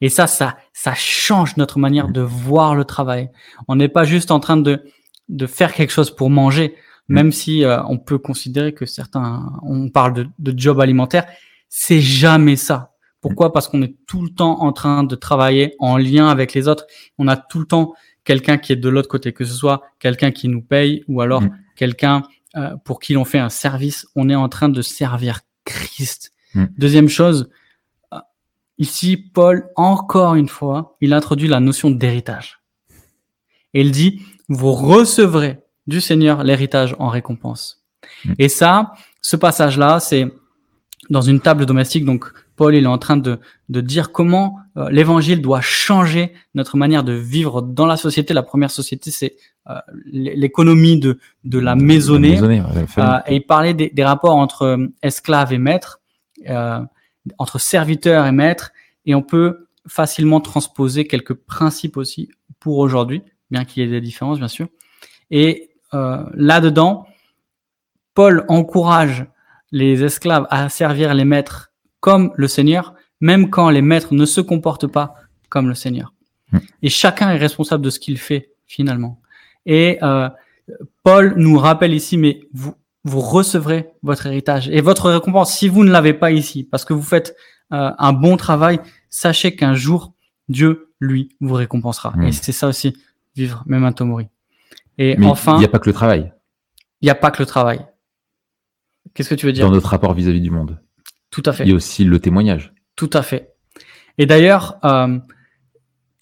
Et 0.00 0.08
ça, 0.08 0.26
ça, 0.26 0.56
ça 0.72 0.94
change 0.94 1.56
notre 1.56 1.78
manière 1.78 2.08
de 2.08 2.20
voir 2.20 2.74
le 2.74 2.84
travail. 2.84 3.30
On 3.68 3.76
n'est 3.76 3.88
pas 3.88 4.04
juste 4.04 4.30
en 4.30 4.40
train 4.40 4.56
de, 4.56 4.82
de 5.28 5.46
faire 5.46 5.72
quelque 5.74 5.92
chose 5.92 6.14
pour 6.14 6.30
manger, 6.30 6.74
Mm. 7.08 7.14
même 7.14 7.32
si 7.32 7.64
euh, 7.64 7.82
on 7.88 7.98
peut 7.98 8.18
considérer 8.18 8.72
que 8.72 8.86
certains, 8.86 9.50
on 9.64 9.88
parle 9.90 10.12
de, 10.14 10.28
de 10.38 10.56
job 10.56 10.80
alimentaire, 10.80 11.26
c'est 11.68 12.00
jamais 12.00 12.54
ça. 12.54 12.91
Pourquoi? 13.22 13.52
Parce 13.52 13.68
qu'on 13.68 13.80
est 13.82 13.94
tout 14.06 14.20
le 14.20 14.28
temps 14.28 14.62
en 14.62 14.72
train 14.72 15.04
de 15.04 15.14
travailler 15.14 15.74
en 15.78 15.96
lien 15.96 16.28
avec 16.28 16.52
les 16.52 16.68
autres. 16.68 16.86
On 17.18 17.28
a 17.28 17.36
tout 17.36 17.60
le 17.60 17.66
temps 17.66 17.94
quelqu'un 18.24 18.58
qui 18.58 18.72
est 18.72 18.76
de 18.76 18.88
l'autre 18.88 19.08
côté, 19.08 19.32
que 19.32 19.44
ce 19.44 19.54
soit 19.54 19.82
quelqu'un 19.98 20.32
qui 20.32 20.48
nous 20.48 20.60
paye 20.60 21.04
ou 21.08 21.20
alors 21.20 21.42
Mm. 21.42 21.58
quelqu'un 21.76 22.22
euh, 22.56 22.76
pour 22.84 23.00
qui 23.00 23.14
l'on 23.14 23.24
fait 23.24 23.38
un 23.38 23.48
service. 23.48 24.06
On 24.14 24.28
est 24.28 24.34
en 24.34 24.48
train 24.48 24.68
de 24.68 24.82
servir 24.82 25.40
Christ. 25.64 26.32
Mm. 26.54 26.64
Deuxième 26.76 27.08
chose, 27.08 27.48
euh, 28.12 28.18
ici, 28.76 29.16
Paul, 29.16 29.70
encore 29.76 30.34
une 30.34 30.48
fois, 30.48 30.96
il 31.00 31.12
introduit 31.12 31.48
la 31.48 31.60
notion 31.60 31.90
d'héritage. 31.90 32.60
Et 33.72 33.80
il 33.80 33.90
dit, 33.90 34.20
vous 34.48 34.72
recevrez 34.72 35.60
du 35.86 36.00
Seigneur 36.00 36.44
l'héritage 36.44 36.94
en 36.98 37.08
récompense. 37.08 37.84
Mm. 38.24 38.32
Et 38.38 38.48
ça, 38.48 38.92
ce 39.20 39.36
passage-là, 39.36 40.00
c'est 40.00 40.26
dans 41.08 41.22
une 41.22 41.40
table 41.40 41.66
domestique. 41.66 42.04
Donc, 42.04 42.32
Paul, 42.56 42.74
il 42.74 42.84
est 42.84 42.86
en 42.86 42.98
train 42.98 43.16
de, 43.16 43.38
de 43.68 43.80
dire 43.80 44.12
comment 44.12 44.58
euh, 44.76 44.90
l'évangile 44.90 45.40
doit 45.40 45.60
changer 45.60 46.32
notre 46.54 46.76
manière 46.76 47.02
de 47.04 47.12
vivre 47.12 47.62
dans 47.62 47.86
la 47.86 47.96
société. 47.96 48.34
La 48.34 48.42
première 48.42 48.70
société, 48.70 49.10
c'est 49.10 49.36
euh, 49.68 49.74
l'é- 50.04 50.34
l'économie 50.36 50.98
de, 51.00 51.18
de 51.44 51.58
la 51.58 51.74
maisonnée. 51.74 52.40
ouais. 52.40 52.86
Euh, 52.98 53.18
et 53.26 53.36
il 53.36 53.46
parlait 53.46 53.74
des, 53.74 53.90
des 53.90 54.04
rapports 54.04 54.36
entre 54.36 54.88
esclaves 55.02 55.52
et 55.52 55.58
maîtres, 55.58 56.00
euh, 56.48 56.80
entre 57.38 57.58
serviteurs 57.58 58.26
et 58.26 58.32
maîtres, 58.32 58.72
et 59.06 59.14
on 59.14 59.22
peut 59.22 59.66
facilement 59.88 60.40
transposer 60.40 61.06
quelques 61.06 61.34
principes 61.34 61.96
aussi 61.96 62.28
pour 62.60 62.78
aujourd'hui, 62.78 63.22
bien 63.50 63.64
qu'il 63.64 63.82
y 63.82 63.86
ait 63.86 63.90
des 63.90 64.00
différences, 64.00 64.38
bien 64.38 64.48
sûr. 64.48 64.68
Et 65.30 65.70
euh, 65.94 66.24
là-dedans, 66.34 67.06
Paul 68.14 68.44
encourage 68.48 69.26
les 69.72 70.04
esclaves 70.04 70.46
à 70.50 70.68
servir 70.68 71.14
les 71.14 71.24
maîtres 71.24 71.71
comme 72.02 72.32
le 72.36 72.48
Seigneur, 72.48 72.94
même 73.20 73.48
quand 73.48 73.70
les 73.70 73.80
maîtres 73.80 74.12
ne 74.12 74.26
se 74.26 74.42
comportent 74.42 74.86
pas 74.86 75.14
comme 75.48 75.68
le 75.68 75.74
Seigneur. 75.74 76.12
Hmm. 76.52 76.58
Et 76.82 76.90
chacun 76.90 77.30
est 77.30 77.38
responsable 77.38 77.82
de 77.82 77.88
ce 77.88 77.98
qu'il 77.98 78.18
fait 78.18 78.50
finalement. 78.66 79.20
Et 79.64 79.98
euh, 80.02 80.28
Paul 81.02 81.34
nous 81.36 81.56
rappelle 81.56 81.94
ici, 81.94 82.18
mais 82.18 82.40
vous, 82.52 82.74
vous 83.04 83.20
recevrez 83.20 83.90
votre 84.02 84.26
héritage 84.26 84.68
et 84.68 84.82
votre 84.82 85.10
récompense. 85.10 85.56
Si 85.56 85.68
vous 85.68 85.84
ne 85.84 85.90
l'avez 85.90 86.12
pas 86.12 86.30
ici, 86.30 86.64
parce 86.64 86.84
que 86.84 86.92
vous 86.92 87.02
faites 87.02 87.34
euh, 87.72 87.90
un 87.96 88.12
bon 88.12 88.36
travail, 88.36 88.80
sachez 89.08 89.56
qu'un 89.56 89.74
jour, 89.74 90.12
Dieu, 90.50 90.90
lui, 91.00 91.30
vous 91.40 91.54
récompensera. 91.54 92.12
Mm. 92.16 92.22
Et 92.24 92.32
c'est 92.32 92.52
ça 92.52 92.68
aussi, 92.68 92.94
vivre 93.34 93.62
Memento 93.66 94.04
Mori. 94.04 94.26
Et 94.98 95.16
Mais 95.16 95.26
enfin, 95.26 95.54
il 95.56 95.60
n'y 95.60 95.64
a 95.64 95.68
pas 95.68 95.78
que 95.78 95.88
le 95.88 95.94
travail 95.94 96.32
il 97.02 97.06
n'y 97.06 97.10
a 97.10 97.16
pas 97.16 97.30
que 97.30 97.42
le 97.42 97.46
travail. 97.46 97.84
Qu'est-ce 99.12 99.28
que 99.28 99.34
tu 99.34 99.44
veux 99.44 99.52
dire? 99.52 99.66
Dans 99.66 99.72
notre 99.72 99.88
rapport 99.88 100.14
vis-à-vis 100.14 100.40
du 100.40 100.50
monde. 100.50 100.80
Tout 101.32 101.42
à 101.46 101.52
fait. 101.52 101.64
Il 101.64 101.70
y 101.70 101.72
a 101.72 101.76
aussi 101.76 102.04
le 102.04 102.18
témoignage. 102.20 102.72
Tout 102.94 103.10
à 103.12 103.22
fait. 103.22 103.54
Et 104.18 104.26
d'ailleurs, 104.26 104.78
euh, 104.84 105.18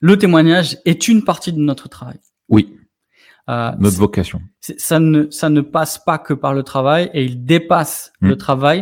le 0.00 0.16
témoignage 0.16 0.78
est 0.86 1.08
une 1.08 1.22
partie 1.24 1.52
de 1.52 1.58
notre 1.60 1.88
travail. 1.88 2.18
Oui, 2.48 2.76
Euh, 3.48 3.72
notre 3.80 3.96
vocation. 3.96 4.40
ça 4.60 5.00
ne 5.00 5.28
ça 5.30 5.48
ne 5.48 5.60
passe 5.60 5.98
pas 5.98 6.18
que 6.18 6.34
par 6.34 6.54
le 6.54 6.62
travail 6.62 7.10
et 7.14 7.24
il 7.24 7.44
dépasse 7.44 8.12
Mm. 8.20 8.28
le 8.28 8.36
travail, 8.36 8.78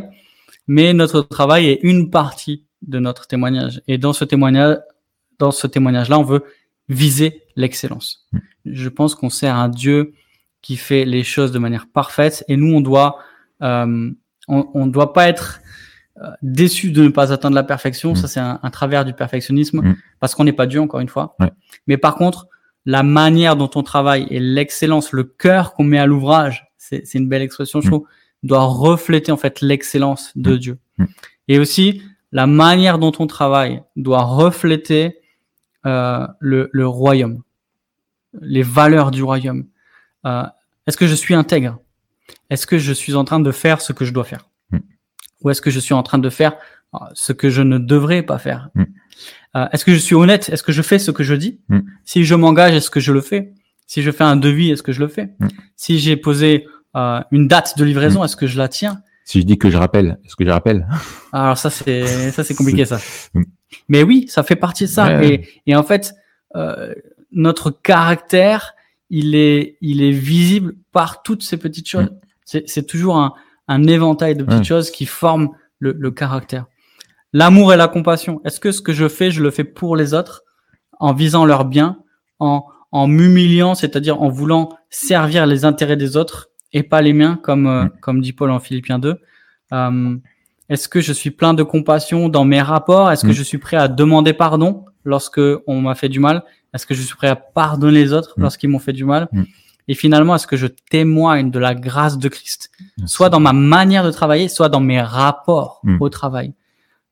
mais 0.67 0.93
notre 0.93 1.23
travail 1.23 1.69
est 1.73 1.81
une 1.83 2.11
partie 2.11 2.67
de 2.83 2.99
notre 2.99 3.27
témoignage. 3.27 3.81
Et 3.89 3.97
dans 3.97 4.13
ce 4.13 4.25
témoignage, 4.27 4.77
dans 5.39 5.53
ce 5.53 5.67
témoignage-là, 5.67 6.19
on 6.19 6.25
veut 6.25 6.45
viser 6.91 7.45
l'excellence. 7.57 8.27
Mm. 8.33 8.39
Je 8.67 8.89
pense 8.91 9.15
qu'on 9.15 9.31
sert 9.31 9.55
un 9.57 9.71
Dieu 9.71 10.13
qui 10.61 10.77
fait 10.77 11.05
les 11.07 11.23
choses 11.25 11.53
de 11.53 11.59
manière 11.59 11.87
parfaite 12.01 12.45
et 12.49 12.57
nous 12.59 12.73
on 12.75 12.83
doit 12.83 13.19
euh, 13.63 14.11
on, 14.49 14.61
on 14.75 14.87
doit 14.87 15.13
pas 15.15 15.29
être 15.29 15.61
déçu 16.43 16.91
de 16.91 17.03
ne 17.05 17.09
pas 17.09 17.33
atteindre 17.33 17.55
la 17.55 17.63
perfection. 17.63 18.13
Mm. 18.13 18.17
Ça 18.17 18.29
c'est 18.29 18.41
un, 18.41 18.59
un 18.63 18.71
travers 18.71 19.05
du 19.05 19.13
perfectionnisme 19.13 19.81
Mm. 19.83 19.97
parce 20.21 20.35
qu'on 20.35 20.45
n'est 20.45 20.53
pas 20.53 20.67
Dieu 20.67 20.81
encore 20.81 21.01
une 21.01 21.09
fois. 21.09 21.37
Ouais. 21.41 21.51
Mais 21.87 21.97
par 21.97 22.17
contre 22.17 22.49
la 22.87 23.03
manière 23.03 23.55
dont 23.57 23.71
on 23.75 23.83
travaille 23.83 24.27
et 24.31 24.41
l'excellence, 24.41 25.13
le 25.13 25.25
cœur 25.25 25.75
qu'on 25.75 25.85
met 25.85 25.99
à 25.99 26.07
l'ouvrage, 26.07 26.67
c'est 26.79 27.07
c'est 27.07 27.19
une 27.19 27.29
belle 27.29 27.43
expression, 27.43 27.81
je 27.81 27.87
Mm. 27.89 27.91
trouve, 27.91 28.07
doit 28.43 28.65
refléter 28.65 29.31
en 29.33 29.37
fait 29.37 29.61
l'excellence 29.61 30.33
de 30.37 30.55
Mm. 30.55 30.59
Dieu. 30.59 30.79
Mm. 30.99 31.05
Et 31.49 31.59
aussi, 31.59 32.03
la 32.33 32.47
manière 32.47 32.99
dont 32.99 33.13
on 33.19 33.27
travaille 33.27 33.83
doit 33.97 34.23
refléter 34.23 35.19
euh, 35.87 36.27
le, 36.41 36.69
le 36.73 36.87
royaume, 36.89 37.43
les 38.41 38.63
valeurs 38.63 39.11
du 39.11 39.23
royaume. 39.23 39.67
Euh, 40.27 40.43
est-ce 40.87 40.97
que 40.97 41.07
je 41.07 41.15
suis 41.15 41.35
intègre? 41.35 41.79
Est-ce 42.51 42.67
que 42.67 42.77
je 42.79 42.93
suis 42.93 43.15
en 43.15 43.25
train 43.25 43.41
de 43.41 43.53
faire 43.53 43.81
ce 43.81 43.93
que 43.93 44.05
je 44.05 44.13
dois 44.13 44.25
faire? 44.25 44.41
Mm. 44.41 44.48
Ou 45.43 45.51
est-ce 45.51 45.61
que 45.63 45.71
je 45.71 45.81
suis 45.81 45.95
en 45.95 46.03
train 46.03 46.19
de 46.19 46.31
faire 46.31 46.55
euh, 46.95 46.99
ce 47.15 47.33
que 47.33 47.49
je 47.51 47.63
ne 47.63 47.79
devrais 47.79 48.23
pas 48.23 48.39
faire 48.39 48.69
Mm. 48.75 48.85
Euh, 49.57 49.67
Est-ce 49.73 49.85
que 49.85 49.93
je 49.95 49.99
suis 49.99 50.15
honnête 50.15 50.51
Est-ce 50.51 50.63
que 50.63 50.73
je 50.73 50.83
fais 50.83 50.99
ce 50.99 51.11
que 51.11 51.23
je 51.23 51.35
dis 51.35 51.61
Mm. 51.69 51.79
Si 52.05 52.25
je 52.25 52.35
m'engage, 52.35 52.75
est-ce 52.75 52.91
que 52.91 53.01
je 53.01 53.13
le 53.13 53.21
fais 53.23 53.53
Si 53.87 54.03
je 54.03 54.11
fais 54.11 54.25
un 54.25 54.37
devis, 54.37 54.71
est-ce 54.71 54.83
que 54.83 54.93
je 54.93 55.01
le 55.01 55.09
fais 55.09 55.31
Mm. 55.41 55.49
Si 55.77 55.99
j'ai 55.99 56.17
posé 56.17 56.67
euh, 56.97 57.21
une 57.31 57.49
date 57.49 57.79
de 57.79 57.85
livraison, 57.85 58.23
est-ce 58.25 58.37
que 58.37 58.47
je 58.47 58.59
la 58.59 58.69
tiens 58.69 59.01
Si 59.25 59.41
je 59.41 59.47
dis 59.47 59.57
que 59.59 59.71
je 59.71 59.77
rappelle, 59.79 60.19
est-ce 60.25 60.37
que 60.37 60.45
je 60.45 60.51
rappelle 60.51 60.87
Alors 61.33 61.57
ça 61.59 61.71
c'est 61.71 62.31
ça 62.31 62.45
c'est 62.45 62.55
compliqué 62.55 62.85
ça. 62.85 62.99
Mm. 63.35 63.43
Mais 63.89 64.03
oui, 64.03 64.27
ça 64.29 64.43
fait 64.43 64.57
partie 64.57 64.85
de 64.85 64.89
ça. 64.91 65.19
Ouais. 65.19 65.35
Et, 65.67 65.73
et 65.73 65.77
en 65.77 65.83
fait, 65.83 66.15
euh, 66.57 66.95
notre 67.33 67.71
caractère, 67.71 68.75
il 69.11 69.35
est 69.35 69.77
il 69.81 70.03
est 70.03 70.11
visible 70.13 70.75
par 70.93 71.23
toutes 71.23 71.43
ces 71.43 71.57
petites 71.57 71.89
choses. 71.89 72.11
C'est 72.45 72.87
toujours 72.87 73.17
un 73.19 73.35
un 73.69 73.85
éventail 73.87 74.35
de 74.35 74.43
petites 74.45 74.55
Mm. 74.57 74.59
Ouais. 74.61 74.65
choses 74.65 74.91
qui 74.91 75.07
forment 75.07 75.51
le, 75.79 75.93
le 75.99 76.11
caractère. 76.11 76.67
L'amour 77.33 77.73
et 77.73 77.77
la 77.77 77.89
compassion. 77.89 78.41
Est-ce 78.45 78.59
que 78.61 78.73
ce 78.73 78.81
que 78.81 78.93
je 78.93 79.07
fais, 79.09 79.31
je 79.31 79.43
le 79.43 79.51
fais 79.51 79.65
pour 79.65 79.97
les 79.97 80.15
autres, 80.15 80.43
en 80.99 81.13
visant 81.13 81.45
leur 81.45 81.65
bien, 81.65 81.99
en 82.41 82.65
en 82.91 83.07
m'humiliant, 83.07 83.75
c'est-à-dire 83.75 84.23
en 84.23 84.31
voulant 84.31 84.71
servir 84.89 85.45
les 85.45 85.67
intérêts 85.67 85.99
des 85.99 86.17
autres 86.17 86.49
et 86.73 86.83
pas 86.83 87.03
les 87.03 87.13
miens, 87.13 87.39
comme 87.43 87.67
euh, 87.67 87.85
Mm. 87.85 87.91
comme 88.01 88.21
dit 88.23 88.33
Paul 88.33 88.51
en 88.51 88.61
Philippiens 88.61 88.99
2. 88.99 89.17
Euh, 89.75 90.17
est-ce 90.71 90.89
que 90.89 91.03
je 91.03 91.13
suis 91.13 91.31
plein 91.31 91.53
de 91.53 91.63
compassion 91.63 92.31
dans 92.31 92.47
mes 92.47 92.63
rapports? 92.63 93.11
Est-ce 93.11 93.25
que 93.25 93.29
Mm. 93.31 93.33
je 93.35 93.43
suis 93.43 93.59
prêt 93.59 93.77
à 93.77 93.89
demander 93.89 94.33
pardon 94.33 94.87
lorsque 95.05 95.41
on 95.67 95.83
m'a 95.83 95.95
fait 95.95 96.09
du 96.09 96.19
mal? 96.19 96.43
Est-ce 96.73 96.87
que 96.87 96.95
je 96.95 97.03
suis 97.03 97.15
prêt 97.15 97.29
à 97.29 97.37
pardonner 97.37 98.01
les 98.03 98.13
autres 98.15 98.33
lorsqu'ils 98.39 98.69
m'ont 98.71 98.79
fait 98.79 98.95
du 98.95 99.05
mal? 99.05 99.29
Et 99.89 99.95
finalement, 99.95 100.35
est-ce 100.35 100.47
que 100.47 100.57
je 100.57 100.67
témoigne 100.67 101.51
de 101.51 101.59
la 101.59 101.75
grâce 101.75 102.19
de 102.19 102.29
Christ, 102.29 102.71
soit 103.07 103.31
dans 103.31 103.41
ma 103.41 103.53
manière 103.55 104.05
de 104.05 104.11
travailler, 104.11 104.49
soit 104.49 104.69
dans 104.69 104.81
mes 104.81 105.01
rapports 105.01 105.81
Mm. 105.85 105.97
au 106.01 106.09
travail 106.09 106.55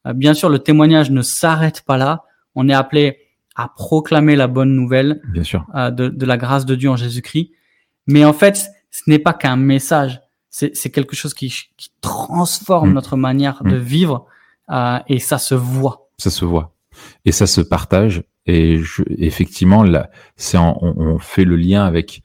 Euh, 0.07 0.13
Bien 0.13 0.35
sûr, 0.35 0.49
le 0.51 0.59
témoignage 0.59 1.11
ne 1.11 1.23
s'arrête 1.23 1.83
pas 1.83 1.97
là. 1.97 2.25
On 2.55 2.69
est 2.69 2.75
appelé 2.75 3.19
à 3.57 3.69
proclamer 3.75 4.37
la 4.37 4.47
bonne 4.47 4.75
nouvelle 4.77 5.21
Bien 5.33 5.43
sûr. 5.43 5.65
euh, 5.75 5.91
de, 5.91 6.09
de 6.09 6.27
la 6.27 6.37
grâce 6.37 6.67
de 6.67 6.75
Dieu 6.75 6.91
en 6.91 6.97
Jésus-Christ. 6.97 7.51
Mais 8.07 8.25
en 8.25 8.33
fait, 8.35 8.69
ce 8.91 9.03
n'est 9.09 9.19
pas 9.19 9.33
qu'un 9.33 9.57
message, 9.57 10.21
c'est 10.51 10.91
quelque 10.91 11.17
chose 11.17 11.35
qui, 11.35 11.49
qui 11.77 11.91
transforme 12.03 12.91
Mm. 12.91 12.95
notre 12.95 13.17
manière 13.17 13.63
Mm. 13.65 13.71
de 13.71 13.77
vivre 13.77 14.27
euh, 14.71 14.99
et 15.09 15.19
ça 15.19 15.39
se 15.39 15.55
voit. 15.55 16.09
Ça 16.19 16.31
se 16.31 16.45
voit. 16.45 16.75
Et 17.25 17.33
ça 17.33 17.47
se 17.47 17.61
partage. 17.61 18.23
Et 18.47 18.79
je, 18.79 19.03
effectivement, 19.19 19.83
là, 19.83 20.09
on, 20.55 20.77
on 20.83 21.19
fait 21.19 21.45
le 21.45 21.57
lien 21.57 21.85
avec 21.85 22.23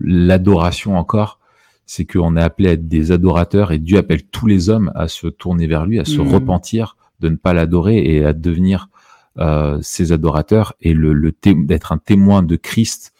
l'adoration 0.00 0.96
encore. 0.96 1.38
C'est 1.86 2.06
qu'on 2.06 2.36
est 2.36 2.42
appelé 2.42 2.70
à 2.70 2.72
être 2.72 2.88
des 2.88 3.12
adorateurs 3.12 3.70
et 3.72 3.78
Dieu 3.78 3.98
appelle 3.98 4.22
tous 4.24 4.46
les 4.46 4.70
hommes 4.70 4.90
à 4.94 5.06
se 5.08 5.26
tourner 5.26 5.66
vers 5.66 5.84
lui, 5.84 5.98
à 5.98 6.04
se 6.06 6.18
Mhm. 6.20 6.32
repentir 6.32 6.96
de 7.20 7.28
ne 7.28 7.36
pas 7.36 7.52
l'adorer 7.52 7.98
et 7.98 8.24
à 8.24 8.32
devenir 8.32 8.88
euh, 9.38 9.78
ses 9.82 10.12
adorateurs 10.12 10.74
et 10.80 10.94
le, 10.94 11.34
d'être 11.42 11.92
un 11.92 11.98
témoin 11.98 12.42
de 12.42 12.56
Christ, 12.56 13.12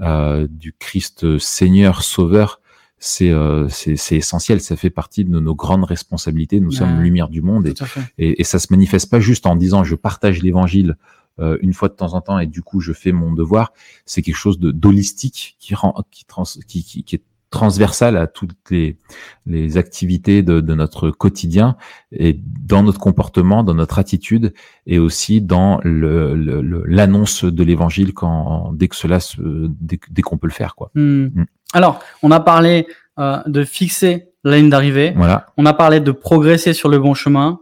euh, 0.00 0.46
du 0.50 0.74
Christ 0.78 1.38
Seigneur 1.38 2.02
Sauveur. 2.02 2.60
C'est 3.00 3.30
euh, 3.30 3.68
essentiel. 4.10 4.60
Ça 4.60 4.74
fait 4.76 4.90
partie 4.90 5.24
de 5.24 5.38
nos 5.38 5.54
grandes 5.54 5.84
responsabilités. 5.84 6.58
Nous 6.58 6.72
sommes 6.72 7.00
lumière 7.02 7.28
du 7.28 7.42
monde 7.42 7.66
et 7.68 7.74
et, 8.18 8.40
et 8.40 8.44
ça 8.44 8.58
se 8.58 8.66
manifeste 8.70 9.08
pas 9.10 9.20
juste 9.20 9.46
en 9.46 9.54
disant 9.56 9.84
je 9.84 9.94
partage 9.94 10.42
l'évangile 10.42 10.96
euh, 11.40 11.56
une 11.60 11.72
fois 11.72 11.88
de 11.88 11.94
temps 11.94 12.14
en 12.14 12.20
temps 12.20 12.38
et 12.38 12.46
du 12.46 12.62
coup 12.62 12.80
je 12.80 12.92
fais 12.92 13.12
mon 13.12 13.32
devoir. 13.32 13.72
C'est 14.06 14.22
quelque 14.22 14.36
chose 14.36 14.58
de 14.58 14.70
d'holistique 14.70 15.56
qui 15.58 15.74
rend 15.74 15.94
qui, 16.10 16.24
trans, 16.24 16.44
qui, 16.66 16.82
qui, 16.84 17.04
qui 17.04 17.16
est 17.16 17.22
transversal 17.50 18.18
à 18.18 18.26
toutes 18.26 18.52
les, 18.70 18.98
les 19.46 19.78
activités 19.78 20.42
de, 20.42 20.60
de 20.60 20.74
notre 20.74 21.10
quotidien 21.10 21.76
et 22.12 22.38
dans 22.42 22.82
notre 22.82 22.98
comportement, 23.00 23.64
dans 23.64 23.72
notre 23.72 23.98
attitude 23.98 24.52
et 24.86 24.98
aussi 24.98 25.40
dans 25.40 25.80
le- 25.82 26.34
le- 26.34 26.60
le- 26.60 26.84
l'annonce 26.86 27.44
de 27.44 27.62
l'évangile 27.64 28.12
quand 28.12 28.72
dès 28.74 28.88
que 28.88 28.96
cela 28.96 29.18
se, 29.18 29.40
dès, 29.80 29.98
dès 30.10 30.20
qu'on 30.20 30.36
peut 30.36 30.46
le 30.46 30.52
faire 30.52 30.74
quoi. 30.74 30.90
Hmm. 30.94 31.24
Mm. 31.34 31.46
Alors, 31.72 32.00
on 32.22 32.30
a 32.32 32.40
parlé 32.40 32.86
euh, 33.18 33.38
de 33.46 33.64
fixer 33.64 34.28
la 34.44 34.56
ligne 34.58 34.68
d'arrivée. 34.68 35.12
Voilà. 35.16 35.46
On 35.56 35.64
a 35.64 35.72
parlé 35.72 36.00
de 36.00 36.12
progresser 36.12 36.74
sur 36.74 36.88
le 36.90 36.98
bon 36.98 37.14
chemin. 37.14 37.60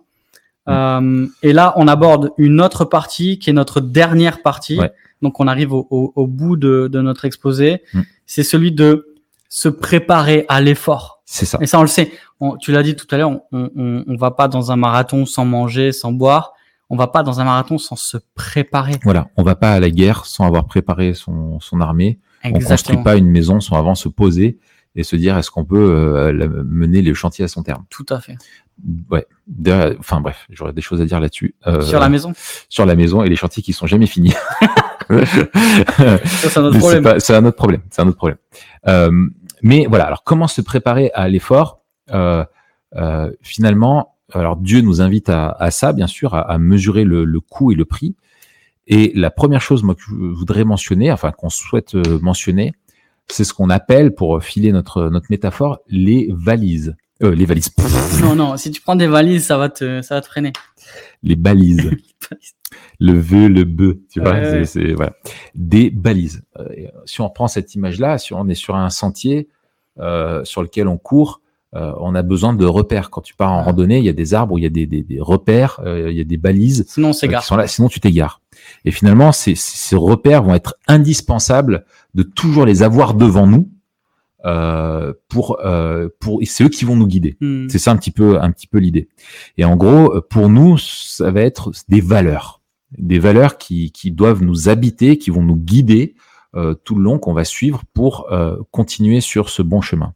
Euh, 0.69 1.27
et 1.43 1.53
là, 1.53 1.73
on 1.77 1.87
aborde 1.89 2.33
une 2.39 2.61
autre 2.61 2.85
partie 2.85 3.39
qui 3.39 3.51
est 3.51 3.53
notre 3.53 3.81
dernière 3.81 4.43
partie. 4.43 4.79
Ouais. 4.79 4.93
Donc, 5.23 5.41
on 5.41 5.47
arrive 5.47 5.73
au, 5.73 5.87
au- 5.91 6.13
au 6.17 6.27
bout 6.27 6.57
de, 6.57 6.89
de 6.91 7.01
notre 7.01 7.25
exposé. 7.25 7.83
Mm. 7.95 8.01
C'est 8.27 8.43
celui 8.43 8.73
de 8.73 9.15
se 9.49 9.69
préparer 9.69 10.45
à 10.49 10.61
l'effort. 10.61 11.23
C'est 11.25 11.47
ça. 11.47 11.59
Et 11.61 11.67
ça, 11.67 11.79
on 11.79 11.83
le 11.83 11.89
sait. 11.89 12.13
On- 12.41 12.57
tu 12.57 12.73
l'as 12.73 12.83
dit 12.83 12.97
tout 12.97 13.07
à 13.13 13.17
l'heure, 13.17 13.31
on, 13.31 13.71
on, 13.77 14.05
on 14.07 14.17
va 14.17 14.31
pas 14.33 14.49
dans 14.49 14.73
un 14.73 14.77
marathon 14.77 15.25
sans 15.27 15.45
manger, 15.45 15.93
sans 15.93 16.13
boire. 16.13 16.53
On 16.91 16.97
va 16.97 17.07
pas 17.09 17.23
dans 17.23 17.41
un 17.41 17.45
marathon 17.45 17.79
sans 17.79 17.97
se 17.97 18.17
préparer. 18.35 18.95
Voilà. 19.03 19.29
On 19.37 19.43
va 19.43 19.55
pas 19.57 19.73
à 19.73 19.81
la 19.81 19.91
guerre 19.91 20.25
sans 20.27 20.47
avoir 20.47 20.67
préparé 20.67 21.15
son, 21.15 21.59
son 21.61 21.81
armée. 21.81 22.19
On 22.45 22.51
construit 22.51 22.63
Exactement. 22.73 23.03
pas 23.03 23.17
une 23.17 23.29
maison 23.31 23.59
sans 23.61 23.77
avant 23.77 23.95
se 23.97 24.09
poser 24.09 24.59
et 24.95 25.03
se 25.03 25.17
dire 25.17 25.37
est-ce 25.37 25.51
qu'on 25.51 25.65
peut 25.65 25.77
euh, 25.91 26.63
mener 26.65 27.03
le 27.03 27.13
chantier 27.13 27.45
à 27.45 27.49
son 27.49 27.65
terme? 27.65 27.85
Tout 27.91 28.07
à 28.09 28.21
fait. 28.21 28.37
Ouais. 29.11 29.27
D'ailleurs, 29.47 29.95
Enfin 29.99 30.21
bref, 30.21 30.47
j'aurais 30.51 30.73
des 30.73 30.81
choses 30.83 31.01
à 31.01 31.05
dire 31.07 31.19
là-dessus. 31.21 31.55
Euh, 31.67 31.81
Sur 31.83 32.01
la 32.01 32.09
maison? 32.09 32.33
sur 32.69 32.85
la 32.87 32.95
maison 32.95 33.23
et 33.23 33.29
les 33.29 33.37
chantiers 33.37 33.63
qui 33.63 33.73
sont 33.73 33.87
jamais 33.87 34.07
finis. 34.07 34.35
C'est 35.11 36.59
un 36.59 36.65
autre 36.65 36.79
problème. 36.79 37.21
C'est 37.21 37.35
un 37.35 37.45
autre 37.45 37.57
problème. 37.57 37.81
C'est 37.91 38.03
un 38.03 38.09
autre 38.09 38.17
problème. 38.17 38.39
Mais 39.63 39.87
voilà. 39.89 40.05
Alors, 40.05 40.25
comment 40.25 40.49
se 40.49 40.61
préparer 40.61 41.11
à 41.15 41.29
l'effort? 41.29 41.81
Euh, 42.13 42.45
euh, 42.97 43.31
Finalement, 43.43 44.15
alors 44.33 44.57
Dieu 44.57 44.81
nous 44.81 45.01
invite 45.01 45.29
à, 45.31 45.49
à 45.51 45.71
ça, 45.71 45.93
bien 45.93 46.07
sûr, 46.07 46.35
à, 46.35 46.41
à 46.43 46.59
mesurer 46.59 47.05
le, 47.05 47.25
le 47.25 47.41
coût 47.41 47.73
et 47.73 47.75
le 47.75 47.85
prix. 47.85 48.17
Et 48.87 49.13
la 49.15 49.31
première 49.31 49.61
chose, 49.63 49.83
moi, 49.83 49.95
que 49.95 50.03
je 50.03 50.13
voudrais 50.15 50.65
mentionner, 50.65 51.11
enfin 51.11 51.33
qu'on 51.33 51.51
souhaite 51.51 51.95
mentionner, 52.23 52.73
c'est 53.29 53.43
ce 53.45 53.53
qu'on 53.53 53.71
appelle, 53.71 54.15
pour 54.15 54.43
filer 54.43 54.71
notre 54.71 55.09
notre 55.09 55.27
métaphore, 55.31 55.81
les 55.89 56.29
valises. 56.33 56.97
Euh, 57.23 57.35
les 57.35 57.45
valises. 57.47 57.71
Non, 58.21 58.35
non, 58.35 58.57
si 58.57 58.71
tu 58.71 58.81
prends 58.81 58.97
des 58.97 59.07
valises, 59.07 59.47
ça 59.47 59.57
va 59.59 59.69
te, 59.69 60.01
ça 60.03 60.17
va 60.17 60.21
te 60.21 60.27
freiner. 60.27 60.53
les 61.23 61.37
balises. 61.37 61.91
le 63.01 63.13
vœu, 63.19 63.49
le 63.49 63.65
bœuf, 63.65 63.97
tu 64.11 64.21
vois, 64.21 64.33
ouais. 64.33 64.65
c'est- 64.65 64.95
voilà. 64.95 65.13
Des 65.55 65.91
balises. 65.91 66.43
Euh, 66.59 66.65
euh, 66.79 66.87
si 67.05 67.21
on 67.21 67.29
prend 67.31 67.47
cette 67.49 67.75
image-là, 67.75 68.19
si 68.19 68.33
on 68.35 68.49
est 68.49 68.55
sur 68.55 68.75
un 68.77 68.91
sentier 68.91 69.49
euh, 69.99 70.45
sur 70.45 70.63
lequel 70.63 70.89
on 70.89 70.99
court, 70.99 71.41
euh, 71.75 71.93
on 72.01 72.15
a 72.15 72.23
besoin 72.23 72.55
de 72.55 72.65
repères. 72.65 73.11
Quand 73.11 73.21
tu 73.21 73.35
pars 73.35 73.53
en 73.53 73.63
randonnée, 73.63 73.99
il 73.99 74.05
y 74.05 74.09
a 74.09 74.13
des 74.15 74.35
arbres 74.35 74.59
il 74.59 74.63
y 74.63 74.67
a 74.67 74.71
des, 74.71 74.87
des, 74.87 75.03
des 75.03 75.21
repères, 75.21 75.81
euh, 75.85 76.11
il 76.11 76.17
y 76.17 76.21
a 76.21 76.25
des 76.25 76.37
balises 76.39 76.85
Sinon, 76.89 77.09
on 77.09 77.11
euh, 77.11 77.15
s'égare. 77.15 77.45
sinon 77.69 77.89
tu 77.89 78.01
t'égares. 78.01 78.41
Et 78.85 78.91
finalement, 78.91 79.33
ces, 79.33 79.55
ces 79.55 79.97
repères 79.97 80.43
vont 80.43 80.55
être 80.55 80.75
indispensables 80.87 81.85
de 82.15 82.23
toujours 82.23 82.65
les 82.67 82.83
avoir 82.83 83.15
devant 83.15 83.47
nous 83.47 83.69
euh, 84.47 85.13
pour 85.29 85.59
euh, 85.65 86.09
pour 86.21 86.41
c'est 86.45 86.65
eux 86.65 86.69
qui 86.69 86.85
vont 86.85 86.97
nous 86.97 87.07
guider. 87.07 87.37
Hmm. 87.41 87.69
C'est 87.69 87.79
ça 87.79 87.91
un 87.91 87.97
petit 87.97 88.11
peu 88.11 88.41
un 88.41 88.51
petit 88.51 88.67
peu 88.67 88.79
l'idée. 88.79 89.09
Et 89.59 89.65
en 89.65 89.77
gros, 89.77 90.21
pour 90.31 90.49
nous, 90.49 90.79
ça 90.79 91.31
va 91.31 91.43
être 91.43 91.73
des 91.89 92.01
valeurs, 92.01 92.63
des 92.97 93.19
valeurs 93.19 93.59
qui 93.59 93.93
qui 93.93 94.11
doivent 94.11 94.43
nous 94.43 94.69
habiter, 94.69 95.19
qui 95.19 95.31
vont 95.31 95.43
nous 95.43 95.57
guider 95.57 96.15
euh, 96.55 96.73
tout 96.73 96.95
le 96.95 97.03
long 97.03 97.19
qu'on 97.19 97.35
va 97.35 97.45
suivre 97.45 97.83
pour 97.93 98.33
euh, 98.33 98.57
continuer 98.71 99.21
sur 99.21 99.51
ce 99.51 99.61
bon 99.61 99.83
chemin. 99.83 100.15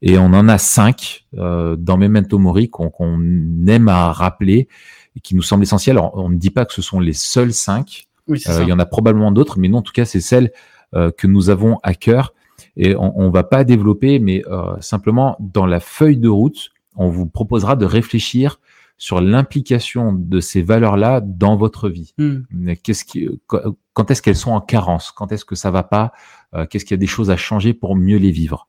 Et 0.00 0.16
on 0.16 0.26
en 0.26 0.48
a 0.48 0.56
cinq 0.58 1.24
euh, 1.36 1.74
dans 1.74 1.96
Memento 1.96 2.38
Mori 2.38 2.68
qu'on 2.70 2.88
qu'on 2.88 3.20
aime 3.66 3.88
à 3.88 4.12
rappeler 4.12 4.68
et 5.16 5.20
qui 5.20 5.34
nous 5.34 5.42
semblent 5.42 5.64
essentielles. 5.64 5.96
Alors, 5.96 6.12
on 6.14 6.28
ne 6.28 6.36
dit 6.36 6.50
pas 6.50 6.66
que 6.66 6.72
ce 6.72 6.82
sont 6.82 7.00
les 7.00 7.14
seuls 7.14 7.52
cinq. 7.52 8.06
Oui, 8.28 8.40
Euh, 8.46 8.62
il 8.62 8.68
y 8.68 8.72
en 8.72 8.78
a 8.78 8.86
probablement 8.86 9.32
d'autres, 9.32 9.58
mais 9.58 9.68
non, 9.68 9.78
en 9.78 9.82
tout 9.82 9.92
cas, 9.92 10.04
c'est 10.04 10.20
celles 10.20 10.52
euh, 10.94 11.10
que 11.10 11.26
nous 11.26 11.50
avons 11.50 11.78
à 11.82 11.94
cœur. 11.94 12.32
Et 12.76 12.96
on, 12.96 13.18
on 13.20 13.30
va 13.30 13.44
pas 13.44 13.64
développer, 13.64 14.18
mais 14.18 14.42
euh, 14.48 14.74
simplement 14.80 15.36
dans 15.40 15.66
la 15.66 15.80
feuille 15.80 16.16
de 16.16 16.28
route, 16.28 16.70
on 16.96 17.08
vous 17.08 17.26
proposera 17.26 17.76
de 17.76 17.84
réfléchir 17.84 18.60
sur 18.98 19.20
l'implication 19.20 20.12
de 20.12 20.40
ces 20.40 20.62
valeurs-là 20.62 21.20
dans 21.20 21.56
votre 21.56 21.88
vie. 21.88 22.14
Hmm. 22.18 22.42
Qu'est-ce 22.82 23.04
qui, 23.04 23.28
quand 23.46 23.60
quand 23.94 24.10
est-ce 24.10 24.22
qu'elles 24.22 24.36
sont 24.36 24.52
en 24.52 24.60
carence? 24.60 25.12
Quand 25.12 25.32
est-ce 25.32 25.44
que 25.44 25.54
ça 25.54 25.70
va 25.70 25.82
pas? 25.82 26.12
Euh, 26.54 26.66
Qu'est-ce 26.66 26.84
qu'il 26.84 26.94
y 26.94 26.98
a 26.98 27.00
des 27.00 27.06
choses 27.06 27.30
à 27.30 27.36
changer 27.36 27.74
pour 27.74 27.96
mieux 27.96 28.16
les 28.16 28.30
vivre? 28.30 28.68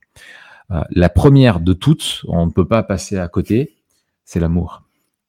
Euh, 0.72 0.82
La 0.90 1.10
première 1.10 1.60
de 1.60 1.74
toutes, 1.74 2.24
on 2.28 2.46
ne 2.46 2.52
peut 2.52 2.68
pas 2.68 2.84
passer 2.84 3.18
à 3.18 3.28
côté, 3.28 3.76
c'est 4.26 4.40
l'amour. 4.40 4.82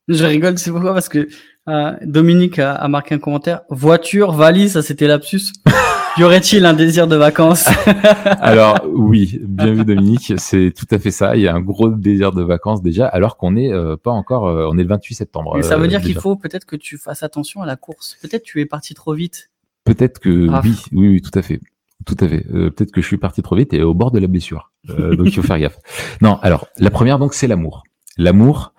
Je 0.08 0.24
rigole, 0.24 0.58
c'est 0.58 0.70
pourquoi? 0.70 0.92
Parce 0.92 1.08
que 1.08 1.28
euh, 1.68 1.92
Dominique 2.02 2.58
a, 2.58 2.74
a 2.74 2.88
marqué 2.88 3.14
un 3.14 3.18
commentaire. 3.18 3.62
Voiture, 3.70 4.32
valise, 4.32 4.72
ça 4.72 4.82
c'était 4.82 5.06
lapsus. 5.06 5.52
y 6.18 6.24
aurait-il 6.24 6.64
un 6.66 6.74
désir 6.74 7.06
de 7.06 7.16
vacances 7.16 7.68
Alors 8.40 8.80
oui, 8.92 9.40
bien 9.42 9.72
vu 9.72 9.84
Dominique, 9.84 10.34
c'est 10.36 10.72
tout 10.76 10.86
à 10.90 10.98
fait 10.98 11.10
ça. 11.10 11.36
Il 11.36 11.42
y 11.42 11.48
a 11.48 11.54
un 11.54 11.60
gros 11.60 11.88
désir 11.88 12.32
de 12.32 12.42
vacances 12.42 12.82
déjà, 12.82 13.06
alors 13.06 13.36
qu'on 13.36 13.52
n'est 13.52 13.72
euh, 13.72 13.96
pas 13.96 14.10
encore, 14.10 14.46
euh, 14.46 14.68
on 14.70 14.78
est 14.78 14.82
le 14.82 14.88
28 14.88 15.14
septembre. 15.14 15.54
Mais 15.56 15.62
ça 15.62 15.74
euh, 15.74 15.78
veut 15.78 15.88
dire 15.88 16.00
qu'il 16.00 16.14
faut 16.14 16.36
peut-être 16.36 16.64
que 16.64 16.76
tu 16.76 16.98
fasses 16.98 17.22
attention 17.22 17.62
à 17.62 17.66
la 17.66 17.76
course. 17.76 18.16
Peut-être 18.22 18.42
tu 18.42 18.60
es 18.60 18.66
parti 18.66 18.94
trop 18.94 19.14
vite. 19.14 19.50
Peut-être 19.84 20.18
que 20.18 20.48
Ah. 20.50 20.62
oui, 20.64 20.76
oui, 20.92 21.08
oui, 21.08 21.20
tout 21.20 21.36
à 21.38 21.42
fait, 21.42 21.60
tout 22.06 22.16
à 22.20 22.28
fait. 22.28 22.46
Euh, 22.52 22.70
Peut-être 22.70 22.90
que 22.90 23.00
je 23.02 23.06
suis 23.06 23.18
parti 23.18 23.42
trop 23.42 23.56
vite 23.56 23.74
et 23.74 23.82
au 23.82 23.94
bord 23.94 24.10
de 24.10 24.18
la 24.18 24.26
blessure. 24.26 24.72
Euh, 24.90 25.14
donc 25.16 25.26
il 25.26 25.34
faut 25.34 25.42
faire 25.42 25.58
gaffe. 25.58 25.78
Non, 26.20 26.38
alors 26.42 26.68
la 26.78 26.90
première 26.90 27.18
donc 27.18 27.34
c'est 27.34 27.46
l'amour. 27.46 27.82
L'amour, 28.16 28.72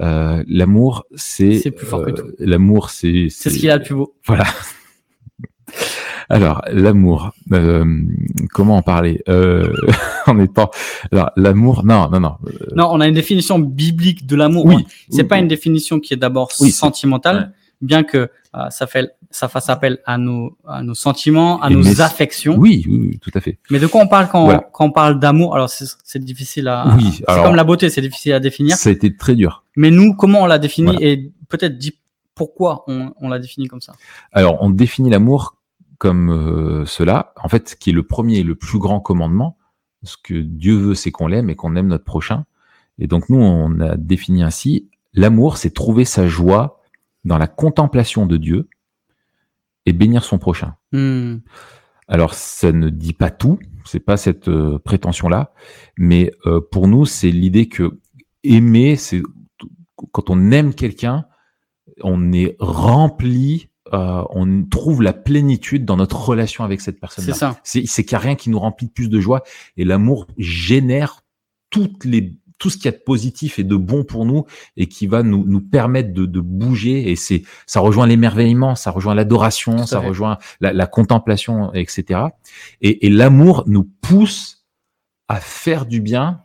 euh, 0.00 0.42
l'amour 0.46 1.04
c'est 1.14 1.58
C'est 1.58 1.70
plus 1.70 1.86
fort 1.86 2.04
que 2.04 2.10
euh, 2.10 2.14
tout. 2.14 2.26
L'amour 2.38 2.90
c'est 2.90 3.28
C'est 3.30 3.50
ce 3.50 3.58
qu'il 3.58 3.70
a 3.70 3.78
de 3.78 3.84
plus 3.84 3.94
beau. 3.94 4.14
Voilà. 4.26 4.44
Alors, 6.28 6.62
l'amour, 6.72 7.30
euh, 7.52 7.84
comment 8.52 8.76
en 8.76 8.82
parler 8.82 9.22
euh, 9.28 9.72
en 10.26 10.38
étant... 10.40 10.70
Alors, 11.12 11.30
l'amour, 11.36 11.84
non, 11.84 12.08
non, 12.10 12.20
non. 12.20 12.34
euh, 12.46 12.50
Non, 12.74 12.88
on 12.90 13.00
a 13.00 13.06
une 13.08 13.14
définition 13.14 13.58
biblique 13.58 14.26
de 14.26 14.34
l'amour. 14.36 14.64
oui. 14.66 14.86
C'est 15.10 15.22
oui, 15.22 15.28
pas 15.28 15.36
oui. 15.36 15.42
une 15.42 15.48
définition 15.48 16.00
qui 16.00 16.14
est 16.14 16.16
d'abord 16.16 16.50
sentimentale, 16.52 17.52
bien 17.80 18.02
que 18.02 18.28
euh, 18.56 18.70
ça 18.70 18.86
fait 18.86 19.12
ça 19.30 19.48
fasse 19.48 19.68
appel 19.68 19.98
à 20.06 20.16
nos 20.16 20.56
à 20.66 20.82
nos 20.82 20.94
sentiments, 20.94 21.60
à 21.62 21.68
Et 21.70 21.74
nos 21.74 21.82
mais- 21.82 22.00
affections. 22.00 22.56
Oui, 22.56 22.84
oui, 22.88 23.18
tout 23.20 23.30
à 23.34 23.40
fait. 23.40 23.58
Mais 23.70 23.78
de 23.78 23.86
quoi 23.86 24.00
on 24.00 24.06
parle 24.08 24.28
quand 24.28 24.44
Voilà. 24.44 24.66
quand 24.72 24.86
on 24.86 24.90
parle 24.92 25.18
d'amour? 25.18 25.54
Alors 25.54 25.68
c'est 25.68 26.18
difficile 26.24 26.68
à 26.68 26.86
Oui, 26.96 27.16
c'est 27.18 27.42
comme 27.42 27.54
la 27.56 27.64
beauté, 27.64 27.90
c'est 27.90 28.00
difficile 28.00 28.32
à 28.32 28.40
définir. 28.40 28.76
Ça 28.76 28.88
a 28.88 28.92
été 28.92 29.14
très 29.14 29.34
dur. 29.34 29.64
Mais 29.76 29.90
nous, 29.90 30.14
comment 30.14 30.42
on 30.42 30.46
l'a 30.46 30.58
défini? 30.58 30.92
Voilà. 30.92 31.06
et 31.06 31.30
peut-être 31.48 31.76
dit 31.76 31.98
pourquoi 32.34 32.84
on, 32.86 33.12
on 33.20 33.28
l'a 33.28 33.38
défini 33.38 33.66
comme 33.66 33.80
ça. 33.82 33.92
Alors, 34.32 34.56
on 34.62 34.70
définit 34.70 35.10
l'amour 35.10 35.55
comme 35.98 36.30
euh, 36.30 36.84
cela, 36.86 37.32
en 37.42 37.48
fait, 37.48 37.76
qui 37.78 37.90
est 37.90 37.92
le 37.92 38.02
premier 38.02 38.38
et 38.38 38.42
le 38.42 38.54
plus 38.54 38.78
grand 38.78 39.00
commandement. 39.00 39.56
Ce 40.02 40.16
que 40.22 40.34
Dieu 40.34 40.76
veut, 40.76 40.94
c'est 40.94 41.10
qu'on 41.10 41.26
l'aime 41.26 41.50
et 41.50 41.56
qu'on 41.56 41.76
aime 41.76 41.88
notre 41.88 42.04
prochain. 42.04 42.44
Et 42.98 43.06
donc, 43.06 43.28
nous, 43.28 43.38
on 43.38 43.80
a 43.80 43.96
défini 43.96 44.42
ainsi, 44.42 44.88
l'amour, 45.12 45.56
c'est 45.56 45.70
trouver 45.70 46.04
sa 46.04 46.26
joie 46.26 46.82
dans 47.24 47.38
la 47.38 47.46
contemplation 47.46 48.26
de 48.26 48.36
Dieu 48.36 48.68
et 49.84 49.92
bénir 49.92 50.24
son 50.24 50.38
prochain. 50.38 50.76
Hmm. 50.92 51.38
Alors, 52.08 52.34
ça 52.34 52.72
ne 52.72 52.88
dit 52.88 53.12
pas 53.12 53.30
tout, 53.30 53.58
c'est 53.84 54.00
pas 54.00 54.16
cette 54.16 54.48
euh, 54.48 54.78
prétention-là, 54.78 55.52
mais 55.98 56.32
euh, 56.46 56.60
pour 56.60 56.88
nous, 56.88 57.04
c'est 57.04 57.30
l'idée 57.30 57.68
que 57.68 57.98
aimer, 58.44 58.96
c'est 58.96 59.22
quand 60.12 60.30
on 60.30 60.52
aime 60.52 60.74
quelqu'un, 60.74 61.26
on 62.02 62.32
est 62.32 62.56
rempli, 62.60 63.70
euh, 63.92 64.22
on 64.30 64.64
trouve 64.64 65.02
la 65.02 65.12
plénitude 65.12 65.84
dans 65.84 65.96
notre 65.96 66.20
relation 66.28 66.64
avec 66.64 66.80
cette 66.80 66.96
C'est 66.96 67.00
personne-là. 67.00 67.34
ça. 67.34 67.60
C'est 67.62 67.86
c'est 67.86 68.04
qu'il 68.04 68.16
n'y 68.16 68.22
a 68.22 68.26
rien 68.26 68.34
qui 68.36 68.50
nous 68.50 68.58
remplit 68.58 68.86
de 68.86 68.92
plus 68.92 69.08
de 69.08 69.20
joie, 69.20 69.42
et 69.76 69.84
l'amour 69.84 70.26
génère 70.38 71.22
toutes 71.70 72.04
les 72.04 72.34
tout 72.58 72.70
ce 72.70 72.76
qu'il 72.76 72.86
y 72.86 72.88
a 72.88 72.92
de 72.92 73.02
positif 73.02 73.58
et 73.58 73.64
de 73.64 73.76
bon 73.76 74.02
pour 74.02 74.24
nous 74.24 74.44
et 74.78 74.86
qui 74.86 75.06
va 75.06 75.22
nous, 75.22 75.44
nous 75.46 75.60
permettre 75.60 76.14
de, 76.14 76.24
de 76.24 76.40
bouger 76.40 77.10
et 77.10 77.14
c'est 77.16 77.42
ça 77.66 77.80
rejoint 77.80 78.06
l'émerveillement 78.06 78.74
ça 78.76 78.90
rejoint 78.90 79.14
l'adoration 79.14 79.84
ça 79.86 80.00
fait. 80.00 80.08
rejoint 80.08 80.38
la, 80.62 80.72
la 80.72 80.86
contemplation 80.86 81.70
etc 81.74 82.20
et, 82.80 83.04
et 83.06 83.10
l'amour 83.10 83.64
nous 83.66 83.84
pousse 84.00 84.64
à 85.28 85.38
faire 85.38 85.84
du 85.84 86.00
bien 86.00 86.40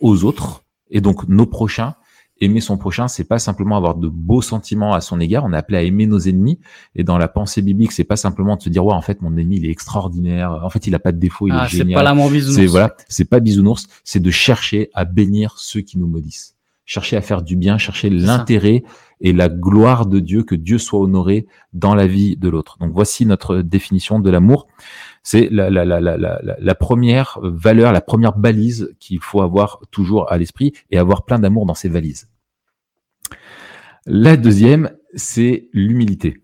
aux 0.00 0.22
autres 0.22 0.62
et 0.90 1.00
donc 1.00 1.26
nos 1.26 1.46
prochains 1.46 1.96
aimer 2.40 2.60
son 2.60 2.76
prochain 2.76 3.08
c'est 3.08 3.24
pas 3.24 3.38
simplement 3.38 3.76
avoir 3.76 3.94
de 3.96 4.08
beaux 4.08 4.42
sentiments 4.42 4.92
à 4.94 5.00
son 5.00 5.18
égard 5.20 5.44
on 5.44 5.52
est 5.52 5.56
appelé 5.56 5.78
à 5.78 5.82
aimer 5.82 6.06
nos 6.06 6.18
ennemis 6.18 6.58
et 6.94 7.04
dans 7.04 7.18
la 7.18 7.28
pensée 7.28 7.62
biblique 7.62 7.92
c'est 7.92 8.04
pas 8.04 8.16
simplement 8.16 8.56
de 8.56 8.62
se 8.62 8.68
dire 8.68 8.84
ouais 8.84 8.94
en 8.94 9.02
fait 9.02 9.20
mon 9.22 9.36
ennemi 9.36 9.56
il 9.56 9.66
est 9.66 9.70
extraordinaire 9.70 10.60
en 10.62 10.70
fait 10.70 10.86
il 10.86 10.94
a 10.94 10.98
pas 10.98 11.12
de 11.12 11.18
défaut 11.18 11.48
il 11.48 11.54
Ah, 11.56 11.66
est 11.66 11.70
c'est 11.70 11.78
génial 11.78 11.94
pas 11.96 12.02
l'amour 12.02 12.30
bisounours. 12.30 12.56
c'est 12.56 12.66
voilà, 12.66 12.94
c'est 13.08 13.24
pas 13.28 13.40
bisounours, 13.40 13.86
c'est 14.04 14.20
de 14.20 14.30
chercher 14.30 14.90
à 14.94 15.04
bénir 15.04 15.54
ceux 15.56 15.80
qui 15.80 15.98
nous 15.98 16.06
maudissent. 16.06 16.54
Chercher 16.84 17.16
à 17.16 17.20
faire 17.20 17.42
du 17.42 17.54
bien, 17.54 17.76
chercher 17.76 18.08
l'intérêt 18.08 18.82
et 19.20 19.34
la 19.34 19.50
gloire 19.50 20.06
de 20.06 20.20
Dieu, 20.20 20.42
que 20.42 20.54
Dieu 20.54 20.78
soit 20.78 21.00
honoré 21.00 21.46
dans 21.74 21.94
la 21.94 22.06
vie 22.06 22.36
de 22.36 22.48
l'autre. 22.48 22.78
Donc 22.80 22.92
voici 22.94 23.26
notre 23.26 23.58
définition 23.60 24.20
de 24.20 24.30
l'amour. 24.30 24.68
C'est 25.30 25.50
la, 25.50 26.74
première 26.74 27.38
valeur, 27.42 27.92
la 27.92 28.00
première 28.00 28.34
balise 28.38 28.94
qu'il 28.98 29.20
faut 29.20 29.42
avoir 29.42 29.78
toujours 29.90 30.32
à 30.32 30.38
l'esprit 30.38 30.72
et 30.90 30.96
avoir 30.96 31.26
plein 31.26 31.38
d'amour 31.38 31.66
dans 31.66 31.74
ses 31.74 31.90
valises. 31.90 32.30
La 34.06 34.38
deuxième, 34.38 34.90
c'est 35.12 35.68
l'humilité. 35.74 36.42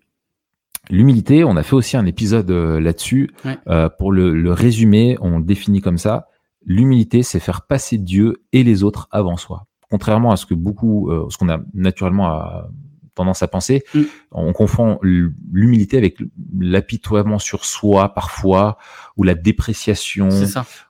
L'humilité, 0.90 1.44
on 1.44 1.56
a 1.56 1.62
fait 1.62 1.76
aussi 1.76 1.96
un 1.96 2.04
épisode 2.04 2.50
euh, 2.50 2.78
là-dessus. 2.78 3.30
Ouais. 3.46 3.56
Euh, 3.68 3.88
pour 3.88 4.12
le, 4.12 4.34
le 4.34 4.52
résumer, 4.52 5.16
on 5.22 5.38
le 5.38 5.44
définit 5.44 5.80
comme 5.80 5.96
ça. 5.96 6.28
L'humilité, 6.66 7.22
c'est 7.22 7.40
faire 7.40 7.62
passer 7.62 7.96
Dieu 7.96 8.42
et 8.52 8.64
les 8.64 8.82
autres 8.82 9.08
avant 9.10 9.38
soi. 9.38 9.66
Contrairement 9.88 10.30
à 10.30 10.36
ce 10.36 10.44
que 10.44 10.52
beaucoup, 10.52 11.10
euh, 11.10 11.26
ce 11.30 11.38
qu'on 11.38 11.48
a 11.48 11.58
naturellement 11.72 12.26
à- 12.26 12.68
tendance 13.14 13.42
à 13.42 13.48
penser, 13.48 13.84
Mm. 13.94 14.02
on 14.32 14.52
confond 14.52 14.98
l'humilité 15.02 15.96
avec 15.96 16.16
l'apitoiement 16.58 17.38
sur 17.38 17.64
soi 17.64 18.12
parfois, 18.14 18.78
ou 19.16 19.22
la 19.22 19.34
dépréciation, 19.34 20.28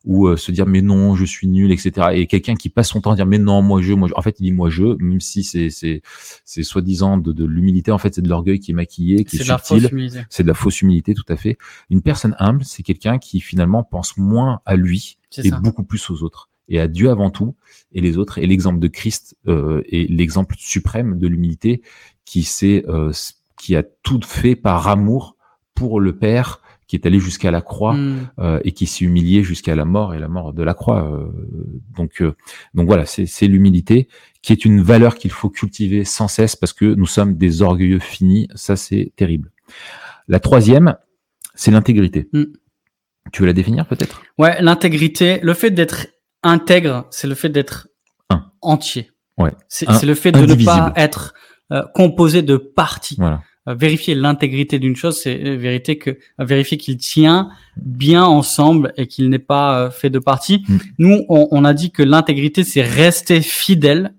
ou 0.05 0.29
euh, 0.29 0.37
se 0.37 0.51
dire 0.53 0.67
mais 0.67 0.81
non, 0.83 1.15
je 1.15 1.25
suis 1.25 1.47
nul, 1.47 1.71
etc. 1.73 2.09
Et 2.13 2.27
quelqu'un 2.27 2.55
qui 2.55 2.69
passe 2.71 2.89
son 2.89 3.01
temps 3.01 3.13
à 3.13 3.17
dire 3.17 3.27
mais 3.27 3.39
non, 3.39 3.63
moi 3.63 3.83
je, 3.83 3.93
moi 3.93 4.09
je. 4.09 4.15
En 4.17 4.23
fait, 4.23 4.37
il 4.41 4.45
dit 4.45 4.53
moi 4.53 4.71
je, 4.71 4.97
même 5.03 5.21
si 5.21 5.45
c'est 5.45 5.71
c'est 5.71 6.03
c'est 6.45 6.63
soi-disant 6.63 7.19
de, 7.19 7.33
de 7.33 7.45
l'humilité, 7.45 7.91
en 7.93 7.99
fait 7.99 8.15
c'est 8.15 8.23
de 8.23 8.29
l'orgueil 8.29 8.59
qui 8.61 8.71
est 8.71 8.75
maquillé, 8.75 9.25
qui 9.25 9.37
est, 9.37 9.39
C'est 9.41 9.45
de 9.45 9.49
la 9.51 9.59
subtil. 9.59 9.83
fausse 9.83 9.91
humilité. 9.93 10.21
C'est 10.31 10.43
de 10.43 10.49
la 10.49 10.55
fausse 10.55 10.83
humilité, 10.83 11.15
tout 11.15 11.25
à 11.29 11.37
fait. 11.37 11.59
Une 11.91 12.03
personne 12.03 12.35
humble, 12.39 12.65
c'est 12.65 12.83
quelqu'un 12.83 13.19
qui 13.19 13.41
finalement 13.41 13.83
pense 13.83 14.17
moins 14.17 14.61
à 14.65 14.77
lui 14.77 15.19
et 15.37 15.49
ça. 15.51 15.59
beaucoup 15.61 15.83
plus 15.85 16.11
aux 16.11 16.23
autres. 16.23 16.49
Et 16.69 16.81
à 16.81 16.89
Dieu 16.89 17.11
avant 17.11 17.31
tout, 17.31 17.55
et 17.93 18.01
les 18.01 18.17
autres. 18.17 18.39
Et 18.39 18.47
l'exemple 18.47 18.79
de 18.81 18.89
Christ 18.89 19.37
euh, 19.47 19.83
est 19.91 20.11
l'exemple 20.11 20.55
suprême 20.59 21.19
de 21.19 21.27
l'humilité 21.29 21.83
qui 22.25 22.43
s'est, 22.43 22.85
euh, 22.89 23.13
qui 23.61 23.77
a 23.77 23.83
tout 24.03 24.21
fait 24.25 24.57
par 24.57 24.89
amour 24.89 25.37
pour 25.75 26.01
le 26.01 26.17
Père, 26.17 26.61
qui 26.87 26.97
est 26.97 27.07
allé 27.07 27.19
jusqu'à 27.19 27.51
la 27.51 27.61
croix 27.61 27.95
Hmm. 27.95 28.29
euh, 28.39 28.61
et 28.65 28.73
qui 28.73 28.87
s'est 28.87 29.05
humilié 29.05 29.43
jusqu'à 29.43 29.75
la 29.75 29.85
mort 29.85 30.15
et 30.15 30.19
la 30.19 30.29
mort 30.29 30.53
de 30.53 30.63
la 30.63 30.75
croix. 30.75 31.11
euh, 31.11 31.27
donc, 31.97 32.21
euh, 32.21 32.35
donc 32.75 32.87
voilà, 32.87 33.07
c'est 33.07 33.27
c'est 33.27 33.47
l'humilité 33.47 34.09
qui 34.43 34.53
est 34.53 34.65
une 34.65 34.83
valeur 34.83 35.17
qu'il 35.17 35.31
faut 35.31 35.51
cultiver 35.51 36.05
sans 36.05 36.29
cesse 36.29 36.57
parce 36.57 36.73
que 36.73 36.85
nous 36.85 37.07
sommes 37.07 37.35
des 37.37 37.63
orgueilleux 37.63 38.01
finis. 38.01 38.49
Ça, 38.55 38.77
c'est 38.77 39.13
terrible. 39.17 39.51
La 40.29 40.41
troisième, 40.41 40.97
c'est 41.55 41.71
l'intégrité. 41.71 42.29
Mm. 42.33 42.45
Tu 43.33 43.41
veux 43.41 43.47
la 43.47 43.55
définir 43.55 43.87
peut-être? 43.87 44.23
Ouais, 44.39 44.61
l'intégrité, 44.61 45.41
le 45.43 45.55
fait 45.55 45.71
d'être 45.71 46.09
intègre, 46.45 47.07
c'est 47.11 47.27
le 47.27 47.35
fait 47.35 47.49
d'être 47.49 47.89
Un. 48.31 48.45
entier. 48.63 49.11
Ouais. 49.39 49.51
C'est 49.69 49.89
Un- 49.89 49.95
c'est 49.95 50.07
le 50.07 50.15
fait 50.15 50.31
de 50.33 50.45
ne 50.47 50.65
pas 50.65 50.93
être 50.97 51.35
euh, 51.73 51.83
composé 51.95 52.43
de 52.43 52.57
parties. 52.57 53.17
Voilà. 53.19 53.43
Euh, 53.67 53.75
vérifier 53.75 54.15
l'intégrité 54.15 54.79
d'une 54.79 54.95
chose, 54.95 55.19
c'est 55.21 55.43
euh, 55.43 55.57
vérifier 55.57 55.97
que 55.99 56.19
vérifier 56.39 56.77
qu'il 56.77 56.99
tient 56.99 57.49
bien 57.77 58.23
ensemble 58.23 58.93
et 58.99 59.07
qu'il 59.07 59.31
n'est 59.31 59.39
pas 59.39 59.81
euh, 59.87 59.91
fait 59.91 60.11
de 60.11 60.19
parties. 60.19 60.63
Mm. 60.69 60.77
Nous, 60.99 61.25
on, 61.31 61.49
on 61.51 61.65
a 61.65 61.73
dit 61.73 61.91
que 61.91 62.03
l'intégrité, 62.03 62.63
c'est 62.63 62.83
rester 62.83 63.41
fidèle 63.41 64.15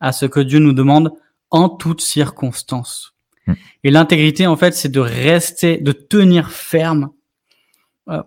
à 0.00 0.12
ce 0.12 0.26
que 0.26 0.38
Dieu 0.40 0.60
nous 0.60 0.72
demande 0.72 1.10
en 1.50 1.68
toutes 1.68 2.00
circonstances. 2.00 3.14
Mm. 3.48 3.52
Et 3.84 3.90
l'intégrité, 3.90 4.46
en 4.46 4.56
fait, 4.56 4.72
c'est 4.74 4.88
de 4.90 5.00
rester, 5.00 5.78
de 5.78 5.90
tenir 5.92 6.50
ferme 6.52 7.10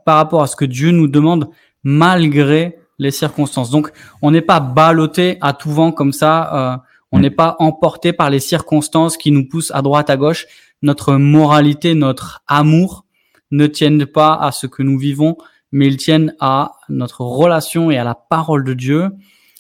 par 0.06 0.18
rapport 0.18 0.44
à 0.44 0.48
ce 0.48 0.56
que 0.56 0.66
Dieu 0.66 0.92
nous 0.92 1.08
demande, 1.08 1.50
malgré 1.84 2.78
les 3.02 3.12
circonstances. 3.12 3.70
Donc, 3.72 3.92
on 4.22 4.30
n'est 4.32 4.42
pas 4.54 4.60
ballotté 4.60 5.38
à 5.42 5.54
tout 5.54 5.72
vent 5.72 5.92
comme 5.92 6.14
ça. 6.14 6.34
Euh, 6.54 6.78
on 7.12 7.18
Mm. 7.18 7.22
n'est 7.24 7.36
pas 7.44 7.56
emporté 7.60 8.14
par 8.14 8.30
les 8.30 8.40
circonstances 8.40 9.18
qui 9.18 9.32
nous 9.32 9.46
poussent 9.50 9.72
à 9.74 9.82
droite, 9.82 10.10
à 10.10 10.18
gauche. 10.18 10.46
Notre 10.84 11.16
moralité, 11.16 11.94
notre 11.96 12.42
amour 12.48 13.06
ne 13.50 13.66
tiennent 13.68 14.06
pas 14.06 14.34
à 14.36 14.52
ce 14.52 14.68
que 14.68 14.84
nous 14.84 14.98
vivons, 14.98 15.36
mais 15.72 15.88
ils 15.88 15.98
tiennent 15.98 16.34
à 16.40 16.74
notre 16.90 17.22
relation 17.22 17.92
et 17.92 17.98
à 17.98 18.04
la 18.04 18.16
parole 18.16 18.64
de 18.64 18.74
Dieu. 18.76 19.10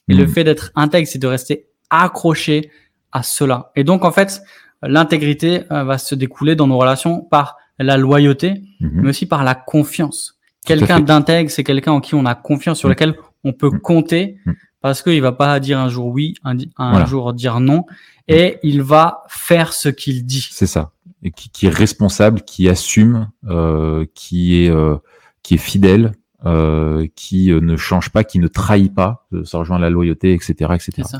Et 0.07 0.13
le 0.13 0.25
Mm. 0.25 0.29
fait 0.29 0.43
d'être 0.43 0.71
intègre, 0.75 1.07
c'est 1.07 1.19
de 1.19 1.27
rester 1.27 1.65
accroché 1.89 2.69
à 3.11 3.23
cela. 3.23 3.71
Et 3.75 3.83
donc, 3.83 4.05
en 4.05 4.11
fait, 4.11 4.41
l'intégrité 4.83 5.63
euh, 5.71 5.83
va 5.83 5.97
se 5.97 6.15
découler 6.15 6.55
dans 6.55 6.67
nos 6.67 6.77
relations 6.77 7.21
par 7.21 7.57
la 7.79 7.97
loyauté, 7.97 8.61
Mhm. 8.79 9.01
mais 9.01 9.09
aussi 9.09 9.25
par 9.25 9.43
la 9.43 9.55
confiance. 9.55 10.37
Quelqu'un 10.65 10.99
d'intègre, 10.99 11.49
c'est 11.49 11.63
quelqu'un 11.63 11.91
en 11.93 12.01
qui 12.01 12.13
on 12.15 12.25
a 12.27 12.35
confiance, 12.35 12.77
sur 12.79 12.87
Mm. 12.87 12.91
lequel 12.91 13.15
on 13.43 13.53
peut 13.53 13.69
Mm. 13.71 13.79
compter, 13.79 14.37
Mm. 14.45 14.51
parce 14.81 15.01
qu'il 15.01 15.21
va 15.21 15.31
pas 15.31 15.59
dire 15.59 15.79
un 15.79 15.89
jour 15.89 16.07
oui, 16.07 16.35
un, 16.43 16.55
di- 16.55 16.69
un 16.77 16.91
Voilà. 16.91 17.05
jour 17.05 17.33
dire 17.33 17.59
non, 17.59 17.85
et 18.27 18.57
il 18.63 18.81
va 18.81 19.23
faire 19.29 19.73
ce 19.73 19.89
qu'il 19.89 20.25
dit. 20.25 20.47
C'est 20.51 20.67
ça. 20.67 20.91
Et 21.23 21.31
qui, 21.31 21.49
qui 21.49 21.67
est 21.67 21.69
responsable, 21.69 22.41
qui 22.41 22.67
assume, 22.69 23.29
euh, 23.47 24.05
qui 24.15 24.63
est 24.63 24.69
euh, 24.69 24.97
qui 25.43 25.55
est 25.55 25.57
fidèle, 25.57 26.13
euh, 26.45 27.07
qui 27.15 27.51
ne 27.51 27.75
change 27.77 28.09
pas, 28.09 28.23
qui 28.23 28.39
ne 28.39 28.47
trahit 28.47 28.93
pas. 28.93 29.27
Ça 29.43 29.57
rejoint 29.59 29.77
la 29.79 29.89
loyauté, 29.91 30.33
etc., 30.33 30.53
etc. 30.73 31.03
Ça. 31.07 31.19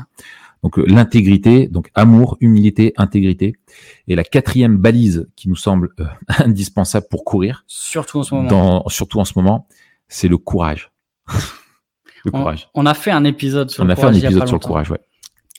Donc 0.64 0.76
l'intégrité, 0.76 1.66
donc 1.66 1.90
amour, 1.94 2.36
humilité, 2.40 2.94
intégrité. 2.96 3.54
Et 4.08 4.14
la 4.14 4.22
quatrième 4.24 4.76
balise 4.78 5.28
qui 5.36 5.48
nous 5.48 5.56
semble 5.56 5.90
indispensable 6.38 7.06
pour 7.10 7.24
courir, 7.24 7.64
Surtout 7.66 8.20
en 8.20 8.22
ce 8.22 8.34
moment. 8.34 8.48
dans, 8.48 8.88
surtout 8.88 9.18
en 9.20 9.24
ce 9.24 9.32
moment, 9.36 9.66
c'est 10.08 10.28
le 10.28 10.38
courage. 10.38 10.90
le 12.24 12.30
on, 12.34 12.38
courage. 12.38 12.68
on 12.74 12.86
a 12.86 12.94
fait 12.94 13.10
un 13.10 13.24
épisode 13.24 13.70
sur 13.70 13.82
On 13.82 13.86
le 13.86 13.92
a 13.92 13.96
fait 13.96 14.02
un 14.02 14.06
courage 14.08 14.24
épisode 14.24 14.46
sur 14.48 14.56
le 14.56 14.60
courage, 14.64 14.90
ouais. 14.90 15.00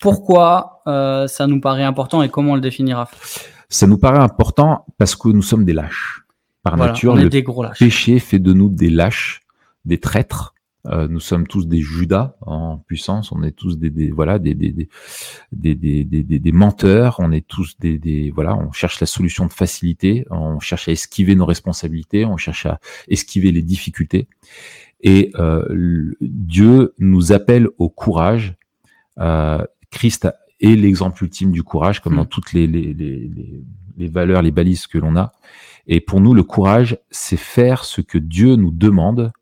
Pourquoi 0.02 0.82
euh, 0.88 1.28
ça 1.28 1.48
nous 1.48 1.62
paraît 1.62 1.84
important 1.84 2.24
et 2.24 2.30
comment 2.30 2.52
on 2.54 2.56
le 2.56 2.62
définira? 2.62 3.10
Ça 3.70 3.88
nous 3.88 3.98
paraît 3.98 4.20
important 4.20 4.86
parce 4.98 5.16
que 5.16 5.30
nous 5.30 5.42
sommes 5.42 5.66
des 5.66 5.74
lâches. 5.74 6.22
Par 6.62 6.76
Voilà, 6.78 6.92
nature, 6.94 7.14
on 7.14 7.16
le 7.16 7.30
des 7.30 7.44
gros 7.44 7.64
lâches. 7.64 7.80
péché 7.80 8.20
fait 8.20 8.40
de 8.40 8.54
nous 8.54 8.70
des 8.70 8.90
lâches, 8.90 9.42
des 9.86 10.00
traîtres. 10.00 10.54
Euh, 10.88 11.08
nous 11.08 11.22
sommes 11.22 11.48
tous 11.48 11.66
des 11.66 11.80
Judas 11.80 12.36
en 12.42 12.78
puissance. 12.78 13.32
On 13.32 13.42
est 13.44 13.52
tous 13.52 13.78
des, 13.78 13.90
des 13.90 14.12
voilà 14.12 14.38
des 14.38 14.54
des, 14.54 14.72
des, 14.74 14.90
des, 15.54 15.76
des, 15.76 16.04
des- 16.04 16.24
des- 16.24 16.40
des 16.40 16.52
menteurs. 16.52 17.16
On 17.20 17.32
est 17.32 17.48
tous 17.48 17.78
des, 17.80 17.98
des 17.98 18.32
voilà. 18.32 18.56
On 18.56 18.74
cherche 18.74 19.00
la 19.00 19.08
solution 19.08 19.46
de 19.46 19.54
facilité. 19.54 20.26
On 20.30 20.60
cherche 20.60 20.90
à 20.90 20.92
esquiver 20.92 21.36
nos 21.36 21.46
responsabilités. 21.46 22.26
On 22.26 22.36
cherche 22.36 22.66
à 22.66 22.80
esquiver 23.08 23.54
les 23.54 23.62
difficultés. 23.62 24.28
Et 25.04 25.32
euh, 25.36 26.12
Dieu 26.22 26.94
nous 26.98 27.32
appelle 27.34 27.68
au 27.78 27.90
courage. 27.90 28.56
Euh, 29.20 29.64
Christ 29.92 30.28
est 30.62 30.76
l'exemple 30.76 31.24
ultime 31.24 31.52
du 31.52 31.62
courage, 31.62 32.00
comme 32.02 32.16
dans 32.16 32.24
Mm. 32.24 32.28
toutes 32.28 32.54
les, 32.54 32.68
les, 32.68 32.94
les, 32.94 33.28
les, 33.28 33.64
les 33.98 34.08
valeurs, 34.08 34.42
les 34.42 34.52
balises 34.52 34.88
que 34.88 34.98
l'on 34.98 35.16
a. 35.18 35.34
Et 35.88 36.00
pour 36.00 36.22
nous, 36.22 36.34
le 36.34 36.44
courage, 36.44 36.98
c'est 37.12 37.38
faire 37.38 37.84
ce 37.84 38.00
que 38.02 38.18
Dieu 38.18 38.56
nous 38.56 38.72
demande, 38.72 39.34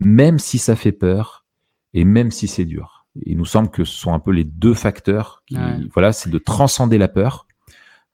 même 0.00 0.38
si 0.38 0.58
ça 0.58 0.74
fait 0.74 0.92
peur 0.92 1.44
et 1.92 2.04
même 2.04 2.30
si 2.30 2.48
c'est 2.48 2.64
dur. 2.64 3.06
Il 3.26 3.36
nous 3.36 3.44
semble 3.44 3.68
que 3.70 3.84
ce 3.84 3.94
sont 3.94 4.14
un 4.14 4.18
peu 4.20 4.30
les 4.30 4.44
deux 4.44 4.74
facteurs. 4.74 5.42
Qui, 5.46 5.56
Ouais. 5.56 5.76
Voilà, 5.92 6.12
c'est 6.12 6.30
de 6.30 6.38
transcender 6.38 6.96
la 6.98 7.08
peur, 7.08 7.46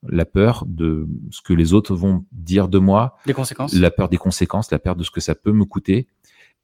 la 0.07 0.25
peur 0.25 0.65
de 0.67 1.07
ce 1.31 1.41
que 1.41 1.53
les 1.53 1.73
autres 1.73 1.95
vont 1.95 2.25
dire 2.31 2.67
de 2.67 2.79
moi, 2.79 3.17
Des 3.25 3.33
conséquences. 3.33 3.73
la 3.73 3.91
peur 3.91 4.09
des 4.09 4.17
conséquences, 4.17 4.71
la 4.71 4.79
peur 4.79 4.95
de 4.95 5.03
ce 5.03 5.11
que 5.11 5.21
ça 5.21 5.35
peut 5.35 5.51
me 5.53 5.63
coûter, 5.65 6.07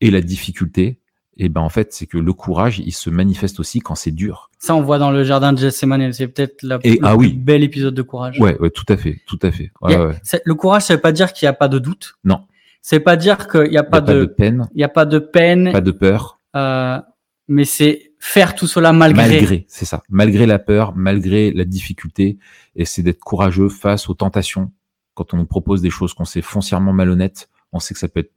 et 0.01 0.11
la 0.11 0.21
difficulté. 0.21 0.97
Et 1.37 1.47
ben 1.49 1.61
en 1.61 1.69
fait, 1.69 1.93
c'est 1.93 2.05
que 2.07 2.17
le 2.17 2.33
courage, 2.33 2.79
il 2.79 2.91
se 2.91 3.09
manifeste 3.09 3.59
aussi 3.59 3.79
quand 3.79 3.95
c'est 3.95 4.11
dur. 4.11 4.49
Ça, 4.59 4.75
on 4.75 4.81
voit 4.81 4.99
dans 4.99 5.11
le 5.11 5.23
jardin 5.23 5.53
de 5.53 5.59
Gethsemane. 5.59 6.11
C'est 6.13 6.27
peut-être 6.27 6.61
la, 6.61 6.77
Et- 6.83 6.95
le 6.95 6.97
ah 7.03 7.15
plus 7.17 7.27
oui. 7.27 7.33
bel 7.33 7.63
épisode 7.63 7.95
de 7.95 8.01
courage. 8.01 8.37
Ouais, 8.39 8.57
ouais, 8.59 8.69
tout 8.69 8.85
à 8.89 8.97
fait, 8.97 9.21
tout 9.25 9.39
à 9.41 9.51
fait. 9.51 9.71
Ouais, 9.81 9.91
Il 9.91 9.93
y 9.93 9.95
a- 9.95 10.07
ouais. 10.07 10.15
c'est- 10.23 10.41
Le 10.45 10.53
courage, 10.55 10.83
ça 10.83 10.95
veut 10.95 11.01
pas 11.01 11.13
dire 11.13 11.31
qu'il 11.33 11.45
n'y 11.45 11.49
a 11.49 11.53
pas 11.53 11.69
de 11.69 11.79
doute. 11.79 12.15
Non. 12.23 12.41
Ça 12.81 12.97
veut 12.97 13.03
pas 13.03 13.15
dire 13.15 13.47
qu'il 13.47 13.61
n'y 13.61 13.65
a 13.67 13.69
Il 13.69 13.73
y 13.73 13.77
a 13.77 13.83
pas, 13.83 14.01
pas 14.01 14.13
de 14.13 14.19
de, 14.21 14.25
peine, 14.25 14.67
il 14.75 14.81
y 14.81 14.83
a 14.83 14.89
pas 14.89 15.05
de 15.05 15.19
peine, 15.19 15.71
pas 15.71 15.81
de 15.81 15.91
peur. 15.91 16.39
euh, 16.55 16.99
mais 17.47 17.63
c'est 17.63 18.11
faire 18.19 18.53
tout 18.55 18.67
cela 18.67 18.91
malgré. 18.91 19.27
malgré, 19.29 19.65
c'est 19.67 19.85
ça, 19.85 20.03
malgré 20.09 20.45
la 20.45 20.59
peur, 20.59 20.93
malgré 20.95 21.51
la 21.53 21.63
difficulté, 21.65 22.37
et 22.75 22.85
c'est 22.85 23.03
d'être 23.03 23.19
courageux 23.19 23.69
face 23.69 24.09
aux 24.09 24.13
tentations. 24.15 24.71
Quand 25.15 25.33
on 25.33 25.37
nous 25.37 25.45
propose 25.45 25.81
des 25.81 25.89
choses 25.89 26.13
qu'on 26.13 26.25
sait 26.25 26.41
foncièrement 26.41 26.93
malhonnêtes, 26.93 27.49
on 27.71 27.79
sait 27.79 27.93
que 27.93 27.99
ça 27.99 28.07
peut 28.07 28.19
être 28.21 28.31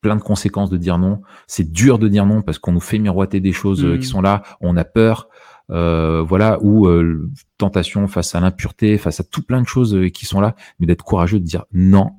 plein 0.00 0.16
de 0.16 0.20
conséquences 0.22 0.70
de 0.70 0.76
dire 0.76 0.98
non. 0.98 1.22
C'est 1.46 1.70
dur 1.70 1.98
de 1.98 2.08
dire 2.08 2.26
non 2.26 2.42
parce 2.42 2.58
qu'on 2.58 2.72
nous 2.72 2.80
fait 2.80 2.98
miroiter 2.98 3.40
des 3.40 3.52
choses 3.52 3.84
euh, 3.84 3.94
Mm. 3.96 3.98
qui 4.00 4.06
sont 4.06 4.20
là, 4.20 4.42
on 4.60 4.76
a 4.76 4.84
peur, 4.84 5.28
euh, 5.70 6.22
voilà, 6.22 6.58
ou 6.62 6.86
euh, 6.88 7.30
tentation 7.58 8.06
face 8.08 8.34
à 8.34 8.40
l'impureté, 8.40 8.98
face 8.98 9.20
à 9.20 9.24
tout 9.24 9.42
plein 9.42 9.62
de 9.62 9.66
choses 9.68 9.94
euh, 9.94 10.08
qui 10.08 10.26
sont 10.26 10.40
là, 10.40 10.54
mais 10.80 10.86
d'être 10.86 11.04
courageux 11.04 11.38
de 11.40 11.44
dire 11.44 11.64
non. 11.72 12.10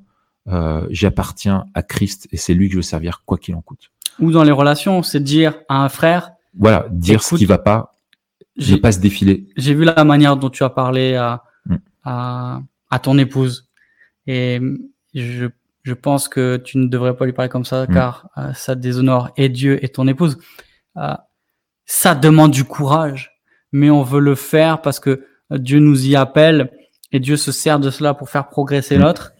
euh, 0.48 0.86
J'appartiens 0.90 1.66
à 1.74 1.82
Christ 1.82 2.26
et 2.32 2.36
c'est 2.36 2.54
lui 2.54 2.68
que 2.68 2.72
je 2.72 2.78
veux 2.78 2.82
servir 2.82 3.22
quoi 3.26 3.38
qu'il 3.38 3.54
en 3.54 3.60
coûte. 3.62 3.90
Ou 4.20 4.30
dans 4.30 4.44
les 4.44 4.52
relations, 4.52 5.02
c'est 5.02 5.22
dire 5.22 5.54
à 5.68 5.82
un 5.84 5.88
frère, 5.88 6.30
Voilà, 6.58 6.86
dire 6.90 7.22
ce 7.22 7.34
qui 7.34 7.46
va 7.46 7.58
pas, 7.58 7.96
ne 8.56 8.62
j'ai 8.64 8.76
pas 8.78 8.92
se 8.92 9.00
défiler. 9.00 9.46
j'ai 9.56 9.74
vu 9.74 9.84
la 9.84 10.04
manière 10.04 10.36
dont 10.36 10.50
tu 10.50 10.62
as 10.64 10.70
parlé 10.70 11.14
à, 11.16 11.42
Mm. 11.66 11.76
à, 12.04 12.60
à 12.90 12.98
ton 12.98 13.16
épouse. 13.18 13.68
Et 14.26 14.60
je, 15.14 15.46
je 15.84 15.94
pense 15.94 16.28
que 16.28 16.56
tu 16.56 16.78
ne 16.78 16.86
devrais 16.88 17.14
pas 17.16 17.24
lui 17.26 17.32
parler 17.32 17.48
comme 17.48 17.64
ça, 17.64 17.84
Mm. 17.84 17.94
car 17.94 18.28
euh, 18.38 18.52
ça 18.54 18.74
déshonore 18.74 19.30
et 19.36 19.48
Dieu 19.48 19.82
et 19.84 19.88
ton 19.88 20.08
épouse. 20.08 20.38
Euh, 20.96 21.14
ça 21.86 22.14
demande 22.14 22.50
du 22.50 22.64
courage, 22.64 23.32
mais 23.72 23.90
on 23.90 24.02
veut 24.02 24.20
le 24.20 24.34
faire 24.34 24.80
parce 24.82 24.98
que 24.98 25.24
Dieu 25.50 25.78
nous 25.78 26.06
y 26.06 26.16
appelle 26.16 26.70
et 27.12 27.20
Dieu 27.20 27.36
se 27.36 27.52
sert 27.52 27.78
de 27.78 27.90
cela 27.90 28.14
pour 28.14 28.28
faire 28.30 28.48
progresser 28.48 28.96
Mm. 28.98 29.02
l'autre. 29.02 29.32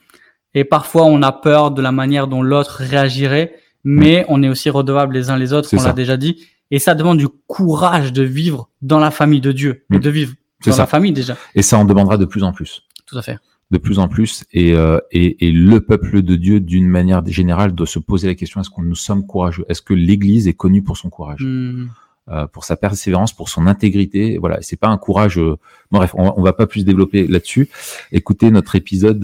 Et 0.55 0.65
parfois, 0.65 1.05
on 1.07 1.21
a 1.23 1.33
peur 1.33 1.71
de 1.73 1.83
la 1.83 1.91
manière 1.91 2.29
dont 2.29 2.43
l'autre 2.43 2.77
réagirait, 2.83 3.57
mais 3.83 4.25
on 4.29 4.43
est 4.43 4.49
aussi 4.49 4.71
redevables 4.71 5.13
les 5.15 5.31
uns 5.31 5.37
les 5.37 5.53
autres, 5.53 5.69
on 5.73 5.83
l'a 5.83 5.93
déjà 5.93 6.17
dit. 6.17 6.47
Et 6.71 6.79
ça 6.79 6.95
demande 6.95 7.19
du 7.19 7.29
courage 7.47 8.13
de 8.13 8.23
vivre 8.23 8.71
dans 8.83 8.99
la 9.01 9.11
famille 9.11 9.41
de 9.41 9.51
Dieu, 9.53 9.85
et 9.93 9.97
Mm. 9.97 10.01
de 10.01 10.11
vivre 10.11 10.35
dans 10.65 10.73
ça. 10.73 10.83
la 10.83 10.87
famille 10.87 11.13
déjà. 11.13 11.37
Et 11.55 11.63
ça 11.63 11.77
en 11.79 11.85
demandera 11.85 12.17
de 12.17 12.25
plus 12.25 12.43
en 12.45 12.53
plus. 12.53 12.83
Tout 13.07 13.19
à 13.19 13.23
fait. 13.23 13.39
De 13.75 13.79
plus 13.87 13.99
en 13.99 14.09
plus 14.09 14.45
et, 14.53 14.73
euh, 14.73 14.99
et, 15.11 15.47
et 15.47 15.51
le 15.53 15.79
peuple 15.81 16.23
de 16.23 16.37
Dieu 16.37 16.61
d'une 16.61 16.87
manière 16.89 17.23
générale 17.27 17.73
doit 17.75 17.87
se 17.97 17.99
poser 18.11 18.27
la 18.29 18.37
question 18.41 18.61
est-ce 18.61 18.71
que 18.71 18.81
nous 18.81 18.95
sommes 19.09 19.27
courageux? 19.27 19.65
Est-ce 19.69 19.83
que 19.83 19.95
l'Église 19.95 20.47
est 20.49 20.55
connue 20.65 20.83
pour 20.83 20.97
son 20.97 21.11
courage, 21.11 21.43
Hmm. 21.45 21.87
euh, 22.31 22.47
pour 22.47 22.65
sa 22.65 22.77
persévérance, 22.77 23.33
pour 23.33 23.49
son 23.55 23.67
intégrité 23.67 24.39
Voilà, 24.39 24.57
c'est 24.63 24.81
pas 24.85 24.89
un 24.89 24.97
courage. 25.07 25.39
euh, 25.39 25.57
bon, 25.91 25.99
bref, 25.99 26.13
on, 26.15 26.33
on 26.39 26.43
va 26.43 26.53
pas 26.53 26.67
plus 26.67 26.85
développer 26.85 27.27
là-dessus. 27.27 27.69
Écoutez 28.13 28.51
notre 28.51 28.75
épisode 28.77 29.23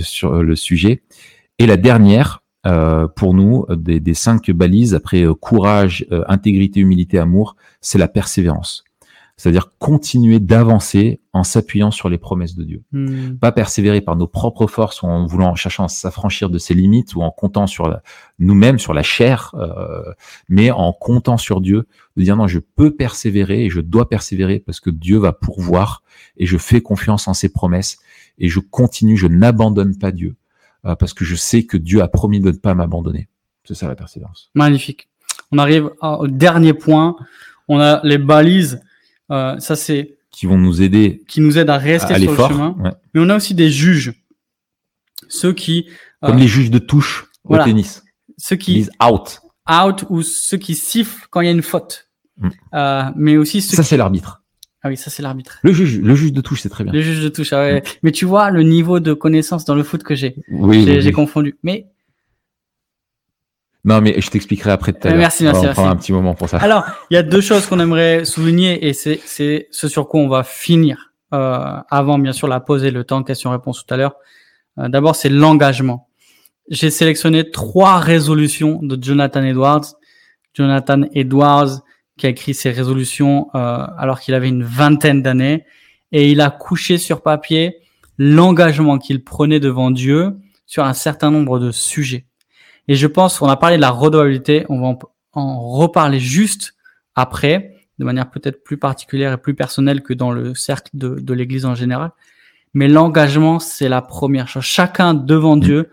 sur 0.00 0.42
le 0.42 0.56
sujet. 0.56 1.02
Et 1.60 1.66
la 1.66 1.76
dernière 1.76 2.28
pour 3.16 3.34
nous 3.34 3.66
des, 3.88 3.98
des 4.08 4.14
cinq 4.14 4.50
balises 4.52 4.94
après 4.94 5.24
courage, 5.40 6.06
intégrité, 6.36 6.80
humilité, 6.80 7.18
amour, 7.18 7.56
c'est 7.80 7.98
la 7.98 8.08
persévérance. 8.08 8.84
C'est-à-dire 9.42 9.72
continuer 9.80 10.38
d'avancer 10.38 11.20
en 11.32 11.42
s'appuyant 11.42 11.90
sur 11.90 12.08
les 12.08 12.16
promesses 12.16 12.54
de 12.54 12.62
Dieu 12.62 12.84
Hmm. 12.92 13.38
pas 13.40 13.50
persévérer 13.50 14.00
par 14.00 14.14
nos 14.14 14.28
propres 14.28 14.68
forces 14.68 15.02
ou 15.02 15.06
en 15.06 15.26
voulant 15.26 15.48
en 15.48 15.54
cherchant 15.56 15.86
à 15.86 15.88
s'affranchir 15.88 16.48
de 16.48 16.58
ses 16.58 16.74
limites 16.74 17.16
ou 17.16 17.22
en 17.22 17.32
comptant 17.32 17.66
sur 17.66 17.98
nous-mêmes, 18.38 18.78
sur 18.78 18.94
la 18.94 19.02
chair, 19.02 19.52
euh, 19.54 20.12
mais 20.48 20.70
en 20.70 20.92
comptant 20.92 21.38
sur 21.38 21.60
Dieu, 21.60 21.88
de 22.16 22.22
dire 22.22 22.36
non, 22.36 22.46
je 22.46 22.60
peux 22.60 22.94
persévérer 22.94 23.64
et 23.64 23.68
je 23.68 23.80
dois 23.80 24.08
persévérer 24.08 24.60
parce 24.60 24.78
que 24.78 24.90
Dieu 24.90 25.18
va 25.18 25.32
pourvoir 25.32 26.04
et 26.36 26.46
je 26.46 26.56
fais 26.56 26.80
confiance 26.80 27.26
en 27.26 27.34
ses 27.34 27.48
promesses 27.48 27.98
et 28.38 28.48
je 28.48 28.60
continue, 28.60 29.16
je 29.16 29.26
n'abandonne 29.26 29.98
pas 29.98 30.12
Dieu 30.12 30.36
euh, 30.84 30.94
parce 30.94 31.14
que 31.14 31.24
je 31.24 31.34
sais 31.34 31.64
que 31.64 31.76
Dieu 31.76 32.00
a 32.00 32.06
promis 32.06 32.38
de 32.38 32.52
ne 32.52 32.56
pas 32.56 32.74
m'abandonner. 32.74 33.28
C'est 33.64 33.74
ça 33.74 33.88
la 33.88 33.96
persévérance. 33.96 34.50
Magnifique. 34.54 35.08
On 35.50 35.58
arrive 35.58 35.90
au 36.00 36.28
dernier 36.28 36.74
point. 36.74 37.16
On 37.66 37.80
a 37.80 38.00
les 38.04 38.18
balises. 38.18 38.80
Euh, 39.30 39.58
ça, 39.58 39.76
c'est 39.76 40.16
Qui 40.30 40.46
vont 40.46 40.58
nous 40.58 40.82
aider 40.82 41.22
qui 41.28 41.40
nous 41.40 41.58
aide 41.58 41.70
à 41.70 41.74
à 41.74 41.78
rester 41.78 42.14
aller 42.14 42.26
sur 42.26 42.32
le 42.32 42.48
chemin. 42.48 42.76
ouais. 42.80 42.90
Mais 43.14 43.20
on 43.20 43.28
a 43.28 43.36
aussi 43.36 43.54
des 43.54 43.70
juges. 43.70 44.12
Ceux 45.28 45.52
qui, 45.52 45.88
comme 46.20 46.36
euh, 46.36 46.40
les 46.40 46.48
juges 46.48 46.70
de 46.70 46.78
touche 46.78 47.26
voilà. 47.44 47.62
au 47.64 47.66
tennis. 47.66 48.02
ceux 48.36 48.56
Ils 48.56 48.58
qui 48.58 48.74
disent 48.74 48.90
out. 49.02 49.40
out 49.70 50.04
ou 50.10 50.22
ceux 50.22 50.58
qui 50.58 50.74
sifflent 50.74 51.26
quand 51.30 51.40
il 51.40 51.46
y 51.46 51.48
a 51.48 51.52
une 51.52 51.62
faute. 51.62 52.08
Mm. 52.38 52.48
Euh, 52.74 53.02
mais 53.16 53.36
aussi 53.36 53.62
ceux 53.62 53.76
Ça 53.76 53.82
qui... 53.82 53.88
c'est 53.90 53.96
l'arbitre. 53.96 54.42
Ah 54.84 54.88
oui, 54.88 54.96
ça 54.96 55.10
c'est 55.10 55.22
l'arbitre. 55.22 55.58
Le 55.62 55.72
juge, 55.72 56.00
le 56.00 56.14
juge 56.16 56.32
de 56.32 56.40
touche, 56.40 56.60
c'est 56.62 56.68
très 56.68 56.82
bien. 56.82 56.92
Le 56.92 57.00
juge 57.00 57.22
de 57.22 57.28
touche. 57.28 57.52
ah 57.52 57.60
ouais. 57.60 57.82
Mais 58.02 58.10
tu 58.10 58.24
vois 58.24 58.50
le 58.50 58.64
niveau 58.64 58.98
de 58.98 59.12
connaissance 59.14 59.64
dans 59.64 59.76
le 59.76 59.84
foot 59.84 60.02
que 60.02 60.16
j'ai. 60.16 60.34
Oui, 60.50 60.82
J'ai 60.84 60.94
oui, 60.96 61.00
j'ai 61.02 61.08
oui. 61.10 61.12
confondu. 61.14 61.56
Mais 61.62 61.86
Non, 63.84 64.00
mais 64.00 64.20
je 64.20 64.30
t'expliquerai 64.30 64.70
après 64.70 64.92
tout 64.92 65.00
à 65.04 65.08
Euh, 65.08 65.10
l'heure. 65.10 65.18
merci, 65.20 65.42
merci, 65.44 65.60
On 65.60 65.62
merci. 65.64 65.80
prend 65.80 65.90
un 65.90 65.96
petit 65.96 66.12
moment 66.12 66.34
pour 66.34 66.48
ça. 66.48 66.58
Alors, 66.58 66.84
il 67.10 67.14
y 67.14 67.16
a 67.16 67.22
deux 67.24 67.40
choses 67.40 67.66
qu'on 67.66 67.80
aimerait 67.80 68.24
souligner 68.24 68.86
et 68.86 68.92
c'est 68.92 69.20
c'est 69.24 69.66
ce 69.72 69.88
sur 69.88 70.06
quoi 70.08 70.20
on 70.20 70.28
va 70.28 70.44
finir 70.44 71.12
euh, 71.34 71.64
avant 71.90 72.18
bien 72.18 72.32
sûr 72.32 72.46
la 72.46 72.60
pause 72.60 72.84
et 72.84 72.90
le 72.92 73.02
temps 73.04 73.22
question-réponse 73.24 73.84
tout 73.84 73.92
à 73.92 73.96
l'heure. 73.96 74.14
Euh, 74.78 74.88
D'abord, 74.88 75.16
c'est 75.16 75.28
l'engagement. 75.28 76.08
J'ai 76.70 76.90
sélectionné 76.90 77.50
trois 77.50 77.98
résolutions 77.98 78.78
de 78.82 78.96
Jonathan 79.02 79.42
Edwards 79.42 79.84
Jonathan 80.54 81.02
Edwards, 81.14 81.80
qui 82.18 82.26
a 82.26 82.28
écrit 82.28 82.52
ses 82.54 82.70
résolutions 82.70 83.48
euh, 83.54 83.86
alors 83.98 84.20
qu'il 84.20 84.34
avait 84.34 84.48
une 84.50 84.62
vingtaine 84.64 85.22
d'années, 85.22 85.64
et 86.12 86.30
il 86.30 86.40
a 86.42 86.50
couché 86.50 86.98
sur 86.98 87.22
papier 87.22 87.78
l'engagement 88.18 88.98
qu'il 88.98 89.24
prenait 89.24 89.60
devant 89.60 89.90
Dieu 89.90 90.36
sur 90.66 90.84
un 90.84 90.92
certain 90.92 91.30
nombre 91.30 91.58
de 91.58 91.70
sujets. 91.72 92.26
Et 92.88 92.94
je 92.94 93.06
pense 93.06 93.38
qu'on 93.38 93.48
a 93.48 93.56
parlé 93.56 93.76
de 93.76 93.80
la 93.80 93.90
redevabilité, 93.90 94.64
on 94.68 94.80
va 94.80 94.86
en, 94.88 94.98
en 95.34 95.70
reparler 95.70 96.18
juste 96.20 96.74
après, 97.14 97.76
de 97.98 98.04
manière 98.04 98.30
peut-être 98.30 98.64
plus 98.64 98.76
particulière 98.76 99.32
et 99.34 99.36
plus 99.38 99.54
personnelle 99.54 100.02
que 100.02 100.12
dans 100.14 100.32
le 100.32 100.54
cercle 100.54 100.90
de, 100.94 101.10
de 101.20 101.34
l'Église 101.34 101.64
en 101.64 101.74
général. 101.74 102.10
Mais 102.74 102.88
l'engagement, 102.88 103.58
c'est 103.60 103.88
la 103.88 104.00
première 104.02 104.48
chose. 104.48 104.64
Chacun 104.64 105.14
devant 105.14 105.56
Dieu 105.56 105.90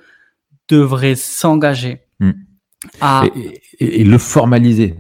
devrait 0.68 1.16
s'engager 1.16 2.02
Mm. 2.22 2.32
à. 3.02 3.24
Et, 3.36 3.62
et- 3.80 4.02
et 4.02 4.04
le 4.04 4.18
formaliser. 4.18 4.96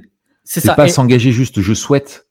C'est 0.45 0.61
ça. 0.61 0.73
pas 0.73 0.87
Et- 0.87 0.89
s'engager 0.89 1.31
juste, 1.31 1.59
je 1.61 1.73
souhaite. 1.73 2.25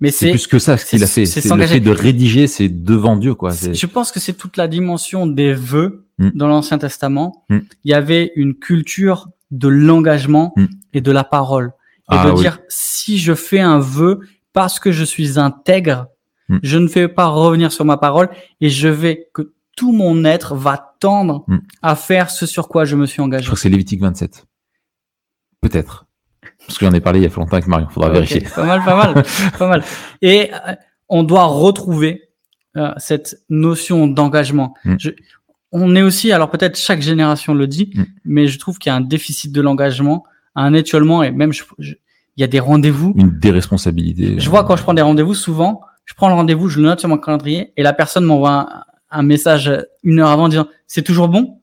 mais 0.00 0.10
C'est 0.10 0.30
plus 0.30 0.46
que 0.46 0.58
ça 0.58 0.76
ce 0.78 0.84
qu'il 0.86 1.02
a 1.02 1.06
fait. 1.06 1.26
c'est 1.26 1.44
le 1.54 1.66
fait 1.66 1.80
de 1.80 1.90
rédiger, 1.90 2.46
c'est 2.46 2.68
devant 2.68 3.16
Dieu, 3.16 3.34
quoi. 3.34 3.50
Je 3.52 3.86
pense 3.86 4.10
que 4.12 4.20
c'est 4.20 4.32
toute 4.34 4.56
la 4.56 4.68
dimension 4.68 5.26
des 5.26 5.52
vœux 5.52 6.06
Mm. 6.20 6.30
dans 6.34 6.46
l'Ancien 6.48 6.78
Testament. 6.78 7.44
Mm. 7.48 7.58
Il 7.84 7.90
y 7.90 7.94
avait 7.94 8.30
une 8.36 8.54
culture 8.54 9.28
de 9.50 9.66
l'engagement 9.68 10.52
Mm. 10.56 10.66
et 10.92 11.00
de 11.00 11.10
la 11.10 11.24
parole. 11.24 11.72
Et 12.12 12.16
Ah 12.16 12.26
de 12.26 12.30
oui. 12.32 12.40
dire, 12.40 12.58
si 12.68 13.18
je 13.18 13.34
fais 13.34 13.58
un 13.60 13.78
vœu 13.80 14.20
parce 14.52 14.78
que 14.78 14.92
je 14.92 15.02
suis 15.04 15.38
intègre, 15.38 16.06
je 16.62 16.78
ne 16.78 16.88
vais 16.88 17.06
pas 17.08 17.26
revenir 17.26 17.70
sur 17.72 17.84
ma 17.84 17.96
parole 17.96 18.28
et 18.60 18.68
je 18.70 18.88
vais, 18.88 19.28
que 19.34 19.52
tout 19.76 19.92
mon 19.92 20.24
être 20.24 20.54
va 20.56 20.94
tendre 21.00 21.46
à 21.80 21.94
faire 21.96 22.28
ce 22.30 22.44
sur 22.44 22.68
quoi 22.68 22.84
je 22.84 22.96
me 22.96 23.06
suis 23.06 23.18
Je 23.18 23.22
engagé. 23.22 23.44
crois 23.46 23.54
que 23.54 23.60
c'est 23.60 23.68
Lévitique 23.68 24.00
27. 24.00 24.46
Peut-être. 25.60 26.06
Parce 26.66 26.78
que 26.78 26.86
j'en 26.86 26.92
ai 26.92 27.00
parlé 27.00 27.20
il 27.20 27.22
y 27.22 27.26
a 27.26 27.28
longtemps 27.34 27.52
avec 27.52 27.66
Marion. 27.68 27.88
Faudra 27.88 28.10
vérifier. 28.10 28.40
Pas 28.54 28.64
mal, 28.64 28.84
pas 28.84 28.96
mal, 28.96 29.24
pas 29.58 29.68
mal. 29.68 29.84
Et 30.22 30.50
euh, 30.52 30.74
on 31.08 31.22
doit 31.22 31.44
retrouver 31.44 32.28
euh, 32.76 32.92
cette 32.98 33.36
notion 33.48 34.06
d'engagement. 34.06 34.74
Mm. 34.84 34.96
On 35.72 35.94
est 35.94 36.02
aussi, 36.02 36.32
alors 36.32 36.50
peut-être 36.50 36.76
chaque 36.78 37.00
génération 37.00 37.54
le 37.54 37.66
dit, 37.66 37.90
Mm. 37.94 38.02
mais 38.24 38.46
je 38.48 38.58
trouve 38.58 38.78
qu'il 38.78 38.90
y 38.90 38.92
a 38.92 38.96
un 38.96 39.00
déficit 39.00 39.52
de 39.52 39.60
l'engagement, 39.60 40.24
un 40.56 40.74
étiolement 40.74 41.22
et 41.22 41.30
même 41.30 41.52
je- 41.52 41.62
je- 41.78 41.94
il 42.36 42.40
y 42.40 42.44
a 42.44 42.48
des 42.48 42.58
rendez-vous. 42.60 43.12
Une 43.16 43.38
déresponsabilité. 43.38 44.38
Je 44.40 44.50
vois 44.50 44.64
quand 44.64 44.76
je 44.76 44.82
prends 44.82 44.94
des 44.94 45.02
rendez-vous, 45.02 45.34
souvent, 45.34 45.80
je 46.06 46.14
prends 46.14 46.28
le 46.28 46.34
rendez-vous, 46.34 46.68
je 46.68 46.78
le 46.80 46.86
note 46.86 46.98
sur 47.00 47.08
mon 47.08 47.18
calendrier 47.18 47.72
et 47.76 47.82
la 47.82 47.92
personne 47.92 48.24
m'envoie 48.24 48.50
un, 49.10 49.18
un 49.18 49.22
message 49.22 49.70
une 50.02 50.18
heure 50.20 50.30
avant 50.30 50.48
disant 50.48 50.66
c'est 50.86 51.02
toujours 51.02 51.28
bon? 51.28 51.58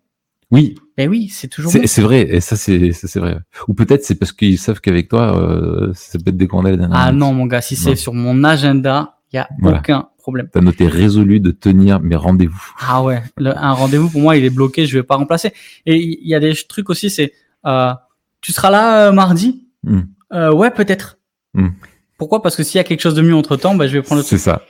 Oui, 0.51 0.75
Ben 0.97 1.09
oui, 1.09 1.27
c'est 1.27 1.49
toujours 1.49 1.73
bon. 1.73 1.81
c'est 1.85 2.01
vrai. 2.01 2.21
Et 2.21 2.39
ça, 2.39 2.55
c'est 2.55 2.93
c'est 2.93 3.19
vrai. 3.19 3.37
Ou 3.67 3.73
peut-être 3.73 4.05
c'est 4.05 4.15
parce 4.15 4.31
qu'ils 4.31 4.57
savent 4.57 4.79
qu'avec 4.79 5.09
toi, 5.09 5.37
euh, 5.37 5.91
ça 5.93 6.17
peut 6.19 6.29
être 6.29 6.37
décommandé 6.37 6.71
la 6.71 6.77
dernière 6.77 6.97
Ah 6.97 7.07
minute. 7.07 7.19
non, 7.19 7.33
mon 7.33 7.45
gars, 7.47 7.59
si 7.59 7.75
c'est 7.75 7.95
sur 7.97 8.13
mon 8.13 8.43
agenda, 8.45 9.17
il 9.33 9.35
y 9.35 9.39
a 9.39 9.49
Voilà. 9.59 9.79
aucun 9.79 10.07
problème. 10.27 10.49
T'as 10.51 10.61
noté 10.61 10.87
résolu 10.87 11.39
de 11.39 11.51
tenir 11.51 11.99
mes 12.01 12.15
rendez-vous. 12.17 12.61
Ah 12.79 13.01
ouais, 13.03 13.23
le- 13.37 13.57
un 13.57 13.71
rendez-vous 13.71 14.09
pour 14.09 14.21
moi 14.21 14.35
il 14.37 14.43
est 14.45 14.49
bloqué, 14.49 14.85
je 14.85 14.97
vais 14.97 15.03
pas 15.03 15.15
remplacer. 15.15 15.51
Et 15.85 15.95
il 15.97 16.27
y 16.27 16.35
a 16.35 16.39
des 16.39 16.53
trucs 16.67 16.89
aussi, 16.89 17.09
c'est 17.09 17.31
euh, 17.65 17.93
tu 18.41 18.51
seras 18.51 18.69
là 18.69 19.07
euh, 19.07 19.11
mardi? 19.11 19.67
Hmm. 19.83 20.01
Euh, 20.33 20.51
Ouais, 20.53 20.69
peut-être. 20.71 21.17
Hmm. 21.53 21.69
Pourquoi? 22.17 22.41
Parce 22.41 22.55
que 22.55 22.63
s'il 22.63 22.77
y 22.77 22.81
a 22.81 22.83
quelque 22.83 23.01
chose 23.01 23.15
de 23.15 23.21
mieux 23.21 23.35
entre 23.35 23.55
temps, 23.57 23.75
bah, 23.75 23.87
je 23.87 23.93
vais 23.93 24.01
prendre 24.01 24.21
le 24.21 24.25
C'est 24.25 24.35
truc. 24.37 24.43
ça. 24.43 24.61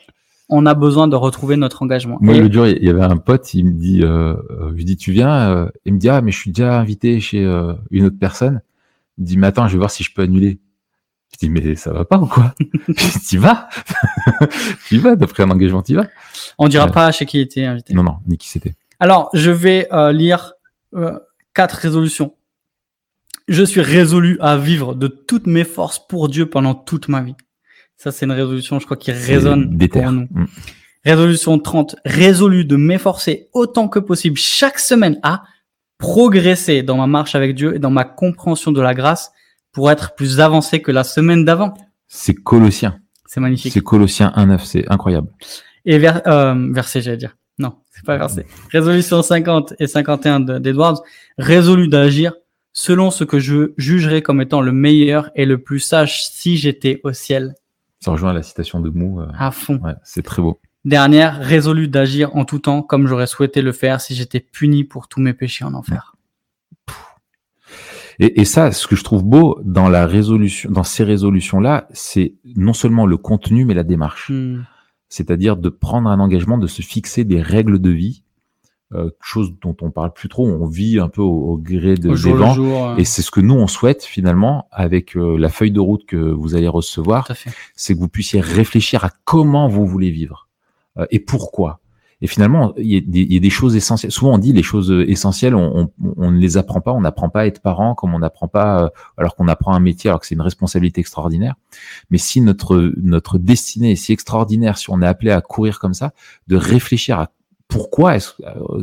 On 0.49 0.65
a 0.65 0.73
besoin 0.73 1.07
de 1.07 1.15
retrouver 1.15 1.57
notre 1.57 1.81
engagement. 1.81 2.17
Moi, 2.21 2.35
Et- 2.35 2.39
le 2.41 2.51
jour, 2.51 2.67
il 2.67 2.83
y 2.83 2.89
avait 2.89 3.01
un 3.03 3.17
pote, 3.17 3.53
il 3.53 3.65
me 3.65 3.71
dit, 3.71 3.99
je 4.01 4.71
lui 4.73 4.85
dis, 4.85 4.95
tu 4.97 5.11
viens 5.11 5.69
Il 5.85 5.93
me 5.95 5.97
dit, 5.99 6.07
ah, 6.09 6.21
mais 6.21 6.31
je 6.31 6.37
suis 6.39 6.51
déjà 6.51 6.79
invité 6.79 7.19
chez 7.19 7.41
une 7.91 8.05
autre 8.05 8.17
personne. 8.19 8.61
Il 9.17 9.21
me 9.23 9.27
dit, 9.27 9.37
mais 9.37 9.47
attends, 9.47 9.67
je 9.67 9.73
vais 9.73 9.77
voir 9.79 9.91
si 9.91 10.03
je 10.03 10.13
peux 10.13 10.21
annuler. 10.21 10.59
Je 11.33 11.37
dis, 11.39 11.49
mais 11.49 11.75
ça 11.75 11.91
va 11.91 12.05
pas 12.05 12.17
ou 12.17 12.25
quoi? 12.25 12.53
T'y 13.27 13.37
vas? 13.37 13.69
Tu 14.87 14.97
vas, 14.99 15.15
d'après 15.15 15.43
un 15.43 15.51
engagement, 15.51 15.81
t'y 15.81 15.93
vas 15.93 16.07
on 16.57 16.67
dira 16.67 16.87
pas 16.87 17.11
chez 17.11 17.25
qui 17.25 17.39
était 17.39 17.65
invité. 17.65 17.93
Non, 17.93 18.03
non, 18.03 18.17
ni 18.25 18.37
qui 18.37 18.47
c'était. 18.47 18.75
Alors, 18.99 19.29
je 19.33 19.51
vais 19.51 19.87
euh, 19.91 20.11
lire 20.11 20.53
euh, 20.95 21.19
quatre 21.53 21.73
résolutions. 21.73 22.35
Je 23.47 23.63
suis 23.63 23.81
résolu 23.81 24.37
à 24.41 24.57
vivre 24.57 24.95
de 24.95 25.07
toutes 25.07 25.47
mes 25.47 25.63
forces 25.63 25.99
pour 25.99 26.29
Dieu 26.29 26.49
pendant 26.49 26.73
toute 26.73 27.07
ma 27.07 27.21
vie. 27.21 27.35
Ça, 27.95 28.11
c'est 28.11 28.25
une 28.25 28.31
résolution, 28.31 28.79
je 28.79 28.85
crois, 28.85 28.97
qui 28.97 29.11
résonne 29.11 29.77
pour 29.89 30.11
nous. 30.11 30.27
Mm. 30.29 30.45
Résolution 31.05 31.57
30, 31.57 31.95
résolu 32.05 32.65
de 32.65 32.75
m'efforcer 32.75 33.49
autant 33.53 33.87
que 33.87 33.99
possible 33.99 34.37
chaque 34.37 34.79
semaine 34.79 35.19
à 35.23 35.43
progresser 35.97 36.83
dans 36.83 36.97
ma 36.97 37.07
marche 37.07 37.35
avec 37.35 37.55
Dieu 37.55 37.75
et 37.75 37.79
dans 37.79 37.89
ma 37.89 38.03
compréhension 38.03 38.71
de 38.71 38.81
la 38.81 38.93
grâce 38.93 39.31
pour 39.77 39.91
être 39.91 40.15
plus 40.15 40.39
avancé 40.39 40.81
que 40.81 40.91
la 40.91 41.03
semaine 41.03 41.45
d'avant. 41.45 41.71
C'est 42.07 42.33
Colossiens. 42.33 42.97
C'est 43.27 43.39
magnifique. 43.39 43.71
C'est 43.71 43.81
Colossiens 43.83 44.33
1.9, 44.35 44.65
c'est 44.65 44.89
incroyable. 44.91 45.27
Et 45.85 45.99
vers, 45.99 46.23
euh, 46.27 46.71
verset, 46.73 46.99
j'allais 47.03 47.17
dire. 47.17 47.37
Non, 47.59 47.75
c'est 47.91 48.03
pas 48.03 48.17
verset. 48.17 48.47
Résolution 48.71 49.21
50 49.21 49.75
et 49.77 49.85
51 49.85 50.39
de- 50.39 50.57
d'Edwards. 50.57 51.03
Résolu 51.37 51.89
d'agir 51.89 52.33
selon 52.73 53.11
ce 53.11 53.23
que 53.23 53.37
je 53.37 53.73
jugerais 53.77 54.23
comme 54.23 54.41
étant 54.41 54.61
le 54.61 54.71
meilleur 54.71 55.29
et 55.35 55.45
le 55.45 55.59
plus 55.59 55.79
sage 55.79 56.23
si 56.23 56.57
j'étais 56.57 56.99
au 57.03 57.13
ciel. 57.13 57.53
Ça 57.99 58.09
rejoint 58.09 58.33
la 58.33 58.41
citation 58.41 58.79
de 58.79 58.89
Mou. 58.89 59.21
euh, 59.21 59.27
À 59.37 59.51
fond. 59.51 59.79
ouais, 59.83 59.93
c'est 60.03 60.23
très 60.23 60.41
beau. 60.41 60.59
Dernière, 60.85 61.37
résolu 61.39 61.87
d'agir 61.87 62.35
en 62.35 62.45
tout 62.45 62.57
temps 62.57 62.81
comme 62.81 63.05
j'aurais 63.05 63.27
souhaité 63.27 63.61
le 63.61 63.73
faire 63.73 64.01
si 64.01 64.15
j'étais 64.15 64.39
puni 64.39 64.85
pour 64.85 65.07
tous 65.07 65.21
mes 65.21 65.33
péchés 65.33 65.65
en 65.65 65.75
enfer. 65.75 66.15
Et, 68.19 68.41
et 68.41 68.45
ça, 68.45 68.71
ce 68.71 68.87
que 68.87 68.95
je 68.95 69.03
trouve 69.03 69.23
beau 69.23 69.59
dans 69.63 69.89
la 69.89 70.07
résolution, 70.07 70.69
dans 70.71 70.83
ces 70.83 71.03
résolutions-là, 71.03 71.87
c'est 71.91 72.33
non 72.55 72.73
seulement 72.73 73.05
le 73.05 73.17
contenu, 73.17 73.65
mais 73.65 73.73
la 73.73 73.83
démarche. 73.83 74.29
Hmm. 74.31 74.63
c'est-à-dire 75.09 75.55
de 75.55 75.69
prendre 75.69 76.09
un 76.09 76.19
engagement, 76.19 76.57
de 76.57 76.67
se 76.67 76.81
fixer 76.81 77.23
des 77.23 77.41
règles 77.41 77.79
de 77.79 77.89
vie, 77.91 78.23
euh, 78.93 79.09
chose 79.21 79.53
dont 79.61 79.75
on 79.81 79.91
parle 79.91 80.13
plus 80.13 80.29
trop, 80.29 80.47
on 80.47 80.65
vit 80.65 80.99
un 80.99 81.09
peu 81.09 81.21
au, 81.21 81.51
au 81.51 81.57
gré 81.57 81.95
de, 81.95 82.09
Au 82.09 82.15
des 82.15 82.31
vents, 82.33 82.53
jour. 82.53 82.87
euh, 82.89 82.95
et 82.97 83.03
c'est 83.05 83.21
ce 83.21 83.31
que 83.31 83.41
nous 83.41 83.53
on 83.55 83.67
souhaite 83.67 84.03
finalement 84.03 84.67
avec 84.71 85.15
euh, 85.17 85.37
la 85.37 85.49
feuille 85.49 85.71
de 85.71 85.79
route 85.81 86.05
que 86.05 86.15
vous 86.17 86.55
allez 86.55 86.67
recevoir, 86.69 87.29
c'est 87.75 87.93
que 87.95 87.99
vous 87.99 88.07
puissiez 88.07 88.39
réfléchir 88.41 89.03
à 89.03 89.11
comment 89.25 89.67
vous 89.67 89.85
voulez 89.85 90.09
vivre 90.09 90.47
euh, 90.97 91.05
et 91.11 91.19
pourquoi. 91.19 91.79
Et 92.21 92.27
finalement, 92.27 92.73
il 92.77 92.87
y, 92.87 92.97
a 92.97 93.01
des, 93.01 93.21
il 93.21 93.33
y 93.33 93.37
a 93.37 93.39
des 93.39 93.49
choses 93.49 93.75
essentielles. 93.75 94.11
Souvent, 94.11 94.33
on 94.33 94.37
dit 94.39 94.51
les 94.51 94.63
choses 94.63 94.91
essentielles, 95.07 95.53
on, 95.53 95.91
on, 96.01 96.13
on 96.17 96.31
ne 96.31 96.39
les 96.39 96.57
apprend 96.57 96.81
pas. 96.81 96.91
On 96.91 97.01
n'apprend 97.01 97.29
pas 97.29 97.41
à 97.41 97.45
être 97.45 97.61
parent 97.61 97.93
comme 97.93 98.15
on 98.15 98.19
n'apprend 98.19 98.47
pas, 98.47 98.83
euh, 98.83 98.89
alors 99.17 99.35
qu'on 99.35 99.47
apprend 99.47 99.73
un 99.73 99.79
métier, 99.79 100.09
alors 100.09 100.19
que 100.19 100.25
c'est 100.27 100.35
une 100.35 100.41
responsabilité 100.41 100.99
extraordinaire. 100.99 101.55
Mais 102.09 102.17
si 102.17 102.41
notre 102.41 102.91
notre 102.97 103.37
destinée 103.37 103.91
est 103.91 103.95
si 103.95 104.13
extraordinaire, 104.13 104.77
si 104.77 104.89
on 104.89 105.01
est 105.01 105.07
appelé 105.07 105.31
à 105.31 105.41
courir 105.41 105.77
comme 105.79 105.93
ça, 105.93 106.13
de 106.47 106.55
réfléchir 106.55 107.19
à 107.19 107.31
pourquoi 107.67 108.15
est-ce, 108.15 108.31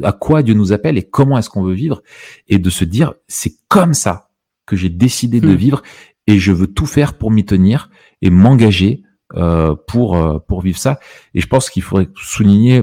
à 0.02 0.12
quoi 0.12 0.42
Dieu 0.42 0.54
nous 0.54 0.72
appelle 0.72 0.98
et 0.98 1.02
comment 1.02 1.38
est-ce 1.38 1.50
qu'on 1.50 1.62
veut 1.62 1.72
vivre, 1.74 2.02
et 2.48 2.58
de 2.58 2.70
se 2.70 2.84
dire 2.84 3.14
c'est 3.26 3.54
comme 3.68 3.94
ça 3.94 4.28
que 4.66 4.76
j'ai 4.76 4.90
décidé 4.90 5.40
de 5.40 5.48
Hmm. 5.48 5.56
vivre 5.56 5.82
et 6.26 6.38
je 6.38 6.52
veux 6.52 6.66
tout 6.66 6.86
faire 6.86 7.14
pour 7.14 7.30
m'y 7.30 7.44
tenir 7.44 7.90
et 8.22 8.30
m'engager 8.30 9.02
euh, 9.34 9.74
pour 9.88 10.16
euh, 10.16 10.38
pour 10.38 10.60
vivre 10.60 10.78
ça. 10.78 11.00
Et 11.34 11.40
je 11.40 11.46
pense 11.46 11.68
qu'il 11.70 11.82
faudrait 11.82 12.08
souligner 12.14 12.82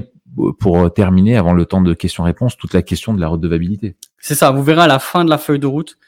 pour 0.58 0.92
terminer 0.94 1.36
avant 1.36 1.52
le 1.52 1.64
temps 1.66 1.82
de 1.82 1.92
questions-réponses 1.94 2.56
toute 2.56 2.72
la 2.74 2.82
question 2.82 3.12
de 3.14 3.20
la 3.20 3.28
redevabilité. 3.28 3.96
C'est 4.18 4.34
ça, 4.34 4.50
vous 4.50 4.62
verrez 4.62 4.82
à 4.82 4.86
la 4.86 4.98
fin 4.98 5.24
de 5.24 5.30
la 5.30 5.38
feuille 5.38 5.58
de 5.58 5.66
route, 5.66 5.98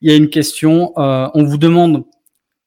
il 0.00 0.10
y 0.10 0.12
a 0.12 0.16
une 0.16 0.28
question, 0.28 0.92
euh, 0.98 1.28
on 1.34 1.44
vous 1.44 1.56
demande 1.58 2.04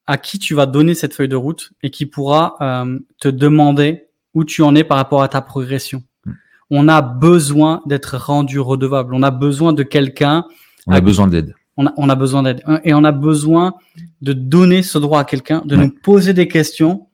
à 0.07 0.18
qui 0.18 0.39
tu 0.39 0.53
vas 0.55 0.65
donner 0.65 0.93
cette 0.95 1.14
feuille 1.14 1.27
de 1.27 1.35
route 1.35 1.72
et 1.84 1.89
qui 1.91 2.05
pourra 2.05 2.55
euh, 2.61 2.99
te 3.19 3.27
demander 3.27 4.05
où 4.34 4.43
tu 4.45 4.61
en 4.64 4.73
es 4.76 4.84
par 4.84 4.97
rapport 4.97 5.22
à 5.22 5.27
ta 5.27 5.41
progression. 5.41 6.03
Mm. 6.26 6.31
On 6.72 6.88
a 6.88 7.01
besoin 7.01 7.81
d'être 7.85 8.15
rendu 8.18 8.59
redevable, 8.59 9.14
on 9.14 9.23
a 9.23 9.31
besoin 9.31 9.73
de 9.73 9.84
quelqu'un, 9.84 10.45
On 10.88 10.93
a 10.93 11.01
besoin 11.01 11.27
d'aide. 11.27 11.53
on 11.76 11.85
a, 12.09 12.15
besoin 12.15 12.43
d'aide 12.43 12.64
et 12.85 12.93
on 12.93 13.03
a 13.03 13.11
besoin 13.11 13.73
de 14.22 14.34
donner 14.34 14.81
ce 14.84 14.97
droit 14.97 15.19
à 15.19 15.23
quelqu'un, 15.26 15.61
de 15.65 15.76
Ouais. 15.76 15.84
nous 15.85 15.91
poser 16.01 16.34
des 16.34 16.47
questions 16.47 17.07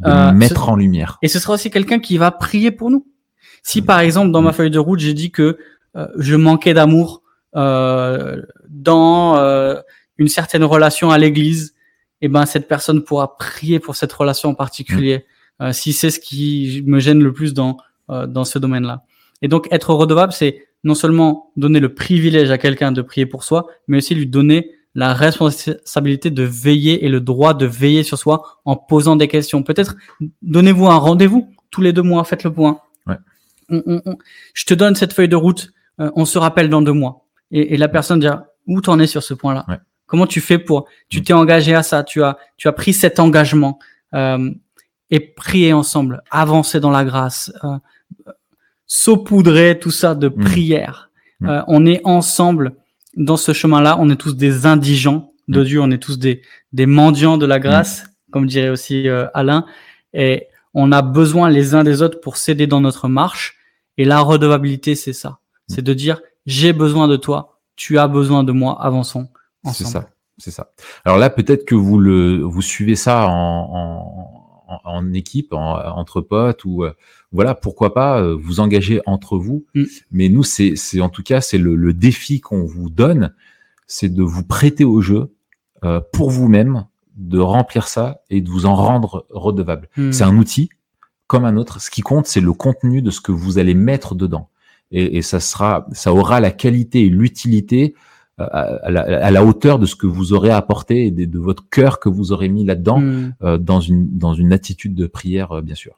De 0.00 0.08
Euh, 0.10 0.32
mettre 0.32 0.68
en 0.68 0.74
lumière. 0.76 1.18
et 1.22 1.28
ce 1.28 1.38
sera 1.38 1.54
aussi 1.54 1.70
quelqu'un 1.70 2.00
qui 2.00 2.18
va 2.18 2.30
prier 2.32 2.72
pour 2.72 2.90
nous. 2.90 3.06
Si 3.62 3.82
par 3.82 4.00
exemple 4.00 4.32
dans 4.32 4.42
ma 4.42 4.52
feuille 4.52 4.70
de 4.70 4.78
route 4.78 4.98
j'ai 4.98 5.14
dit 5.14 5.30
que 5.30 5.58
euh, 5.96 6.06
je 6.18 6.36
manquais 6.36 6.74
d'amour 6.74 7.22
euh, 7.54 8.42
dans 8.68 9.36
euh, 9.36 9.76
une 10.18 10.28
certaine 10.28 10.64
relation 10.64 11.10
à 11.10 11.18
l'église, 11.18 11.74
et 12.20 12.28
ben 12.28 12.46
cette 12.46 12.68
personne 12.68 13.02
pourra 13.02 13.36
prier 13.36 13.80
pour 13.80 13.96
cette 13.96 14.12
relation 14.12 14.50
en 14.50 14.54
particulier 14.54 15.26
euh, 15.60 15.72
si 15.72 15.92
c'est 15.92 16.10
ce 16.10 16.20
qui 16.20 16.82
me 16.86 16.98
gêne 16.98 17.22
le 17.22 17.32
plus 17.32 17.52
dans 17.52 17.76
euh, 18.10 18.26
dans 18.26 18.44
ce 18.44 18.58
domaine-là. 18.58 19.04
Et 19.42 19.48
donc 19.48 19.68
être 19.70 19.92
redevable, 19.92 20.32
c'est 20.32 20.66
non 20.84 20.94
seulement 20.94 21.52
donner 21.56 21.80
le 21.80 21.94
privilège 21.94 22.50
à 22.50 22.58
quelqu'un 22.58 22.92
de 22.92 23.02
prier 23.02 23.26
pour 23.26 23.44
soi, 23.44 23.66
mais 23.86 23.98
aussi 23.98 24.14
lui 24.14 24.26
donner 24.26 24.72
la 24.94 25.14
responsabilité 25.14 26.30
de 26.30 26.42
veiller 26.42 27.04
et 27.04 27.08
le 27.08 27.20
droit 27.20 27.54
de 27.54 27.66
veiller 27.66 28.02
sur 28.02 28.18
soi 28.18 28.60
en 28.64 28.76
posant 28.76 29.16
des 29.16 29.28
questions. 29.28 29.62
Peut-être 29.62 29.96
donnez-vous 30.42 30.86
un 30.86 30.96
rendez-vous 30.96 31.48
tous 31.70 31.80
les 31.80 31.92
deux 31.92 32.02
mois, 32.02 32.24
faites 32.24 32.44
le 32.44 32.52
point. 32.52 32.80
Ouais. 33.70 33.82
On- 33.86 33.94
on- 33.94 34.02
on- 34.12 34.18
je 34.54 34.64
te 34.64 34.74
donne 34.74 34.94
cette 34.94 35.12
feuille 35.12 35.28
de 35.28 35.36
route, 35.36 35.72
euh, 36.00 36.10
on 36.16 36.24
se 36.24 36.38
rappelle 36.38 36.68
dans 36.68 36.82
deux 36.82 36.92
mois. 36.92 37.26
Et, 37.50 37.74
et 37.74 37.76
la 37.76 37.88
personne 37.88 38.20
dira 38.20 38.46
où 38.66 38.80
t'en 38.80 38.98
es 38.98 39.06
sur 39.06 39.22
ce 39.22 39.34
point-là. 39.34 39.64
Ouais. 39.68 39.78
Comment 40.06 40.26
tu 40.26 40.40
fais 40.40 40.58
pour 40.58 40.86
Tu 41.08 41.20
Mm. 41.20 41.24
t'es 41.24 41.32
engagé 41.32 41.74
à 41.74 41.82
ça. 41.82 42.02
Tu 42.04 42.22
as 42.22 42.36
tu 42.56 42.68
as 42.68 42.72
pris 42.72 42.92
cet 42.92 43.18
engagement 43.20 43.78
euh, 44.14 44.50
et 45.10 45.20
prier 45.20 45.72
ensemble, 45.72 46.22
avancer 46.30 46.80
dans 46.80 46.90
la 46.90 47.04
grâce, 47.04 47.52
euh, 47.64 47.76
saupoudrer 48.86 49.78
tout 49.78 49.90
ça 49.90 50.14
de 50.14 50.28
prière. 50.28 51.10
Mm. 51.40 51.48
Euh, 51.48 51.62
on 51.66 51.86
est 51.86 52.00
ensemble 52.04 52.74
dans 53.16 53.36
ce 53.36 53.52
chemin-là. 53.52 53.96
On 54.00 54.10
est 54.10 54.16
tous 54.16 54.36
des 54.36 54.66
indigents 54.66 55.32
de 55.48 55.60
Mm. 55.60 55.64
Dieu. 55.64 55.80
On 55.80 55.90
est 55.90 56.02
tous 56.02 56.18
des 56.18 56.42
des 56.72 56.86
mendiants 56.86 57.36
de 57.36 57.44
la 57.46 57.58
grâce, 57.58 58.04
comme 58.30 58.46
dirait 58.46 58.70
aussi 58.70 59.08
euh, 59.08 59.26
Alain. 59.34 59.66
Et 60.14 60.46
on 60.74 60.92
a 60.92 61.02
besoin 61.02 61.50
les 61.50 61.74
uns 61.74 61.84
des 61.84 62.02
autres 62.02 62.20
pour 62.20 62.36
s'aider 62.36 62.66
dans 62.66 62.80
notre 62.80 63.08
marche. 63.08 63.56
Et 63.98 64.04
la 64.04 64.20
redevabilité, 64.20 64.94
c'est 64.94 65.12
ça. 65.12 65.38
C'est 65.68 65.82
de 65.82 65.94
dire, 65.94 66.20
j'ai 66.46 66.72
besoin 66.72 67.08
de 67.08 67.16
toi, 67.16 67.60
tu 67.76 67.98
as 67.98 68.08
besoin 68.08 68.42
de 68.44 68.52
moi, 68.52 68.82
avançons 68.82 69.28
C'est 69.72 69.84
ça, 69.84 70.08
c'est 70.38 70.50
ça. 70.50 70.72
Alors 71.04 71.18
là, 71.18 71.30
peut-être 71.30 71.64
que 71.64 71.74
vous 71.74 71.98
le, 71.98 72.38
vous 72.42 72.62
suivez 72.62 72.96
ça 72.96 73.26
en, 73.28 74.80
en, 74.84 75.12
équipe, 75.12 75.52
en- 75.52 75.78
entre 75.96 76.20
potes 76.20 76.64
ou 76.64 76.84
euh, 76.84 76.92
voilà, 77.32 77.54
pourquoi 77.54 77.94
pas 77.94 78.20
euh, 78.20 78.34
vous 78.34 78.60
engager 78.60 79.00
entre 79.06 79.36
vous. 79.38 79.66
Mm. 79.74 79.84
Mais 80.10 80.28
nous, 80.28 80.42
c'est, 80.42 80.74
c'est 80.76 81.00
en 81.00 81.08
tout 81.10 81.22
cas, 81.22 81.40
c'est 81.40 81.58
le, 81.58 81.76
le 81.76 81.92
défi 81.94 82.40
qu'on 82.40 82.64
vous 82.64 82.90
donne, 82.90 83.34
c'est 83.86 84.08
de 84.12 84.22
vous 84.22 84.42
prêter 84.44 84.84
au 84.84 85.00
jeu 85.00 85.34
euh, 85.84 86.00
pour 86.12 86.30
vous-même, 86.30 86.86
de 87.16 87.38
remplir 87.38 87.88
ça 87.88 88.20
et 88.30 88.40
de 88.40 88.48
vous 88.50 88.66
en 88.66 88.74
rendre 88.74 89.26
redevable. 89.30 89.88
Hmm. 89.96 90.12
C'est 90.12 90.24
un 90.24 90.36
outil 90.36 90.70
comme 91.26 91.44
un 91.44 91.56
autre. 91.56 91.80
Ce 91.80 91.90
qui 91.90 92.02
compte, 92.02 92.26
c'est 92.26 92.40
le 92.40 92.52
contenu 92.52 93.02
de 93.02 93.10
ce 93.10 93.20
que 93.20 93.32
vous 93.32 93.58
allez 93.58 93.74
mettre 93.74 94.14
dedans. 94.14 94.48
Et, 94.90 95.16
et 95.18 95.22
ça 95.22 95.40
sera, 95.40 95.86
ça 95.92 96.12
aura 96.12 96.40
la 96.40 96.50
qualité 96.50 97.06
et 97.06 97.08
l'utilité 97.08 97.94
euh, 98.40 98.46
à, 98.50 98.60
à 98.60 98.90
la, 98.90 99.24
à 99.26 99.30
la 99.30 99.44
hauteur 99.44 99.78
de 99.78 99.86
ce 99.86 99.96
que 99.96 100.06
vous 100.06 100.32
aurez 100.32 100.50
apporté 100.50 101.06
et 101.06 101.10
de, 101.10 101.24
de 101.24 101.38
votre 101.38 101.68
cœur 101.70 102.00
que 102.00 102.08
vous 102.08 102.32
aurez 102.32 102.48
mis 102.48 102.64
là-dedans, 102.64 103.00
Hmm. 103.00 103.32
euh, 103.42 103.58
dans 103.58 103.80
une 103.80 104.18
dans 104.18 104.34
une 104.34 104.52
attitude 104.52 104.94
de 104.94 105.06
prière, 105.06 105.52
euh, 105.52 105.62
bien 105.62 105.74
sûr. 105.74 105.96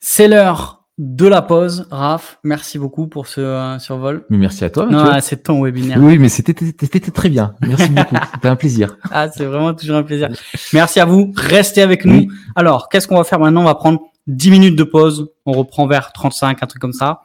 C'est 0.00 0.28
l'heure 0.28 0.77
de 0.98 1.26
la 1.26 1.42
pause. 1.42 1.86
Raph, 1.90 2.38
merci 2.42 2.78
beaucoup 2.78 3.06
pour 3.06 3.28
ce 3.28 3.40
euh, 3.40 3.78
survol. 3.78 4.24
Mais 4.30 4.36
merci 4.36 4.64
à 4.64 4.70
toi. 4.70 4.86
Non, 4.86 4.98
ah, 4.98 5.20
c'est 5.20 5.44
ton 5.44 5.62
webinaire. 5.62 5.98
Oui, 6.00 6.18
mais 6.18 6.28
c'était 6.28 6.52
très 6.52 7.28
bien. 7.28 7.54
Merci 7.60 7.88
beaucoup. 7.90 8.16
C'était 8.34 8.48
un 8.48 8.56
plaisir. 8.56 8.96
Ah, 9.10 9.28
c'est 9.30 9.44
vraiment 9.44 9.74
toujours 9.74 9.96
un 9.96 10.02
plaisir. 10.02 10.28
Merci 10.72 10.98
à 11.00 11.04
vous. 11.04 11.32
Restez 11.36 11.82
avec 11.82 12.04
nous. 12.04 12.28
Alors, 12.56 12.88
qu'est-ce 12.88 13.06
qu'on 13.06 13.16
va 13.16 13.24
faire 13.24 13.38
maintenant? 13.38 13.62
On 13.62 13.66
va 13.66 13.76
prendre 13.76 14.00
10 14.26 14.50
minutes 14.50 14.76
de 14.76 14.84
pause. 14.84 15.30
On 15.46 15.52
reprend 15.52 15.86
vers 15.86 16.12
35, 16.12 16.62
un 16.62 16.66
truc 16.66 16.82
comme 16.82 16.92
ça. 16.92 17.22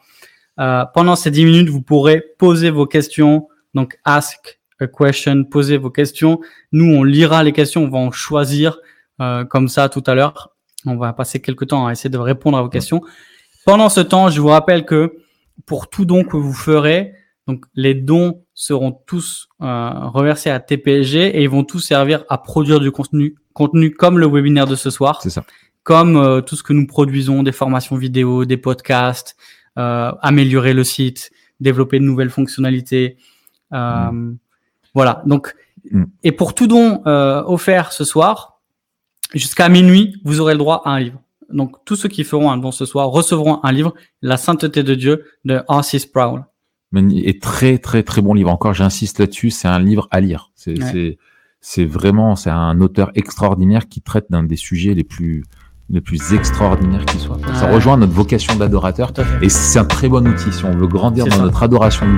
Euh, 0.59 0.85
pendant 0.93 1.15
ces 1.15 1.31
10 1.31 1.45
minutes, 1.45 1.69
vous 1.69 1.81
pourrez 1.81 2.23
poser 2.37 2.69
vos 2.69 2.85
questions. 2.85 3.47
Donc, 3.73 3.97
ask 4.05 4.59
a 4.79 4.87
question, 4.87 5.43
posez 5.45 5.77
vos 5.77 5.89
questions. 5.89 6.39
Nous, 6.71 6.85
on 6.85 7.03
lira 7.03 7.43
les 7.43 7.53
questions, 7.53 7.83
on 7.83 7.89
va 7.89 7.97
en 7.97 8.11
choisir 8.11 8.77
euh, 9.21 9.45
comme 9.45 9.67
ça 9.67 9.89
tout 9.89 10.03
à 10.05 10.15
l'heure. 10.15 10.55
On 10.85 10.97
va 10.97 11.13
passer 11.13 11.41
quelques 11.41 11.67
temps 11.67 11.87
à 11.87 11.91
essayer 11.91 12.09
de 12.09 12.17
répondre 12.17 12.57
à 12.57 12.61
vos 12.61 12.69
questions. 12.69 13.01
Pendant 13.65 13.89
ce 13.89 14.01
temps, 14.01 14.29
je 14.29 14.39
vous 14.41 14.47
rappelle 14.49 14.85
que 14.85 15.17
pour 15.65 15.89
tout 15.89 16.05
don 16.05 16.23
que 16.23 16.37
vous 16.37 16.53
ferez, 16.53 17.13
donc 17.47 17.65
les 17.75 17.93
dons 17.93 18.41
seront 18.53 18.91
tous 19.05 19.47
euh, 19.61 19.89
reversés 20.09 20.49
à 20.49 20.59
TPSG 20.59 21.35
et 21.37 21.43
ils 21.43 21.49
vont 21.49 21.63
tous 21.63 21.79
servir 21.79 22.23
à 22.29 22.37
produire 22.37 22.79
du 22.79 22.91
contenu, 22.91 23.35
contenu 23.53 23.91
comme 23.91 24.19
le 24.19 24.27
webinaire 24.27 24.67
de 24.67 24.75
ce 24.75 24.89
soir, 24.89 25.21
C'est 25.21 25.29
ça. 25.29 25.43
comme 25.83 26.17
euh, 26.17 26.41
tout 26.41 26.55
ce 26.55 26.63
que 26.63 26.73
nous 26.73 26.87
produisons, 26.87 27.43
des 27.43 27.51
formations 27.51 27.95
vidéo, 27.95 28.45
des 28.45 28.57
podcasts, 28.57 29.35
euh, 29.77 30.11
améliorer 30.21 30.73
le 30.73 30.83
site, 30.83 31.31
développer 31.59 31.99
de 31.99 32.03
nouvelles 32.05 32.29
fonctionnalités. 32.29 33.17
Euh, 33.73 34.31
Voilà. 34.93 35.23
Donc, 35.25 35.55
Mm. 35.91 36.03
et 36.23 36.31
pour 36.31 36.53
tout 36.55 36.65
don 36.67 37.01
euh, 37.07 37.43
offert 37.45 37.91
ce 37.91 38.05
soir, 38.05 38.61
jusqu'à 39.33 39.67
minuit, 39.67 40.15
vous 40.23 40.39
aurez 40.39 40.53
le 40.53 40.59
droit 40.59 40.81
à 40.85 40.91
un 40.91 40.99
livre. 41.01 41.19
Donc, 41.51 41.75
tous 41.85 41.95
ceux 41.95 42.09
qui 42.09 42.23
feront 42.23 42.49
un 42.51 42.57
don 42.57 42.71
ce 42.71 42.85
soir 42.85 43.09
recevront 43.09 43.59
un 43.63 43.71
livre, 43.71 43.93
La 44.21 44.37
sainteté 44.37 44.83
de 44.83 44.95
Dieu, 44.95 45.25
de 45.45 45.61
R.C. 45.67 45.99
Sproul. 45.99 46.43
Mani- 46.91 47.23
Et 47.27 47.39
très 47.39 47.77
très 47.79 48.03
très 48.03 48.21
bon 48.21 48.33
livre. 48.33 48.51
Encore, 48.51 48.73
j'insiste 48.73 49.19
là-dessus. 49.19 49.49
C'est 49.49 49.67
un 49.67 49.79
livre 49.79 50.07
à 50.11 50.19
lire. 50.21 50.51
C'est 50.55 50.79
Ouais. 50.79 51.85
vraiment 51.85 52.35
c'est 52.35 52.49
un 52.49 52.79
auteur 52.81 53.11
extraordinaire 53.15 53.87
qui 53.87 54.01
traite 54.01 54.25
d'un 54.29 54.43
des 54.43 54.57
sujets 54.57 54.93
les 54.93 55.03
plus 55.03 55.43
les 55.89 56.01
plus 56.01 56.33
extraordinaires 56.33 57.05
qui 57.05 57.17
soient. 57.19 57.37
Ça 57.55 57.71
rejoint 57.71 57.97
notre 57.97 58.13
vocation 58.13 58.55
d'adorateur 58.55 59.11
et 59.41 59.49
c'est 59.49 59.79
un 59.79 59.85
très 59.85 60.07
bon 60.09 60.27
outil 60.27 60.51
si 60.51 60.63
on 60.65 60.75
veut 60.75 60.87
grandir 60.87 61.25
dans 61.25 61.35
ça. 61.35 61.41
notre 61.41 61.61
adoration 61.63 62.05
de 62.05 62.17